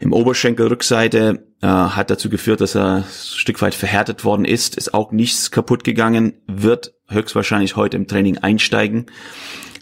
im 0.00 0.12
Oberschenkelrückseite 0.12 1.47
äh, 1.60 1.66
hat 1.66 2.10
dazu 2.10 2.28
geführt, 2.28 2.60
dass 2.60 2.74
er 2.74 2.96
ein 2.96 3.04
Stück 3.10 3.60
weit 3.62 3.74
verhärtet 3.74 4.24
worden 4.24 4.44
ist, 4.44 4.76
ist 4.76 4.94
auch 4.94 5.12
nichts 5.12 5.50
kaputt 5.50 5.84
gegangen, 5.84 6.34
wird 6.46 6.94
höchstwahrscheinlich 7.08 7.76
heute 7.76 7.96
im 7.96 8.06
Training 8.06 8.38
einsteigen 8.38 9.06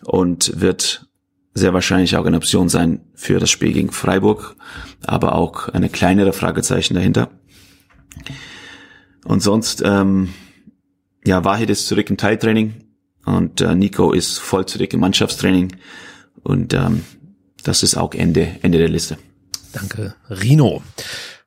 und 0.04 0.60
wird 0.60 1.06
sehr 1.54 1.72
wahrscheinlich 1.72 2.16
auch 2.16 2.26
eine 2.26 2.36
Option 2.36 2.68
sein 2.68 3.00
für 3.14 3.38
das 3.38 3.50
Spiel 3.50 3.72
gegen 3.72 3.90
Freiburg, 3.90 4.56
aber 5.06 5.34
auch 5.34 5.68
eine 5.68 5.88
kleinere 5.88 6.32
Fragezeichen 6.32 6.94
dahinter. 6.94 7.30
Und 9.24 9.40
sonst, 9.40 9.82
ähm, 9.84 10.34
ja, 11.24 11.44
Wahid 11.44 11.70
ist 11.70 11.88
zurück 11.88 12.08
im 12.10 12.16
Teiltraining 12.16 12.74
und 13.24 13.60
äh, 13.60 13.74
Nico 13.74 14.12
ist 14.12 14.38
voll 14.38 14.66
zurück 14.66 14.92
im 14.92 15.00
Mannschaftstraining 15.00 15.76
und 16.42 16.74
ähm, 16.74 17.04
das 17.64 17.82
ist 17.82 17.96
auch 17.96 18.14
Ende, 18.14 18.56
Ende 18.62 18.78
der 18.78 18.88
Liste. 18.88 19.18
Danke, 19.72 20.14
Rino. 20.30 20.82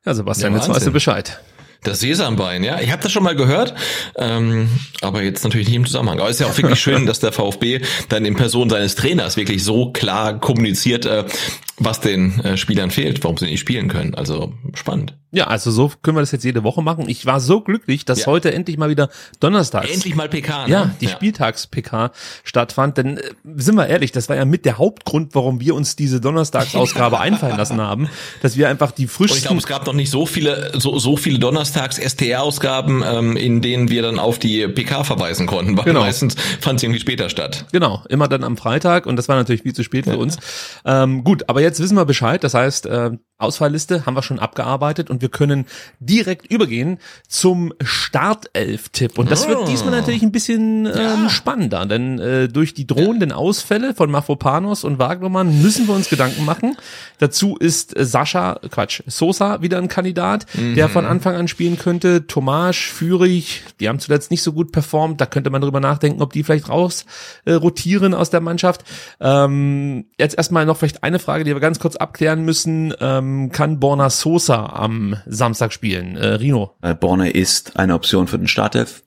Ja, 0.06 0.14
Sebastian, 0.14 0.54
ja, 0.54 0.60
jetzt 0.60 0.70
weißt 0.70 0.88
du 0.88 0.91
Bescheid. 0.91 1.39
Das 1.84 2.01
Sesambein, 2.01 2.63
ja. 2.63 2.82
Ich 2.82 2.91
habe 2.91 3.01
das 3.01 3.11
schon 3.11 3.23
mal 3.23 3.36
gehört, 3.36 3.73
ähm, 4.17 4.67
aber 5.01 5.23
jetzt 5.23 5.43
natürlich 5.45 5.67
nicht 5.67 5.77
im 5.77 5.86
Zusammenhang. 5.86 6.19
Aber 6.19 6.30
es 6.30 6.36
ist 6.36 6.41
ja 6.41 6.47
auch 6.47 6.57
wirklich 6.57 6.80
schön, 6.80 7.05
dass 7.07 7.19
der 7.19 7.32
VfB 7.32 7.82
dann 8.09 8.25
in 8.25 8.36
Person 8.36 8.69
seines 8.69 8.95
Trainers 8.95 9.38
wirklich 9.38 9.63
so 9.63 9.91
klar 9.91 10.39
kommuniziert, 10.39 11.05
äh, 11.05 11.23
was 11.77 12.01
den 12.01 12.39
äh, 12.41 12.57
Spielern 12.57 12.91
fehlt, 12.91 13.23
warum 13.23 13.38
sie 13.38 13.45
nicht 13.45 13.61
spielen 13.61 13.88
können. 13.88 14.13
Also 14.13 14.53
spannend. 14.73 15.13
Ja, 15.32 15.45
also 15.45 15.69
so 15.69 15.91
können 16.01 16.17
wir 16.17 16.21
das 16.21 16.32
jetzt 16.32 16.43
jede 16.43 16.63
Woche 16.63 16.82
machen. 16.82 17.07
Ich 17.07 17.25
war 17.27 17.39
so 17.39 17.61
glücklich, 17.61 18.03
dass 18.03 18.21
ja. 18.21 18.25
heute 18.25 18.51
endlich 18.51 18.77
mal 18.77 18.89
wieder 18.89 19.09
Donnerstags. 19.39 19.91
Endlich 19.91 20.15
mal 20.15 20.27
PK. 20.27 20.65
Ne? 20.65 20.71
Ja, 20.71 20.91
die 20.99 21.05
ja. 21.05 21.11
Spieltags-PK 21.11 22.11
stattfand. 22.43 22.97
Denn 22.97 23.17
äh, 23.17 23.21
sind 23.55 23.75
wir 23.75 23.88
ehrlich, 23.88 24.11
das 24.11 24.27
war 24.27 24.36
ja 24.36 24.45
mit 24.45 24.65
der 24.65 24.80
Hauptgrund, 24.80 25.36
warum 25.36 25.59
wir 25.59 25.75
uns 25.75 25.95
diese 25.95 26.19
Donnerstagsausgabe 26.19 27.19
einfallen 27.19 27.57
lassen 27.57 27.80
haben, 27.80 28.09
dass 28.41 28.57
wir 28.57 28.69
einfach 28.69 28.91
die 28.91 29.05
frischsten. 29.05 29.36
Und 29.36 29.38
ich 29.38 29.43
glaube, 29.43 29.59
es 29.59 29.67
gab 29.67 29.86
noch 29.86 29.93
nicht 29.93 30.09
so 30.09 30.25
viele, 30.25 30.71
so, 30.80 30.97
so 30.97 31.15
viele 31.15 31.38
Donnerstags-STR-Ausgaben, 31.72 33.03
ähm, 33.05 33.38
in 33.38 33.61
denen 33.61 33.89
wir 33.89 34.01
dann 34.01 34.20
auf 34.20 34.39
die 34.39 34.67
PK 34.67 35.03
verweisen 35.03 35.47
konnten, 35.47 35.78
weil 35.78 35.86
genau. 35.86 36.01
meistens 36.01 36.36
fand 36.59 36.80
sie 36.80 36.86
irgendwie 36.86 36.99
später 36.99 37.30
statt. 37.30 37.65
Genau, 37.72 38.03
immer 38.09 38.28
dann 38.28 38.43
am 38.43 38.57
Freitag 38.57 39.05
und 39.05 39.15
das 39.15 39.28
war 39.28 39.36
natürlich 39.36 39.61
viel 39.61 39.74
zu 39.74 39.84
spät 39.84 40.05
für 40.05 40.17
uns. 40.17 40.38
Ähm, 40.86 41.24
gut, 41.24 41.47
aber 41.47 41.61
jetzt 41.61 41.80
wissen 41.80 41.95
wir 41.95 42.05
Bescheid. 42.05 42.43
Das 42.43 42.53
heißt, 42.53 42.86
äh, 42.86 43.11
Ausfallliste 43.40 44.06
haben 44.06 44.16
wir 44.16 44.22
schon 44.22 44.38
abgearbeitet 44.38 45.10
und 45.10 45.22
wir 45.22 45.30
können 45.30 45.66
direkt 46.00 46.52
übergehen 46.52 47.00
zum 47.28 47.74
Startelf-Tipp. 47.82 49.18
Und 49.18 49.32
das 49.32 49.48
wird 49.48 49.66
diesmal 49.70 49.92
natürlich 49.92 50.24
ein 50.24 50.34
bisschen 50.34 50.86
ähm, 50.86 51.30
spannender, 51.30 51.86
denn 51.86 52.20
äh, 52.20 52.50
durch 52.50 52.74
die 52.74 52.86
drohenden 52.86 53.32
Ausfälle 53.32 53.94
von 53.94 54.12
Mafropanos 54.12 54.84
und 54.84 55.00
Wagnermann 55.00 55.62
müssen 55.62 55.88
wir 55.88 55.96
uns 55.96 56.10
Gedanken 56.10 56.44
machen. 56.44 56.76
Dazu 57.20 57.56
ist 57.56 57.94
Sascha, 57.98 58.60
Quatsch, 58.70 59.04
Sosa 59.08 59.62
wieder 59.62 59.78
ein 59.78 59.88
Kandidat, 59.88 60.46
der 60.56 60.90
von 60.90 61.06
Anfang 61.06 61.36
an 61.36 61.48
spielen 61.48 61.78
könnte. 61.78 62.28
Tomasch, 62.28 62.92
Führig, 62.92 63.64
die 63.80 63.88
haben 63.88 64.00
zuletzt 64.00 64.32
nicht 64.32 64.44
so 64.44 64.52
gut 64.52 64.74
performt. 64.74 65.22
Da 65.22 65.26
könnte 65.26 65.50
man 65.50 65.62
drüber 65.62 65.80
nachdenken, 65.80 66.22
ob 66.22 66.34
die 66.34 66.44
vielleicht 66.44 66.68
raus 66.68 67.06
äh, 67.46 67.54
rotieren 67.54 68.14
aus 68.14 68.30
der 68.30 68.42
Mannschaft. 68.42 68.84
Ähm, 69.22 70.08
jetzt 70.18 70.38
erstmal 70.38 70.66
noch 70.66 70.76
vielleicht 70.76 71.04
eine 71.04 71.20
Frage, 71.20 71.46
die 71.46 71.54
wir 71.54 71.62
ganz 71.62 71.80
kurz 71.80 71.96
abklären 71.96 72.44
müssen. 72.44 72.94
Ähm, 73.00 73.28
kann 73.51 73.80
Borna 73.80 74.09
Sosa 74.09 74.65
am 74.67 75.17
Samstag 75.25 75.73
spielen? 75.73 76.15
Äh, 76.15 76.27
Rino. 76.36 76.75
Weil 76.80 76.95
Borna 76.95 77.27
ist 77.27 77.77
eine 77.77 77.93
Option 77.93 78.27
für 78.27 78.38
den 78.38 78.47
Startelf. 78.47 79.03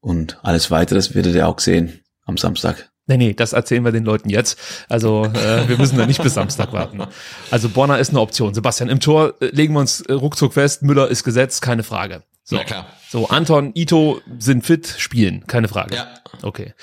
Und 0.00 0.38
alles 0.42 0.70
weiteres 0.70 1.14
werdet 1.14 1.34
ihr 1.34 1.48
auch 1.48 1.58
sehen 1.58 2.00
am 2.24 2.36
Samstag. 2.36 2.90
Nee, 3.08 3.16
nee, 3.18 3.34
das 3.34 3.52
erzählen 3.52 3.84
wir 3.84 3.92
den 3.92 4.04
Leuten 4.04 4.30
jetzt. 4.30 4.58
Also 4.88 5.24
äh, 5.26 5.68
wir 5.68 5.78
müssen 5.78 5.96
da 5.96 6.06
nicht 6.06 6.22
bis 6.22 6.34
Samstag 6.34 6.72
warten. 6.72 7.02
Also 7.50 7.68
Borna 7.68 7.96
ist 7.96 8.10
eine 8.10 8.20
Option. 8.20 8.52
Sebastian, 8.52 8.88
im 8.88 8.98
Tor 8.98 9.34
äh, 9.40 9.46
legen 9.46 9.74
wir 9.74 9.80
uns 9.80 10.00
äh, 10.00 10.12
ruckzuck 10.12 10.54
fest, 10.54 10.82
Müller 10.82 11.08
ist 11.08 11.22
gesetzt, 11.22 11.62
keine 11.62 11.84
Frage. 11.84 12.24
So, 12.42 12.56
Na 12.56 12.64
klar. 12.64 12.86
so 13.08 13.28
Anton, 13.28 13.72
Ito 13.74 14.20
sind 14.38 14.64
fit, 14.64 14.86
spielen, 14.98 15.46
keine 15.46 15.68
Frage. 15.68 15.96
Ja. 15.96 16.08
Okay. 16.42 16.74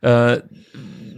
Äh, 0.00 0.40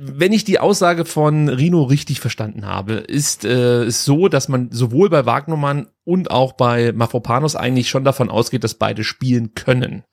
wenn 0.07 0.33
ich 0.33 0.45
die 0.45 0.59
Aussage 0.59 1.05
von 1.05 1.49
Rino 1.49 1.83
richtig 1.83 2.21
verstanden 2.21 2.67
habe, 2.67 2.95
ist 2.95 3.45
äh, 3.45 3.85
es 3.85 4.05
so, 4.05 4.29
dass 4.29 4.49
man 4.49 4.71
sowohl 4.71 5.09
bei 5.09 5.25
Wagnermann 5.25 5.89
und 6.05 6.31
auch 6.31 6.53
bei 6.53 6.93
Mafropanos 6.93 7.57
eigentlich 7.57 7.89
schon 7.89 8.05
davon 8.05 8.31
ausgeht, 8.31 8.65
dass 8.65 8.75
beide 8.75 9.05
spielen 9.05 9.55
können. 9.55 10.05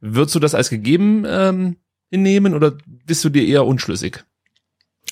Würdest 0.00 0.34
du 0.34 0.40
das 0.40 0.54
als 0.54 0.70
gegeben 0.70 1.24
ähm, 1.26 1.76
hinnehmen 2.10 2.54
oder 2.54 2.76
bist 3.06 3.24
du 3.24 3.28
dir 3.28 3.46
eher 3.46 3.66
unschlüssig? 3.66 4.24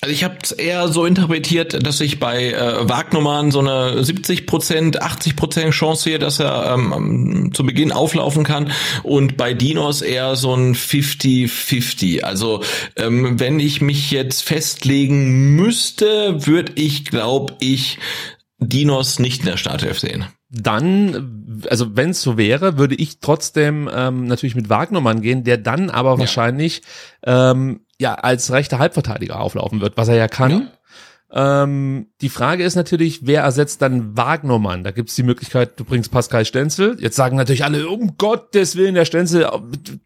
Also 0.01 0.13
ich 0.13 0.23
habe 0.23 0.37
es 0.43 0.51
eher 0.51 0.87
so 0.89 1.05
interpretiert, 1.05 1.85
dass 1.85 2.01
ich 2.01 2.19
bei 2.19 2.51
äh, 2.51 2.87
Wagnummern 2.87 3.49
so 3.49 3.59
eine 3.59 3.99
70% 4.01 4.99
80% 4.99 5.71
Chance 5.71 6.03
sehe, 6.03 6.19
dass 6.19 6.39
er 6.39 6.71
ähm, 6.75 7.49
zu 7.53 7.63
Beginn 7.65 7.91
auflaufen 7.91 8.43
kann 8.43 8.71
und 9.01 9.37
bei 9.37 9.55
Dinos 9.55 10.01
eher 10.03 10.35
so 10.35 10.53
ein 10.53 10.75
50-50. 10.75 12.21
Also 12.21 12.61
ähm, 12.95 13.39
wenn 13.39 13.59
ich 13.59 13.81
mich 13.81 14.11
jetzt 14.11 14.43
festlegen 14.43 15.55
müsste, 15.55 16.45
würde 16.45 16.73
ich, 16.75 17.05
glaube 17.05 17.55
ich, 17.59 17.97
Dinos 18.59 19.17
nicht 19.19 19.39
in 19.41 19.45
der 19.47 19.57
Startelf 19.57 19.99
sehen. 19.99 20.25
Dann, 20.49 21.63
also 21.69 21.95
wenn 21.97 22.11
es 22.11 22.21
so 22.21 22.37
wäre, 22.37 22.77
würde 22.77 22.95
ich 22.95 23.19
trotzdem 23.19 23.89
ähm, 23.93 24.27
natürlich 24.27 24.55
mit 24.55 24.69
Wagnermann 24.69 25.21
gehen, 25.21 25.43
der 25.43 25.57
dann 25.57 25.89
aber 25.89 26.13
Ja. 26.13 26.19
wahrscheinlich 26.19 26.83
ähm, 27.25 27.81
ja 27.99 28.15
als 28.15 28.51
rechter 28.51 28.79
Halbverteidiger 28.79 29.39
auflaufen 29.39 29.81
wird, 29.81 29.97
was 29.97 30.07
er 30.07 30.15
ja 30.15 30.27
kann. 30.27 30.69
Ähm, 31.29 32.07
die 32.21 32.29
Frage 32.29 32.63
ist 32.63 32.75
natürlich, 32.75 33.27
wer 33.27 33.41
ersetzt 33.41 33.81
dann 33.81 34.15
Wagnermann? 34.15 34.85
Da 34.85 34.91
gibt 34.91 35.09
es 35.09 35.15
die 35.15 35.23
Möglichkeit, 35.23 35.77
du 35.77 35.83
bringst 35.83 36.09
Pascal 36.09 36.45
Stenzel. 36.45 36.95
Jetzt 37.01 37.17
sagen 37.17 37.35
natürlich 37.35 37.65
alle, 37.65 37.89
um 37.89 38.15
Gottes 38.17 38.77
Willen, 38.77 38.95
der 38.95 39.03
Stenzel, 39.03 39.45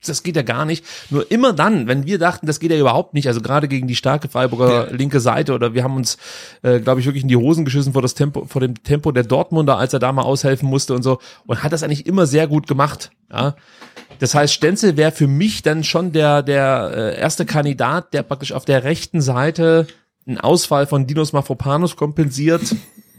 das 0.03 0.23
geht 0.23 0.35
ja 0.35 0.41
gar 0.41 0.65
nicht. 0.65 0.83
Nur 1.11 1.29
immer 1.29 1.53
dann, 1.53 1.87
wenn 1.87 2.07
wir 2.07 2.17
dachten, 2.17 2.47
das 2.47 2.59
geht 2.59 2.71
ja 2.71 2.79
überhaupt 2.79 3.13
nicht, 3.13 3.27
also 3.27 3.39
gerade 3.39 3.67
gegen 3.67 3.87
die 3.87 3.95
starke 3.95 4.29
Freiburger 4.29 4.87
Ja. 4.89 4.95
linke 4.95 5.19
Seite 5.19 5.53
oder 5.53 5.75
wir 5.75 5.83
haben 5.83 5.95
uns, 5.95 6.17
äh, 6.63 6.79
glaube 6.79 7.01
ich, 7.01 7.05
wirklich 7.05 7.21
in 7.23 7.29
die 7.29 7.37
Hosen 7.37 7.65
geschissen 7.65 7.93
vor 7.93 8.01
das 8.01 8.15
Tempo, 8.15 8.45
vor 8.45 8.59
dem 8.59 8.81
Tempo 8.83 9.11
der 9.11 9.23
Dortmunder, 9.23 9.77
als 9.77 9.93
er 9.93 9.99
da 9.99 10.11
mal 10.11 10.23
aushelfen 10.23 10.67
musste 10.67 10.95
und 10.95 11.03
so 11.03 11.19
und 11.45 11.61
hat 11.61 11.71
das 11.71 11.83
eigentlich 11.83 12.07
immer 12.07 12.25
sehr 12.25 12.47
gut 12.47 12.65
gemacht. 12.65 13.11
Ja, 13.31 13.55
das 14.21 14.35
heißt, 14.35 14.53
Stenzel 14.53 14.97
wäre 14.97 15.11
für 15.11 15.25
mich 15.25 15.63
dann 15.63 15.83
schon 15.83 16.11
der, 16.11 16.43
der 16.43 16.91
äh, 16.95 17.19
erste 17.19 17.43
Kandidat, 17.43 18.13
der 18.13 18.21
praktisch 18.21 18.51
auf 18.51 18.65
der 18.65 18.83
rechten 18.83 19.19
Seite 19.19 19.87
einen 20.27 20.37
Ausfall 20.37 20.85
von 20.85 21.07
Dinos 21.07 21.33
Mafropanos 21.33 21.95
kompensiert. 21.95 22.75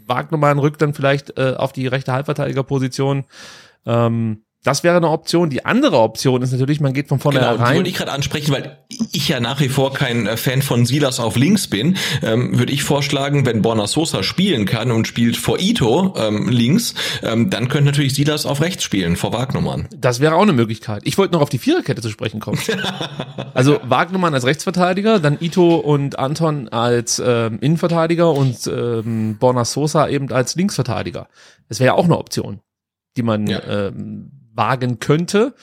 Wagnermann 0.07 0.59
rückt 0.59 0.81
dann 0.81 0.93
vielleicht 0.93 1.37
äh, 1.37 1.55
auf 1.57 1.73
die 1.73 1.87
rechte 1.87 2.13
Halbverteidigerposition. 2.13 3.25
Ähm, 3.85 4.45
das 4.63 4.83
wäre 4.83 4.95
eine 4.97 5.09
Option. 5.09 5.49
Die 5.49 5.65
andere 5.65 5.99
Option 5.99 6.41
ist 6.41 6.51
natürlich, 6.51 6.79
man 6.79 6.93
geht 6.93 7.09
von 7.09 7.19
Genau, 7.19 7.31
die 7.31 7.37
vornherein. 7.39 7.75
wollte 7.75 7.89
ich 7.89 7.95
gerade 7.95 8.11
ansprechen, 8.13 8.53
weil 8.53 8.77
ich 9.11 9.27
ja 9.27 9.39
nach 9.39 9.59
wie 9.59 9.67
vor 9.69 9.93
kein 9.93 10.25
äh, 10.25 10.37
Fan 10.37 10.61
von 10.61 10.85
Silas 10.85 11.19
auf 11.19 11.35
links 11.35 11.67
bin, 11.67 11.97
ähm, 12.21 12.57
würde 12.57 12.71
ich 12.71 12.83
vorschlagen, 12.83 13.45
wenn 13.45 13.61
Borna 13.61 13.87
Sosa 13.87 14.23
spielen 14.23 14.65
kann 14.65 14.91
und 14.91 15.07
spielt 15.07 15.35
vor 15.37 15.59
Ito 15.59 16.13
ähm, 16.17 16.47
links, 16.49 16.93
ähm, 17.23 17.49
dann 17.49 17.67
könnte 17.67 17.85
natürlich 17.91 18.13
Silas 18.15 18.45
auf 18.45 18.61
rechts 18.61 18.83
spielen, 18.83 19.15
vor 19.17 19.33
Wagnummern. 19.33 19.87
Das 19.95 20.19
wäre 20.19 20.35
auch 20.35 20.41
eine 20.43 20.53
Möglichkeit. 20.53 21.01
Ich 21.05 21.17
wollte 21.17 21.33
noch 21.33 21.41
auf 21.41 21.49
die 21.49 21.57
Viererkette 21.59 22.01
zu 22.01 22.09
sprechen 22.09 22.39
kommen. 22.39 22.59
also 23.53 23.79
Wagnermann 23.83 24.33
als 24.33 24.45
Rechtsverteidiger, 24.45 25.19
dann 25.19 25.37
Ito 25.41 25.75
und 25.75 26.17
Anton 26.19 26.69
als 26.69 27.21
ähm, 27.25 27.59
Innenverteidiger 27.59 28.31
und 28.31 28.65
ähm, 28.67 29.37
Borna 29.39 29.65
Sosa 29.65 30.07
eben 30.07 30.31
als 30.31 30.55
Linksverteidiger. 30.55 31.27
Das 31.69 31.79
wäre 31.79 31.87
ja 31.87 31.93
auch 31.95 32.05
eine 32.05 32.17
Option, 32.17 32.59
die 33.17 33.23
man 33.23 33.47
Ja. 33.47 33.61
ähm, 33.87 34.32
wagen 34.55 34.99
könnte. 34.99 35.53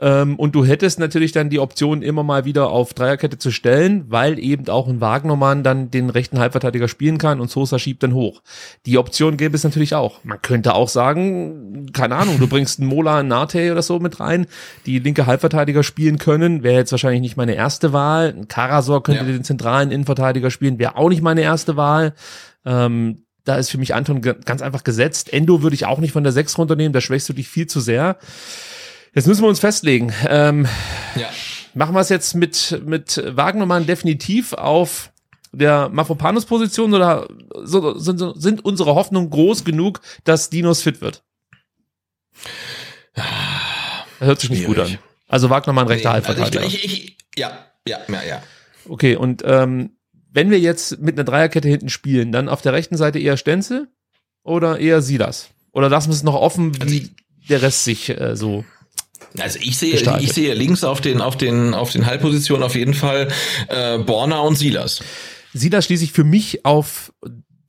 Ähm, 0.00 0.34
und 0.40 0.56
du 0.56 0.64
hättest 0.64 0.98
natürlich 0.98 1.30
dann 1.30 1.50
die 1.50 1.60
Option, 1.60 2.02
immer 2.02 2.24
mal 2.24 2.44
wieder 2.44 2.70
auf 2.70 2.94
Dreierkette 2.94 3.38
zu 3.38 3.52
stellen, 3.52 4.06
weil 4.08 4.40
eben 4.40 4.68
auch 4.68 4.88
ein 4.88 5.00
Wagnermann 5.00 5.62
dann 5.62 5.88
den 5.92 6.10
rechten 6.10 6.40
Halbverteidiger 6.40 6.88
spielen 6.88 7.16
kann 7.16 7.40
und 7.40 7.48
Sosa 7.48 7.78
schiebt 7.78 8.02
dann 8.02 8.12
hoch. 8.12 8.42
Die 8.86 8.98
Option 8.98 9.36
gäbe 9.36 9.54
es 9.54 9.62
natürlich 9.62 9.94
auch. 9.94 10.18
Man 10.24 10.42
könnte 10.42 10.74
auch 10.74 10.88
sagen, 10.88 11.86
keine 11.92 12.16
Ahnung, 12.16 12.40
du 12.40 12.48
bringst 12.48 12.80
einen 12.80 12.88
Mola, 12.88 13.20
einen 13.20 13.28
Nate 13.28 13.70
oder 13.70 13.82
so 13.82 14.00
mit 14.00 14.18
rein, 14.18 14.46
die 14.84 14.98
linke 14.98 15.26
Halbverteidiger 15.26 15.84
spielen 15.84 16.18
können, 16.18 16.64
wäre 16.64 16.74
jetzt 16.74 16.90
wahrscheinlich 16.90 17.20
nicht 17.20 17.36
meine 17.36 17.54
erste 17.54 17.92
Wahl. 17.92 18.34
Ein 18.36 18.48
Karasor 18.48 19.00
könnte 19.04 19.24
Ja. 19.24 19.30
den 19.30 19.44
zentralen 19.44 19.92
Innenverteidiger 19.92 20.50
spielen, 20.50 20.80
wäre 20.80 20.96
auch 20.96 21.08
nicht 21.08 21.22
meine 21.22 21.42
erste 21.42 21.76
Wahl. 21.76 22.14
Ähm, 22.66 23.23
da 23.44 23.56
ist 23.56 23.70
für 23.70 23.78
mich 23.78 23.94
Anton 23.94 24.20
ganz 24.22 24.62
einfach 24.62 24.84
gesetzt. 24.84 25.32
Endo 25.32 25.62
würde 25.62 25.74
ich 25.74 25.86
auch 25.86 25.98
nicht 25.98 26.12
von 26.12 26.22
der 26.24 26.32
6 26.32 26.56
runternehmen, 26.58 26.92
da 26.92 27.00
schwächst 27.00 27.28
du 27.28 27.32
dich 27.32 27.48
viel 27.48 27.66
zu 27.66 27.80
sehr. 27.80 28.16
Jetzt 29.14 29.26
müssen 29.26 29.42
wir 29.42 29.48
uns 29.48 29.60
festlegen. 29.60 30.12
Ähm, 30.28 30.66
Ja. 31.16 31.28
machen 31.74 31.94
wir 31.94 32.00
es 32.00 32.08
jetzt 32.08 32.34
mit, 32.34 32.80
mit 32.84 33.22
Wagnermann 33.36 33.86
definitiv 33.86 34.52
auf 34.54 35.10
der 35.52 35.88
Mafropanus-Position 35.90 36.94
oder 36.94 37.28
so, 37.62 37.96
sind, 37.98 38.20
sind 38.40 38.64
unsere 38.64 38.94
Hoffnungen 38.96 39.30
groß 39.30 39.64
genug, 39.64 40.00
dass 40.24 40.50
Dinos 40.50 40.82
fit 40.82 41.00
wird? 41.00 41.22
Das 43.14 43.24
hört 44.20 44.40
sich 44.40 44.50
nicht 44.50 44.66
gut 44.66 44.78
an. 44.78 44.98
Also 45.28 45.50
Wagnermann 45.50 45.86
rechter 45.86 46.10
Nee, 46.10 46.16
also 46.16 46.28
Halbverteidiger. 46.28 46.66
ich, 46.66 46.84
ich, 46.84 46.92
ich, 47.04 47.16
ja, 47.36 47.58
ja, 47.86 47.98
ja, 48.08 48.22
ja. 48.24 48.42
Okay, 48.88 49.16
und 49.16 49.42
ähm, 49.46 49.90
wenn 50.34 50.50
wir 50.50 50.58
jetzt 50.58 51.00
mit 51.00 51.16
einer 51.16 51.24
Dreierkette 51.24 51.68
hinten 51.68 51.88
spielen, 51.88 52.32
dann 52.32 52.48
auf 52.48 52.60
der 52.60 52.72
rechten 52.72 52.96
Seite 52.96 53.18
eher 53.20 53.36
Stenzel 53.36 53.88
oder 54.42 54.78
eher 54.80 55.00
Silas? 55.00 55.50
Oder 55.72 55.88
lassen 55.88 56.08
wir 56.08 56.14
es 56.14 56.24
noch 56.24 56.34
offen, 56.34 56.72
wie 56.88 57.10
der 57.48 57.62
Rest 57.62 57.84
sich 57.84 58.10
äh, 58.10 58.36
so 58.36 58.64
Also 59.38 59.58
ich 59.62 59.78
sehe, 59.78 59.92
Gestaltet. 59.92 60.24
ich 60.24 60.32
sehe 60.32 60.54
links 60.54 60.82
auf 60.82 61.00
den, 61.00 61.20
auf 61.20 61.36
den, 61.36 61.72
auf 61.72 61.92
den 61.92 62.06
Halbpositionen 62.06 62.64
auf 62.64 62.74
jeden 62.74 62.94
Fall 62.94 63.28
äh, 63.68 63.98
Borna 63.98 64.40
und 64.40 64.56
Silas. 64.56 65.02
Silas 65.52 65.84
schließe 65.84 66.04
ich 66.04 66.12
für 66.12 66.24
mich 66.24 66.64
auf 66.64 67.12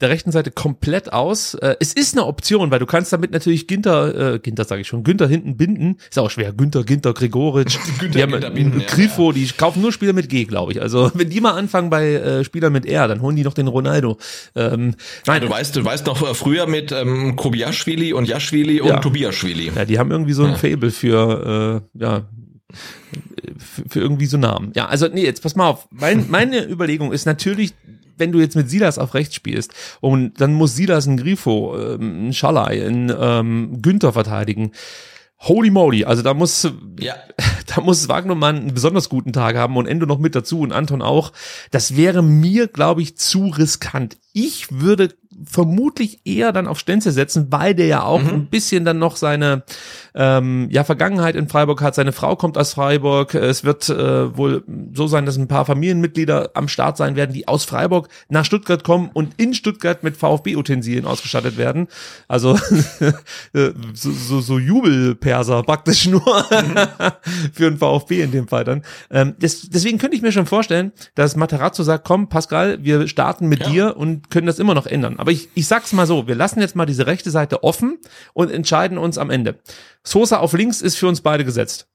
der 0.06 0.14
rechten 0.14 0.32
Seite 0.32 0.52
komplett 0.52 1.12
aus. 1.12 1.56
Äh, 1.56 1.76
es 1.80 1.94
ist 1.94 2.16
eine 2.16 2.26
Option, 2.26 2.72
weil 2.72 2.80
du 2.80 2.86
kannst 2.86 3.12
damit 3.12 3.32
natürlich 3.32 3.68
Ginter, 3.68 4.34
äh, 4.36 4.40
Ginter 4.40 4.64
sage 4.64 4.82
ich 4.82 4.88
schon, 4.88 5.04
Günther 5.04 5.28
hinten 5.28 5.58
binden. 5.58 5.98
Ist 6.10 6.20
auch 6.20 6.30
schwer. 6.30 6.54
Günther, 6.54 6.84
Ginter, 6.84 7.14
Gregoritsch. 7.14 7.78
Günther, 8.00 8.08
die 8.18 8.22
haben 8.22 8.32
Ginter 8.32 8.52
binden, 8.52 8.80
ja, 8.82 8.86
Grifo, 8.88 9.32
die 9.32 9.48
kaufen 9.48 9.82
nur 9.82 9.92
Spieler 9.92 10.14
mit 10.14 10.30
G, 10.30 10.46
glaube 10.46 10.72
ich. 10.72 10.82
Also 10.82 11.12
wenn 11.14 11.30
die 11.30 11.42
mal 11.42 11.52
anfangen 11.54 11.90
bei 11.90 12.14
äh, 12.14 12.44
Spielern 12.44 12.74
mit 12.74 12.86
R, 12.86 13.08
dann 13.08 13.22
holen 13.22 13.36
die 13.36 13.44
noch 13.44 13.54
den 13.54 13.68
Ronaldo. 13.68 14.18
Ähm, 14.56 14.96
nein, 15.26 15.42
Du 15.42 15.50
weißt, 15.50 15.76
du 15.76 15.84
weißt 15.84 16.06
noch 16.06 16.22
äh, 16.28 16.34
früher 16.34 16.68
mit 16.68 16.92
ähm, 16.92 17.36
Kobiaschwili 17.36 18.14
und 18.14 18.28
Jaschwili 18.28 18.82
und 18.82 18.90
Ja. 18.90 19.00
Tobiaschwili. 19.00 19.72
Ja, 19.76 19.86
die 19.86 20.00
haben 20.00 20.12
irgendwie 20.12 20.34
so 20.34 20.44
ein 20.46 20.56
Fable 20.56 20.92
für, 20.92 21.82
äh, 21.96 22.00
ja, 22.00 22.28
für, 23.58 23.84
für 23.90 24.00
irgendwie 24.00 24.26
so 24.26 24.38
Namen. 24.38 24.72
Ja, 24.76 24.88
also 24.88 25.08
nee, 25.08 25.24
jetzt 25.24 25.42
pass 25.42 25.56
mal 25.56 25.70
auf. 25.70 25.88
Mein, 25.92 26.30
meine 26.30 26.68
Überlegung 26.68 27.12
ist 27.12 27.26
natürlich, 27.26 27.74
wenn 28.18 28.32
du 28.32 28.40
jetzt 28.40 28.56
mit 28.56 28.70
Silas 28.70 28.98
auf 28.98 29.14
rechts 29.14 29.36
spielst 29.36 29.74
und 30.02 30.40
dann 30.42 30.54
muss 30.54 30.76
Silas 30.76 31.08
einen 31.08 31.18
Grifo, 31.18 31.78
ähm, 31.78 32.02
einen 32.02 32.34
Schalai, 32.34 32.86
einen 32.86 33.14
ähm, 33.18 33.82
Günther 33.82 34.14
verteidigen. 34.14 34.72
Holy 35.40 35.70
moly, 35.70 36.06
also 36.06 36.22
da 36.22 36.34
muss 36.34 36.68
Ja. 37.00 37.16
da 37.76 37.82
muss 37.82 38.08
Wagnermann 38.08 38.56
einen 38.56 38.74
besonders 38.74 39.10
guten 39.10 39.34
Tag 39.34 39.56
haben 39.58 39.78
und 39.78 39.86
Endo 39.86 40.06
noch 40.06 40.20
mit 40.20 40.36
dazu 40.36 40.62
und 40.62 40.72
Anton 40.72 41.02
auch. 41.02 41.34
Das 41.72 41.96
wäre 41.98 42.24
mir, 42.24 42.68
glaube 42.68 43.02
ich, 43.02 43.18
zu 43.18 43.48
riskant. 43.48 44.18
Ich 44.34 44.72
würde 44.72 45.14
vermutlich 45.44 46.22
eher 46.26 46.52
dann 46.54 46.68
auf 46.68 46.80
Stenzel 46.80 47.12
setzen, 47.12 47.48
weil 47.52 47.76
der 47.76 47.88
ja 47.88 48.04
auch 48.04 48.22
Mhm. 48.22 48.30
ein 48.30 48.46
bisschen 48.48 48.86
dann 48.86 49.00
noch 49.00 49.16
seine 49.18 49.64
ähm, 50.14 50.68
ja 50.72 50.84
Vergangenheit 50.86 51.36
in 51.36 51.50
Freiburg 51.50 51.82
hat. 51.82 51.94
Seine 51.96 52.14
Frau 52.14 52.36
kommt 52.38 52.58
aus 52.58 52.74
Freiburg. 52.74 53.36
Es 53.36 53.64
wird 53.66 53.90
äh, 53.90 54.38
wohl 54.38 54.64
so 54.94 55.08
sein, 55.08 55.26
dass 55.26 55.36
ein 55.38 55.48
paar 55.50 55.66
Familienmitglieder 55.66 56.52
am 56.54 56.68
Start 56.70 56.96
sein 56.96 57.16
werden, 57.18 57.34
die 57.34 57.48
aus 57.50 57.66
Freiburg 57.66 58.08
nach 58.30 58.46
Stuttgart 58.46 58.84
kommen 58.86 59.10
und 59.14 59.34
in 59.38 59.54
Stuttgart 59.54 60.04
mit 60.04 60.16
VfB-Utensilien 60.16 61.06
ausgestattet 61.06 61.58
werden. 61.58 61.88
Also 62.30 62.56
äh, 63.54 63.72
so, 63.94 64.12
so, 64.12 64.40
so 64.40 64.58
Jubelperser 64.58 65.64
praktisch 65.64 66.08
nur 66.08 66.22
für 67.54 67.70
den 67.70 67.78
VfB 67.78 68.22
in 68.22 68.32
dem 68.32 68.48
Fall 68.48 68.64
dann. 68.64 68.84
Ähm, 69.12 69.36
des, 69.38 69.70
deswegen 69.70 69.98
könnte 69.98 70.16
ich 70.16 70.22
mir 70.22 70.32
schon 70.32 70.46
vorstellen, 70.46 70.92
dass 71.16 71.36
Materazzo 71.36 71.84
sagt, 71.84 72.06
komm 72.06 72.30
Pascal, 72.30 72.80
wir 72.84 73.08
starten 73.08 73.48
mit 73.48 73.60
Ja. 73.62 73.70
dir 73.70 73.98
und 73.98 74.30
können 74.32 74.48
das 74.48 74.60
immer 74.60 74.74
noch 74.76 74.86
ändern. 74.86 75.20
Aber 75.26 75.32
ich, 75.32 75.50
ich 75.56 75.66
sag's 75.66 75.92
mal 75.92 76.06
so, 76.06 76.28
wir 76.28 76.36
lassen 76.36 76.62
jetzt 76.62 76.76
mal 76.76 76.86
diese 76.86 77.08
rechte 77.08 77.32
Seite 77.32 77.64
offen 77.64 77.98
und 78.34 78.52
entscheiden 78.52 79.00
uns 79.00 79.18
am 79.18 79.32
Ende. 79.32 79.58
Sosa 80.04 80.38
auf 80.38 80.54
links 80.54 80.82
ist 80.82 80.98
für 80.98 81.08
uns 81.08 81.22
beide 81.22 81.44
gesetzt. 81.44 81.88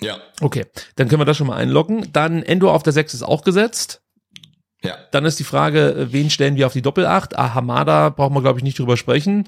Ja, 0.00 0.16
Okay, 0.40 0.64
dann 0.96 1.08
können 1.08 1.20
wir 1.20 1.26
das 1.26 1.36
schon 1.36 1.48
mal 1.48 1.58
einloggen. 1.58 2.10
Dann 2.14 2.42
Endo 2.42 2.72
auf 2.72 2.82
der 2.82 2.94
6 2.94 3.12
ist 3.12 3.22
auch 3.22 3.42
gesetzt. 3.44 4.00
ja. 4.82 4.96
Dann 5.10 5.26
ist 5.26 5.38
die 5.38 5.44
Frage, 5.44 5.90
äh, 5.92 6.12
wen 6.14 6.30
stellen 6.30 6.56
wir 6.56 6.64
auf 6.64 6.72
die 6.72 6.80
Doppelacht? 6.80 7.38
Ah, 7.38 7.52
Hamada 7.52 8.08
brauchen 8.08 8.32
wir, 8.32 8.40
glaube 8.40 8.60
ich, 8.60 8.64
nicht 8.64 8.78
drüber 8.78 8.96
sprechen. 8.96 9.46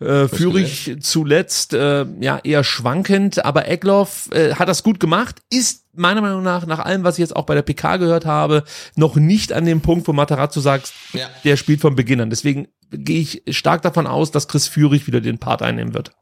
Äh, 0.00 0.26
Führig 0.28 0.96
zuletzt 1.00 1.74
äh, 1.74 2.04
ja 2.20 2.38
eher 2.42 2.64
schwankend, 2.64 3.44
aber 3.44 3.68
Egloff 3.68 4.28
äh, 4.32 4.54
hat 4.54 4.68
das 4.68 4.82
gut 4.82 4.98
gemacht, 4.98 5.36
ist 5.50 5.84
meiner 5.94 6.20
Meinung 6.20 6.42
nach, 6.42 6.66
nach 6.66 6.80
allem, 6.80 7.04
was 7.04 7.16
ich 7.16 7.20
jetzt 7.20 7.36
auch 7.36 7.46
bei 7.46 7.54
der 7.54 7.62
PK 7.62 7.98
gehört 7.98 8.26
habe, 8.26 8.64
noch 8.96 9.14
nicht 9.16 9.52
an 9.52 9.64
dem 9.64 9.80
Punkt, 9.80 10.08
wo 10.08 10.12
Matarazzo 10.12 10.60
sagt, 10.60 10.92
Ja. 11.12 11.28
der 11.44 11.56
spielt 11.56 11.80
von 11.80 11.94
Beginn 11.94 12.20
an. 12.20 12.30
Deswegen 12.30 12.66
gehe 12.90 13.20
ich 13.20 13.42
stark 13.56 13.82
davon 13.82 14.06
aus, 14.06 14.30
dass 14.30 14.48
Chris 14.48 14.66
Führig 14.66 15.06
wieder 15.06 15.20
den 15.20 15.38
Part 15.38 15.62
einnehmen 15.62 15.94
wird. 15.94 16.12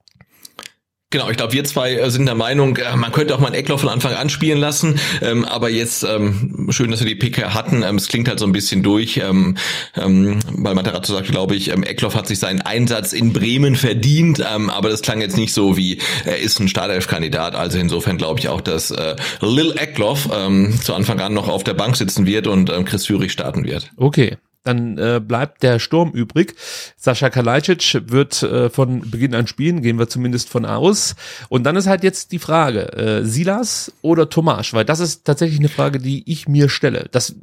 Genau, 1.13 1.29
ich 1.29 1.37
glaube, 1.37 1.53
wir 1.53 1.65
zwei 1.65 1.95
äh, 1.95 2.09
sind 2.09 2.27
der 2.27 2.37
Meinung, 2.37 2.77
äh, 2.77 2.95
man 2.95 3.11
könnte 3.11 3.35
auch 3.35 3.41
mal 3.41 3.49
einen 3.49 3.57
Eckloff 3.57 3.81
von 3.81 3.89
Anfang 3.89 4.15
an 4.15 4.31
spielen 4.31 4.59
lassen. 4.59 5.01
Ähm, 5.21 5.45
aber 5.45 5.69
jetzt 5.69 6.05
ähm, 6.05 6.69
schön, 6.71 6.93
dass 6.93 7.01
wir 7.01 7.09
die 7.09 7.17
PK 7.17 7.53
hatten. 7.53 7.83
Ähm, 7.83 7.97
es 7.97 8.07
klingt 8.07 8.29
halt 8.29 8.39
so 8.39 8.47
ein 8.47 8.53
bisschen 8.53 8.85
durch, 8.85 9.17
ähm, 9.17 9.57
ähm, 9.97 10.39
weil 10.53 10.77
Materazzo 10.77 11.13
sagt, 11.13 11.27
glaube 11.27 11.57
ich, 11.57 11.73
ähm, 11.73 11.83
Eckloff 11.83 12.15
hat 12.15 12.29
sich 12.29 12.39
seinen 12.39 12.61
Einsatz 12.61 13.13
in 13.13 13.33
Bremen 13.33 13.75
verdient. 13.75 14.41
Ähm, 14.55 14.71
aber 14.71 14.89
das 14.89 15.03
klang 15.03 15.21
jetzt 15.21 15.37
nicht 15.37 15.53
so 15.53 15.77
wie 15.77 15.99
er 16.25 16.39
ist 16.39 16.61
ein 16.61 16.69
Startelf-Kandidat. 16.69 17.57
Also 17.57 17.79
insofern 17.79 18.17
glaube 18.17 18.39
ich 18.39 18.49
auch, 18.49 18.61
dass 18.61 18.93
äh, 18.93 19.17
Lil 19.41 19.75
Eckloff 19.77 20.29
ähm, 20.33 20.79
zu 20.81 20.95
Anfang 20.95 21.19
an 21.19 21.35
noch 21.35 21.49
auf 21.49 21.65
der 21.65 21.75
Bank 21.75 21.97
sitzen 21.97 22.25
wird 22.25 22.47
und 22.47 22.71
ähm, 22.71 22.85
Chris 22.85 23.07
Führig 23.07 23.33
starten 23.33 23.65
wird. 23.65 23.91
Okay. 23.97 24.37
Dann 24.63 24.99
äh, 24.99 25.21
bleibt 25.25 25.63
der 25.63 25.79
Sturm 25.79 26.11
übrig. 26.11 26.55
Sascha 26.97 27.31
Kalajdzic 27.31 28.11
wird 28.11 28.43
äh, 28.43 28.69
von 28.69 29.11
Beginn 29.11 29.35
an 29.35 29.47
spielen, 29.47 29.81
gehen 29.81 29.99
wir 29.99 30.09
zumindest 30.09 30.51
von 30.51 30.67
aus. 30.67 31.15
Und 31.49 31.65
dann 31.65 31.77
ist 31.77 31.87
halt 31.87 32.05
jetzt 32.05 32.33
die 32.33 32.39
Frage, 32.39 32.93
äh, 32.93 33.25
Silas 33.25 33.93
oder 34.03 34.29
Tomasch? 34.29 34.75
Weil 34.75 34.85
das 34.85 35.01
ist 35.01 35.25
tatsächlich 35.25 35.61
eine 35.61 35.69
Frage, 35.69 35.99
die 35.99 36.31
ich 36.31 36.47
mir 36.47 36.69
stelle. 36.69 37.09
Das 37.11 37.35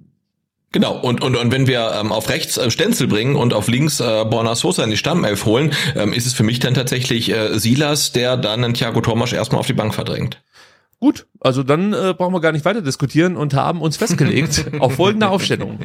Genau, 0.73 0.99
und, 0.99 1.23
und, 1.23 1.35
und 1.37 1.51
wenn 1.51 1.65
wir 1.65 1.93
ähm, 1.99 2.11
auf 2.11 2.29
rechts 2.29 2.57
äh, 2.57 2.69
Stenzel 2.69 3.07
bringen 3.07 3.35
und 3.35 3.53
auf 3.53 3.69
links 3.69 4.01
äh, 4.01 4.25
Borna 4.25 4.53
Sosa 4.53 4.83
in 4.83 4.89
die 4.89 4.97
Stammelf 4.97 5.45
holen, 5.45 5.73
ähm, 5.95 6.11
ist 6.11 6.27
es 6.27 6.33
für 6.33 6.43
mich 6.43 6.59
dann 6.59 6.73
tatsächlich 6.73 7.31
äh, 7.31 7.57
Silas, 7.57 8.11
der 8.11 8.35
dann 8.35 8.63
einen 8.63 8.73
Thiago 8.73 8.99
Thomas 8.99 9.31
erstmal 9.31 9.61
auf 9.61 9.67
die 9.67 9.73
Bank 9.73 9.95
verdrängt. 9.95 10.41
Gut, 10.99 11.27
also 11.39 11.61
dann 11.61 11.93
äh, 11.93 12.15
brauchen 12.17 12.33
wir 12.33 12.41
gar 12.41 12.51
nicht 12.51 12.65
weiter 12.65 12.81
diskutieren 12.81 13.35
und 13.37 13.53
haben 13.53 13.81
uns 13.81 13.97
festgelegt 13.97 14.65
auf 14.79 14.95
folgende 14.95 15.29
Aufstellung. 15.29 15.79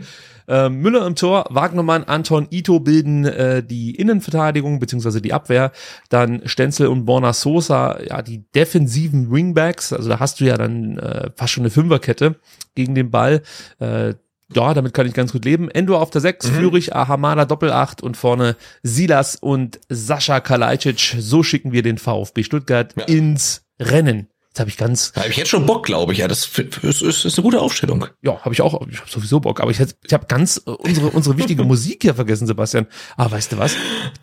Äh, 0.48 0.70
Müller 0.70 1.06
im 1.06 1.16
Tor, 1.16 1.44
Wagnermann, 1.50 2.04
Anton, 2.04 2.46
Ito 2.50 2.80
bilden 2.80 3.26
äh, 3.26 3.62
die 3.62 3.94
Innenverteidigung 3.94 4.80
beziehungsweise 4.80 5.20
die 5.20 5.34
Abwehr. 5.34 5.70
Dann 6.08 6.40
Stenzel 6.46 6.86
und 6.86 7.04
Borna 7.04 7.34
Sosa, 7.34 8.00
ja, 8.02 8.22
die 8.22 8.44
defensiven 8.54 9.30
Wingbacks. 9.30 9.92
Also 9.92 10.08
da 10.08 10.18
hast 10.18 10.40
du 10.40 10.44
ja 10.46 10.56
dann 10.56 10.96
äh, 10.98 11.30
fast 11.36 11.52
schon 11.52 11.62
eine 11.62 11.70
Fünferkette 11.70 12.36
gegen 12.74 12.94
den 12.94 13.10
Ball. 13.10 13.42
Äh, 13.80 14.14
ja, 14.54 14.74
damit 14.74 14.94
kann 14.94 15.06
ich 15.06 15.12
ganz 15.14 15.32
gut 15.32 15.44
leben. 15.44 15.70
Endo 15.70 15.96
auf 15.98 16.10
der 16.10 16.20
6, 16.22 16.50
Mhm. 16.50 16.54
Führig, 16.56 16.94
Ahamada 16.96 17.44
Doppelacht 17.44 18.02
und 18.02 18.16
vorne 18.16 18.56
Silas 18.82 19.36
und 19.36 19.78
Sascha 19.90 20.40
Kalajdzic. 20.40 21.16
So 21.18 21.42
schicken 21.42 21.72
wir 21.72 21.82
den 21.82 21.98
VfB 21.98 22.42
Stuttgart 22.42 22.94
Ja. 22.96 23.04
ins 23.04 23.64
Rennen. 23.78 24.28
Jetzt 24.52 24.60
habe 24.60 24.68
ich 24.68 24.76
ganz 24.76 25.12
Da 25.12 25.22
habe 25.22 25.30
ich 25.30 25.38
jetzt 25.38 25.48
schon 25.48 25.64
Bock, 25.64 25.86
glaube 25.86 26.12
ich. 26.12 26.18
Ja, 26.18 26.28
das 26.28 26.44
ist, 26.58 26.84
ist, 27.00 27.24
ist 27.24 27.38
eine 27.38 27.42
gute 27.42 27.58
Aufstellung. 27.58 28.04
ja, 28.20 28.38
habe 28.42 28.52
ich 28.52 28.60
auch, 28.60 28.86
ich 28.86 29.00
habe 29.00 29.10
sowieso 29.10 29.40
Bock, 29.40 29.60
aber 29.60 29.70
ich, 29.70 29.80
ich 29.80 30.12
habe 30.12 30.26
ganz 30.26 30.60
äh, 30.66 30.70
unsere 30.72 31.08
unsere 31.08 31.38
wichtige 31.38 31.64
Musik 31.64 32.02
hier 32.02 32.14
vergessen, 32.14 32.46
Sebastian. 32.46 32.86
Ah, 33.16 33.30
weißt 33.30 33.52
du 33.52 33.56
was? 33.56 33.74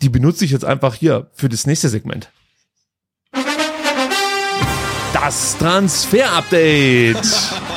Die 0.02 0.08
benutze 0.08 0.44
ich 0.44 0.52
jetzt 0.52 0.64
einfach 0.64 0.94
hier 0.94 1.32
für 1.34 1.48
das 1.48 1.66
nächste 1.66 1.88
Segment. 1.88 2.30
Das 5.12 5.58
Transfer-Update. 5.58 7.16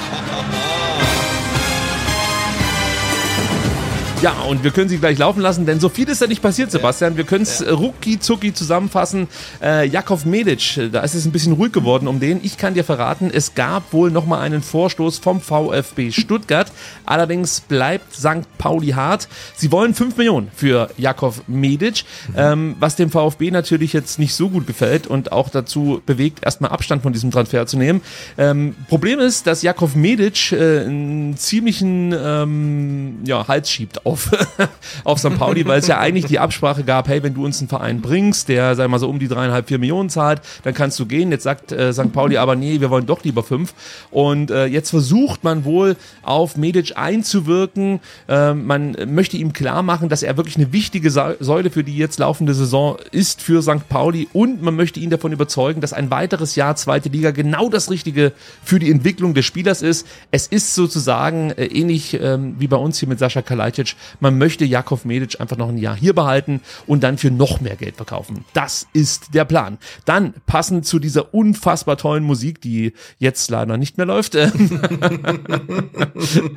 Ja, 4.23 4.43
und 4.43 4.63
wir 4.63 4.71
können 4.71 4.87
sie 4.87 4.99
gleich 4.99 5.17
laufen 5.17 5.41
lassen, 5.41 5.65
denn 5.65 5.81
so 5.81 5.89
viel 5.89 6.07
ist 6.07 6.21
da 6.21 6.27
nicht 6.27 6.41
passiert, 6.41 6.71
Sebastian. 6.71 7.17
Wir 7.17 7.25
können 7.25 7.43
es 7.43 7.59
ja. 7.59 7.73
rucki 7.73 8.21
zucki 8.21 8.53
zusammenfassen. 8.53 9.27
Äh, 9.61 9.85
Jakov 9.85 10.23
Medic, 10.23 10.79
da 10.93 11.01
ist 11.01 11.13
es 11.13 11.25
ein 11.25 11.33
bisschen 11.33 11.51
ruhig 11.51 11.73
geworden 11.73 12.07
um 12.07 12.21
den. 12.21 12.39
Ich 12.41 12.55
kann 12.55 12.73
dir 12.73 12.85
verraten, 12.85 13.29
es 13.33 13.53
gab 13.53 13.91
wohl 13.91 14.11
nochmal 14.11 14.39
einen 14.39 14.61
Vorstoß 14.61 15.17
vom 15.17 15.41
VfB 15.41 16.11
Stuttgart. 16.11 16.71
Allerdings 17.05 17.59
bleibt 17.59 18.13
St. 18.15 18.47
Pauli 18.57 18.91
hart. 18.91 19.27
Sie 19.57 19.73
wollen 19.73 19.93
5 19.93 20.15
Millionen 20.15 20.49
für 20.55 20.89
Jakov 20.95 21.41
Medic, 21.47 22.05
mhm. 22.29 22.33
ähm, 22.37 22.75
was 22.79 22.95
dem 22.95 23.09
VfB 23.09 23.51
natürlich 23.51 23.91
jetzt 23.91 24.19
nicht 24.19 24.35
so 24.35 24.47
gut 24.47 24.67
gefällt 24.67 25.05
und 25.05 25.33
auch 25.33 25.49
dazu 25.49 26.01
bewegt, 26.05 26.45
erstmal 26.45 26.71
Abstand 26.71 27.03
von 27.03 27.11
diesem 27.11 27.29
Transfer 27.29 27.65
zu 27.65 27.77
nehmen. 27.77 27.99
Ähm, 28.37 28.73
Problem 28.87 29.19
ist, 29.19 29.47
dass 29.47 29.63
Jakov 29.63 29.95
Medic 29.95 30.53
äh, 30.53 30.85
einen 30.85 31.35
ziemlichen 31.35 32.15
ähm, 32.17 33.19
ja, 33.25 33.45
Hals 33.49 33.69
schiebt 33.69 34.05
auf, 34.13 34.31
auf 35.03 35.19
St. 35.19 35.37
Pauli, 35.37 35.65
weil 35.65 35.79
es 35.79 35.87
ja 35.87 35.99
eigentlich 35.99 36.25
die 36.25 36.39
Absprache 36.39 36.83
gab, 36.83 37.07
hey, 37.07 37.21
wenn 37.23 37.33
du 37.33 37.43
uns 37.43 37.59
einen 37.59 37.67
Verein 37.67 38.01
bringst, 38.01 38.47
der, 38.47 38.75
sag 38.75 38.89
mal 38.89 38.99
so, 38.99 39.09
um 39.09 39.19
die 39.19 39.27
dreieinhalb, 39.27 39.67
vier 39.67 39.79
Millionen 39.79 40.09
zahlt, 40.09 40.41
dann 40.63 40.73
kannst 40.73 40.99
du 40.99 41.05
gehen. 41.05 41.31
Jetzt 41.31 41.43
sagt 41.43 41.71
äh, 41.71 41.91
St. 41.91 42.13
Pauli 42.13 42.37
aber, 42.37 42.55
nee, 42.55 42.79
wir 42.79 42.89
wollen 42.89 43.05
doch 43.05 43.23
lieber 43.23 43.43
fünf. 43.43 43.73
Und 44.11 44.51
äh, 44.51 44.65
jetzt 44.65 44.91
versucht 44.91 45.43
man 45.43 45.65
wohl 45.65 45.95
auf 46.21 46.55
Medic 46.55 46.95
einzuwirken. 46.95 47.99
Äh, 48.27 48.53
man 48.53 48.95
möchte 49.07 49.37
ihm 49.37 49.51
klar 49.53 49.83
machen, 49.83 50.09
dass 50.09 50.23
er 50.23 50.37
wirklich 50.37 50.57
eine 50.57 50.71
wichtige 50.71 51.09
Säule 51.09 51.69
für 51.71 51.83
die 51.83 51.97
jetzt 51.97 52.19
laufende 52.19 52.53
Saison 52.53 52.97
ist 53.11 53.41
für 53.41 53.61
St. 53.61 53.89
Pauli 53.89 54.27
und 54.33 54.61
man 54.61 54.75
möchte 54.75 54.99
ihn 54.99 55.09
davon 55.09 55.31
überzeugen, 55.31 55.81
dass 55.81 55.93
ein 55.93 56.11
weiteres 56.11 56.55
Jahr 56.55 56.75
zweite 56.75 57.09
Liga 57.09 57.31
genau 57.31 57.69
das 57.69 57.89
Richtige 57.89 58.31
für 58.63 58.79
die 58.79 58.91
Entwicklung 58.91 59.33
des 59.33 59.45
Spielers 59.45 59.81
ist. 59.81 60.07
Es 60.31 60.47
ist 60.47 60.75
sozusagen 60.75 61.51
äh, 61.51 61.65
ähnlich 61.65 62.19
ähm, 62.21 62.55
wie 62.59 62.67
bei 62.67 62.77
uns 62.77 62.99
hier 62.99 63.09
mit 63.09 63.19
Sascha 63.19 63.41
Kalajdzic. 63.41 63.95
Man 64.19 64.37
möchte 64.37 64.65
Jakov 64.65 65.05
Medic 65.05 65.39
einfach 65.39 65.57
noch 65.57 65.69
ein 65.69 65.77
Jahr 65.77 65.95
hier 65.95 66.13
behalten 66.13 66.61
und 66.87 67.03
dann 67.03 67.17
für 67.17 67.31
noch 67.31 67.61
mehr 67.61 67.75
Geld 67.75 67.95
verkaufen. 67.95 68.45
Das 68.53 68.87
ist 68.93 69.33
der 69.33 69.45
Plan. 69.45 69.77
Dann 70.05 70.33
passend 70.45 70.85
zu 70.85 70.99
dieser 70.99 71.33
unfassbar 71.33 71.97
tollen 71.97 72.23
Musik, 72.23 72.61
die 72.61 72.93
jetzt 73.19 73.49
leider 73.49 73.77
nicht 73.77 73.97
mehr 73.97 74.05
läuft, 74.05 74.35
äh, 74.35 74.47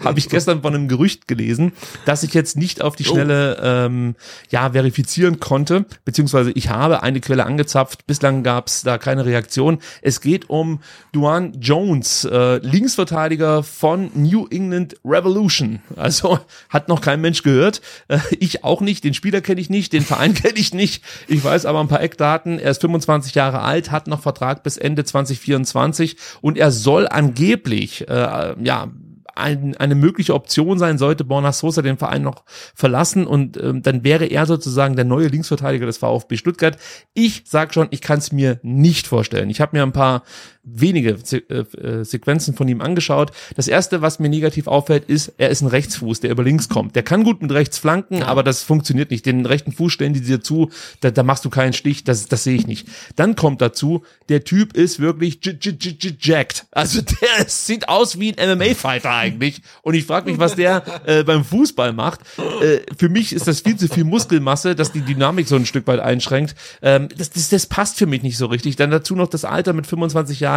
habe 0.05 0.19
ich 0.19 0.29
gestern 0.29 0.63
von 0.63 0.75
einem 0.75 0.89
Gerücht 0.89 1.29
gelesen, 1.29 1.73
dass 2.05 2.23
ich 2.23 2.35
jetzt 2.35 2.57
nicht 2.57 2.83
auf 2.83 2.97
die 2.97 3.05
Schnelle 3.05 3.59
ähm, 3.63 4.15
ja 4.51 4.71
verifizieren 4.71 5.41
konnte, 5.41 5.87
beziehungsweise 6.05 6.51
ich 6.53 6.71
habe 6.71 7.03
eine 7.03 7.21
Quelle 7.21 7.47
angezapft. 7.47 8.07
Bislang 8.07 8.43
gab 8.43 8.69
es 8.69 8.83
da 8.83 8.99
keine 8.99 9.25
Reaktion. 9.25 9.79
Es 10.03 10.21
geht 10.21 10.51
um 10.51 10.81
Duane 11.13 11.53
Jones, 11.61 12.25
äh, 12.25 12.59
Linksverteidiger 12.59 13.63
von 13.63 14.11
New 14.15 14.47
England 14.49 14.97
Revolution. 15.05 15.81
Also 15.97 16.39
hat 16.69 16.89
noch 16.89 17.01
kein 17.01 17.21
Mensch 17.27 17.43
gehört. 17.43 17.81
Äh, 18.07 18.19
ich 18.39 18.63
auch 18.63 18.81
nicht. 18.81 19.03
Den 19.03 19.15
Spieler 19.15 19.41
kenne 19.41 19.61
ich 19.61 19.69
nicht, 19.69 19.93
den 19.93 20.03
Verein 20.03 20.35
kenne 20.43 20.59
ich 20.59 20.73
nicht. 20.73 21.03
Ich 21.27 21.43
weiß 21.43 21.67
aber 21.67 21.81
ein 21.81 21.89
paar 21.89 22.03
Eckdaten. 22.03 22.59
Er 22.61 22.71
ist 22.71 22.81
25 22.81 23.35
Jahre 23.35 23.61
alt, 23.63 23.91
hat 23.91 24.07
noch 24.07 24.21
Vertrag 24.21 24.63
bis 24.63 24.77
Ende 24.77 25.05
2024 25.05 26.17
und 26.41 26.57
er 26.57 26.71
soll 26.71 27.09
angeblich 27.09 28.09
äh, 28.09 28.55
ja 28.63 28.93
ein, 29.37 29.77
eine 29.77 29.95
mögliche 29.95 30.35
Option 30.35 30.79
sein 30.79 30.99
sollte 30.99 31.25
Borna 31.25 31.53
Sosa 31.53 31.83
den 31.83 31.99
Verein 31.99 32.23
noch 32.23 32.45
verlassen 32.75 33.27
und 33.27 33.63
ähm, 33.63 33.83
dann 33.83 34.03
wäre 34.03 34.25
er 34.27 34.47
sozusagen 34.47 34.97
der 34.97 35.05
neue 35.05 35.29
Linksverteidiger 35.29 35.87
des 35.87 35.99
VfB 35.99 36.37
Stuttgart. 36.37 36.79
Ich 37.13 37.43
sag 37.45 37.75
schon, 37.75 37.89
ich 37.91 38.01
kann 38.01 38.19
es 38.19 38.33
mir 38.33 38.59
nicht 38.63 39.07
vorstellen. 39.07 39.51
Ich 39.51 39.61
habe 39.61 39.77
mir 39.77 39.83
ein 39.83 39.93
paar 39.93 40.23
wenige 40.67 41.17
Se 41.23 41.39
äh, 41.49 41.61
äh, 41.79 42.05
Sequenzen 42.05 42.55
von 42.55 42.67
ihm 42.69 42.81
angeschaut. 42.81 43.31
Das 43.55 43.69
erste, 43.69 44.03
was 44.03 44.19
mir 44.19 44.29
negativ 44.29 44.67
auffällt, 44.67 45.05
ist, 45.05 45.33
er 45.39 45.49
ist 45.49 45.63
ein 45.63 45.69
Rechtsfuß, 45.69 46.21
der 46.21 46.31
über 46.33 46.43
links 46.43 46.69
kommt. 46.69 46.97
Der 46.97 47.05
kann 47.05 47.23
gut 47.23 47.41
mit 47.41 47.53
rechts 47.53 47.79
flanken, 47.79 48.23
aber 48.23 48.43
das 48.43 48.63
funktioniert 48.63 49.11
nicht. 49.11 49.25
Den 49.25 49.47
rechten 49.47 49.73
Fuß 49.73 49.93
stellen 49.93 50.13
die 50.13 50.21
dir 50.21 50.41
zu, 50.41 50.71
da, 51.01 51.11
da 51.11 51.23
machst 51.23 51.45
du 51.45 51.51
keinen 51.51 51.73
Stich, 51.73 52.05
das, 52.05 52.27
das 52.27 52.45
sehe 52.45 52.57
ich 52.57 52.67
nicht. 52.67 52.89
Dann 53.15 53.37
kommt 53.37 53.63
dazu, 53.63 54.03
der 54.29 54.45
Typ 54.45 54.77
ist 54.77 54.99
wirklich 54.99 55.39
j 55.45 55.65
j 55.65 55.83
j 55.83 56.03
j 56.03 56.15
jacked. 56.19 56.67
Also 56.73 57.01
der 57.21 57.49
sieht 57.49 57.89
aus 57.89 58.19
wie 58.19 58.37
ein 58.37 58.59
MMA-Fighter 58.59 59.11
eigentlich. 59.11 59.63
Und 59.83 59.95
ich 59.95 60.05
frage 60.05 60.29
mich, 60.29 60.41
was 60.41 60.57
der 60.57 60.83
äh, 61.07 61.23
beim 61.23 61.45
Fußball 61.45 61.93
macht. 61.93 62.21
Äh, 62.61 62.81
für 62.99 63.09
mich 63.09 63.33
ist 63.33 63.47
das 63.47 63.61
viel 63.61 63.77
zu 63.77 63.87
viel 63.89 64.05
Muskelmasse, 64.05 64.75
dass 64.75 64.91
die 64.91 65.03
Dynamik 65.03 65.47
so 65.47 65.55
ein 65.55 65.67
Stück 65.67 65.87
weit 65.87 66.01
einschränkt. 66.01 66.57
Ähm, 66.83 67.09
das, 67.17 67.31
das, 67.31 67.49
das 67.51 67.67
passt 67.67 67.99
für 67.99 68.07
mich 68.07 68.23
nicht 68.23 68.37
so 68.37 68.47
richtig. 68.47 68.75
Dann 68.77 68.91
dazu 68.91 69.15
noch 69.15 69.29
das 69.29 69.45
Alter 69.45 69.73
mit 69.73 69.87
25 69.87 70.41
Jahren. 70.41 70.56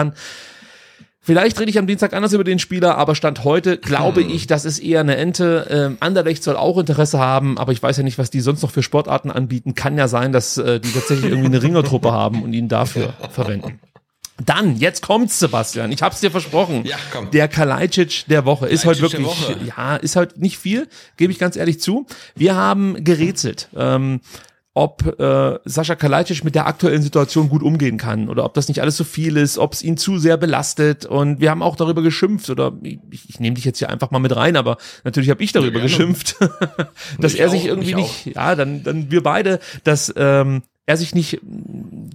Vielleicht 1.21 1.59
rede 1.59 1.69
ich 1.69 1.77
am 1.77 1.85
Dienstag 1.85 2.13
anders 2.13 2.33
über 2.33 2.43
den 2.43 2.57
Spieler, 2.57 2.97
aber 2.97 3.13
Stand 3.13 3.43
heute 3.43 3.77
glaube 3.77 4.23
ich, 4.23 4.47
das 4.47 4.65
ist 4.65 4.79
eher 4.79 5.01
eine 5.01 5.15
Ente. 5.15 5.67
Ähm, 5.69 5.97
Anderlecht 5.99 6.41
soll 6.41 6.55
auch 6.55 6.77
Interesse 6.77 7.19
haben, 7.19 7.59
aber 7.59 7.71
ich 7.71 7.83
weiß 7.83 7.97
ja 7.97 8.03
nicht, 8.03 8.17
was 8.17 8.31
die 8.31 8.39
sonst 8.39 8.63
noch 8.63 8.71
für 8.71 8.81
Sportarten 8.81 9.29
anbieten. 9.29 9.75
Kann 9.75 9.95
ja 9.95 10.07
sein, 10.07 10.31
dass 10.31 10.57
äh, 10.57 10.79
die 10.79 10.91
tatsächlich 10.91 11.29
irgendwie 11.29 11.47
eine 11.47 11.61
Ringertruppe 11.61 12.11
haben 12.11 12.41
und 12.41 12.53
ihn 12.53 12.67
dafür 12.67 13.13
verwenden. 13.29 13.79
Dann, 14.43 14.77
jetzt 14.77 15.03
kommt's, 15.03 15.39
Sebastian. 15.39 15.91
Ich 15.91 16.01
hab's 16.01 16.21
dir 16.21 16.31
versprochen. 16.31 16.85
Ja, 16.85 16.97
komm. 17.11 17.29
Der 17.31 17.47
Kalajdzic 17.47 18.25
der 18.27 18.45
Woche 18.45 18.67
ist 18.67 18.85
heute 18.85 19.01
wirklich, 19.01 19.27
ja, 19.67 19.97
ist 19.97 20.15
halt 20.15 20.37
nicht 20.37 20.57
viel, 20.57 20.87
gebe 21.17 21.31
ich 21.31 21.39
ganz 21.39 21.55
ehrlich 21.55 21.81
zu. 21.81 22.05
Wir 22.35 22.55
haben 22.55 23.03
gerätselt. 23.03 23.67
Ähm, 23.75 24.21
ob 24.73 25.19
äh, 25.19 25.59
Sascha 25.65 25.95
Kalajdzic 25.95 26.43
mit 26.43 26.55
der 26.55 26.67
aktuellen 26.67 27.01
Situation 27.01 27.49
gut 27.49 27.63
umgehen 27.63 27.97
kann 27.97 28.29
oder 28.29 28.45
ob 28.45 28.53
das 28.53 28.67
nicht 28.67 28.81
alles 28.81 28.97
so 28.97 29.03
viel 29.03 29.35
ist, 29.35 29.57
ob 29.57 29.73
es 29.73 29.81
ihn 29.81 29.97
zu 29.97 30.19
sehr 30.19 30.37
belastet. 30.37 31.05
Und 31.05 31.39
wir 31.41 31.49
haben 31.49 31.63
auch 31.63 31.75
darüber 31.75 32.01
geschimpft 32.01 32.49
oder 32.49 32.73
ich, 32.81 33.29
ich 33.29 33.39
nehme 33.39 33.55
dich 33.55 33.65
jetzt 33.65 33.79
hier 33.79 33.89
einfach 33.89 34.11
mal 34.11 34.19
mit 34.19 34.35
rein, 34.35 34.55
aber 34.55 34.77
natürlich 35.03 35.29
habe 35.29 35.43
ich 35.43 35.51
darüber 35.51 35.77
Ja, 35.77 35.83
geschimpft, 35.83 36.35
dass 37.19 37.33
er 37.33 37.47
auch, 37.47 37.51
sich 37.51 37.65
irgendwie 37.65 37.89
ich 37.89 37.95
nicht, 37.95 38.25
ja, 38.35 38.55
dann 38.55 38.83
dann 38.83 39.11
wir 39.11 39.23
beide, 39.23 39.59
dass 39.83 40.13
ähm, 40.15 40.63
er 40.85 40.97
sich 40.97 41.13
nicht 41.13 41.39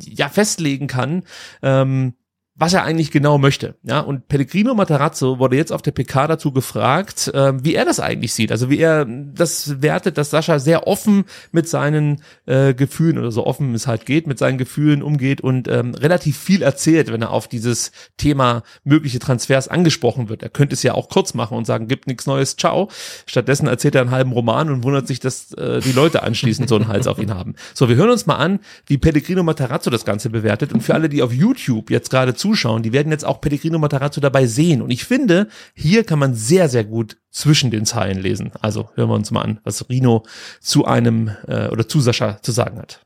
ja 0.00 0.28
festlegen 0.28 0.86
kann, 0.86 1.24
ähm, 1.62 2.14
was 2.56 2.72
er 2.72 2.84
eigentlich 2.84 3.10
genau 3.10 3.36
möchte. 3.36 3.74
Ja, 3.82 3.98
und 3.98 4.28
Pellegrino 4.28 4.74
Matarazzo 4.74 5.40
wurde 5.40 5.56
jetzt 5.56 5.72
auf 5.72 5.82
der 5.82 5.90
PK 5.90 6.28
dazu 6.28 6.52
gefragt, 6.52 7.28
äh, 7.34 7.52
wie 7.64 7.74
er 7.74 7.84
das 7.84 7.98
eigentlich 7.98 8.32
sieht. 8.32 8.52
Also 8.52 8.70
wie 8.70 8.78
er 8.78 9.04
das 9.04 9.82
wertet, 9.82 10.18
dass 10.18 10.30
Sascha 10.30 10.60
sehr 10.60 10.86
offen 10.86 11.24
mit 11.50 11.68
seinen 11.68 12.22
äh, 12.46 12.72
Gefühlen 12.72 13.18
oder 13.18 13.32
so 13.32 13.44
offen 13.44 13.74
es 13.74 13.88
halt 13.88 14.06
geht, 14.06 14.28
mit 14.28 14.38
seinen 14.38 14.56
Gefühlen 14.56 15.02
umgeht 15.02 15.40
und 15.40 15.66
ähm, 15.66 15.94
relativ 15.94 16.38
viel 16.38 16.62
erzählt, 16.62 17.12
wenn 17.12 17.22
er 17.22 17.30
auf 17.30 17.48
dieses 17.48 17.90
Thema 18.18 18.62
mögliche 18.84 19.18
Transfers 19.18 19.66
angesprochen 19.66 20.28
wird. 20.28 20.44
Er 20.44 20.48
könnte 20.48 20.74
es 20.74 20.84
ja 20.84 20.94
auch 20.94 21.08
kurz 21.08 21.34
machen 21.34 21.56
und 21.56 21.66
sagen, 21.66 21.88
gibt 21.88 22.06
nichts 22.06 22.26
Neues, 22.26 22.56
ciao. 22.56 22.88
Stattdessen 23.26 23.66
erzählt 23.66 23.96
er 23.96 24.02
einen 24.02 24.12
halben 24.12 24.30
Roman 24.30 24.70
und 24.70 24.84
wundert 24.84 25.08
sich, 25.08 25.18
dass 25.18 25.52
äh, 25.54 25.80
die 25.80 25.92
Leute 25.92 26.22
anschließend 26.22 26.68
so 26.68 26.76
einen 26.76 26.86
Hals 26.86 27.08
auf 27.08 27.18
ihn 27.18 27.34
haben. 27.34 27.56
So, 27.74 27.88
wir 27.88 27.96
hören 27.96 28.10
uns 28.10 28.26
mal 28.26 28.36
an, 28.36 28.60
wie 28.86 28.96
Pellegrino 28.96 29.42
Matarazzo 29.42 29.90
das 29.90 30.04
Ganze 30.04 30.30
bewertet. 30.30 30.72
Und 30.72 30.82
für 30.82 30.94
alle, 30.94 31.08
die 31.08 31.20
auf 31.20 31.32
YouTube 31.32 31.90
jetzt 31.90 32.10
gerade 32.10 32.34
zuschauen, 32.44 32.82
die 32.82 32.92
werden 32.92 33.10
jetzt 33.10 33.24
auch 33.24 33.40
Pellegrino 33.40 33.78
Matarazzo 33.78 34.20
dabei 34.20 34.46
sehen. 34.46 34.82
Und 34.82 34.90
ich 34.90 35.06
finde, 35.06 35.48
hier 35.74 36.04
kann 36.04 36.18
man 36.18 36.34
sehr, 36.34 36.68
sehr 36.68 36.84
gut 36.84 37.16
zwischen 37.30 37.70
den 37.70 37.86
Zeilen 37.86 38.20
lesen. 38.20 38.52
Also 38.60 38.90
hören 38.96 39.08
wir 39.08 39.14
uns 39.14 39.30
mal 39.30 39.40
an, 39.40 39.60
was 39.64 39.88
Rino 39.88 40.26
zu 40.60 40.84
einem 40.84 41.30
äh, 41.48 41.68
oder 41.68 41.88
zu 41.88 42.00
Sascha 42.00 42.42
zu 42.42 42.52
sagen 42.52 42.78
hat. 42.78 43.00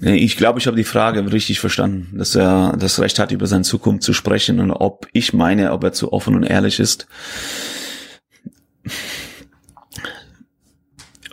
Ich 0.00 0.38
glaube, 0.38 0.58
ich 0.58 0.66
habe 0.66 0.76
die 0.78 0.84
Frage 0.84 1.30
richtig 1.30 1.60
verstanden, 1.60 2.16
dass 2.16 2.34
er 2.34 2.78
das 2.78 2.98
Recht 2.98 3.18
hat, 3.18 3.30
über 3.30 3.46
seine 3.46 3.64
Zukunft 3.64 4.04
zu 4.04 4.14
sprechen 4.14 4.58
und 4.58 4.70
ob 4.70 5.06
ich 5.12 5.34
meine, 5.34 5.72
ob 5.72 5.84
er 5.84 5.92
zu 5.92 6.10
offen 6.10 6.34
und 6.34 6.44
ehrlich 6.44 6.80
ist. 6.80 7.06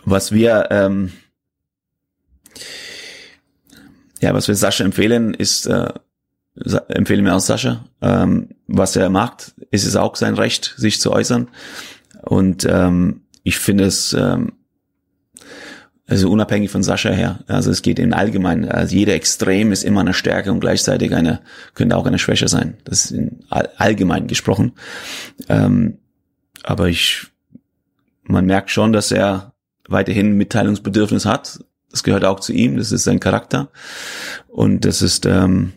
Was 0.04 0.30
wir, 0.30 0.68
ähm, 0.70 1.12
ja, 4.20 4.34
was 4.34 4.46
wir 4.46 4.54
Sascha 4.54 4.84
empfehlen, 4.84 5.32
ist, 5.32 5.66
äh, 5.66 5.88
Empfehlen 6.88 7.24
wir 7.24 7.36
auch 7.36 7.40
Sascha, 7.40 7.84
ähm, 8.00 8.48
was 8.66 8.96
er 8.96 9.10
macht, 9.10 9.54
ist 9.70 9.86
es 9.86 9.96
auch 9.96 10.16
sein 10.16 10.34
Recht, 10.34 10.74
sich 10.76 11.00
zu 11.00 11.12
äußern. 11.12 11.48
Und 12.22 12.66
ähm, 12.68 13.22
ich 13.42 13.58
finde 13.58 13.84
es 13.84 14.14
ähm, 14.14 14.52
also 16.08 16.30
unabhängig 16.30 16.70
von 16.70 16.82
Sascha 16.82 17.10
her. 17.10 17.40
Also 17.48 17.70
es 17.70 17.82
geht 17.82 17.98
in 17.98 18.12
allgemein. 18.12 18.68
Also 18.68 18.94
jeder 18.94 19.14
Extrem 19.14 19.72
ist 19.72 19.82
immer 19.82 20.00
eine 20.00 20.14
Stärke 20.14 20.52
und 20.52 20.60
gleichzeitig 20.60 21.14
eine 21.14 21.40
könnte 21.74 21.96
auch 21.96 22.06
eine 22.06 22.18
Schwäche 22.18 22.48
sein. 22.48 22.76
Das 22.84 23.06
ist 23.06 23.10
in 23.10 23.44
all, 23.50 23.68
allgemein 23.76 24.28
gesprochen. 24.28 24.72
Ähm, 25.48 25.98
aber 26.62 26.88
ich, 26.88 27.26
man 28.22 28.46
merkt 28.46 28.70
schon, 28.70 28.92
dass 28.92 29.10
er 29.10 29.54
weiterhin 29.88 30.36
Mitteilungsbedürfnis 30.36 31.26
hat. 31.26 31.60
Das 31.90 32.04
gehört 32.04 32.24
auch 32.24 32.40
zu 32.40 32.52
ihm. 32.52 32.76
Das 32.76 32.92
ist 32.92 33.04
sein 33.04 33.20
Charakter 33.20 33.70
und 34.48 34.84
das 34.84 35.02
ist 35.02 35.26
ähm, 35.26 35.72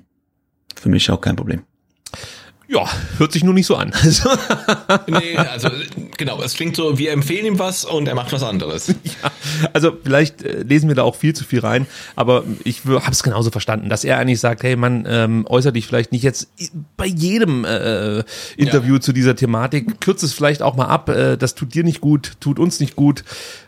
für 0.80 0.90
mich 0.90 1.10
auch 1.12 1.22
kein 1.22 1.36
Problem. 1.36 1.64
Ja, 2.72 2.88
hört 3.18 3.32
sich 3.32 3.44
nur 3.44 3.56
nicht 3.56 3.66
so 3.66 3.76
an. 3.76 3.92
Also, 4.04 4.30
Nee, 5.08 5.36
also 5.38 5.70
genau, 6.18 6.42
es 6.42 6.54
klingt 6.54 6.76
so, 6.76 6.98
wir 7.00 7.12
empfehlen 7.12 7.46
ihm 7.46 7.60
was 7.60 7.84
und 7.84 8.08
er 8.08 8.14
macht 8.14 8.32
was 8.32 8.44
anderes. 8.44 8.94
also 9.74 9.98
vielleicht 10.04 10.44
äh, 10.44 10.62
lesen 10.62 10.88
wir 10.88 10.96
da 10.96 11.04
auch 11.04 11.16
viel 11.16 11.36
zu 11.36 11.44
viel 11.44 11.60
rein, 11.60 11.88
aber 12.16 12.44
ich 12.64 12.86
habe 12.86 13.12
es 13.12 13.24
genauso 13.24 13.50
verstanden, 13.50 13.90
dass 13.90 14.04
er 14.04 14.18
eigentlich 14.20 14.40
sagt, 14.40 14.62
hey 14.62 14.76
Mann, 14.76 15.06
ähm, 15.10 15.46
äußer 15.48 15.72
dich 15.72 15.88
vielleicht 15.88 16.12
nicht 16.12 16.24
jetzt 16.24 16.50
bei 16.96 17.08
jedem 17.08 17.66
äh, 17.66 18.24
Interview 18.56 19.00
zu 19.00 19.14
dieser 19.14 19.36
Thematik, 19.36 20.00
kürze 20.00 20.28
es 20.28 20.34
vielleicht 20.34 20.62
auch 20.62 20.76
mal 20.76 20.86
ab, 20.86 21.10
äh, 21.10 21.38
das 21.38 21.56
tut 21.56 21.74
dir 21.74 21.84
nicht 21.84 22.02
gut, 22.02 22.34
tut 22.40 22.60
uns 22.60 22.80
nicht 22.80 22.96
gut. 22.96 23.24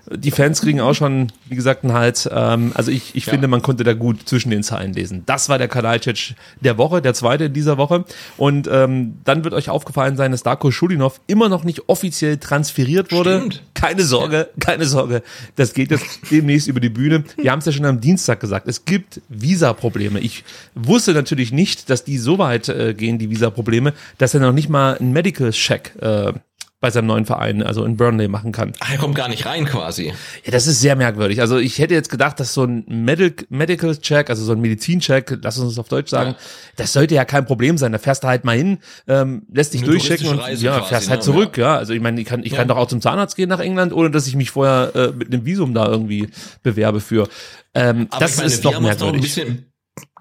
Die 0.09 0.31
Fans 0.31 0.61
kriegen 0.61 0.81
auch 0.81 0.93
schon, 0.95 1.31
wie 1.47 1.55
gesagt, 1.55 1.83
einen 1.83 1.93
Hals. 1.93 2.27
Ähm, 2.31 2.71
also 2.75 2.91
ich, 2.91 3.15
ich 3.15 3.25
Ja. 3.27 3.31
finde, 3.33 3.47
man 3.47 3.61
konnte 3.61 3.83
da 3.83 3.93
gut 3.93 4.27
zwischen 4.27 4.49
den 4.49 4.63
Zeilen 4.63 4.93
lesen. 4.93 5.23
Das 5.25 5.47
war 5.49 5.57
der 5.57 5.67
Kalajdzic 5.67 6.35
der 6.59 6.77
Woche, 6.77 7.01
der 7.01 7.13
zweite 7.13 7.45
in 7.45 7.53
dieser 7.53 7.77
Woche. 7.77 8.05
Und 8.37 8.67
ähm, 8.71 9.15
dann 9.23 9.43
wird 9.43 9.53
euch 9.53 9.69
aufgefallen 9.69 10.17
sein, 10.17 10.31
dass 10.31 10.43
Darko 10.43 10.71
Schulinov 10.71 11.21
immer 11.27 11.49
noch 11.49 11.63
nicht 11.63 11.87
offiziell 11.87 12.37
transferiert 12.37 13.11
wurde. 13.11 13.37
Stimmt. 13.37 13.63
Keine 13.73 14.03
Sorge, 14.03 14.49
keine 14.59 14.85
Sorge. 14.85 15.23
Das 15.55 15.73
geht 15.73 15.91
jetzt 15.91 16.19
demnächst 16.31 16.67
über 16.67 16.79
die 16.79 16.89
Bühne. 16.89 17.23
Wir 17.37 17.51
haben 17.51 17.59
es 17.59 17.65
ja 17.65 17.71
schon 17.71 17.85
am 17.85 18.01
Dienstag 18.01 18.39
gesagt. 18.39 18.67
Es 18.67 18.85
gibt 18.85 19.21
Visa-Probleme. 19.29 20.19
Ich 20.19 20.43
wusste 20.75 21.13
natürlich 21.13 21.51
nicht, 21.51 21.89
dass 21.89 22.03
die 22.03 22.17
so 22.17 22.37
weit 22.37 22.69
äh, 22.69 22.93
gehen, 22.93 23.17
die 23.19 23.29
Visa-Probleme, 23.29 23.93
dass 24.17 24.33
er 24.33 24.39
noch 24.39 24.53
nicht 24.53 24.69
mal 24.69 24.97
einen 24.97 25.13
Medical-Check 25.13 25.93
äh, 26.01 26.33
bei 26.81 26.89
seinem 26.91 27.05
neuen 27.05 27.25
Verein, 27.25 27.61
also 27.63 27.85
in 27.85 27.95
Burnley, 27.95 28.27
machen 28.27 28.51
kann. 28.51 28.73
Ach, 28.79 28.91
er 28.91 28.97
kommt 28.97 29.13
gar 29.15 29.29
nicht 29.29 29.45
rein 29.45 29.65
quasi. 29.65 30.07
Ja, 30.43 30.51
das 30.51 30.65
ist 30.67 30.81
sehr 30.81 30.95
merkwürdig. 30.95 31.39
Also 31.39 31.57
ich 31.59 31.77
hätte 31.79 31.93
jetzt 31.93 32.09
gedacht, 32.09 32.39
dass 32.39 32.53
so 32.55 32.63
ein 32.65 32.83
Medic 32.87 33.45
Medical 33.49 33.95
Check, 33.95 34.29
also 34.31 34.43
so 34.43 34.51
ein 34.51 34.59
Medizincheck, 34.59 35.37
lass 35.43 35.59
uns 35.59 35.69
das 35.75 35.79
auf 35.79 35.87
Deutsch 35.89 36.09
sagen, 36.09 36.31
Ja. 36.31 36.37
das 36.77 36.91
sollte 36.91 37.13
ja 37.15 37.23
kein 37.23 37.45
Problem 37.45 37.77
sein. 37.77 37.91
Da 37.91 37.99
fährst 37.99 38.23
du 38.23 38.27
halt 38.27 38.43
mal 38.45 38.57
hin, 38.57 38.79
ähm, 39.07 39.43
lässt 39.53 39.73
dich 39.75 39.83
Eine 39.83 39.91
durchchecken 39.91 40.27
und 40.27 40.39
Reise 40.39 40.65
ja, 40.65 40.77
quasi, 40.79 40.89
fährst 40.89 41.09
halt 41.11 41.19
ne? 41.19 41.23
zurück. 41.25 41.57
Ja. 41.57 41.77
also 41.77 41.93
ich 41.93 42.01
meine, 42.01 42.19
ich 42.19 42.27
kann, 42.27 42.41
ich 42.43 42.49
kann 42.51 42.67
Ja. 42.67 42.73
doch 42.73 42.77
auch 42.77 42.87
zum 42.87 42.99
Zahnarzt 42.99 43.35
gehen 43.35 43.47
nach 43.49 43.59
England, 43.59 43.93
ohne 43.93 44.09
dass 44.09 44.25
ich 44.27 44.35
mich 44.35 44.49
vorher 44.49 44.91
äh, 44.95 45.07
mit 45.11 45.31
einem 45.31 45.45
Visum 45.45 45.73
da 45.75 45.87
irgendwie 45.87 46.29
bewerbe 46.63 46.99
für. 46.99 47.29
Ähm, 47.73 48.07
Aber 48.09 48.19
das 48.21 48.37
meine, 48.37 48.47
ist 48.47 48.65
doch 48.65 48.71
uns 48.71 48.73
noch 48.73 48.81
ein 48.81 48.83
merkwürdig. 48.97 49.21
bisschen, 49.21 49.70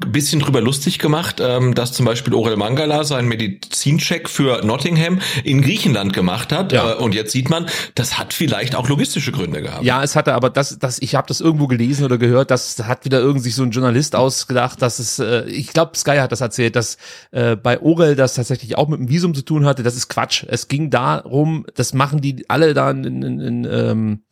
bisschen 0.07 0.41
drüber 0.41 0.61
lustig 0.61 0.99
gemacht, 0.99 1.41
ähm, 1.41 1.75
dass 1.75 1.93
zum 1.93 2.07
Beispiel 2.07 2.35
Orel 2.35 2.57
Mangala 2.57 3.05
seinen 3.05 3.29
Medizincheck 3.29 4.29
für 4.29 4.65
Nottingham 4.65 5.21
in 5.45 5.63
Griechenland 5.63 6.13
gemacht 6.13 6.53
hat. 6.53 6.73
Ja. 6.73 6.93
Äh, 6.93 6.97
und 6.97 7.15
jetzt 7.15 7.33
sieht 7.33 7.51
man, 7.51 7.67
das 7.95 8.19
hat 8.19 8.33
vielleicht 8.33 8.75
auch 8.75 8.89
logistische 8.89 9.31
Gründe 9.31 9.63
gehabt. 9.63 9.85
Ja, 9.85 10.03
es 10.03 10.17
hatte 10.17 10.35
aber 10.35 10.51
das, 10.51 10.79
das 10.79 11.01
ich 11.01 11.15
habe 11.15 11.29
das 11.29 11.41
irgendwo 11.41 11.67
gelesen 11.67 12.05
oder 12.05 12.19
gehört, 12.19 12.51
das 12.51 12.79
hat 12.81 13.05
wieder 13.05 13.21
irgendwie 13.21 13.45
sich 13.45 13.55
so 13.55 13.63
ein 13.63 13.71
Journalist 13.71 14.17
ausgedacht, 14.17 14.81
dass 14.83 14.99
es, 14.99 15.19
äh, 15.19 15.45
ich 15.45 15.73
glaube, 15.73 15.97
Sky 15.97 16.17
hat 16.17 16.33
das 16.33 16.41
erzählt, 16.41 16.77
dass 16.77 16.97
äh, 17.31 17.57
bei 17.57 17.81
Orel 17.81 18.17
das 18.17 18.35
tatsächlich 18.35 18.77
auch 18.77 18.89
mit 18.89 18.99
dem 19.01 19.09
Visum 19.09 19.35
zu 19.35 19.43
tun 19.43 19.67
hatte. 19.67 19.83
Das 19.83 19.97
ist 19.97 20.09
Quatsch. 20.09 20.45
Es 20.49 20.69
ging 20.69 20.91
darum, 20.91 21.67
das 21.75 21.93
machen 21.95 22.21
die 22.21 22.49
alle 22.49 22.75
da 22.75 22.91
in, 22.91 23.05
in, 23.05 23.41
in 23.41 23.69
ähm, 23.71 24.23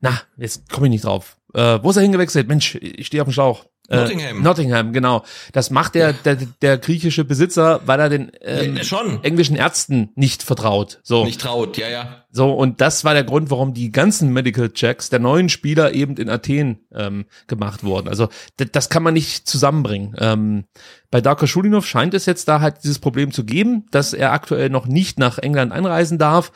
na, 0.00 0.20
jetzt 0.36 0.70
komme 0.70 0.88
ich 0.88 0.90
nicht 0.90 1.04
drauf. 1.04 1.36
Äh, 1.54 1.78
wo 1.82 1.90
ist 1.90 1.96
er 1.96 2.02
hingewechselt? 2.02 2.48
Mensch, 2.48 2.74
ich 2.74 3.06
stehe 3.06 3.22
auf 3.22 3.28
dem 3.28 3.32
Schlauch. 3.32 3.64
Äh, 3.88 3.96
Nottingham. 3.96 4.42
Nottingham, 4.42 4.92
genau. 4.92 5.24
Das 5.52 5.70
macht 5.70 5.94
der, 5.94 6.12
der, 6.12 6.36
der 6.62 6.78
griechische 6.78 7.24
Besitzer, 7.24 7.80
weil 7.86 8.00
er 8.00 8.08
den 8.08 8.32
ähm, 8.42 8.82
schon. 8.82 9.22
englischen 9.22 9.56
Ärzten 9.56 10.10
nicht 10.14 10.42
vertraut. 10.42 11.00
So. 11.02 11.24
Nicht 11.24 11.40
traut, 11.40 11.76
ja, 11.76 11.88
ja. 11.88 12.24
So, 12.30 12.52
und 12.52 12.80
das 12.80 13.04
war 13.04 13.14
der 13.14 13.24
Grund, 13.24 13.50
warum 13.50 13.72
die 13.72 13.90
ganzen 13.90 14.32
Medical 14.32 14.70
Checks 14.70 15.08
der 15.08 15.20
neuen 15.20 15.48
Spieler 15.48 15.94
eben 15.94 16.16
in 16.16 16.28
Athen 16.28 16.80
ähm, 16.94 17.26
gemacht 17.46 17.82
wurden. 17.82 18.08
Also 18.08 18.28
das 18.56 18.90
kann 18.90 19.02
man 19.02 19.14
nicht 19.14 19.48
zusammenbringen. 19.48 20.14
Ähm, 20.18 20.64
bei 21.10 21.20
Darko 21.20 21.46
Schulinov 21.46 21.86
scheint 21.86 22.12
es 22.12 22.26
jetzt 22.26 22.48
da 22.48 22.60
halt 22.60 22.84
dieses 22.84 22.98
Problem 22.98 23.32
zu 23.32 23.44
geben, 23.44 23.86
dass 23.90 24.12
er 24.12 24.32
aktuell 24.32 24.68
noch 24.68 24.86
nicht 24.86 25.18
nach 25.18 25.38
England 25.38 25.72
einreisen 25.72 26.18
darf. 26.18 26.52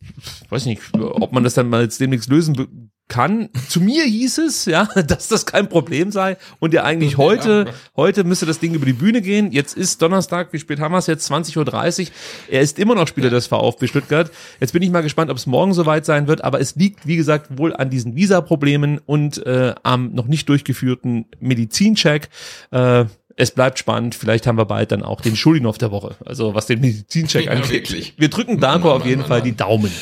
Ich 0.00 0.50
weiß 0.50 0.66
nicht, 0.66 0.82
ob 0.94 1.32
man 1.32 1.42
das 1.42 1.54
dann 1.54 1.68
mal 1.68 1.82
jetzt 1.82 2.00
demnächst 2.00 2.28
lösen 2.30 2.85
kann. 3.08 3.48
Zu 3.68 3.80
mir 3.80 4.04
hieß 4.04 4.38
es, 4.38 4.64
ja, 4.64 4.84
dass 5.06 5.28
das 5.28 5.46
kein 5.46 5.68
Problem 5.68 6.10
sei 6.10 6.36
und 6.58 6.74
ja 6.74 6.84
eigentlich 6.84 7.16
heute, 7.16 7.72
heute 7.96 8.24
müsste 8.24 8.46
das 8.46 8.58
Ding 8.58 8.74
über 8.74 8.86
die 8.86 8.92
Bühne 8.92 9.22
gehen. 9.22 9.52
Jetzt 9.52 9.76
ist 9.76 10.02
Donnerstag, 10.02 10.52
wie 10.52 10.58
spät 10.58 10.80
haben 10.80 10.92
wir 10.92 10.98
es 10.98 11.06
jetzt? 11.06 11.30
20.30 11.30 11.56
Uhr. 12.02 12.08
Er 12.50 12.60
ist 12.60 12.78
immer 12.78 12.94
noch 12.94 13.06
Spieler 13.06 13.30
des 13.30 13.46
VfB 13.46 13.86
Stuttgart. 13.86 14.30
Jetzt 14.60 14.72
bin 14.72 14.82
ich 14.82 14.90
mal 14.90 15.02
gespannt, 15.02 15.30
ob 15.30 15.36
es 15.36 15.46
morgen 15.46 15.72
soweit 15.74 16.04
sein 16.04 16.26
wird, 16.26 16.42
aber 16.42 16.60
es 16.60 16.74
liegt, 16.76 17.06
wie 17.06 17.16
gesagt, 17.16 17.58
wohl 17.58 17.74
an 17.74 17.90
diesen 17.90 18.16
Visa-Problemen 18.16 18.98
und 19.04 19.44
äh, 19.46 19.74
am 19.82 20.12
noch 20.12 20.26
nicht 20.26 20.48
durchgeführten 20.48 21.26
Medizincheck. 21.40 22.28
Äh, 22.70 23.04
es 23.36 23.50
bleibt 23.50 23.78
spannend. 23.78 24.14
Vielleicht 24.14 24.46
haben 24.46 24.56
wir 24.56 24.64
bald 24.64 24.92
dann 24.92 25.02
auch 25.02 25.20
den 25.20 25.36
Schulinov 25.36 25.76
der 25.78 25.90
Woche. 25.90 26.16
Also 26.24 26.54
was 26.54 26.66
den 26.66 26.80
Medizincheck 26.80 27.44
Ja, 27.44 27.52
angeht. 27.52 27.70
wirklich. 27.70 28.14
Wir 28.16 28.30
drücken 28.30 28.60
Darko 28.60 28.90
auf 28.90 29.04
jeden 29.04 29.24
Fall 29.24 29.42
die 29.42 29.54
Daumen. 29.54 29.92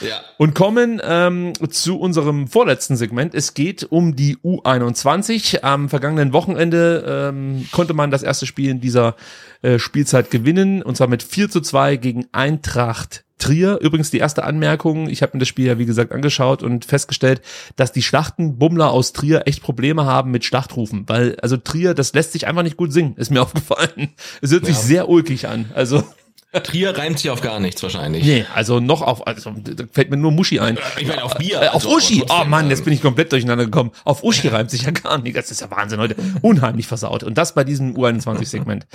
Ja. 0.00 0.20
Und 0.38 0.54
kommen 0.54 1.00
ähm, 1.04 1.52
zu 1.70 1.98
unserem 1.98 2.48
vorletzten 2.48 2.96
Segment. 2.96 3.34
Es 3.34 3.54
geht 3.54 3.84
um 3.90 4.16
die 4.16 4.36
U21. 4.38 5.62
Am 5.62 5.88
vergangenen 5.88 6.32
Wochenende 6.32 7.30
ähm, 7.32 7.68
konnte 7.72 7.94
man 7.94 8.10
das 8.10 8.22
erste 8.22 8.46
Spiel 8.46 8.70
in 8.70 8.80
dieser 8.80 9.16
äh, 9.62 9.78
Spielzeit 9.78 10.30
gewinnen. 10.30 10.82
Und 10.82 10.96
zwar 10.96 11.08
mit 11.08 11.22
4 11.22 11.50
zu 11.50 11.60
2 11.60 11.96
gegen 11.96 12.26
Eintracht 12.32 13.24
Trier. 13.40 13.78
Übrigens 13.80 14.10
die 14.10 14.18
erste 14.18 14.44
Anmerkung, 14.44 15.08
ich 15.08 15.22
habe 15.22 15.32
mir 15.34 15.40
das 15.40 15.48
Spiel 15.48 15.66
ja 15.66 15.78
wie 15.78 15.86
gesagt 15.86 16.12
angeschaut 16.12 16.62
und 16.62 16.84
festgestellt, 16.84 17.40
dass 17.74 17.90
die 17.90 18.02
Schlachtenbummler 18.02 18.90
aus 18.90 19.12
Trier 19.12 19.42
echt 19.46 19.62
Probleme 19.62 20.04
haben 20.04 20.30
mit 20.30 20.44
Schlachtrufen, 20.44 21.04
weil 21.08 21.36
also 21.40 21.56
Trier, 21.56 21.94
das 21.94 22.12
lässt 22.12 22.32
sich 22.32 22.46
einfach 22.46 22.62
nicht 22.62 22.76
gut 22.76 22.92
singen, 22.92 23.14
ist 23.16 23.30
mir 23.30 23.42
aufgefallen. 23.42 24.10
Es 24.40 24.52
hört 24.52 24.66
sich 24.66 24.76
sehr 24.76 25.08
ulkig 25.08 25.48
an. 25.48 25.70
Also 25.74 26.04
Trier 26.52 26.98
reimt 26.98 27.20
sich 27.20 27.30
auf 27.30 27.42
gar 27.42 27.60
nichts 27.60 27.80
wahrscheinlich. 27.80 28.24
Nee, 28.24 28.44
also 28.52 28.80
noch 28.80 29.02
auf, 29.02 29.24
also 29.24 29.52
da 29.52 29.84
fällt 29.92 30.10
mir 30.10 30.16
nur 30.16 30.32
Muschi 30.32 30.58
ein. 30.58 30.78
Ich 30.98 31.06
meine, 31.06 31.22
auf 31.22 31.36
Bier. 31.36 31.62
Äh, 31.62 31.68
auf 31.68 31.86
also, 31.86 31.96
Uschi. 31.96 32.24
Oh 32.28 32.44
Mann, 32.44 32.68
jetzt 32.70 32.80
ähm, 32.80 32.86
bin 32.86 32.94
ich 32.94 33.02
komplett 33.02 33.30
durcheinander 33.30 33.66
gekommen. 33.66 33.92
Auf 34.04 34.24
Uschi 34.24 34.48
reimt 34.48 34.68
sich 34.70 34.82
ja 34.82 34.90
gar 34.90 35.18
nicht. 35.18 35.36
Das 35.36 35.52
ist 35.52 35.60
ja 35.60 35.70
Wahnsinn 35.70 36.00
heute. 36.00 36.16
Unheimlich 36.42 36.88
versaut. 36.88 37.22
Und 37.22 37.38
das 37.38 37.54
bei 37.54 37.62
diesem 37.62 37.94
U21-Segment. 37.96 38.86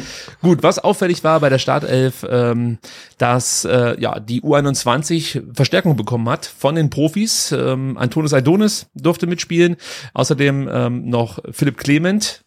Gut, 0.42 0.64
was 0.64 0.80
auffällig 0.80 1.24
war 1.24 1.40
bei 1.40 1.48
der 1.48 1.60
Startelf, 1.60 2.26
ähm, 2.30 2.78
dass 3.18 3.64
äh, 3.64 3.96
ja 4.02 4.20
die 4.20 4.42
U21 4.42 5.56
Verstärkung 5.56 5.96
bekommen 5.96 6.28
hat 6.28 6.46
von 6.46 6.76
den 6.76 6.90
Profis. 6.90 7.54
Ähm, 7.54 7.98
Antonis 7.98 8.34
Aidonis 8.34 8.88
durfte 8.96 9.28
mitspielen. 9.28 9.78
Außerdem 10.14 10.70
ähm, 10.70 11.10
noch 11.10 11.40
Philipp 11.52 11.78
Clement, 11.78 12.45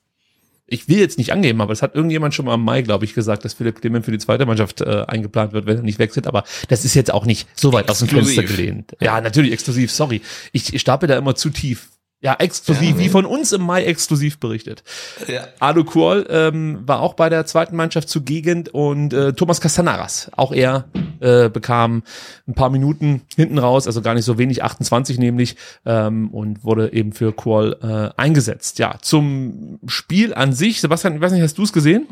ich 0.69 0.89
will 0.89 0.99
jetzt 0.99 1.19
nicht 1.19 1.32
angeben, 1.32 1.61
aber 1.61 1.73
es 1.73 1.82
hat 1.82 1.95
irgendjemand 1.95 2.35
schon 2.35 2.45
mal 2.45 2.55
im 2.55 2.62
Mai, 2.62 2.82
glaube 2.82 3.05
ich, 3.05 3.15
gesagt, 3.15 3.45
dass 3.45 3.55
Philipp 3.55 3.81
Clement 3.81 4.05
für 4.05 4.11
die 4.11 4.19
zweite 4.19 4.47
Mannschaft 4.47 4.81
äh, 4.82 5.05
eingeplant 5.07 5.53
wird, 5.53 5.66
wenn 5.66 5.78
er 5.78 5.82
nicht 5.82 5.99
wechselt. 5.99 6.27
Aber 6.27 6.45
das 6.69 6.85
ist 6.85 6.95
jetzt 6.95 7.12
auch 7.12 7.24
nicht 7.24 7.49
so 7.55 7.73
weit 7.73 7.90
aus 7.90 8.01
dem 8.01 8.05
Exklusiv. 8.05 8.36
Fenster 8.36 8.57
gelehnt. 8.57 8.97
Ja, 9.01 9.20
natürlich 9.20 9.53
exklusiv, 9.53 9.90
sorry. 9.90 10.20
Ich, 10.53 10.73
ich 10.74 10.81
stapel 10.81 11.09
da 11.09 11.16
immer 11.16 11.35
zu 11.35 11.51
tief. 11.51 11.89
Ja, 12.20 12.35
exklusiv, 12.35 12.97
Ja, 12.97 12.99
wie 12.99 13.09
von 13.09 13.24
uns 13.24 13.53
im 13.53 13.62
Mai 13.62 13.85
exklusiv 13.85 14.40
berichtet. 14.40 14.82
Ja. 15.28 15.47
Alu 15.61 15.85
Kuol 15.85 16.27
ähm, 16.28 16.81
war 16.85 17.01
auch 17.01 17.15
bei 17.15 17.28
der 17.28 17.47
zweiten 17.47 17.77
Mannschaft 17.77 18.09
zugegen 18.09 18.66
und 18.73 19.12
äh, 19.12 19.35
Thomas 19.35 19.61
Castanaras, 19.61 20.28
auch 20.36 20.51
er 20.51 20.89
äh, 21.20 21.49
bekam 21.49 22.03
ein 22.49 22.55
paar 22.55 22.70
Minuten 22.70 23.23
hinten 23.36 23.59
raus, 23.59 23.86
also 23.86 24.03
gar 24.03 24.15
nicht 24.15 24.24
so 24.24 24.36
wenig, 24.36 24.65
28 24.65 25.19
nämlich, 25.19 25.55
ähm, 25.86 26.31
und 26.31 26.65
wurde 26.65 26.93
eben 26.93 27.12
für 27.12 27.32
Kuol 27.32 27.77
äh, 27.82 28.20
eingesetzt. 28.20 28.81
Ja, 28.81 28.97
zum 29.01 29.78
Spiel 29.86 30.35
an 30.35 30.53
sich, 30.53 30.81
Sebastian, 30.81 31.15
ich 31.15 31.20
weiß 31.20 31.31
nicht, 31.31 31.43
hast 31.43 31.59
du 31.59 31.62
es 31.62 31.73
gesehen? 31.73 32.09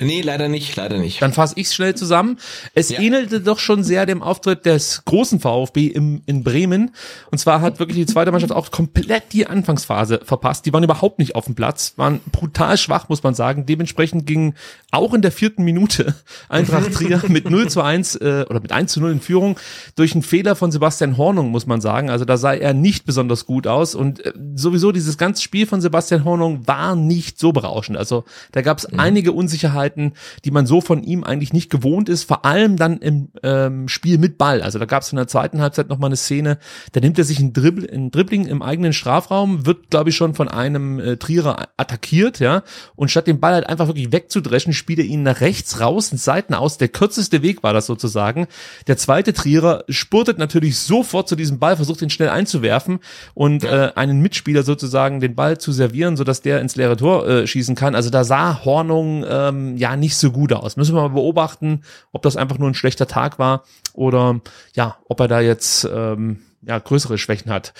Nee, 0.00 0.20
leider 0.22 0.48
nicht, 0.48 0.74
leider 0.76 0.98
nicht. 0.98 1.20
Dann 1.22 1.32
fasse 1.32 1.54
ich 1.56 1.70
schnell 1.70 1.94
zusammen. 1.94 2.38
Es 2.74 2.90
Ja. 2.90 3.00
ähnelte 3.00 3.40
doch 3.40 3.58
schon 3.58 3.84
sehr 3.84 4.06
dem 4.06 4.22
Auftritt 4.22 4.66
des 4.66 5.02
großen 5.04 5.40
VfB 5.40 5.86
im, 5.86 6.22
in 6.26 6.42
Bremen. 6.44 6.90
Und 7.30 7.38
zwar 7.38 7.60
hat 7.60 7.78
wirklich 7.78 7.98
die 7.98 8.06
zweite 8.06 8.30
Mannschaft 8.32 8.52
auch 8.52 8.70
komplett 8.70 9.32
die 9.32 9.46
Anfangsphase 9.46 10.20
verpasst. 10.24 10.66
Die 10.66 10.72
waren 10.72 10.82
überhaupt 10.84 11.18
nicht 11.18 11.34
auf 11.34 11.46
dem 11.46 11.54
Platz, 11.54 11.94
waren 11.96 12.20
brutal 12.32 12.76
schwach, 12.78 13.08
muss 13.08 13.22
man 13.22 13.34
sagen. 13.34 13.66
Dementsprechend 13.66 14.26
ging 14.26 14.54
auch 14.90 15.14
in 15.14 15.22
der 15.22 15.32
vierten 15.32 15.64
Minute 15.64 16.14
Eintracht 16.48 16.92
Trier 16.94 17.22
mit 17.28 17.50
0 17.50 17.68
zu 17.68 17.82
1 17.82 18.16
äh, 18.16 18.44
oder 18.48 18.60
mit 18.60 18.72
1 18.72 18.92
zu 18.92 19.00
0 19.00 19.12
in 19.12 19.20
Führung 19.20 19.58
durch 19.96 20.12
einen 20.12 20.22
Fehler 20.22 20.56
von 20.56 20.70
Sebastian 20.70 21.16
Hornung, 21.16 21.50
muss 21.50 21.66
man 21.66 21.80
sagen. 21.80 22.10
Also 22.10 22.24
da 22.24 22.36
sah 22.36 22.52
er 22.54 22.74
nicht 22.74 23.04
besonders 23.06 23.46
gut 23.46 23.66
aus. 23.66 23.94
Und 23.94 24.24
äh, 24.24 24.32
sowieso 24.54 24.92
dieses 24.92 25.18
ganze 25.18 25.42
Spiel 25.42 25.66
von 25.66 25.80
Sebastian 25.80 26.24
Hornung 26.24 26.66
war 26.66 26.94
nicht 26.96 27.38
so 27.38 27.52
berauschend. 27.52 27.96
Also 27.98 28.24
da 28.52 28.62
gab 28.62 28.78
es 28.78 28.86
einige 28.86 29.32
Unsicherheiten, 29.46 30.14
die 30.44 30.50
man 30.50 30.66
so 30.66 30.80
von 30.80 31.04
ihm 31.04 31.22
eigentlich 31.22 31.52
nicht 31.52 31.70
gewohnt 31.70 32.08
ist, 32.08 32.24
vor 32.24 32.44
allem 32.44 32.76
dann 32.76 32.98
im 32.98 33.28
ähm, 33.44 33.86
Spiel 33.86 34.18
mit 34.18 34.38
Ball. 34.38 34.60
Also 34.60 34.80
da 34.80 34.86
gab 34.86 35.04
es 35.04 35.12
in 35.12 35.16
der 35.16 35.28
zweiten 35.28 35.60
Halbzeit 35.60 35.88
nochmal 35.88 36.08
eine 36.08 36.16
Szene, 36.16 36.58
da 36.92 37.00
nimmt 37.00 37.16
er 37.16 37.24
sich 37.24 37.38
ein, 37.38 37.52
Dribbl 37.52 37.86
Dribbling 38.10 38.46
im 38.46 38.60
eigenen 38.60 38.92
Strafraum, 38.92 39.66
wird, 39.66 39.88
glaube 39.90 40.10
ich, 40.10 40.16
schon 40.16 40.34
von 40.34 40.48
einem 40.48 40.98
äh, 40.98 41.16
Trierer 41.16 41.68
attackiert, 41.76 42.40
ja, 42.40 42.64
und 42.96 43.08
statt 43.08 43.28
den 43.28 43.38
Ball 43.38 43.54
halt 43.54 43.68
einfach 43.68 43.86
wirklich 43.86 44.10
wegzudreschen, 44.10 44.72
spielt 44.72 44.98
er 44.98 45.04
ihn 45.04 45.22
nach 45.22 45.40
rechts 45.40 45.80
raus, 45.80 46.10
ins 46.10 46.24
Seiten 46.24 46.54
aus. 46.54 46.76
Der 46.78 46.88
kürzeste 46.88 47.42
Weg 47.42 47.62
war 47.62 47.72
das 47.72 47.86
sozusagen. 47.86 48.48
Der 48.88 48.96
zweite 48.96 49.32
Trierer 49.32 49.84
spurtet 49.88 50.38
natürlich 50.38 50.78
sofort 50.78 51.28
zu 51.28 51.36
diesem 51.36 51.60
Ball, 51.60 51.76
versucht 51.76 52.02
ihn 52.02 52.10
schnell 52.10 52.30
einzuwerfen 52.30 52.98
und 53.34 53.62
äh, 53.62 53.92
einen 53.94 54.20
Mitspieler 54.22 54.64
sozusagen 54.64 55.20
den 55.20 55.36
Ball 55.36 55.58
zu 55.58 55.70
servieren, 55.70 56.16
sodass 56.16 56.42
der 56.42 56.60
ins 56.60 56.74
leere 56.74 56.96
Tor 56.96 57.28
äh, 57.28 57.46
schießen 57.46 57.76
kann. 57.76 57.94
Also 57.94 58.10
da 58.10 58.24
sah 58.24 58.64
Hornung 58.64 59.22
ähm, 59.36 59.76
ja 59.76 59.96
nicht 59.96 60.16
so 60.16 60.30
gut 60.30 60.52
aus. 60.52 60.76
Müssen 60.76 60.94
wir 60.94 61.02
mal 61.02 61.14
beobachten, 61.14 61.82
ob 62.12 62.22
das 62.22 62.36
einfach 62.36 62.58
nur 62.58 62.68
ein 62.68 62.74
schlechter 62.74 63.06
Tag 63.06 63.38
war 63.38 63.64
oder 63.92 64.40
ja, 64.74 64.96
ob 65.08 65.20
er 65.20 65.28
da 65.28 65.40
jetzt 65.40 65.88
ähm, 65.92 66.40
ja 66.62 66.78
größere 66.78 67.18
Schwächen 67.18 67.50
hat. 67.50 67.74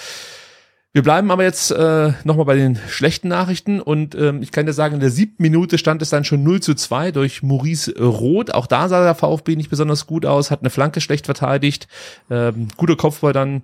Wir 0.93 1.03
bleiben 1.03 1.31
aber 1.31 1.43
jetzt 1.43 1.73
äh, 1.73 2.15
nochmal 2.25 2.47
bei 2.47 2.57
den 2.57 2.79
schlechten 2.89 3.29
Nachrichten 3.29 3.83
und 3.83 4.15
ähm, 4.15 4.41
ich 4.41 4.51
kann 4.51 4.65
dir 4.65 4.73
sagen, 4.73 4.95
in 4.95 5.01
der 5.01 5.11
siebten 5.11 5.43
Minute 5.43 5.77
stand 5.77 6.01
es 6.01 6.09
dann 6.09 6.25
schon 6.25 6.43
0 6.43 6.61
zu 6.61 6.75
2 6.75 7.13
durch 7.13 7.43
Maurice 7.43 7.95
Roth. 8.01 8.55
Auch 8.55 8.67
da 8.67 8.89
sah 8.89 9.03
der 9.05 9.15
VfB 9.15 9.57
nicht 9.57 9.69
besonders 9.69 10.07
gut 10.07 10.25
aus, 10.25 10.51
hat 10.51 10.61
eine 10.61 10.71
Flanke 10.71 11.03
schlecht 11.03 11.27
verteidigt, 11.27 11.87
ähm, 12.31 12.69
guter 12.79 12.97
Kopfball 12.97 13.35
dann, 13.35 13.63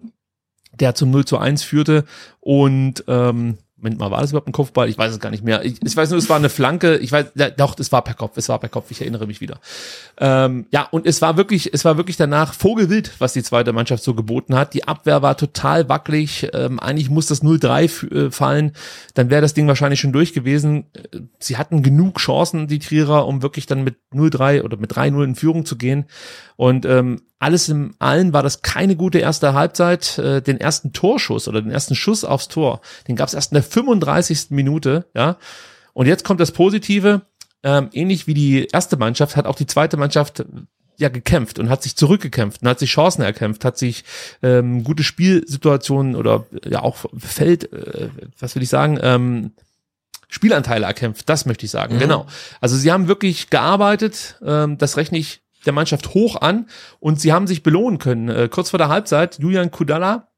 der 0.78 0.94
zum 0.94 1.10
0 1.10 1.24
zu 1.24 1.38
1 1.38 1.62
führte 1.62 2.04
und 2.40 3.04
ähm, 3.08 3.56
Moment 3.82 3.98
mal, 4.00 4.10
war 4.10 4.20
das 4.20 4.30
überhaupt 4.30 4.48
ein 4.48 4.52
Kopfball? 4.52 4.88
Ich 4.88 4.96
weiß 4.96 5.12
es 5.12 5.18
gar 5.20 5.30
nicht 5.30 5.44
mehr. 5.44 5.64
Ich, 5.64 5.74
ich 5.84 5.96
weiß 5.96 6.10
nur, 6.10 6.18
es 6.18 6.28
war 6.30 6.36
eine 6.36 6.48
Flanke. 6.48 6.96
Ich 6.98 7.10
weiß, 7.12 7.32
ja, 7.34 7.50
doch, 7.50 7.76
es 7.78 7.90
war 7.92 8.02
per 8.02 8.14
Kopf. 8.14 8.36
Es 8.36 8.48
war 8.48 8.58
per 8.58 8.68
Kopf. 8.68 8.90
Ich 8.90 9.00
erinnere 9.00 9.26
mich 9.26 9.40
wieder. 9.40 9.60
Ähm, 10.18 10.66
ja, 10.70 10.86
und 10.90 11.04
es 11.06 11.20
war 11.20 11.36
wirklich, 11.36 11.74
es 11.74 11.84
war 11.84 11.96
wirklich 11.96 12.16
danach 12.16 12.54
vogelwild, 12.54 13.12
was 13.18 13.32
die 13.32 13.42
zweite 13.42 13.72
Mannschaft 13.72 14.04
so 14.04 14.14
geboten 14.14 14.54
hat. 14.54 14.72
Die 14.74 14.86
Abwehr 14.86 15.22
war 15.22 15.36
total 15.36 15.88
wackelig. 15.88 16.48
Ähm, 16.52 16.78
eigentlich 16.80 17.10
muss 17.10 17.26
das 17.26 17.42
0-3 17.42 17.84
f- 17.84 18.02
äh, 18.10 18.30
fallen. 18.30 18.72
Dann 19.14 19.30
wäre 19.30 19.42
das 19.42 19.54
Ding 19.54 19.66
wahrscheinlich 19.66 20.00
schon 20.00 20.12
durch 20.12 20.32
gewesen. 20.32 20.86
Äh, 20.94 21.18
Sie 21.40 21.56
hatten 21.56 21.82
genug 21.82 22.18
Chancen, 22.18 22.68
die 22.68 22.78
Trierer, 22.78 23.26
um 23.26 23.42
wirklich 23.42 23.66
dann 23.66 23.82
mit 23.84 23.96
0-3 24.14 24.62
oder 24.62 24.76
mit 24.76 24.92
3-0 24.92 25.24
in 25.24 25.34
Führung 25.34 25.64
zu 25.66 25.76
gehen. 25.76 26.04
Und 26.56 26.86
ähm, 26.86 27.22
alles 27.42 27.68
im 27.68 27.94
allen 27.98 28.32
war 28.32 28.44
das 28.44 28.62
keine 28.62 28.94
gute 28.94 29.18
erste 29.18 29.52
Halbzeit. 29.52 30.16
Äh, 30.18 30.42
den 30.42 30.60
ersten 30.60 30.92
Torschuss 30.92 31.48
oder 31.48 31.60
den 31.60 31.72
ersten 31.72 31.96
Schuss 31.96 32.24
aufs 32.24 32.48
Tor, 32.48 32.80
den 33.08 33.16
gab 33.16 33.28
es 33.28 33.34
erst 33.34 33.50
in 33.50 33.56
der 33.56 33.64
35. 33.64 34.50
Minute. 34.50 35.06
Ja, 35.14 35.36
und 35.92 36.06
jetzt 36.06 36.24
kommt 36.24 36.40
das 36.40 36.52
Positive. 36.52 37.22
Ähm, 37.64 37.90
ähnlich 37.92 38.26
wie 38.26 38.34
die 38.34 38.66
erste 38.66 38.96
Mannschaft 38.96 39.36
hat 39.36 39.46
auch 39.46 39.56
die 39.56 39.66
zweite 39.66 39.96
Mannschaft 39.96 40.40
äh, 40.40 40.44
ja 40.98 41.08
gekämpft 41.08 41.58
und 41.58 41.68
hat 41.68 41.82
sich 41.82 41.96
zurückgekämpft 41.96 42.62
und 42.62 42.68
hat 42.68 42.78
sich 42.78 42.90
Chancen 42.90 43.22
erkämpft, 43.22 43.64
hat 43.64 43.76
sich 43.76 44.04
ähm, 44.42 44.84
gute 44.84 45.02
Spielsituationen 45.02 46.14
oder 46.14 46.46
äh, 46.64 46.70
ja 46.70 46.82
auch 46.82 47.06
Feld, 47.18 47.72
äh, 47.72 48.08
was 48.38 48.54
will 48.54 48.62
ich 48.62 48.68
sagen, 48.68 49.00
ähm, 49.02 49.52
Spielanteile 50.28 50.86
erkämpft, 50.86 51.28
das 51.28 51.44
möchte 51.44 51.66
ich 51.66 51.72
sagen, 51.72 51.98
genau. 51.98 52.26
Also 52.60 52.76
sie 52.76 52.90
haben 52.90 53.06
wirklich 53.06 53.50
gearbeitet, 53.50 54.40
ähm, 54.44 54.78
das 54.78 54.96
rechne 54.96 55.18
ich 55.18 55.41
der 55.66 55.72
Mannschaft 55.72 56.14
hoch 56.14 56.40
an 56.40 56.66
und 57.00 57.20
sie 57.20 57.32
haben 57.32 57.46
sich 57.46 57.62
belohnen 57.62 57.98
können. 57.98 58.28
Äh, 58.28 58.48
kurz 58.50 58.70
vor 58.70 58.78
der 58.78 58.88
Halbzeit, 58.88 59.38
Julian 59.38 59.70
Kudala 59.70 60.28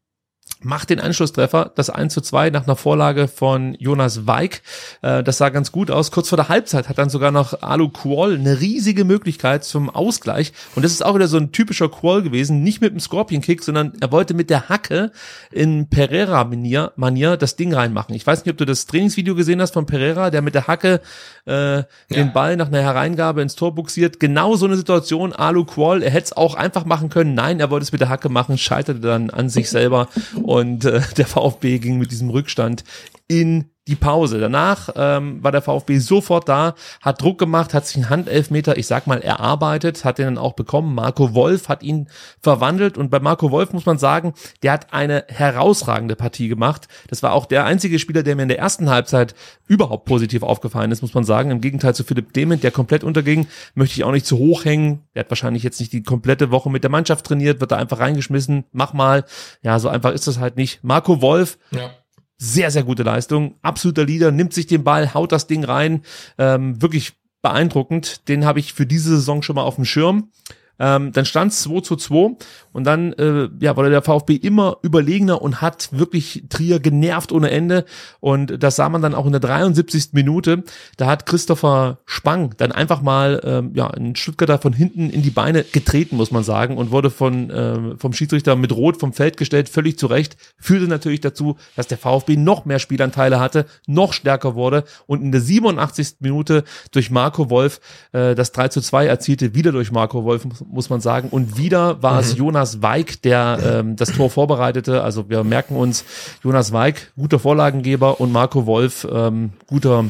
macht 0.64 0.90
den 0.90 1.00
Anschlusstreffer, 1.00 1.72
das 1.74 1.90
1 1.90 2.12
zu 2.12 2.20
2 2.20 2.50
nach 2.50 2.64
einer 2.64 2.76
Vorlage 2.76 3.28
von 3.28 3.74
Jonas 3.78 4.26
Weig. 4.26 4.62
Äh, 5.02 5.22
das 5.22 5.38
sah 5.38 5.48
ganz 5.50 5.72
gut 5.72 5.90
aus. 5.90 6.10
Kurz 6.10 6.28
vor 6.28 6.36
der 6.36 6.48
Halbzeit 6.48 6.88
hat 6.88 6.98
dann 6.98 7.10
sogar 7.10 7.30
noch 7.30 7.62
Alu 7.62 7.88
Kuol 7.88 8.34
eine 8.34 8.60
riesige 8.60 9.04
Möglichkeit 9.04 9.64
zum 9.64 9.90
Ausgleich. 9.90 10.52
Und 10.74 10.84
das 10.84 10.92
ist 10.92 11.04
auch 11.04 11.14
wieder 11.14 11.28
so 11.28 11.36
ein 11.36 11.52
typischer 11.52 11.88
Kuol 11.88 12.22
gewesen. 12.22 12.62
Nicht 12.62 12.80
mit 12.80 12.92
dem 12.92 13.00
Scorpion-Kick, 13.00 13.62
sondern 13.62 13.92
er 14.00 14.10
wollte 14.12 14.34
mit 14.34 14.50
der 14.50 14.68
Hacke 14.68 15.12
in 15.50 15.88
Pereira-Manier 15.88 16.92
Manier 16.96 17.36
das 17.36 17.56
Ding 17.56 17.74
reinmachen. 17.74 18.14
Ich 18.14 18.26
weiß 18.26 18.44
nicht, 18.44 18.52
ob 18.52 18.58
du 18.58 18.64
das 18.64 18.86
Trainingsvideo 18.86 19.34
gesehen 19.34 19.60
hast 19.60 19.74
von 19.74 19.86
Pereira, 19.86 20.30
der 20.30 20.42
mit 20.42 20.54
der 20.54 20.66
Hacke 20.66 21.00
äh, 21.44 21.82
den 22.10 22.32
Ball 22.32 22.56
nach 22.56 22.68
einer 22.68 22.80
Hereingabe 22.80 23.42
ins 23.42 23.54
Tor 23.54 23.74
buxiert. 23.74 24.20
Genau 24.20 24.56
so 24.56 24.66
eine 24.66 24.76
Situation, 24.76 25.32
Alu 25.32 25.64
Kuol. 25.64 26.02
Er 26.02 26.10
hätte 26.10 26.24
es 26.24 26.36
auch 26.36 26.54
einfach 26.54 26.84
machen 26.84 27.08
können. 27.08 27.34
Nein, 27.34 27.60
er 27.60 27.70
wollte 27.70 27.84
es 27.84 27.92
mit 27.92 28.00
der 28.00 28.08
Hacke 28.08 28.28
machen, 28.28 28.58
scheiterte 28.58 29.00
dann 29.00 29.30
an 29.30 29.48
sich 29.48 29.68
selber 29.70 30.08
und 30.42 30.53
äh, 30.84 31.00
der 31.16 31.26
VfB 31.26 31.78
ging 31.78 31.98
mit 31.98 32.10
diesem 32.10 32.30
Rückstand 32.30 32.84
in 33.28 33.70
die 33.86 33.96
Pause. 33.96 34.40
Danach 34.40 34.88
ähm, 34.96 35.42
war 35.42 35.52
der 35.52 35.60
VfB 35.60 35.98
sofort 35.98 36.48
da, 36.48 36.74
hat 37.02 37.20
Druck 37.20 37.38
gemacht, 37.38 37.74
hat 37.74 37.86
sich 37.86 37.96
einen 37.96 38.08
Handelfmeter, 38.08 38.78
ich 38.78 38.86
sag 38.86 39.06
mal, 39.06 39.20
erarbeitet, 39.20 40.04
hat 40.04 40.18
den 40.18 40.24
dann 40.24 40.38
auch 40.38 40.54
bekommen. 40.54 40.94
Marco 40.94 41.34
Wolf 41.34 41.68
hat 41.68 41.82
ihn 41.82 42.08
verwandelt 42.40 42.96
und 42.96 43.10
bei 43.10 43.20
Marco 43.20 43.50
Wolf 43.50 43.72
muss 43.72 43.84
man 43.84 43.98
sagen, 43.98 44.32
der 44.62 44.72
hat 44.72 44.94
eine 44.94 45.24
herausragende 45.28 46.16
Partie 46.16 46.48
gemacht. 46.48 46.88
Das 47.08 47.22
war 47.22 47.32
auch 47.32 47.44
der 47.44 47.66
einzige 47.66 47.98
Spieler, 47.98 48.22
der 48.22 48.36
mir 48.36 48.42
in 48.42 48.48
der 48.48 48.58
ersten 48.58 48.88
Halbzeit 48.88 49.34
überhaupt 49.66 50.06
positiv 50.06 50.42
aufgefallen 50.42 50.90
ist, 50.90 51.02
muss 51.02 51.14
man 51.14 51.24
sagen. 51.24 51.50
Im 51.50 51.60
Gegenteil 51.60 51.94
zu 51.94 52.04
Philipp 52.04 52.32
Dement, 52.32 52.62
der 52.62 52.70
komplett 52.70 53.04
unterging, 53.04 53.46
möchte 53.74 53.96
ich 53.96 54.04
auch 54.04 54.12
nicht 54.12 54.26
zu 54.26 54.38
hoch 54.38 54.64
hängen. 54.64 55.02
Der 55.14 55.20
hat 55.20 55.30
wahrscheinlich 55.30 55.62
jetzt 55.62 55.80
nicht 55.80 55.92
die 55.92 56.02
komplette 56.02 56.50
Woche 56.50 56.70
mit 56.70 56.84
der 56.84 56.90
Mannschaft 56.90 57.26
trainiert, 57.26 57.60
wird 57.60 57.72
da 57.72 57.76
einfach 57.76 58.00
reingeschmissen, 58.00 58.64
mach 58.72 58.94
mal. 58.94 59.24
Ja, 59.62 59.78
so 59.78 59.90
einfach 59.90 60.12
ist 60.12 60.26
das 60.26 60.38
halt 60.38 60.56
nicht. 60.56 60.82
Marco 60.82 61.20
Wolf, 61.20 61.58
ja 61.70 61.90
sehr, 62.36 62.70
sehr 62.70 62.82
gute 62.82 63.02
Leistung. 63.02 63.56
Absoluter 63.62 64.04
Leader, 64.04 64.30
nimmt 64.30 64.52
sich 64.52 64.66
den 64.66 64.84
Ball, 64.84 65.14
haut 65.14 65.32
das 65.32 65.46
Ding 65.46 65.64
rein. 65.64 66.02
Ähm, 66.38 66.80
wirklich 66.82 67.12
beeindruckend. 67.42 68.28
Den 68.28 68.44
habe 68.44 68.58
ich 68.58 68.72
für 68.72 68.86
diese 68.86 69.10
Saison 69.10 69.42
schon 69.42 69.56
mal 69.56 69.62
auf 69.62 69.76
dem 69.76 69.84
Schirm. 69.84 70.30
Ähm, 70.78 71.12
dann 71.12 71.24
stand 71.24 71.52
es 71.52 71.62
2 71.62 71.80
zu 71.80 71.96
2 71.96 72.36
und 72.74 72.84
dann 72.84 73.12
äh, 73.14 73.48
ja, 73.60 73.76
wurde 73.76 73.88
der 73.88 74.02
VfB 74.02 74.34
immer 74.34 74.78
überlegener 74.82 75.40
und 75.40 75.62
hat 75.62 75.88
wirklich 75.92 76.44
Trier 76.48 76.80
genervt 76.80 77.30
ohne 77.30 77.50
Ende. 77.50 77.84
Und 78.18 78.60
das 78.62 78.74
sah 78.74 78.88
man 78.88 79.00
dann 79.00 79.14
auch 79.14 79.26
in 79.26 79.32
der 79.32 79.40
73. 79.40 80.08
Minute. 80.12 80.64
Da 80.96 81.06
hat 81.06 81.24
Christopher 81.24 81.98
Spang 82.04 82.54
dann 82.56 82.72
einfach 82.72 83.00
mal 83.00 83.40
ähm, 83.44 83.70
ja, 83.74 83.86
einen 83.86 84.16
Stuttgarter 84.16 84.58
von 84.58 84.72
hinten 84.72 85.08
in 85.08 85.22
die 85.22 85.30
Beine 85.30 85.62
getreten, 85.62 86.16
muss 86.16 86.32
man 86.32 86.42
sagen, 86.42 86.76
und 86.76 86.90
wurde 86.90 87.10
von, 87.10 87.48
äh, 87.48 87.96
vom 87.96 88.12
Schiedsrichter 88.12 88.56
mit 88.56 88.72
Rot 88.72 88.98
vom 88.98 89.12
Feld 89.12 89.36
gestellt, 89.36 89.68
völlig 89.68 89.96
zurecht. 89.96 90.36
Führte 90.58 90.88
natürlich 90.88 91.20
dazu, 91.20 91.56
dass 91.76 91.86
der 91.86 91.98
VfB 91.98 92.36
noch 92.36 92.64
mehr 92.64 92.80
Spielanteile 92.80 93.38
hatte, 93.38 93.66
noch 93.86 94.12
stärker 94.12 94.56
wurde 94.56 94.82
und 95.06 95.22
in 95.22 95.30
der 95.30 95.40
87. 95.40 96.16
Minute 96.18 96.64
durch 96.90 97.12
Marco 97.12 97.50
Wolf 97.50 97.80
äh, 98.10 98.34
das 98.34 98.50
3 98.50 98.66
zu 98.66 98.80
2 98.80 99.06
erzielte, 99.06 99.54
wieder 99.54 99.70
durch 99.70 99.92
Marco 99.92 100.24
Wolf, 100.24 100.44
muss 100.66 100.90
man 100.90 101.00
sagen. 101.00 101.28
Und 101.28 101.56
wieder 101.56 102.02
war 102.02 102.14
mhm. 102.14 102.18
es 102.18 102.36
Jonas 102.36 102.63
Weig, 102.82 103.22
der 103.22 103.58
ähm, 103.62 103.96
das 103.96 104.12
Tor 104.12 104.30
vorbereitete. 104.30 105.02
Also 105.02 105.28
wir 105.28 105.44
merken 105.44 105.76
uns, 105.76 106.04
Jonas 106.42 106.72
Weig, 106.72 107.12
guter 107.16 107.38
Vorlagengeber 107.38 108.20
und 108.20 108.32
Marco 108.32 108.66
Wolf, 108.66 109.06
ähm, 109.10 109.52
guter 109.66 110.04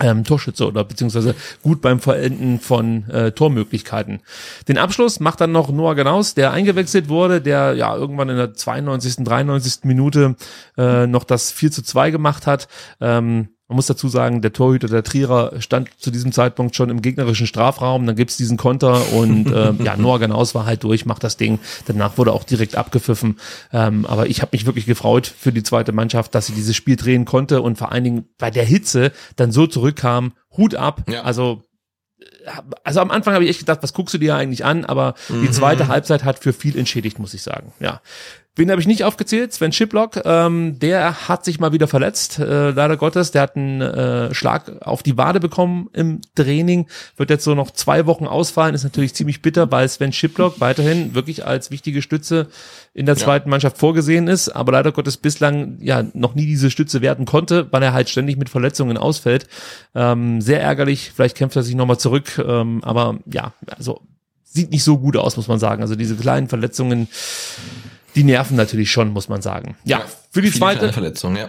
ähm, 0.00 0.24
Torschütze 0.24 0.66
oder 0.66 0.84
beziehungsweise 0.84 1.34
gut 1.62 1.80
beim 1.80 2.00
Verenden 2.00 2.58
von 2.58 3.08
äh, 3.10 3.32
Tormöglichkeiten. 3.32 4.20
Den 4.66 4.78
Abschluss 4.78 5.20
macht 5.20 5.40
dann 5.40 5.52
noch 5.52 5.70
Noah 5.70 5.94
Genaus, 5.94 6.34
der 6.34 6.52
eingewechselt 6.52 7.08
wurde, 7.08 7.40
der 7.40 7.74
ja 7.74 7.94
irgendwann 7.94 8.30
in 8.30 8.36
der 8.36 8.54
92., 8.54 9.24
93. 9.24 9.84
Minute 9.84 10.36
äh, 10.76 11.06
noch 11.06 11.24
das 11.24 11.52
4 11.52 11.70
zu 11.70 11.82
2 11.82 12.10
gemacht 12.10 12.46
hat. 12.46 12.68
Ähm, 13.00 13.50
man 13.70 13.76
muss 13.76 13.86
dazu 13.86 14.08
sagen, 14.08 14.42
der 14.42 14.52
Torhüter 14.52 14.88
der 14.88 15.04
Trierer 15.04 15.52
stand 15.60 15.90
zu 15.96 16.10
diesem 16.10 16.32
Zeitpunkt 16.32 16.74
schon 16.74 16.90
im 16.90 17.02
gegnerischen 17.02 17.46
Strafraum. 17.46 18.04
Dann 18.04 18.16
gibt's 18.16 18.36
diesen 18.36 18.56
Konter 18.56 19.12
und 19.12 19.46
äh, 19.52 19.72
ja, 19.84 19.96
Noah 19.96 20.18
Ganaus 20.18 20.56
war 20.56 20.66
halt 20.66 20.82
durch, 20.82 21.06
macht 21.06 21.22
das 21.22 21.36
Ding. 21.36 21.60
Danach 21.86 22.18
wurde 22.18 22.32
auch 22.32 22.42
direkt 22.42 22.74
abgepfiffen. 22.74 23.38
Ähm, 23.72 24.06
aber 24.06 24.26
ich 24.26 24.42
habe 24.42 24.50
mich 24.54 24.66
wirklich 24.66 24.86
gefreut 24.86 25.28
für 25.28 25.52
die 25.52 25.62
zweite 25.62 25.92
Mannschaft, 25.92 26.34
dass 26.34 26.46
sie 26.46 26.52
dieses 26.52 26.74
Spiel 26.74 26.96
drehen 26.96 27.26
konnte 27.26 27.62
und 27.62 27.78
vor 27.78 27.92
allen 27.92 28.02
Dingen 28.02 28.24
bei 28.38 28.50
der 28.50 28.64
Hitze 28.64 29.12
dann 29.36 29.52
so 29.52 29.68
zurückkam. 29.68 30.32
Hut 30.56 30.74
ab. 30.74 31.04
Ja. 31.08 31.22
Also 31.22 31.62
also 32.84 33.00
am 33.00 33.10
Anfang 33.10 33.34
habe 33.34 33.44
ich 33.44 33.50
echt 33.50 33.60
gedacht, 33.60 33.82
was 33.82 33.92
guckst 33.92 34.14
du 34.14 34.18
dir 34.18 34.34
eigentlich 34.34 34.64
an? 34.64 34.84
Aber 34.84 35.14
mhm. 35.28 35.42
die 35.42 35.50
zweite 35.50 35.88
Halbzeit 35.88 36.24
hat 36.24 36.38
für 36.38 36.52
viel 36.52 36.76
entschädigt, 36.76 37.18
muss 37.18 37.34
ich 37.34 37.42
sagen. 37.42 37.72
Ja. 37.80 38.00
Wen 38.56 38.68
habe 38.70 38.80
ich 38.80 38.88
nicht 38.88 39.04
aufgezählt? 39.04 39.52
Sven 39.52 39.70
Schiplock, 39.70 40.22
ähm, 40.24 40.78
der 40.80 41.28
hat 41.28 41.44
sich 41.44 41.60
mal 41.60 41.72
wieder 41.72 41.86
verletzt, 41.86 42.40
äh, 42.40 42.70
leider 42.70 42.96
Gottes. 42.96 43.30
Der 43.30 43.42
hat 43.42 43.54
einen 43.54 43.80
äh, 43.80 44.34
Schlag 44.34 44.82
auf 44.82 45.04
die 45.04 45.16
Wade 45.16 45.38
bekommen 45.38 45.88
im 45.92 46.20
Training, 46.34 46.88
wird 47.16 47.30
jetzt 47.30 47.44
so 47.44 47.54
noch 47.54 47.70
zwei 47.70 48.06
Wochen 48.06 48.26
ausfallen, 48.26 48.74
ist 48.74 48.82
natürlich 48.82 49.14
ziemlich 49.14 49.40
bitter, 49.40 49.70
weil 49.70 49.88
Sven 49.88 50.12
Schiplock 50.12 50.58
weiterhin 50.58 51.14
wirklich 51.14 51.46
als 51.46 51.70
wichtige 51.70 52.02
Stütze 52.02 52.48
in 52.92 53.06
der 53.06 53.16
zweiten 53.16 53.48
ja. 53.48 53.50
Mannschaft 53.50 53.78
vorgesehen 53.78 54.26
ist, 54.26 54.48
aber 54.48 54.72
leider 54.72 54.90
Gottes 54.90 55.16
bislang 55.16 55.78
ja 55.80 56.04
noch 56.12 56.34
nie 56.34 56.46
diese 56.46 56.72
Stütze 56.72 57.00
werden 57.00 57.26
konnte, 57.26 57.68
weil 57.70 57.84
er 57.84 57.92
halt 57.92 58.08
ständig 58.08 58.36
mit 58.36 58.48
Verletzungen 58.48 58.96
ausfällt. 58.96 59.46
Ähm, 59.94 60.40
sehr 60.40 60.60
ärgerlich, 60.60 61.12
vielleicht 61.14 61.36
kämpft 61.36 61.54
er 61.54 61.62
sich 61.62 61.76
nochmal 61.76 61.98
zurück, 61.98 62.42
ähm, 62.44 62.82
aber 62.82 63.20
ja, 63.32 63.52
also 63.76 64.00
sieht 64.42 64.72
nicht 64.72 64.82
so 64.82 64.98
gut 64.98 65.16
aus, 65.16 65.36
muss 65.36 65.46
man 65.46 65.60
sagen. 65.60 65.82
Also 65.82 65.94
diese 65.94 66.16
kleinen 66.16 66.48
Verletzungen 66.48 67.06
die 68.14 68.24
nerven 68.24 68.56
natürlich 68.56 68.90
schon, 68.90 69.12
muss 69.12 69.28
man 69.28 69.42
sagen. 69.42 69.76
Ja, 69.84 69.98
ja 69.98 70.04
für 70.30 70.42
die 70.42 70.52
zweite 70.52 70.92
Verletzung, 70.92 71.36
ja. 71.36 71.48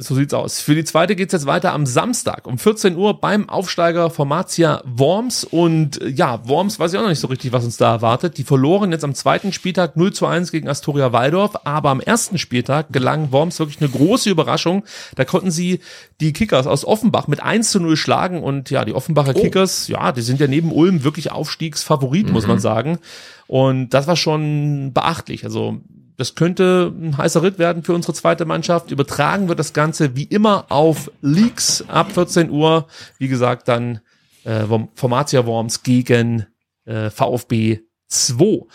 So 0.00 0.14
sieht's 0.14 0.32
aus. 0.32 0.60
Für 0.60 0.76
die 0.76 0.84
zweite 0.84 1.16
geht's 1.16 1.32
jetzt 1.32 1.46
weiter 1.46 1.72
am 1.72 1.84
Samstag 1.84 2.46
um 2.46 2.56
14 2.56 2.96
Uhr 2.96 3.20
beim 3.20 3.48
Aufsteiger 3.48 4.10
Formatia 4.10 4.80
Worms. 4.84 5.42
Und 5.42 6.00
äh, 6.00 6.10
ja, 6.10 6.46
Worms 6.46 6.78
weiß 6.78 6.92
ich 6.92 6.98
auch 6.98 7.02
noch 7.02 7.08
nicht 7.08 7.18
so 7.18 7.26
richtig, 7.26 7.50
was 7.50 7.64
uns 7.64 7.78
da 7.78 7.94
erwartet. 7.94 8.38
Die 8.38 8.44
verloren 8.44 8.92
jetzt 8.92 9.02
am 9.02 9.16
zweiten 9.16 9.52
Spieltag 9.52 9.96
0 9.96 10.12
zu 10.12 10.26
1 10.26 10.52
gegen 10.52 10.68
Astoria 10.68 11.12
Waldorf. 11.12 11.56
Aber 11.64 11.90
am 11.90 11.98
ersten 11.98 12.38
Spieltag 12.38 12.92
gelang 12.92 13.32
Worms 13.32 13.58
wirklich 13.58 13.80
eine 13.80 13.90
große 13.90 14.30
Überraschung. 14.30 14.84
Da 15.16 15.24
konnten 15.24 15.50
sie 15.50 15.80
die 16.20 16.32
Kickers 16.32 16.68
aus 16.68 16.84
Offenbach 16.84 17.26
mit 17.26 17.42
1 17.42 17.72
zu 17.72 17.80
0 17.80 17.96
schlagen. 17.96 18.44
Und 18.44 18.70
ja, 18.70 18.84
die 18.84 18.94
Offenbacher 18.94 19.34
oh. 19.34 19.40
Kickers, 19.40 19.88
ja, 19.88 20.12
die 20.12 20.22
sind 20.22 20.38
ja 20.38 20.46
neben 20.46 20.70
Ulm 20.70 21.02
wirklich 21.02 21.32
Aufstiegsfavorit, 21.32 22.28
mhm. 22.28 22.34
muss 22.34 22.46
man 22.46 22.60
sagen. 22.60 23.00
Und 23.48 23.90
das 23.90 24.06
war 24.06 24.14
schon 24.14 24.92
beachtlich. 24.92 25.44
Also 25.44 25.80
das 26.18 26.34
könnte 26.34 26.92
ein 27.00 27.16
heißer 27.16 27.44
Ritt 27.44 27.60
werden 27.60 27.84
für 27.84 27.94
unsere 27.94 28.12
zweite 28.12 28.44
Mannschaft. 28.44 28.90
Übertragen 28.90 29.48
wird 29.48 29.60
das 29.60 29.72
Ganze 29.72 30.16
wie 30.16 30.24
immer 30.24 30.66
auf 30.70 31.12
Leaks 31.22 31.84
ab 31.86 32.10
14 32.12 32.50
Uhr. 32.50 32.88
Wie 33.18 33.28
gesagt, 33.28 33.68
dann 33.68 34.00
äh, 34.42 34.64
Formatia 34.94 35.46
Worms 35.46 35.84
gegen 35.84 36.46
äh, 36.86 37.10
VfB 37.10 37.82
2. 38.08 38.66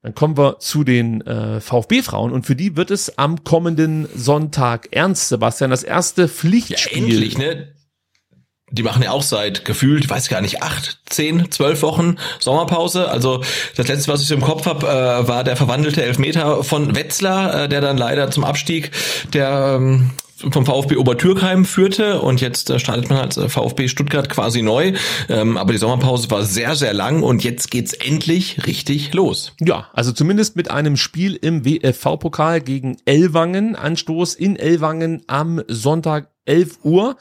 Dann 0.00 0.14
kommen 0.14 0.38
wir 0.38 0.60
zu 0.60 0.82
den 0.82 1.20
äh, 1.20 1.60
VfB-Frauen 1.60 2.32
und 2.32 2.46
für 2.46 2.56
die 2.56 2.74
wird 2.74 2.90
es 2.90 3.18
am 3.18 3.44
kommenden 3.44 4.08
Sonntag 4.16 4.88
ernst, 4.92 5.28
Sebastian, 5.28 5.70
das 5.70 5.82
erste 5.82 6.26
Pflichtspiel. 6.26 6.98
Ja, 6.98 7.04
endlich, 7.04 7.36
ne? 7.36 7.68
Die 8.72 8.82
machen 8.82 9.02
ja 9.02 9.10
auch 9.10 9.22
seit 9.22 9.64
gefühlt, 9.64 10.08
weiß 10.08 10.28
gar 10.28 10.40
nicht, 10.40 10.62
acht, 10.62 10.98
zehn, 11.08 11.50
zwölf 11.50 11.82
Wochen 11.82 12.16
Sommerpause. 12.40 13.08
Also 13.08 13.42
das 13.76 13.88
letzte, 13.88 14.12
was 14.12 14.22
ich 14.22 14.30
im 14.30 14.40
Kopf 14.40 14.66
habe, 14.66 14.86
äh, 14.86 15.28
war 15.28 15.44
der 15.44 15.56
verwandelte 15.56 16.02
Elfmeter 16.02 16.64
von 16.64 16.96
Wetzlar, 16.96 17.64
äh, 17.64 17.68
der 17.68 17.80
dann 17.80 17.96
leider 17.96 18.30
zum 18.30 18.44
Abstieg 18.44 18.90
der 19.32 19.76
ähm, 19.76 20.10
vom 20.50 20.66
VfB 20.66 20.96
Obertürkheim 20.96 21.64
führte 21.64 22.20
und 22.20 22.40
jetzt 22.40 22.70
äh, 22.70 22.78
startet 22.78 23.08
man 23.10 23.18
als 23.18 23.36
VfB 23.36 23.88
Stuttgart 23.88 24.28
quasi 24.28 24.62
neu. 24.62 24.94
Ähm, 25.28 25.56
aber 25.56 25.72
die 25.72 25.78
Sommerpause 25.78 26.30
war 26.30 26.42
sehr, 26.42 26.74
sehr 26.74 26.92
lang 26.92 27.22
und 27.22 27.44
jetzt 27.44 27.70
geht's 27.70 27.92
endlich 27.92 28.66
richtig 28.66 29.14
los. 29.14 29.52
Ja, 29.60 29.88
also 29.92 30.12
zumindest 30.12 30.56
mit 30.56 30.70
einem 30.70 30.96
Spiel 30.96 31.36
im 31.36 31.64
WFV-Pokal 31.64 32.60
gegen 32.60 32.96
Ellwangen. 33.04 33.76
Anstoß 33.76 34.34
in 34.34 34.56
Ellwangen 34.56 35.22
am 35.26 35.62
Sonntag 35.68 36.31
11 36.44 36.78
Uhr. 36.82 37.16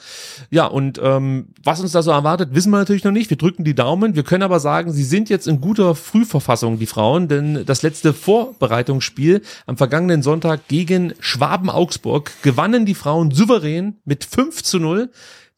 Ja, 0.50 0.66
und 0.66 1.00
ähm, 1.04 1.50
was 1.64 1.80
uns 1.80 1.92
da 1.92 2.02
so 2.02 2.12
erwartet, 2.12 2.50
wissen 2.54 2.72
wir 2.72 2.78
natürlich 2.78 3.04
noch 3.04 3.12
nicht. 3.12 3.30
Wir 3.30 3.38
drücken 3.38 3.64
die 3.64 3.76
Daumen. 3.76 4.16
Wir 4.16 4.24
können 4.24 4.44
aber 4.44 4.60
sagen, 4.60 4.92
sie 4.92 5.04
sind 5.04 5.30
jetzt 5.30 5.48
in 5.48 5.62
guter 5.62 5.96
Frühverfassung, 5.96 6.80
die 6.80 6.88
Frauen, 6.88 7.28
denn 7.28 7.64
das 7.66 7.84
letzte 7.84 8.14
Vorbereitungsspiel 8.14 9.42
am 9.66 9.78
vergangenen 9.78 10.24
Sonntag 10.24 10.68
gegen 10.68 11.14
Schwaben 11.20 11.70
Augsburg 11.70 12.32
gewannen 12.42 12.86
die 12.86 12.96
Frauen 12.96 13.32
souverän 13.32 13.98
mit 14.06 14.26
5 14.26 14.64
zu 14.64 14.80
0. 14.80 15.10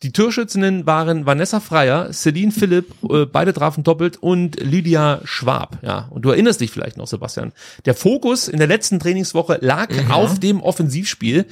Die 0.04 0.12
Türschützinnen 0.12 0.86
waren 0.86 1.26
Vanessa 1.26 1.62
Freier, 1.62 2.12
Celine 2.12 2.52
Philipp, 2.52 2.94
äh, 3.10 3.26
beide 3.26 3.54
trafen 3.54 3.86
doppelt 3.86 4.18
und 4.22 4.62
Lydia 4.62 5.22
Schwab. 5.24 5.78
Ja, 5.82 6.10
und 6.10 6.24
du 6.24 6.30
erinnerst 6.30 6.60
dich 6.60 6.72
vielleicht 6.72 6.98
noch, 6.98 7.08
Sebastian. 7.08 7.54
Der 7.86 7.94
Fokus 7.94 8.50
in 8.50 8.58
der 8.58 8.68
letzten 8.68 9.00
Trainingswoche 9.00 9.60
lag 9.62 9.90
mhm. 9.90 10.12
auf 10.12 10.40
dem 10.40 10.62
Offensivspiel. 10.62 11.46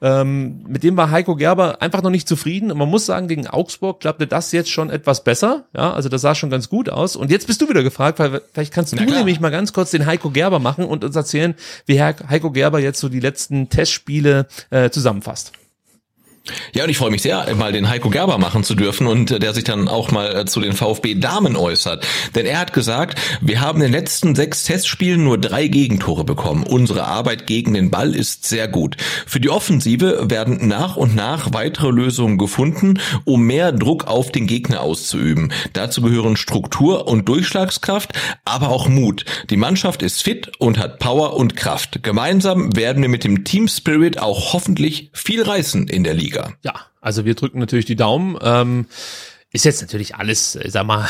Ähm, 0.00 0.64
mit 0.66 0.82
dem 0.82 0.96
war 0.96 1.10
Heiko 1.10 1.36
Gerber 1.36 1.82
einfach 1.82 2.00
noch 2.00 2.08
nicht 2.08 2.26
zufrieden. 2.26 2.72
Und 2.72 2.78
man 2.78 2.88
muss 2.88 3.04
sagen, 3.04 3.28
gegen 3.28 3.46
Augsburg 3.46 4.00
klappte 4.00 4.26
das 4.26 4.50
jetzt 4.52 4.70
schon 4.70 4.88
etwas 4.88 5.22
besser. 5.22 5.66
Ja, 5.76 5.92
also 5.92 6.08
das 6.08 6.22
sah 6.22 6.34
schon 6.34 6.48
ganz 6.48 6.70
gut 6.70 6.88
aus. 6.88 7.16
Und 7.16 7.30
jetzt 7.30 7.46
bist 7.46 7.60
du 7.60 7.68
wieder 7.68 7.82
gefragt, 7.82 8.18
weil 8.18 8.40
vielleicht 8.54 8.72
kannst 8.72 8.92
du 8.92 8.96
nämlich 8.96 9.40
mal 9.40 9.50
ganz 9.50 9.74
kurz 9.74 9.90
den 9.90 10.06
Heiko 10.06 10.30
Gerber 10.30 10.58
machen 10.58 10.86
und 10.86 11.04
uns 11.04 11.16
erzählen, 11.16 11.54
wie 11.84 12.00
Heiko 12.00 12.50
Gerber 12.50 12.80
jetzt 12.80 12.98
so 12.98 13.10
die 13.10 13.20
letzten 13.20 13.68
Testspiele 13.68 14.46
äh, 14.70 14.88
zusammenfasst. 14.88 15.52
Ja, 16.74 16.84
und 16.84 16.90
ich 16.90 16.96
freue 16.96 17.10
mich 17.10 17.22
sehr, 17.22 17.54
mal 17.54 17.72
den 17.72 17.88
Heiko 17.88 18.08
Gerber 18.08 18.38
machen 18.38 18.64
zu 18.64 18.74
dürfen 18.74 19.06
und 19.06 19.42
der 19.42 19.52
sich 19.52 19.64
dann 19.64 19.88
auch 19.88 20.10
mal 20.10 20.34
äh, 20.34 20.44
zu 20.46 20.60
den 20.60 20.72
VfB 20.72 21.14
Damen 21.14 21.54
äußert. 21.54 22.06
Denn 22.34 22.46
er 22.46 22.58
hat 22.58 22.72
gesagt, 22.72 23.20
wir 23.42 23.60
haben 23.60 23.80
in 23.82 23.92
den 23.92 24.00
letzten 24.00 24.34
sechs 24.34 24.64
Testspielen 24.64 25.22
nur 25.22 25.36
drei 25.36 25.68
Gegentore 25.68 26.24
bekommen. 26.24 26.62
Unsere 26.62 27.04
Arbeit 27.04 27.46
gegen 27.46 27.74
den 27.74 27.90
Ball 27.90 28.14
ist 28.14 28.48
sehr 28.48 28.68
gut. 28.68 28.96
Für 29.26 29.38
die 29.38 29.50
Offensive 29.50 30.30
werden 30.30 30.66
nach 30.66 30.96
und 30.96 31.14
nach 31.14 31.52
weitere 31.52 31.90
Lösungen 31.90 32.38
gefunden, 32.38 33.00
um 33.24 33.42
mehr 33.42 33.72
Druck 33.72 34.06
auf 34.06 34.32
den 34.32 34.46
Gegner 34.46 34.80
auszuüben. 34.80 35.52
Dazu 35.74 36.00
gehören 36.00 36.36
Struktur 36.36 37.06
und 37.06 37.28
Durchschlagskraft, 37.28 38.12
aber 38.46 38.70
auch 38.70 38.88
Mut. 38.88 39.26
Die 39.50 39.58
Mannschaft 39.58 40.02
ist 40.02 40.22
fit 40.22 40.52
und 40.58 40.78
hat 40.78 41.00
Power 41.00 41.36
und 41.36 41.54
Kraft. 41.54 42.02
Gemeinsam 42.02 42.74
werden 42.74 43.02
wir 43.02 43.10
mit 43.10 43.24
dem 43.24 43.44
Team 43.44 43.68
Spirit 43.68 44.18
auch 44.18 44.54
hoffentlich 44.54 45.10
viel 45.12 45.42
reißen 45.42 45.86
in 45.88 46.02
der 46.02 46.14
Liga. 46.14 46.29
Liga. 46.30 46.52
Ja, 46.62 46.74
also 47.00 47.24
wir 47.24 47.34
drücken 47.34 47.58
natürlich 47.58 47.86
die 47.86 47.96
Daumen. 47.96 48.36
Ähm, 48.42 48.86
ist 49.52 49.64
jetzt 49.64 49.80
natürlich 49.80 50.14
alles, 50.14 50.54
äh, 50.54 50.70
sag 50.70 50.86
mal, 50.86 51.08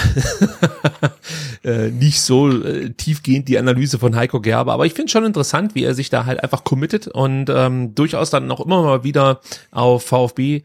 äh, 1.65 1.91
nicht 1.91 2.21
so 2.21 2.51
äh, 2.51 2.91
tiefgehend 2.91 3.49
die 3.49 3.59
Analyse 3.59 3.99
von 3.99 4.17
Heiko 4.17 4.41
Gerber, 4.41 4.73
aber 4.73 4.87
ich 4.87 4.95
finde 4.95 5.11
schon 5.11 5.27
interessant, 5.27 5.75
wie 5.75 5.85
er 5.85 5.95
sich 5.95 6.09
da 6.09 6.25
halt 6.25 6.43
einfach 6.43 6.65
committet 6.65 7.07
und 7.07 7.51
ähm, 7.51 7.95
durchaus 7.95 8.31
dann 8.31 8.47
noch 8.47 8.61
immer 8.61 8.83
mal 8.83 9.05
wieder 9.05 9.41
auf 9.71 10.05
VfB.de 10.05 10.65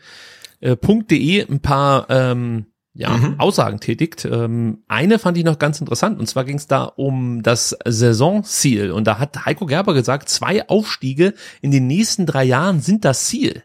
ein 0.61 1.59
paar 1.59 2.05
ähm, 2.09 2.67
ja, 2.93 3.09
mhm. 3.09 3.39
Aussagen 3.41 3.81
tätigt. 3.81 4.23
Ähm, 4.23 4.83
eine 4.87 5.19
fand 5.19 5.37
ich 5.37 5.43
noch 5.43 5.59
ganz 5.59 5.81
interessant 5.81 6.17
und 6.17 6.27
zwar 6.27 6.45
ging 6.45 6.55
es 6.55 6.67
da 6.67 6.85
um 6.85 7.43
das 7.43 7.77
Saisonziel 7.83 8.91
und 8.91 9.05
da 9.05 9.19
hat 9.19 9.45
Heiko 9.45 9.65
Gerber 9.65 9.93
gesagt, 9.93 10.29
zwei 10.29 10.69
Aufstiege 10.69 11.33
in 11.61 11.71
den 11.71 11.87
nächsten 11.87 12.25
drei 12.25 12.45
Jahren 12.45 12.79
sind 12.79 13.03
das 13.03 13.25
Ziel. 13.25 13.63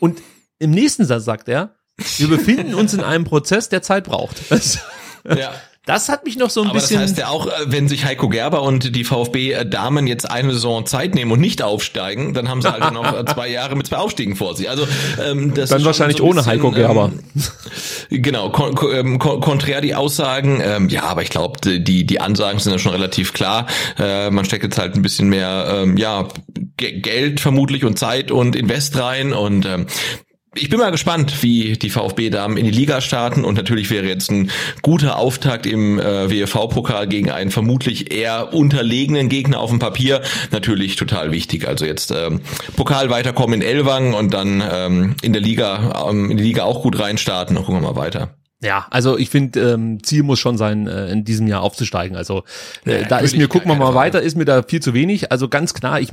Und 0.00 0.22
im 0.58 0.70
nächsten 0.70 1.04
Satz 1.04 1.24
sagt 1.24 1.48
er, 1.48 1.76
wir 2.18 2.28
befinden 2.28 2.74
uns 2.74 2.94
in 2.94 3.00
einem 3.00 3.24
Prozess, 3.24 3.68
der 3.68 3.82
Zeit 3.82 4.04
braucht. 4.04 4.42
ja. 5.24 5.52
Das 5.86 6.08
hat 6.08 6.24
mich 6.24 6.36
noch 6.36 6.50
so 6.50 6.62
ein 6.62 6.70
Aber 6.70 6.80
bisschen. 6.80 7.00
Das 7.00 7.10
heißt 7.10 7.18
ja 7.18 7.28
auch, 7.28 7.46
äh, 7.46 7.50
wenn 7.66 7.88
sich 7.88 8.04
Heiko 8.04 8.28
Gerber 8.28 8.62
und 8.62 8.96
die 8.96 9.04
VfB-Damen 9.04 10.08
jetzt 10.08 10.28
eine 10.28 10.52
Saison 10.52 10.84
Zeit 10.84 11.14
nehmen 11.14 11.30
und 11.30 11.40
nicht 11.40 11.62
aufsteigen, 11.62 12.34
dann 12.34 12.48
haben 12.48 12.60
sie 12.60 12.72
halt 12.72 12.92
noch 12.92 13.16
äh, 13.16 13.24
zwei 13.24 13.48
Jahre 13.48 13.76
mit 13.76 13.86
zwei 13.86 13.98
Aufstiegen 13.98 14.34
vor 14.34 14.56
sich. 14.56 14.68
Also 14.68 14.84
ähm, 15.24 15.54
das 15.54 15.70
dann 15.70 15.84
wahrscheinlich 15.84 16.18
so 16.18 16.24
ohne 16.24 16.40
bisschen, 16.40 16.52
Heiko 16.54 16.72
Gerber. 16.72 17.12
Ähm, 18.10 18.22
genau, 18.22 18.50
kon 18.50 18.74
kon 18.74 18.92
ähm, 18.96 19.18
konträr 19.20 19.80
die 19.80 19.94
Aussagen. 19.94 20.60
Ähm, 20.60 20.88
ja, 20.88 21.04
aber 21.04 21.22
ich 21.22 21.30
glaube, 21.30 21.60
die 21.62 22.04
die 22.04 22.20
Ansagen 22.20 22.58
sind 22.58 22.72
ja 22.72 22.80
schon 22.80 22.90
relativ 22.90 23.32
klar. 23.32 23.68
Äh, 23.96 24.30
man 24.30 24.44
steckt 24.44 24.64
jetzt 24.64 24.78
halt 24.78 24.96
ein 24.96 25.02
bisschen 25.02 25.28
mehr 25.28 25.68
ähm, 25.70 25.96
ja 25.96 26.26
Geld 26.76 27.40
vermutlich 27.40 27.84
und 27.84 27.98
Zeit 27.98 28.30
und 28.30 28.56
Invest 28.56 28.98
rein 28.98 29.32
und 29.32 29.66
ähm, 29.66 29.86
ich 30.58 30.70
bin 30.70 30.78
mal 30.78 30.90
gespannt, 30.90 31.42
wie 31.42 31.74
die 31.74 31.90
VfB-Damen 31.90 32.56
in 32.56 32.64
die 32.64 32.70
Liga 32.70 33.00
starten 33.00 33.44
und 33.44 33.56
natürlich 33.56 33.90
wäre 33.90 34.06
jetzt 34.06 34.30
ein 34.30 34.50
guter 34.80 35.18
Auftakt 35.18 35.66
im 35.66 35.98
äh, 35.98 36.30
WFV-Pokal 36.30 37.08
gegen 37.08 37.30
einen 37.30 37.50
vermutlich 37.50 38.10
eher 38.12 38.54
unterlegenen 38.54 39.28
Gegner 39.28 39.60
auf 39.60 39.70
dem 39.70 39.78
Papier 39.78 40.22
natürlich 40.52 40.96
total 40.96 41.30
wichtig. 41.30 41.68
Also 41.68 41.84
jetzt 41.84 42.10
ähm, 42.10 42.40
Pokal 42.74 43.10
weiterkommen 43.10 43.60
in 43.60 43.66
Elwang 43.66 44.14
und 44.14 44.32
dann 44.32 44.62
ähm, 44.70 45.16
in 45.22 45.32
der 45.32 45.42
Liga 45.42 46.08
ähm, 46.08 46.30
in 46.30 46.38
die 46.38 46.44
Liga 46.44 46.64
auch 46.64 46.82
gut 46.82 46.98
reinstarten. 46.98 47.56
Dann 47.56 47.64
gucken 47.64 47.82
wir 47.82 47.92
mal 47.92 47.96
weiter. 47.96 48.34
Ja, 48.62 48.86
also 48.90 49.18
ich 49.18 49.28
finde, 49.28 49.72
ähm, 49.72 50.02
Ziel 50.02 50.22
muss 50.22 50.38
schon 50.38 50.56
sein, 50.56 50.86
äh, 50.86 51.10
in 51.10 51.24
diesem 51.24 51.46
Jahr 51.46 51.60
aufzusteigen. 51.60 52.16
Also 52.16 52.44
äh, 52.86 53.02
ja, 53.02 53.08
da 53.08 53.18
ist 53.18 53.36
mir, 53.36 53.48
gucken 53.48 53.70
wir 53.70 53.74
mal 53.74 53.94
weiter, 53.94 54.22
ist 54.22 54.34
mir 54.34 54.46
da 54.46 54.62
viel 54.62 54.80
zu 54.80 54.94
wenig. 54.94 55.30
Also 55.30 55.48
ganz 55.48 55.74
klar, 55.74 56.00
ich, 56.00 56.08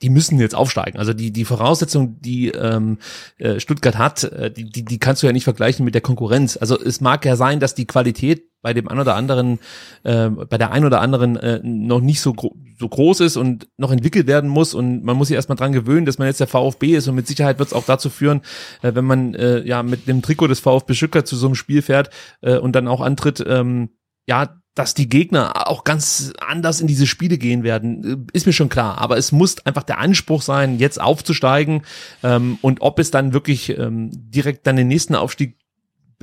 die 0.00 0.08
müssen 0.08 0.38
jetzt 0.38 0.54
aufsteigen. 0.54 0.98
Also 0.98 1.12
die 1.12 1.32
die 1.32 1.44
Voraussetzung, 1.44 2.20
die 2.20 2.48
ähm, 2.48 2.98
äh, 3.38 3.58
Stuttgart 3.58 3.98
hat, 3.98 4.22
äh, 4.22 4.50
die, 4.50 4.70
die 4.70 4.84
die 4.84 4.98
kannst 4.98 5.22
du 5.22 5.26
ja 5.26 5.32
nicht 5.32 5.44
vergleichen 5.44 5.84
mit 5.84 5.94
der 5.94 6.00
Konkurrenz. 6.00 6.56
Also 6.56 6.80
es 6.80 7.00
mag 7.00 7.24
ja 7.24 7.34
sein, 7.34 7.58
dass 7.58 7.74
die 7.74 7.86
Qualität 7.86 8.44
bei 8.62 8.74
dem 8.74 8.88
ein 8.88 8.98
oder 8.98 9.14
anderen, 9.14 9.58
äh, 10.02 10.28
bei 10.28 10.58
der 10.58 10.72
ein 10.72 10.84
oder 10.84 11.00
anderen 11.00 11.36
äh, 11.36 11.60
noch 11.62 12.00
nicht 12.00 12.20
so, 12.20 12.32
gro 12.32 12.56
so 12.78 12.88
groß 12.88 13.20
ist 13.20 13.36
und 13.36 13.68
noch 13.76 13.90
entwickelt 13.90 14.26
werden 14.28 14.48
muss 14.48 14.72
und 14.72 15.02
man 15.04 15.16
muss 15.16 15.28
sich 15.28 15.34
erstmal 15.34 15.56
dran 15.56 15.72
gewöhnen, 15.72 16.06
dass 16.06 16.18
man 16.18 16.28
jetzt 16.28 16.40
der 16.40 16.46
VfB 16.46 16.94
ist 16.94 17.08
und 17.08 17.16
mit 17.16 17.26
Sicherheit 17.26 17.58
wird 17.58 17.68
es 17.68 17.72
auch 17.72 17.84
dazu 17.84 18.08
führen, 18.08 18.42
äh, 18.82 18.94
wenn 18.94 19.04
man 19.04 19.34
äh, 19.34 19.60
ja 19.66 19.82
mit 19.82 20.06
dem 20.06 20.22
Trikot 20.22 20.46
des 20.46 20.60
VfB 20.60 20.94
Stuttgart 20.94 21.26
zu 21.26 21.36
so 21.36 21.46
einem 21.46 21.54
Spiel 21.54 21.82
fährt 21.82 22.10
äh, 22.40 22.56
und 22.56 22.72
dann 22.72 22.88
auch 22.88 23.00
antritt, 23.00 23.44
ähm, 23.46 23.90
ja, 24.28 24.60
dass 24.78 24.94
die 24.94 25.08
Gegner 25.08 25.68
auch 25.68 25.82
ganz 25.82 26.32
anders 26.38 26.80
in 26.80 26.86
diese 26.86 27.08
Spiele 27.08 27.36
gehen 27.36 27.64
werden, 27.64 28.28
ist 28.32 28.46
mir 28.46 28.52
schon 28.52 28.68
klar. 28.68 28.98
Aber 28.98 29.16
es 29.16 29.32
muss 29.32 29.58
einfach 29.66 29.82
der 29.82 29.98
Anspruch 29.98 30.40
sein, 30.40 30.78
jetzt 30.78 31.00
aufzusteigen. 31.00 31.82
Ähm, 32.22 32.58
und 32.62 32.80
ob 32.80 33.00
es 33.00 33.10
dann 33.10 33.32
wirklich 33.32 33.76
ähm, 33.76 34.10
direkt 34.12 34.68
dann 34.68 34.76
den 34.76 34.86
nächsten 34.86 35.16
Aufstieg 35.16 35.56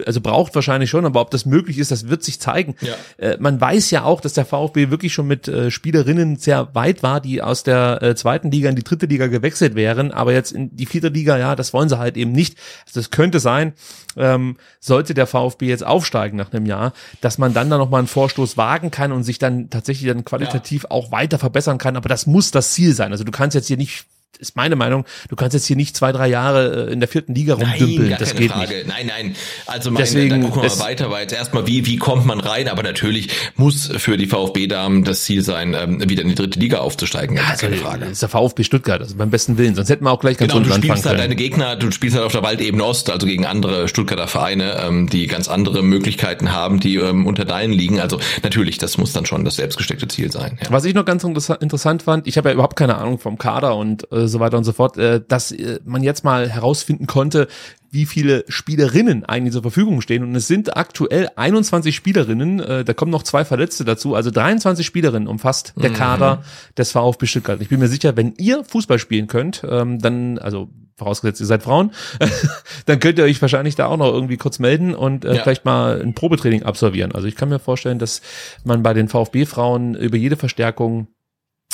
also 0.06 0.20
braucht 0.22 0.56
wahrscheinlich 0.56 0.90
schon, 0.90 1.06
aber 1.06 1.22
ob 1.22 1.32
das 1.32 1.46
möglich 1.46 1.78
ist, 1.78 1.92
das 1.92 2.10
wird 2.10 2.24
sich 2.24 2.40
zeigen. 2.40 2.76
Ja. 2.82 2.94
Äh, 3.18 3.38
man 3.40 3.60
weiß 3.60 3.92
ja 3.92 4.04
auch, 4.04 4.22
dass 4.22 4.34
der 4.34 4.46
VfB 4.46 4.90
wirklich 4.90 5.14
schon 5.14 5.28
mit 5.28 5.48
äh, 5.48 5.72
Spielerinnen 5.72 6.36
sehr 6.36 6.74
weit 6.74 7.04
war, 7.04 7.22
die 7.22 7.42
aus 7.42 7.64
der 7.64 8.02
äh, 8.02 8.16
zweiten 8.16 8.52
Liga 8.52 8.70
in 8.70 8.76
die 8.76 8.84
dritte 8.84 9.06
Liga 9.06 9.28
gewechselt 9.28 9.76
wären, 9.76 10.12
aber 10.12 10.34
jetzt 10.34 10.52
in 10.52 10.76
die 10.76 10.86
vierte 10.86 11.10
Liga, 11.10 11.38
ja, 11.38 11.56
das 11.56 11.74
wollen 11.74 11.90
sie 11.90 11.98
halt 11.98 12.18
eben 12.18 12.32
nicht. 12.32 12.58
Also 12.86 13.00
das 13.00 13.12
könnte 13.12 13.40
sein, 13.40 13.74
ähm, 14.18 14.58
sollte 14.80 15.14
der 15.14 15.28
VfB 15.28 15.68
jetzt 15.68 15.86
aufsteigen 15.86 16.38
nach 16.38 16.52
einem 16.52 16.66
Jahr, 16.66 16.94
dass 17.22 17.38
man 17.38 17.54
dann 17.54 17.70
da 17.70 17.78
nochmal 17.78 18.00
einen 18.00 18.08
Vorstoß 18.08 18.58
wagen 18.58 18.92
kann 18.92 19.12
und 19.12 19.24
sich 19.24 19.40
dann 19.40 19.70
tatsächlich 19.70 20.12
dann 20.12 20.26
qualitativ 20.26 20.84
ja. 20.84 20.92
auch 20.92 21.12
weiter 21.12 21.40
verbessern 21.40 21.78
kann, 21.78 21.96
aber 21.96 22.10
das 22.10 22.28
muss 22.28 22.52
das 22.52 22.74
Ziel 22.74 22.94
sein. 22.94 23.12
Also 23.12 23.24
du 23.24 23.32
kannst 23.32 23.56
jetzt 23.56 23.68
hier 23.68 23.78
nicht 23.78 24.06
ist 24.38 24.56
meine 24.56 24.76
Meinung. 24.76 25.06
Du 25.30 25.36
kannst 25.36 25.54
jetzt 25.54 25.66
hier 25.66 25.76
nicht 25.76 25.96
zwei, 25.96 26.12
drei 26.12 26.28
Jahre 26.28 26.88
äh, 26.88 26.94
in 26.94 27.00
der 27.00 27.10
vierten 27.10 27.34
Liga 27.34 27.56
rumdümpeln. 27.56 28.10
Nein, 28.10 28.18
das 28.20 28.36
geht 28.36 28.52
Frage. 28.52 28.74
nicht. 28.74 28.88
Nein, 28.88 29.08
nein. 29.08 29.36
Also 29.66 29.92
meine, 29.92 30.06
Deswegen, 30.06 30.42
gucken 30.42 30.64
wir 30.64 30.70
mal 30.70 30.80
weiter, 30.80 31.12
weil 31.12 31.22
jetzt 31.24 31.34
erstmal, 31.34 31.68
wie, 31.68 31.86
wie 31.86 31.98
kommt 31.98 32.26
man 32.26 32.40
rein? 32.40 32.68
Aber 32.68 32.84
natürlich 32.84 33.30
muss 33.56 33.92
für 33.98 34.18
die 34.18 34.28
VfB-Damen 34.28 35.04
das 35.04 35.24
Ziel 35.24 35.42
sein, 35.42 35.76
ähm, 35.78 36.10
wieder 36.10 36.22
in 36.24 36.30
die 36.30 36.36
dritte 36.36 36.60
Liga 36.60 36.80
aufzusteigen. 36.80 37.38
Ja, 37.38 37.44
also, 37.52 37.66
keine 37.66 37.78
Frage. 37.78 38.00
Das 38.02 38.12
ist 38.12 38.22
der 38.22 38.30
VfB 38.30 38.64
Stuttgart, 38.64 39.02
also 39.02 39.16
beim 39.16 39.30
besten 39.30 39.58
Willen. 39.58 39.76
Sonst 39.76 39.90
hätten 39.90 40.06
wir 40.06 40.12
auch 40.12 40.20
gleich 40.20 40.38
ganz 40.38 40.52
genau, 40.52 40.64
unten 40.64 40.74
anfangen 40.74 41.04
halt 41.04 41.20
deine 41.20 41.36
Gegner, 41.36 41.76
du 41.76 41.92
spielst 41.92 42.16
halt 42.16 42.26
auf 42.26 42.32
der 42.32 42.44
Waldebene 42.44 42.84
Ost, 42.84 43.10
also 43.10 43.28
gegen 43.28 43.46
andere 43.46 43.88
Stuttgarter 43.88 44.28
Vereine, 44.28 44.78
ähm, 44.82 45.10
die 45.10 45.28
ganz 45.28 45.48
andere 45.48 45.84
Möglichkeiten 45.84 46.52
haben, 46.52 46.80
die 46.80 46.96
ähm, 46.98 47.26
unter 47.26 47.46
deinen 47.46 47.74
liegen. 47.74 48.00
Also 48.00 48.20
natürlich, 48.44 48.78
das 48.78 48.98
muss 48.98 49.14
dann 49.14 49.26
schon 49.26 49.46
das 49.46 49.56
selbstgesteckte 49.56 50.08
Ziel 50.08 50.32
sein. 50.32 50.60
Ja. 50.62 50.72
Was 50.72 50.86
ich 50.86 50.94
noch 50.94 51.06
ganz 51.06 51.24
interessant 51.24 52.04
fand, 52.04 52.28
ich 52.28 52.38
habe 52.38 52.50
ja 52.50 52.54
überhaupt 52.54 52.76
keine 52.76 52.98
Ahnung 52.98 53.20
vom 53.20 53.38
Kader 53.38 53.76
und 53.76 54.12
äh, 54.12 54.25
so 54.28 54.40
weiter 54.40 54.58
und 54.58 54.64
so 54.64 54.72
fort 54.72 54.98
äh, 54.98 55.22
dass 55.28 55.52
äh, 55.52 55.80
man 55.86 56.04
jetzt 56.04 56.24
mal 56.24 56.50
herausfinden 56.50 57.08
konnte, 57.08 57.48
wie 57.92 58.06
viele 58.06 58.44
Spielerinnen 58.50 59.24
eigentlich 59.24 59.54
zur 59.54 59.62
Verfügung 59.62 60.02
stehen. 60.02 60.24
Und 60.24 60.36
es 60.36 60.48
sind 60.48 60.76
aktuell 60.76 61.30
21 61.36 61.96
Spielerinnen, 61.96 62.60
äh, 62.60 62.84
da 62.84 62.94
kommen 62.94 63.12
noch 63.12 63.24
zwei 63.24 63.46
Verletzte 63.46 63.86
dazu, 63.86 64.16
also 64.16 64.32
23 64.32 64.86
Spielerinnen 64.86 65.28
umfasst 65.28 65.74
der 65.82 65.92
mhm. 65.92 65.96
Kader 65.96 66.44
des 66.78 66.92
VfB 66.92 67.26
Stuttgart. 67.26 67.62
Ich 67.62 67.70
bin 67.70 67.80
mir 67.80 67.88
sicher, 67.88 68.18
wenn 68.18 68.34
ihr 68.38 68.64
Fußball 68.66 69.00
spielen 69.00 69.28
könnt, 69.28 69.66
ähm, 69.68 70.00
dann, 70.00 70.38
also 70.40 70.70
vorausgesetzt 70.98 71.40
ihr 71.40 71.46
seid 71.46 71.64
Frauen, 71.64 71.92
dann 72.86 73.00
könnt 73.00 73.18
ihr 73.18 73.26
euch 73.26 73.42
wahrscheinlich 73.42 73.76
da 73.76 73.88
auch 73.88 73.98
noch 73.98 74.12
irgendwie 74.12 74.38
kurz 74.38 74.60
melden 74.60 74.94
und 74.94 75.26
äh, 75.26 75.36
ja. 75.36 75.44
vielleicht 75.44 75.66
mal 75.66 76.02
ein 76.02 76.14
Probetraining 76.14 76.64
absolvieren. 76.64 77.14
Also 77.14 77.28
ich 77.28 77.36
kann 77.36 77.50
mir 77.50 77.60
vorstellen, 77.60 78.00
dass 78.00 78.22
man 78.64 78.84
bei 78.84 78.94
den 78.94 79.08
VfB-Frauen 79.08 79.96
über 79.96 80.18
jede 80.18 80.36
Verstärkung 80.36 81.08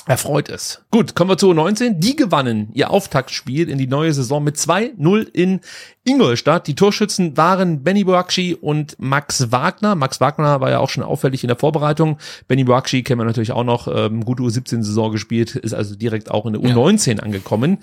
erfreut 0.07 0.49
ist. 0.49 0.83
Gut, 0.91 1.15
kommen 1.15 1.29
wir 1.29 1.37
zu 1.37 1.51
U19. 1.51 1.99
Die 1.99 2.15
gewannen 2.15 2.69
ihr 2.73 2.89
Auftaktspiel 2.89 3.69
in 3.69 3.77
die 3.77 3.87
neue 3.87 4.13
Saison 4.13 4.43
mit 4.43 4.57
2-0 4.57 5.27
in 5.33 5.61
Ingolstadt. 6.03 6.67
Die 6.67 6.75
Torschützen 6.75 7.37
waren 7.37 7.83
Benny 7.83 8.03
Boakci 8.03 8.55
und 8.59 8.95
Max 8.99 9.51
Wagner. 9.51 9.95
Max 9.95 10.19
Wagner 10.19 10.59
war 10.59 10.71
ja 10.71 10.79
auch 10.79 10.89
schon 10.89 11.03
auffällig 11.03 11.43
in 11.43 11.49
der 11.49 11.57
Vorbereitung. 11.57 12.17
Benny 12.47 12.63
Boakci 12.63 13.03
kennen 13.03 13.19
wir 13.19 13.25
natürlich 13.25 13.51
auch 13.51 13.63
noch, 13.63 13.87
ähm, 13.87 14.25
gute 14.25 14.41
U17-Saison 14.41 15.11
gespielt, 15.11 15.55
ist 15.55 15.73
also 15.73 15.95
direkt 15.95 16.31
auch 16.31 16.45
in 16.47 16.53
der 16.53 16.61
U19 16.61 17.17
ja. 17.17 17.23
angekommen. 17.23 17.79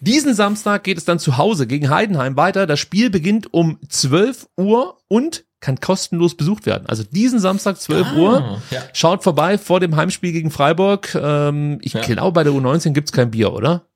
Diesen 0.00 0.34
Samstag 0.34 0.84
geht 0.84 0.98
es 0.98 1.04
dann 1.04 1.18
zu 1.18 1.36
Hause 1.38 1.66
gegen 1.66 1.90
Heidenheim 1.90 2.36
weiter. 2.36 2.66
Das 2.66 2.78
Spiel 2.78 3.10
beginnt 3.10 3.52
um 3.52 3.78
12 3.88 4.46
Uhr 4.56 4.98
und 5.08 5.45
kann 5.60 5.80
kostenlos 5.80 6.36
besucht 6.36 6.66
werden. 6.66 6.86
Also 6.86 7.02
diesen 7.02 7.38
Samstag 7.38 7.80
12 7.80 8.06
ah, 8.06 8.16
Uhr. 8.16 8.62
Ja. 8.70 8.82
Schaut 8.92 9.22
vorbei 9.22 9.58
vor 9.58 9.80
dem 9.80 9.96
Heimspiel 9.96 10.32
gegen 10.32 10.50
Freiburg. 10.50 11.14
Ähm, 11.14 11.78
ich 11.82 11.94
ja. 11.94 12.02
glaube, 12.02 12.32
bei 12.32 12.44
der 12.44 12.52
U19 12.52 12.92
gibt's 12.92 13.12
kein 13.12 13.30
Bier, 13.30 13.52
oder? 13.52 13.86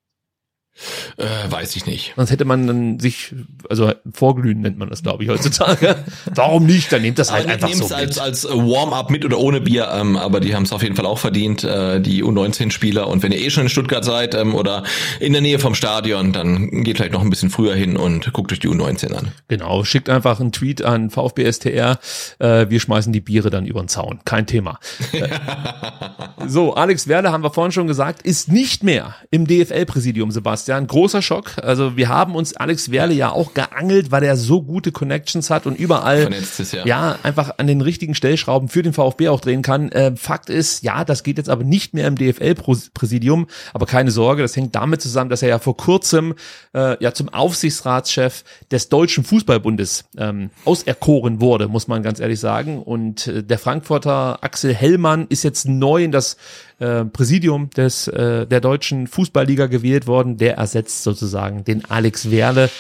Äh, 1.17 1.51
weiß 1.51 1.77
ich 1.77 1.85
nicht. 1.85 2.15
Sonst 2.17 2.31
hätte 2.31 2.45
man 2.45 2.67
dann 2.67 3.01
sich, 3.01 3.35
also 3.69 3.93
vorglühen 4.11 4.63
nennt 4.63 4.79
man 4.79 4.89
das, 4.89 5.03
glaube 5.03 5.23
ich, 5.23 5.29
heutzutage. 5.29 5.97
Warum 6.35 6.65
nicht? 6.65 6.91
Dann 6.91 7.03
nehmt 7.03 7.19
das 7.19 7.31
halt 7.31 7.49
einfach 7.49 7.69
so 7.69 7.85
mit. 7.85 7.93
als, 7.93 8.19
als 8.19 8.45
Warm-up 8.45 9.11
mit 9.11 9.25
oder 9.25 9.39
ohne 9.39 9.61
Bier, 9.61 9.91
ähm, 9.93 10.17
aber 10.17 10.41
die 10.41 10.55
haben 10.55 10.63
es 10.63 10.73
auf 10.73 10.83
jeden 10.83 10.97
Fall 10.97 11.05
auch 11.05 11.19
verdient, 11.19 11.65
äh, 11.65 12.01
die 12.01 12.25
U19-Spieler. 12.25 13.09
Und 13.09 13.23
wenn 13.23 13.33
ihr 13.33 13.41
eh 13.41 13.51
schon 13.51 13.65
in 13.65 13.69
Stuttgart 13.69 14.05
seid 14.05 14.35
ähm, 14.35 14.55
oder 14.55 14.85
in 15.19 15.33
der 15.33 15.43
Nähe 15.43 15.59
vom 15.59 15.75
Stadion, 15.75 16.33
dann 16.33 16.83
geht 16.83 16.97
vielleicht 16.97 17.13
noch 17.13 17.23
ein 17.23 17.31
bisschen 17.31 17.51
früher 17.51 17.75
hin 17.75 17.97
und 17.97 18.33
guckt 18.33 18.51
euch 18.53 18.61
die 18.61 18.69
U19 18.69 19.13
an. 19.13 19.33
Genau, 19.49 19.85
schickt 19.85 20.09
einfach 20.09 20.41
einen 20.41 20.53
Tweet 20.53 20.83
an 20.83 21.11
VfB 21.11 21.51
STR. 21.53 21.99
Äh, 22.39 22.71
wir 22.71 22.81
schmeißen 22.81 23.13
die 23.13 23.21
Biere 23.21 23.51
dann 23.51 23.67
über 23.67 23.83
den 23.83 23.89
Zaun. 23.89 24.21
Kein 24.25 24.47
Thema. 24.47 24.79
so, 26.47 26.75
Alex 26.75 27.07
Werle, 27.07 27.33
haben 27.33 27.43
wir 27.43 27.51
vorhin 27.51 27.73
schon 27.73 27.87
gesagt, 27.87 28.23
ist 28.23 28.51
nicht 28.51 28.83
mehr 28.83 29.15
im 29.31 29.47
DFL-Präsidium, 29.47 30.31
Sebastian. 30.31 30.60
Sebastian. 30.61 30.87
Großer 30.87 31.23
Schock. 31.23 31.53
Also 31.63 31.97
wir 31.97 32.09
haben 32.09 32.35
uns 32.35 32.55
Alex 32.55 32.91
Werle 32.91 33.15
ja 33.15 33.33
auch 33.33 33.55
geangelt, 33.55 34.11
weil 34.11 34.23
er 34.23 34.37
so 34.37 34.63
gute 34.63 34.93
Connections 34.93 35.51
hat 35.51 35.67
und 35.67 35.79
überall 35.79 36.33
ist, 36.33 36.73
ja. 36.73 36.85
ja. 36.85 37.19
einfach 37.23 37.55
an 37.59 37.67
den 37.67 37.81
richtigen 37.81 38.15
Stellschrauben 38.15 38.69
für 38.69 38.83
den 38.83 38.93
VfB 38.93 39.29
auch 39.29 39.41
drehen 39.41 39.63
kann. 39.63 39.91
Äh, 39.91 40.17
Fakt 40.17 40.51
ist, 40.51 40.83
ja, 40.83 41.05
das 41.05 41.23
geht 41.23 41.39
jetzt 41.39 41.49
aber 41.49 41.65
nicht 41.65 41.95
mehr 41.95 42.07
im 42.07 42.17
DFL-Präsidium. 42.17 43.47
Aber 43.73 43.87
keine 43.87 44.11
Sorge, 44.11 44.43
das 44.43 44.57
hängt 44.57 44.75
damit 44.75 45.01
zusammen, 45.01 45.31
dass 45.31 45.43
er 45.43 45.49
ja 45.49 45.59
vor 45.59 45.77
kurzem 45.77 46.35
äh, 46.75 47.03
ja 47.03 47.13
zum 47.15 47.29
Aufsichtsratschef 47.29 48.45
des 48.71 48.89
Deutschen 48.89 49.25
Fußballbundes 49.25 50.05
ähm, 50.19 50.51
auserkoren 50.65 51.41
wurde, 51.41 51.69
muss 51.69 51.89
man 51.89 52.03
ganz 52.03 52.21
ehrlich 52.21 52.41
sagen. 52.41 52.83
Und 52.83 53.27
äh, 53.27 53.43
der 53.43 53.59
Frankfurter 53.59 54.39
Axel 54.43 54.75
Hellmann 54.75 55.27
ist 55.29 55.43
jetzt 55.43 55.67
neu 55.67 56.05
in 56.05 56.13
das 56.13 56.37
äh, 56.81 57.05
Präsidium 57.05 57.71
des 57.71 58.09
äh, 58.09 58.47
der 58.47 58.61
deutschen 58.61 59.07
Fußballliga 59.07 59.67
gewählt 59.67 60.07
worden. 60.07 60.39
Der 60.39 60.50
ersetzt 60.57 61.03
sozusagen 61.03 61.65
den 61.65 61.85
Alex 61.85 62.31
Werle. 62.31 62.71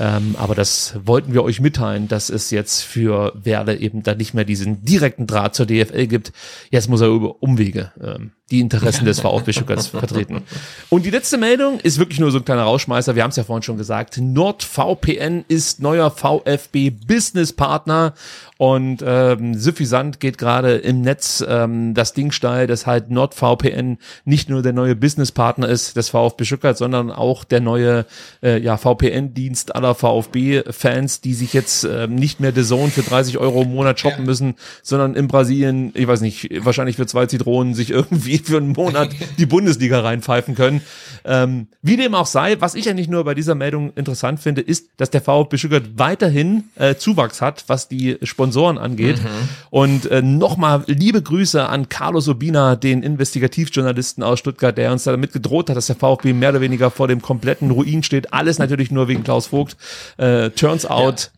Ähm, 0.00 0.36
aber 0.38 0.54
das 0.54 0.94
wollten 1.04 1.32
wir 1.32 1.42
euch 1.42 1.60
mitteilen, 1.60 2.06
dass 2.08 2.30
es 2.30 2.50
jetzt 2.50 2.82
für 2.82 3.32
Werle 3.34 3.76
eben 3.76 4.02
da 4.02 4.14
nicht 4.14 4.32
mehr 4.32 4.44
diesen 4.44 4.84
direkten 4.84 5.26
Draht 5.26 5.54
zur 5.54 5.66
DFL 5.66 6.06
gibt. 6.06 6.32
Jetzt 6.70 6.88
muss 6.88 7.00
er 7.00 7.08
über 7.08 7.42
Umwege 7.42 7.92
ähm, 8.00 8.32
die 8.50 8.60
Interessen 8.60 9.04
des 9.04 9.20
VfB 9.20 9.52
Stuttgart 9.52 9.82
vertreten. 9.86 10.42
Und 10.88 11.04
die 11.04 11.10
letzte 11.10 11.36
Meldung 11.36 11.80
ist 11.80 11.98
wirklich 11.98 12.18
nur 12.18 12.30
so 12.30 12.38
ein 12.38 12.44
kleiner 12.44 12.62
Rauschmeißer. 12.62 13.14
Wir 13.14 13.22
haben 13.22 13.30
es 13.30 13.36
ja 13.36 13.44
vorhin 13.44 13.62
schon 13.62 13.76
gesagt. 13.76 14.18
NordVPN 14.18 15.44
ist 15.48 15.82
neuer 15.82 16.10
VfB 16.10 16.90
Business 16.90 17.52
Partner 17.52 18.14
und 18.56 19.04
ähm, 19.06 19.54
suffisant 19.54 20.18
geht 20.18 20.38
gerade 20.38 20.76
im 20.76 21.02
Netz 21.02 21.44
ähm, 21.46 21.94
das 21.94 22.12
Ding 22.14 22.32
steil, 22.32 22.66
dass 22.66 22.86
halt 22.86 23.10
NordVPN 23.10 23.98
nicht 24.24 24.48
nur 24.48 24.62
der 24.62 24.72
neue 24.72 24.96
Businesspartner 24.96 25.68
ist 25.68 25.96
des 25.96 26.08
VfB 26.08 26.44
Stuttgart, 26.44 26.76
sondern 26.76 27.12
auch 27.12 27.44
der 27.44 27.60
neue 27.60 28.06
äh, 28.42 28.58
ja, 28.60 28.76
VPN-Dienst 28.76 29.76
aller 29.76 29.94
VfB-Fans, 29.94 31.20
die 31.20 31.34
sich 31.34 31.52
jetzt 31.52 31.84
ähm, 31.84 32.14
nicht 32.14 32.40
mehr 32.40 32.52
The 32.52 32.64
Zone 32.64 32.90
für 32.90 33.02
30 33.02 33.38
Euro 33.38 33.62
im 33.62 33.74
Monat 33.74 34.00
shoppen 34.00 34.24
müssen, 34.24 34.54
sondern 34.82 35.14
in 35.14 35.28
Brasilien, 35.28 35.92
ich 35.94 36.08
weiß 36.08 36.20
nicht, 36.22 36.64
wahrscheinlich 36.64 36.96
für 36.96 37.06
zwei 37.06 37.26
Zitronen 37.26 37.74
sich 37.74 37.90
irgendwie 37.90 38.37
für 38.42 38.56
einen 38.56 38.72
Monat 38.72 39.10
die 39.38 39.46
Bundesliga 39.46 40.00
reinpfeifen 40.00 40.54
können. 40.54 40.82
Ähm, 41.24 41.68
wie 41.82 41.96
dem 41.96 42.14
auch 42.14 42.26
sei, 42.26 42.60
was 42.60 42.74
ich 42.74 42.86
ja 42.86 42.94
nicht 42.94 43.10
nur 43.10 43.24
bei 43.24 43.34
dieser 43.34 43.54
Meldung 43.54 43.92
interessant 43.94 44.40
finde, 44.40 44.60
ist, 44.60 44.88
dass 44.96 45.10
der 45.10 45.20
VfB 45.20 45.58
Stuttgart 45.58 45.84
weiterhin 45.96 46.64
äh, 46.76 46.94
Zuwachs 46.94 47.40
hat, 47.40 47.64
was 47.66 47.88
die 47.88 48.18
Sponsoren 48.22 48.78
angeht. 48.78 49.18
Mhm. 49.22 49.48
Und 49.70 50.10
äh, 50.10 50.22
nochmal 50.22 50.84
liebe 50.86 51.22
Grüße 51.22 51.68
an 51.68 51.88
Carlos 51.88 52.28
Urbina, 52.28 52.76
den 52.76 53.02
Investigativjournalisten 53.02 54.22
aus 54.22 54.38
Stuttgart, 54.38 54.76
der 54.76 54.92
uns 54.92 55.04
damit 55.04 55.32
gedroht 55.32 55.70
hat, 55.70 55.76
dass 55.76 55.86
der 55.86 55.96
VfB 55.96 56.32
mehr 56.32 56.50
oder 56.50 56.60
weniger 56.60 56.90
vor 56.90 57.08
dem 57.08 57.22
kompletten 57.22 57.70
Ruin 57.70 58.02
steht. 58.02 58.32
Alles 58.32 58.58
natürlich 58.58 58.90
nur 58.90 59.08
wegen 59.08 59.24
Klaus 59.24 59.48
Vogt. 59.48 59.76
Äh, 60.16 60.50
turns 60.50 60.86
out. 60.86 61.30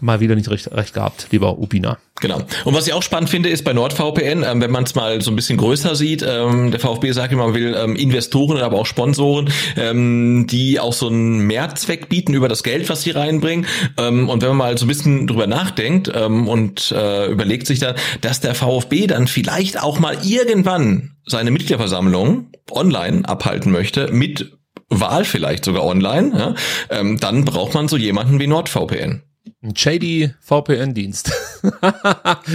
Mal 0.00 0.20
wieder 0.20 0.34
nicht 0.34 0.50
recht, 0.50 0.70
recht 0.72 0.94
gehabt, 0.94 1.28
lieber 1.30 1.58
Ubina. 1.58 1.98
Genau. 2.20 2.42
Und 2.64 2.74
was 2.74 2.86
ich 2.86 2.92
auch 2.92 3.02
spannend 3.02 3.28
finde, 3.28 3.48
ist 3.48 3.64
bei 3.64 3.72
NordVPN, 3.72 4.44
ähm, 4.44 4.60
wenn 4.60 4.70
man 4.70 4.84
es 4.84 4.94
mal 4.94 5.20
so 5.20 5.30
ein 5.30 5.36
bisschen 5.36 5.58
größer 5.58 5.96
sieht, 5.96 6.24
ähm, 6.26 6.70
der 6.70 6.80
VfB 6.80 7.10
sagt 7.12 7.32
immer, 7.32 7.46
man 7.46 7.54
will 7.54 7.76
ähm, 7.76 7.96
Investoren, 7.96 8.58
aber 8.58 8.78
auch 8.78 8.86
Sponsoren, 8.86 9.50
ähm, 9.76 10.46
die 10.48 10.78
auch 10.80 10.92
so 10.92 11.08
einen 11.08 11.40
Mehrzweck 11.40 12.08
bieten 12.08 12.34
über 12.34 12.48
das 12.48 12.62
Geld, 12.62 12.88
was 12.88 13.02
sie 13.02 13.10
reinbringen. 13.10 13.66
Ähm, 13.98 14.28
und 14.28 14.42
wenn 14.42 14.50
man 14.50 14.58
mal 14.58 14.78
so 14.78 14.84
ein 14.84 14.88
bisschen 14.88 15.26
drüber 15.26 15.46
nachdenkt 15.46 16.10
ähm, 16.14 16.48
und 16.48 16.92
äh, 16.92 17.26
überlegt 17.26 17.66
sich 17.66 17.80
dann, 17.80 17.96
dass 18.20 18.40
der 18.40 18.54
VfB 18.54 19.06
dann 19.06 19.26
vielleicht 19.26 19.82
auch 19.82 19.98
mal 19.98 20.18
irgendwann 20.24 21.16
seine 21.26 21.50
Mitgliederversammlung 21.50 22.50
online 22.70 23.28
abhalten 23.28 23.72
möchte 23.72 24.12
mit 24.12 24.52
Wahl 24.88 25.24
vielleicht 25.24 25.64
sogar 25.64 25.84
online, 25.84 26.38
ja, 26.38 26.54
ähm, 26.90 27.18
dann 27.18 27.44
braucht 27.44 27.74
man 27.74 27.88
so 27.88 27.96
jemanden 27.96 28.38
wie 28.38 28.46
NordVPN. 28.46 29.22
Ein 29.62 29.76
shady 29.76 30.32
VPN-Dienst. 30.40 31.32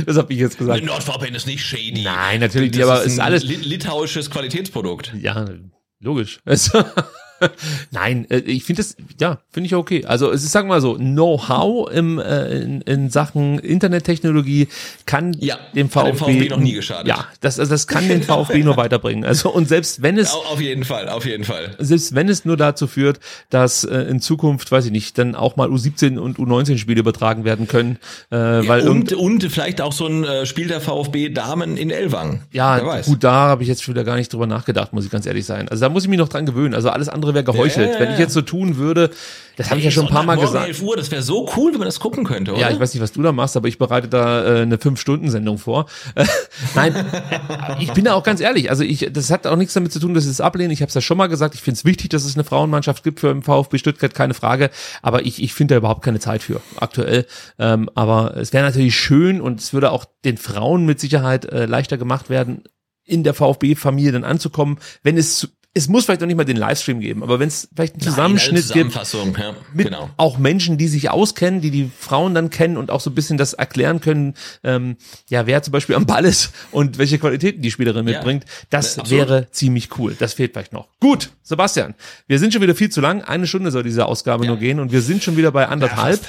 das 0.06 0.18
habe 0.18 0.34
ich 0.34 0.40
jetzt 0.40 0.58
gesagt. 0.58 0.84
NordVPN 0.84 1.36
ist 1.36 1.48
nicht 1.48 1.64
shady. 1.64 2.02
Nein, 2.04 2.40
natürlich 2.40 2.72
nicht, 2.72 2.84
aber 2.84 3.02
ist, 3.04 3.14
ist 3.14 3.20
alles 3.20 3.44
litauisches 3.44 4.30
Qualitätsprodukt. 4.30 5.14
Ja, 5.20 5.46
logisch. 6.00 6.40
Nein, 7.92 8.26
äh, 8.30 8.38
ich 8.38 8.64
finde 8.64 8.82
das, 8.82 8.96
ja, 9.20 9.40
finde 9.52 9.68
ich 9.68 9.76
okay. 9.76 10.06
Also 10.06 10.32
es 10.32 10.44
ist, 10.44 10.52
sagen 10.52 10.68
wir 10.68 10.76
mal 10.76 10.82
so, 10.82 10.96
Know-how 10.96 11.92
im, 11.92 12.20
äh, 12.20 12.62
in, 12.62 12.82
in 12.82 13.10
Sachen 13.10 13.60
Internettechnologie 13.60 14.68
kann 15.06 15.36
ja, 15.40 15.58
dem 15.76 15.90
VfB, 15.90 16.14
VfB 16.14 16.50
noch 16.50 16.60
nie 16.60 16.74
geschadet. 16.74 17.08
Ja, 17.08 17.26
das, 17.42 17.60
also 17.60 17.72
das 17.72 17.88
kann 17.88 18.08
den 18.08 18.24
VfB 18.24 18.64
nur 18.64 18.78
weiterbringen. 18.78 19.26
Also 19.26 19.50
und 19.50 19.68
selbst 19.68 20.02
wenn 20.02 20.18
es 20.18 20.34
auf 20.34 20.62
jeden 20.62 20.84
Fall, 20.84 21.10
auf 21.10 21.26
jeden 21.26 21.44
Fall. 21.44 21.76
Selbst 21.80 22.16
wenn 22.16 22.30
es 22.30 22.46
nur 22.46 22.58
dazu 22.58 22.88
führt, 22.88 23.20
dass 23.50 23.84
äh, 23.84 23.98
in 24.02 24.20
Zukunft, 24.22 24.72
weiß 24.72 24.86
ich 24.86 24.92
nicht, 24.92 25.18
dann 25.18 25.36
auch 25.36 25.56
mal 25.56 25.70
U17 25.70 26.18
und 26.18 26.38
U19 26.38 26.78
Spiele 26.78 27.00
übertragen 27.00 27.44
werden 27.44 27.68
können, 27.68 27.98
äh, 28.32 28.36
ja, 28.36 28.68
weil 28.68 28.88
und 28.88 29.14
und 29.14 29.44
vielleicht 29.44 29.82
auch 29.82 29.94
so 29.94 30.08
ein 30.08 30.24
äh, 30.24 30.46
Spiel 30.46 30.68
der 30.68 30.82
VfB 30.82 31.30
Damen 31.30 31.78
in 31.78 31.90
Elwang. 31.90 32.44
Ja, 32.52 33.02
gut, 33.02 33.24
da 33.24 33.32
habe 33.32 33.64
ich 33.64 33.70
jetzt 33.70 33.84
schon 33.84 33.94
wieder 33.96 34.04
gar 34.04 34.16
nicht 34.16 34.32
drüber 34.32 34.48
nachgedacht, 34.48 34.94
muss 34.94 35.06
ich 35.06 35.12
ganz 35.12 35.26
ehrlich 35.26 35.46
sein. 35.46 35.70
Also 35.70 35.82
da 35.82 35.90
muss 35.90 36.04
ich 36.04 36.10
mich 36.10 36.20
noch 36.20 36.30
dran 36.30 36.46
gewöhnen. 36.46 36.74
Also 36.74 36.90
alles 36.90 37.10
andere 37.10 37.29
wäre 37.34 37.44
geheuchelt. 37.44 37.94
Ja, 37.94 38.00
Wenn 38.00 38.14
ich 38.14 38.20
jetzt 38.20 38.34
so 38.34 38.42
tun 38.42 38.78
würde, 38.78 39.12
das 39.60 39.70
habe 39.70 39.80
ich 39.80 39.86
ja 39.86 39.92
schon 39.92 40.06
ein 40.06 40.14
paar 40.14 40.24
Mal 40.24 40.38
gesagt. 40.38 40.68
11 40.68 40.82
Uhr, 40.84 40.96
das 40.96 41.12
wäre 41.12 41.22
so 41.22 41.50
cool, 41.58 41.74
wenn 41.74 41.80
man 41.80 41.88
das 41.88 42.00
gucken 42.00 42.24
könnte, 42.24 42.54
oder? 42.54 42.62
Ja, 42.62 42.70
ich 42.70 42.80
weiß 42.80 42.94
nicht, 42.94 43.04
was 43.04 43.12
du 43.12 43.22
da 43.22 43.34
machst, 43.34 43.58
aber 43.58 43.68
ich 43.68 43.78
bereite 43.78 44.08
da 44.08 44.60
äh, 44.60 44.62
eine 44.62 44.78
5-Stunden-Sendung 44.78 45.58
vor. 45.58 45.88
Nein, 46.76 46.96
ich 47.78 47.92
bin 47.92 48.06
da 48.06 48.14
auch 48.14 48.24
ganz 48.24 48.40
ehrlich. 48.40 48.70
Also 48.70 48.86
ich, 48.86 49.10
das 49.12 49.30
hat 49.32 49.46
auch 49.46 49.58
nichts 49.58 49.74
damit 49.74 49.92
zu 49.92 50.00
tun, 50.00 50.14
dass 50.14 50.24
ich 50.24 50.32
es 50.32 50.40
ablehne. 50.40 50.72
Ich 50.72 50.82
habe 50.82 50.88
es 50.88 50.96
ja 50.96 51.02
schon 51.02 51.18
mal 51.18 51.28
gesagt. 51.28 51.56
Ich 51.56 51.62
finde 51.62 51.78
es 51.78 51.84
wichtig, 51.84 52.10
dass 52.10 52.24
es 52.24 52.36
eine 52.36 52.46
Frauenmannschaft 52.46 53.04
gibt 53.04 53.20
für 53.20 53.34
den 53.34 53.44
VfB 53.44 53.80
Stuttgart, 53.80 54.14
keine 54.14 54.34
Frage. 54.34 54.70
Aber 55.02 55.26
ich, 55.26 55.44
ich 55.44 55.54
finde 55.54 55.74
da 55.74 55.80
überhaupt 55.80 56.04
keine 56.06 56.22
Zeit 56.22 56.42
für 56.42 56.62
aktuell. 56.78 57.26
Ähm, 57.58 57.90
aber 57.96 58.38
es 58.38 58.54
wäre 58.54 58.66
natürlich 58.66 58.96
schön 58.96 59.42
und 59.42 59.60
es 59.60 59.74
würde 59.74 59.92
auch 59.92 60.06
den 60.24 60.38
Frauen 60.38 60.86
mit 60.86 61.02
Sicherheit 61.02 61.44
äh, 61.44 61.66
leichter 61.66 61.98
gemacht 61.98 62.30
werden, 62.30 62.64
in 63.04 63.26
der 63.26 63.34
VfB-Familie 63.34 64.14
dann 64.14 64.24
anzukommen, 64.24 64.80
wenn 65.04 65.18
es 65.18 65.50
es 65.76 65.88
muss 65.88 66.06
vielleicht 66.06 66.22
noch 66.22 66.28
nicht 66.28 66.36
mal 66.36 66.46
den 66.46 66.58
Livestream 66.58 67.00
geben, 67.00 67.22
aber 67.22 67.40
wenn 67.40 67.48
es 67.48 67.70
vielleicht 67.74 67.94
einen 67.94 68.02
Zusammenschnitt 68.02 68.66
Nein, 68.70 68.90
gibt 68.90 69.14
ja, 69.14 69.56
mit 69.72 69.88
genau. 69.88 70.10
auch 70.18 70.40
Menschen, 70.40 70.80
die 70.80 70.88
sich 70.88 71.12
auskennen, 71.12 71.62
die 71.62 71.70
die 71.70 71.92
Frauen 71.98 72.34
dann 72.34 72.50
kennen 72.50 72.76
und 72.76 72.90
auch 72.90 73.02
so 73.02 73.12
ein 73.12 73.16
bisschen 73.16 73.38
das 73.38 73.54
erklären 73.54 74.02
können, 74.02 74.34
ähm, 74.64 74.98
ja, 75.30 75.46
wer 75.46 75.62
zum 75.62 75.72
Beispiel 75.72 75.96
am 75.96 76.08
Ball 76.08 76.26
ist 76.26 76.52
und 76.72 76.98
welche 76.98 77.20
Qualitäten 77.20 77.62
die 77.62 77.70
Spielerin 77.70 78.08
ja, 78.08 78.16
mitbringt, 78.16 78.46
das 78.72 78.98
absolut. 78.98 79.28
wäre 79.28 79.52
ziemlich 79.52 79.98
cool. 80.00 80.16
Das 80.18 80.34
fehlt 80.34 80.54
vielleicht 80.54 80.74
noch. 80.74 80.88
Gut, 81.00 81.30
Sebastian, 81.44 81.94
wir 82.26 82.40
sind 82.40 82.52
schon 82.52 82.64
wieder 82.64 82.76
viel 82.76 82.90
zu 82.90 83.00
lang. 83.00 83.22
Eine 83.22 83.46
Stunde 83.46 83.70
soll 83.70 83.84
diese 83.84 84.08
Ausgabe 84.08 84.46
ja. 84.46 84.50
nur 84.50 84.60
gehen 84.60 84.80
und 84.80 84.92
wir 84.92 85.02
sind 85.02 85.24
schon 85.24 85.38
wieder 85.38 85.52
bei 85.52 85.68
anderthalb. 85.68 86.20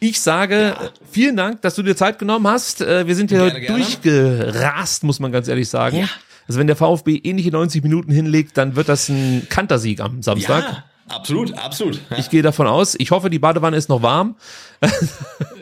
Ich 0.00 0.20
sage 0.20 0.74
ja. 0.78 0.90
vielen 1.10 1.36
Dank, 1.36 1.62
dass 1.62 1.74
du 1.74 1.82
dir 1.82 1.96
Zeit 1.96 2.18
genommen 2.18 2.46
hast. 2.48 2.80
Äh, 2.80 3.06
wir 3.06 3.14
sind 3.14 3.30
hier 3.30 3.50
gerne, 3.50 3.66
durchgerast, 3.66 5.04
muss 5.04 5.20
man 5.20 5.32
ganz 5.32 5.48
ehrlich 5.48 5.68
sagen. 5.68 5.98
Ja. 5.98 6.08
Also 6.48 6.60
wenn 6.60 6.66
der 6.66 6.76
VfB 6.76 7.16
ähnliche 7.16 7.50
90 7.50 7.82
Minuten 7.82 8.12
hinlegt, 8.12 8.56
dann 8.56 8.76
wird 8.76 8.88
das 8.88 9.08
ein 9.08 9.46
Kantersieg 9.48 10.00
am 10.00 10.22
Samstag. 10.22 10.64
Ja. 10.64 10.84
Absolut, 11.08 11.56
absolut. 11.56 12.00
Ja. 12.10 12.18
Ich 12.18 12.30
gehe 12.30 12.42
davon 12.42 12.66
aus. 12.66 12.96
Ich 12.98 13.12
hoffe, 13.12 13.30
die 13.30 13.38
Badewanne 13.38 13.76
ist 13.76 13.88
noch 13.88 14.02
warm. 14.02 14.34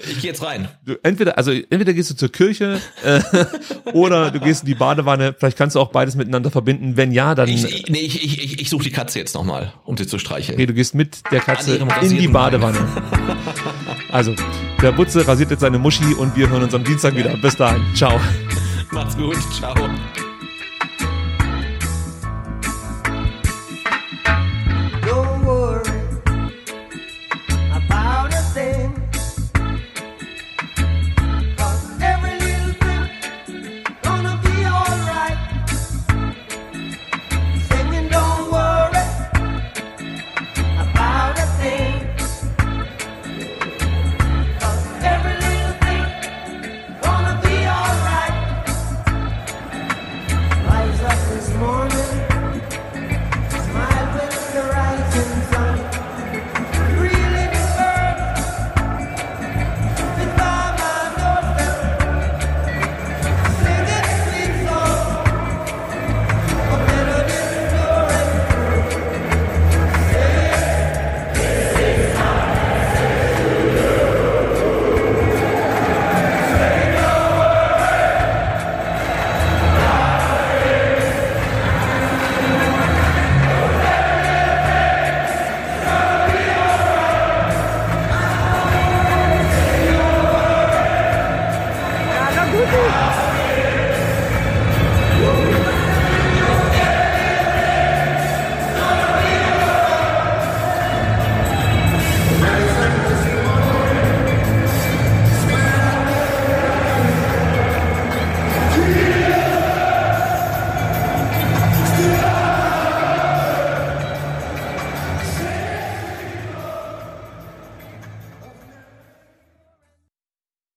Ich 0.06 0.20
gehe 0.20 0.30
jetzt 0.30 0.42
rein. 0.42 0.68
Du, 0.84 0.94
entweder, 1.02 1.36
also 1.36 1.50
entweder 1.50 1.92
gehst 1.92 2.10
du 2.10 2.14
zur 2.14 2.32
Kirche 2.32 2.80
äh, 3.04 3.20
oder 3.92 4.30
du 4.30 4.40
gehst 4.40 4.62
in 4.62 4.66
die 4.68 4.74
Badewanne. 4.74 5.34
Vielleicht 5.38 5.58
kannst 5.58 5.76
du 5.76 5.80
auch 5.80 5.90
beides 5.90 6.14
miteinander 6.14 6.50
verbinden. 6.50 6.96
Wenn 6.96 7.12
ja, 7.12 7.34
dann. 7.34 7.48
Ich, 7.48 7.64
ich, 7.64 7.86
nee, 7.88 8.00
ich, 8.00 8.24
ich, 8.24 8.42
ich, 8.42 8.60
ich 8.60 8.70
suche 8.70 8.84
die 8.84 8.90
Katze 8.90 9.18
jetzt 9.18 9.34
nochmal, 9.34 9.72
um 9.84 9.96
sie 9.96 10.06
zu 10.06 10.18
streicheln. 10.18 10.56
Okay, 10.56 10.66
du 10.66 10.74
gehst 10.74 10.94
mit 10.94 11.22
der 11.30 11.40
Katze 11.40 11.76
in 11.76 12.16
die 12.16 12.28
Badewanne. 12.28 12.78
Also, 14.10 14.32
der 14.80 14.92
Butze 14.92 15.26
rasiert 15.26 15.50
jetzt 15.50 15.60
seine 15.60 15.76
Muschi 15.76 16.14
und 16.14 16.36
wir 16.36 16.48
hören 16.48 16.62
uns 16.62 16.72
am 16.72 16.84
Dienstag 16.84 17.16
wieder. 17.16 17.36
Bis 17.36 17.56
dahin. 17.56 17.82
Ciao. 17.96 18.20
Macht's 18.92 19.16
gut. 19.16 19.36
Ciao. 19.52 19.74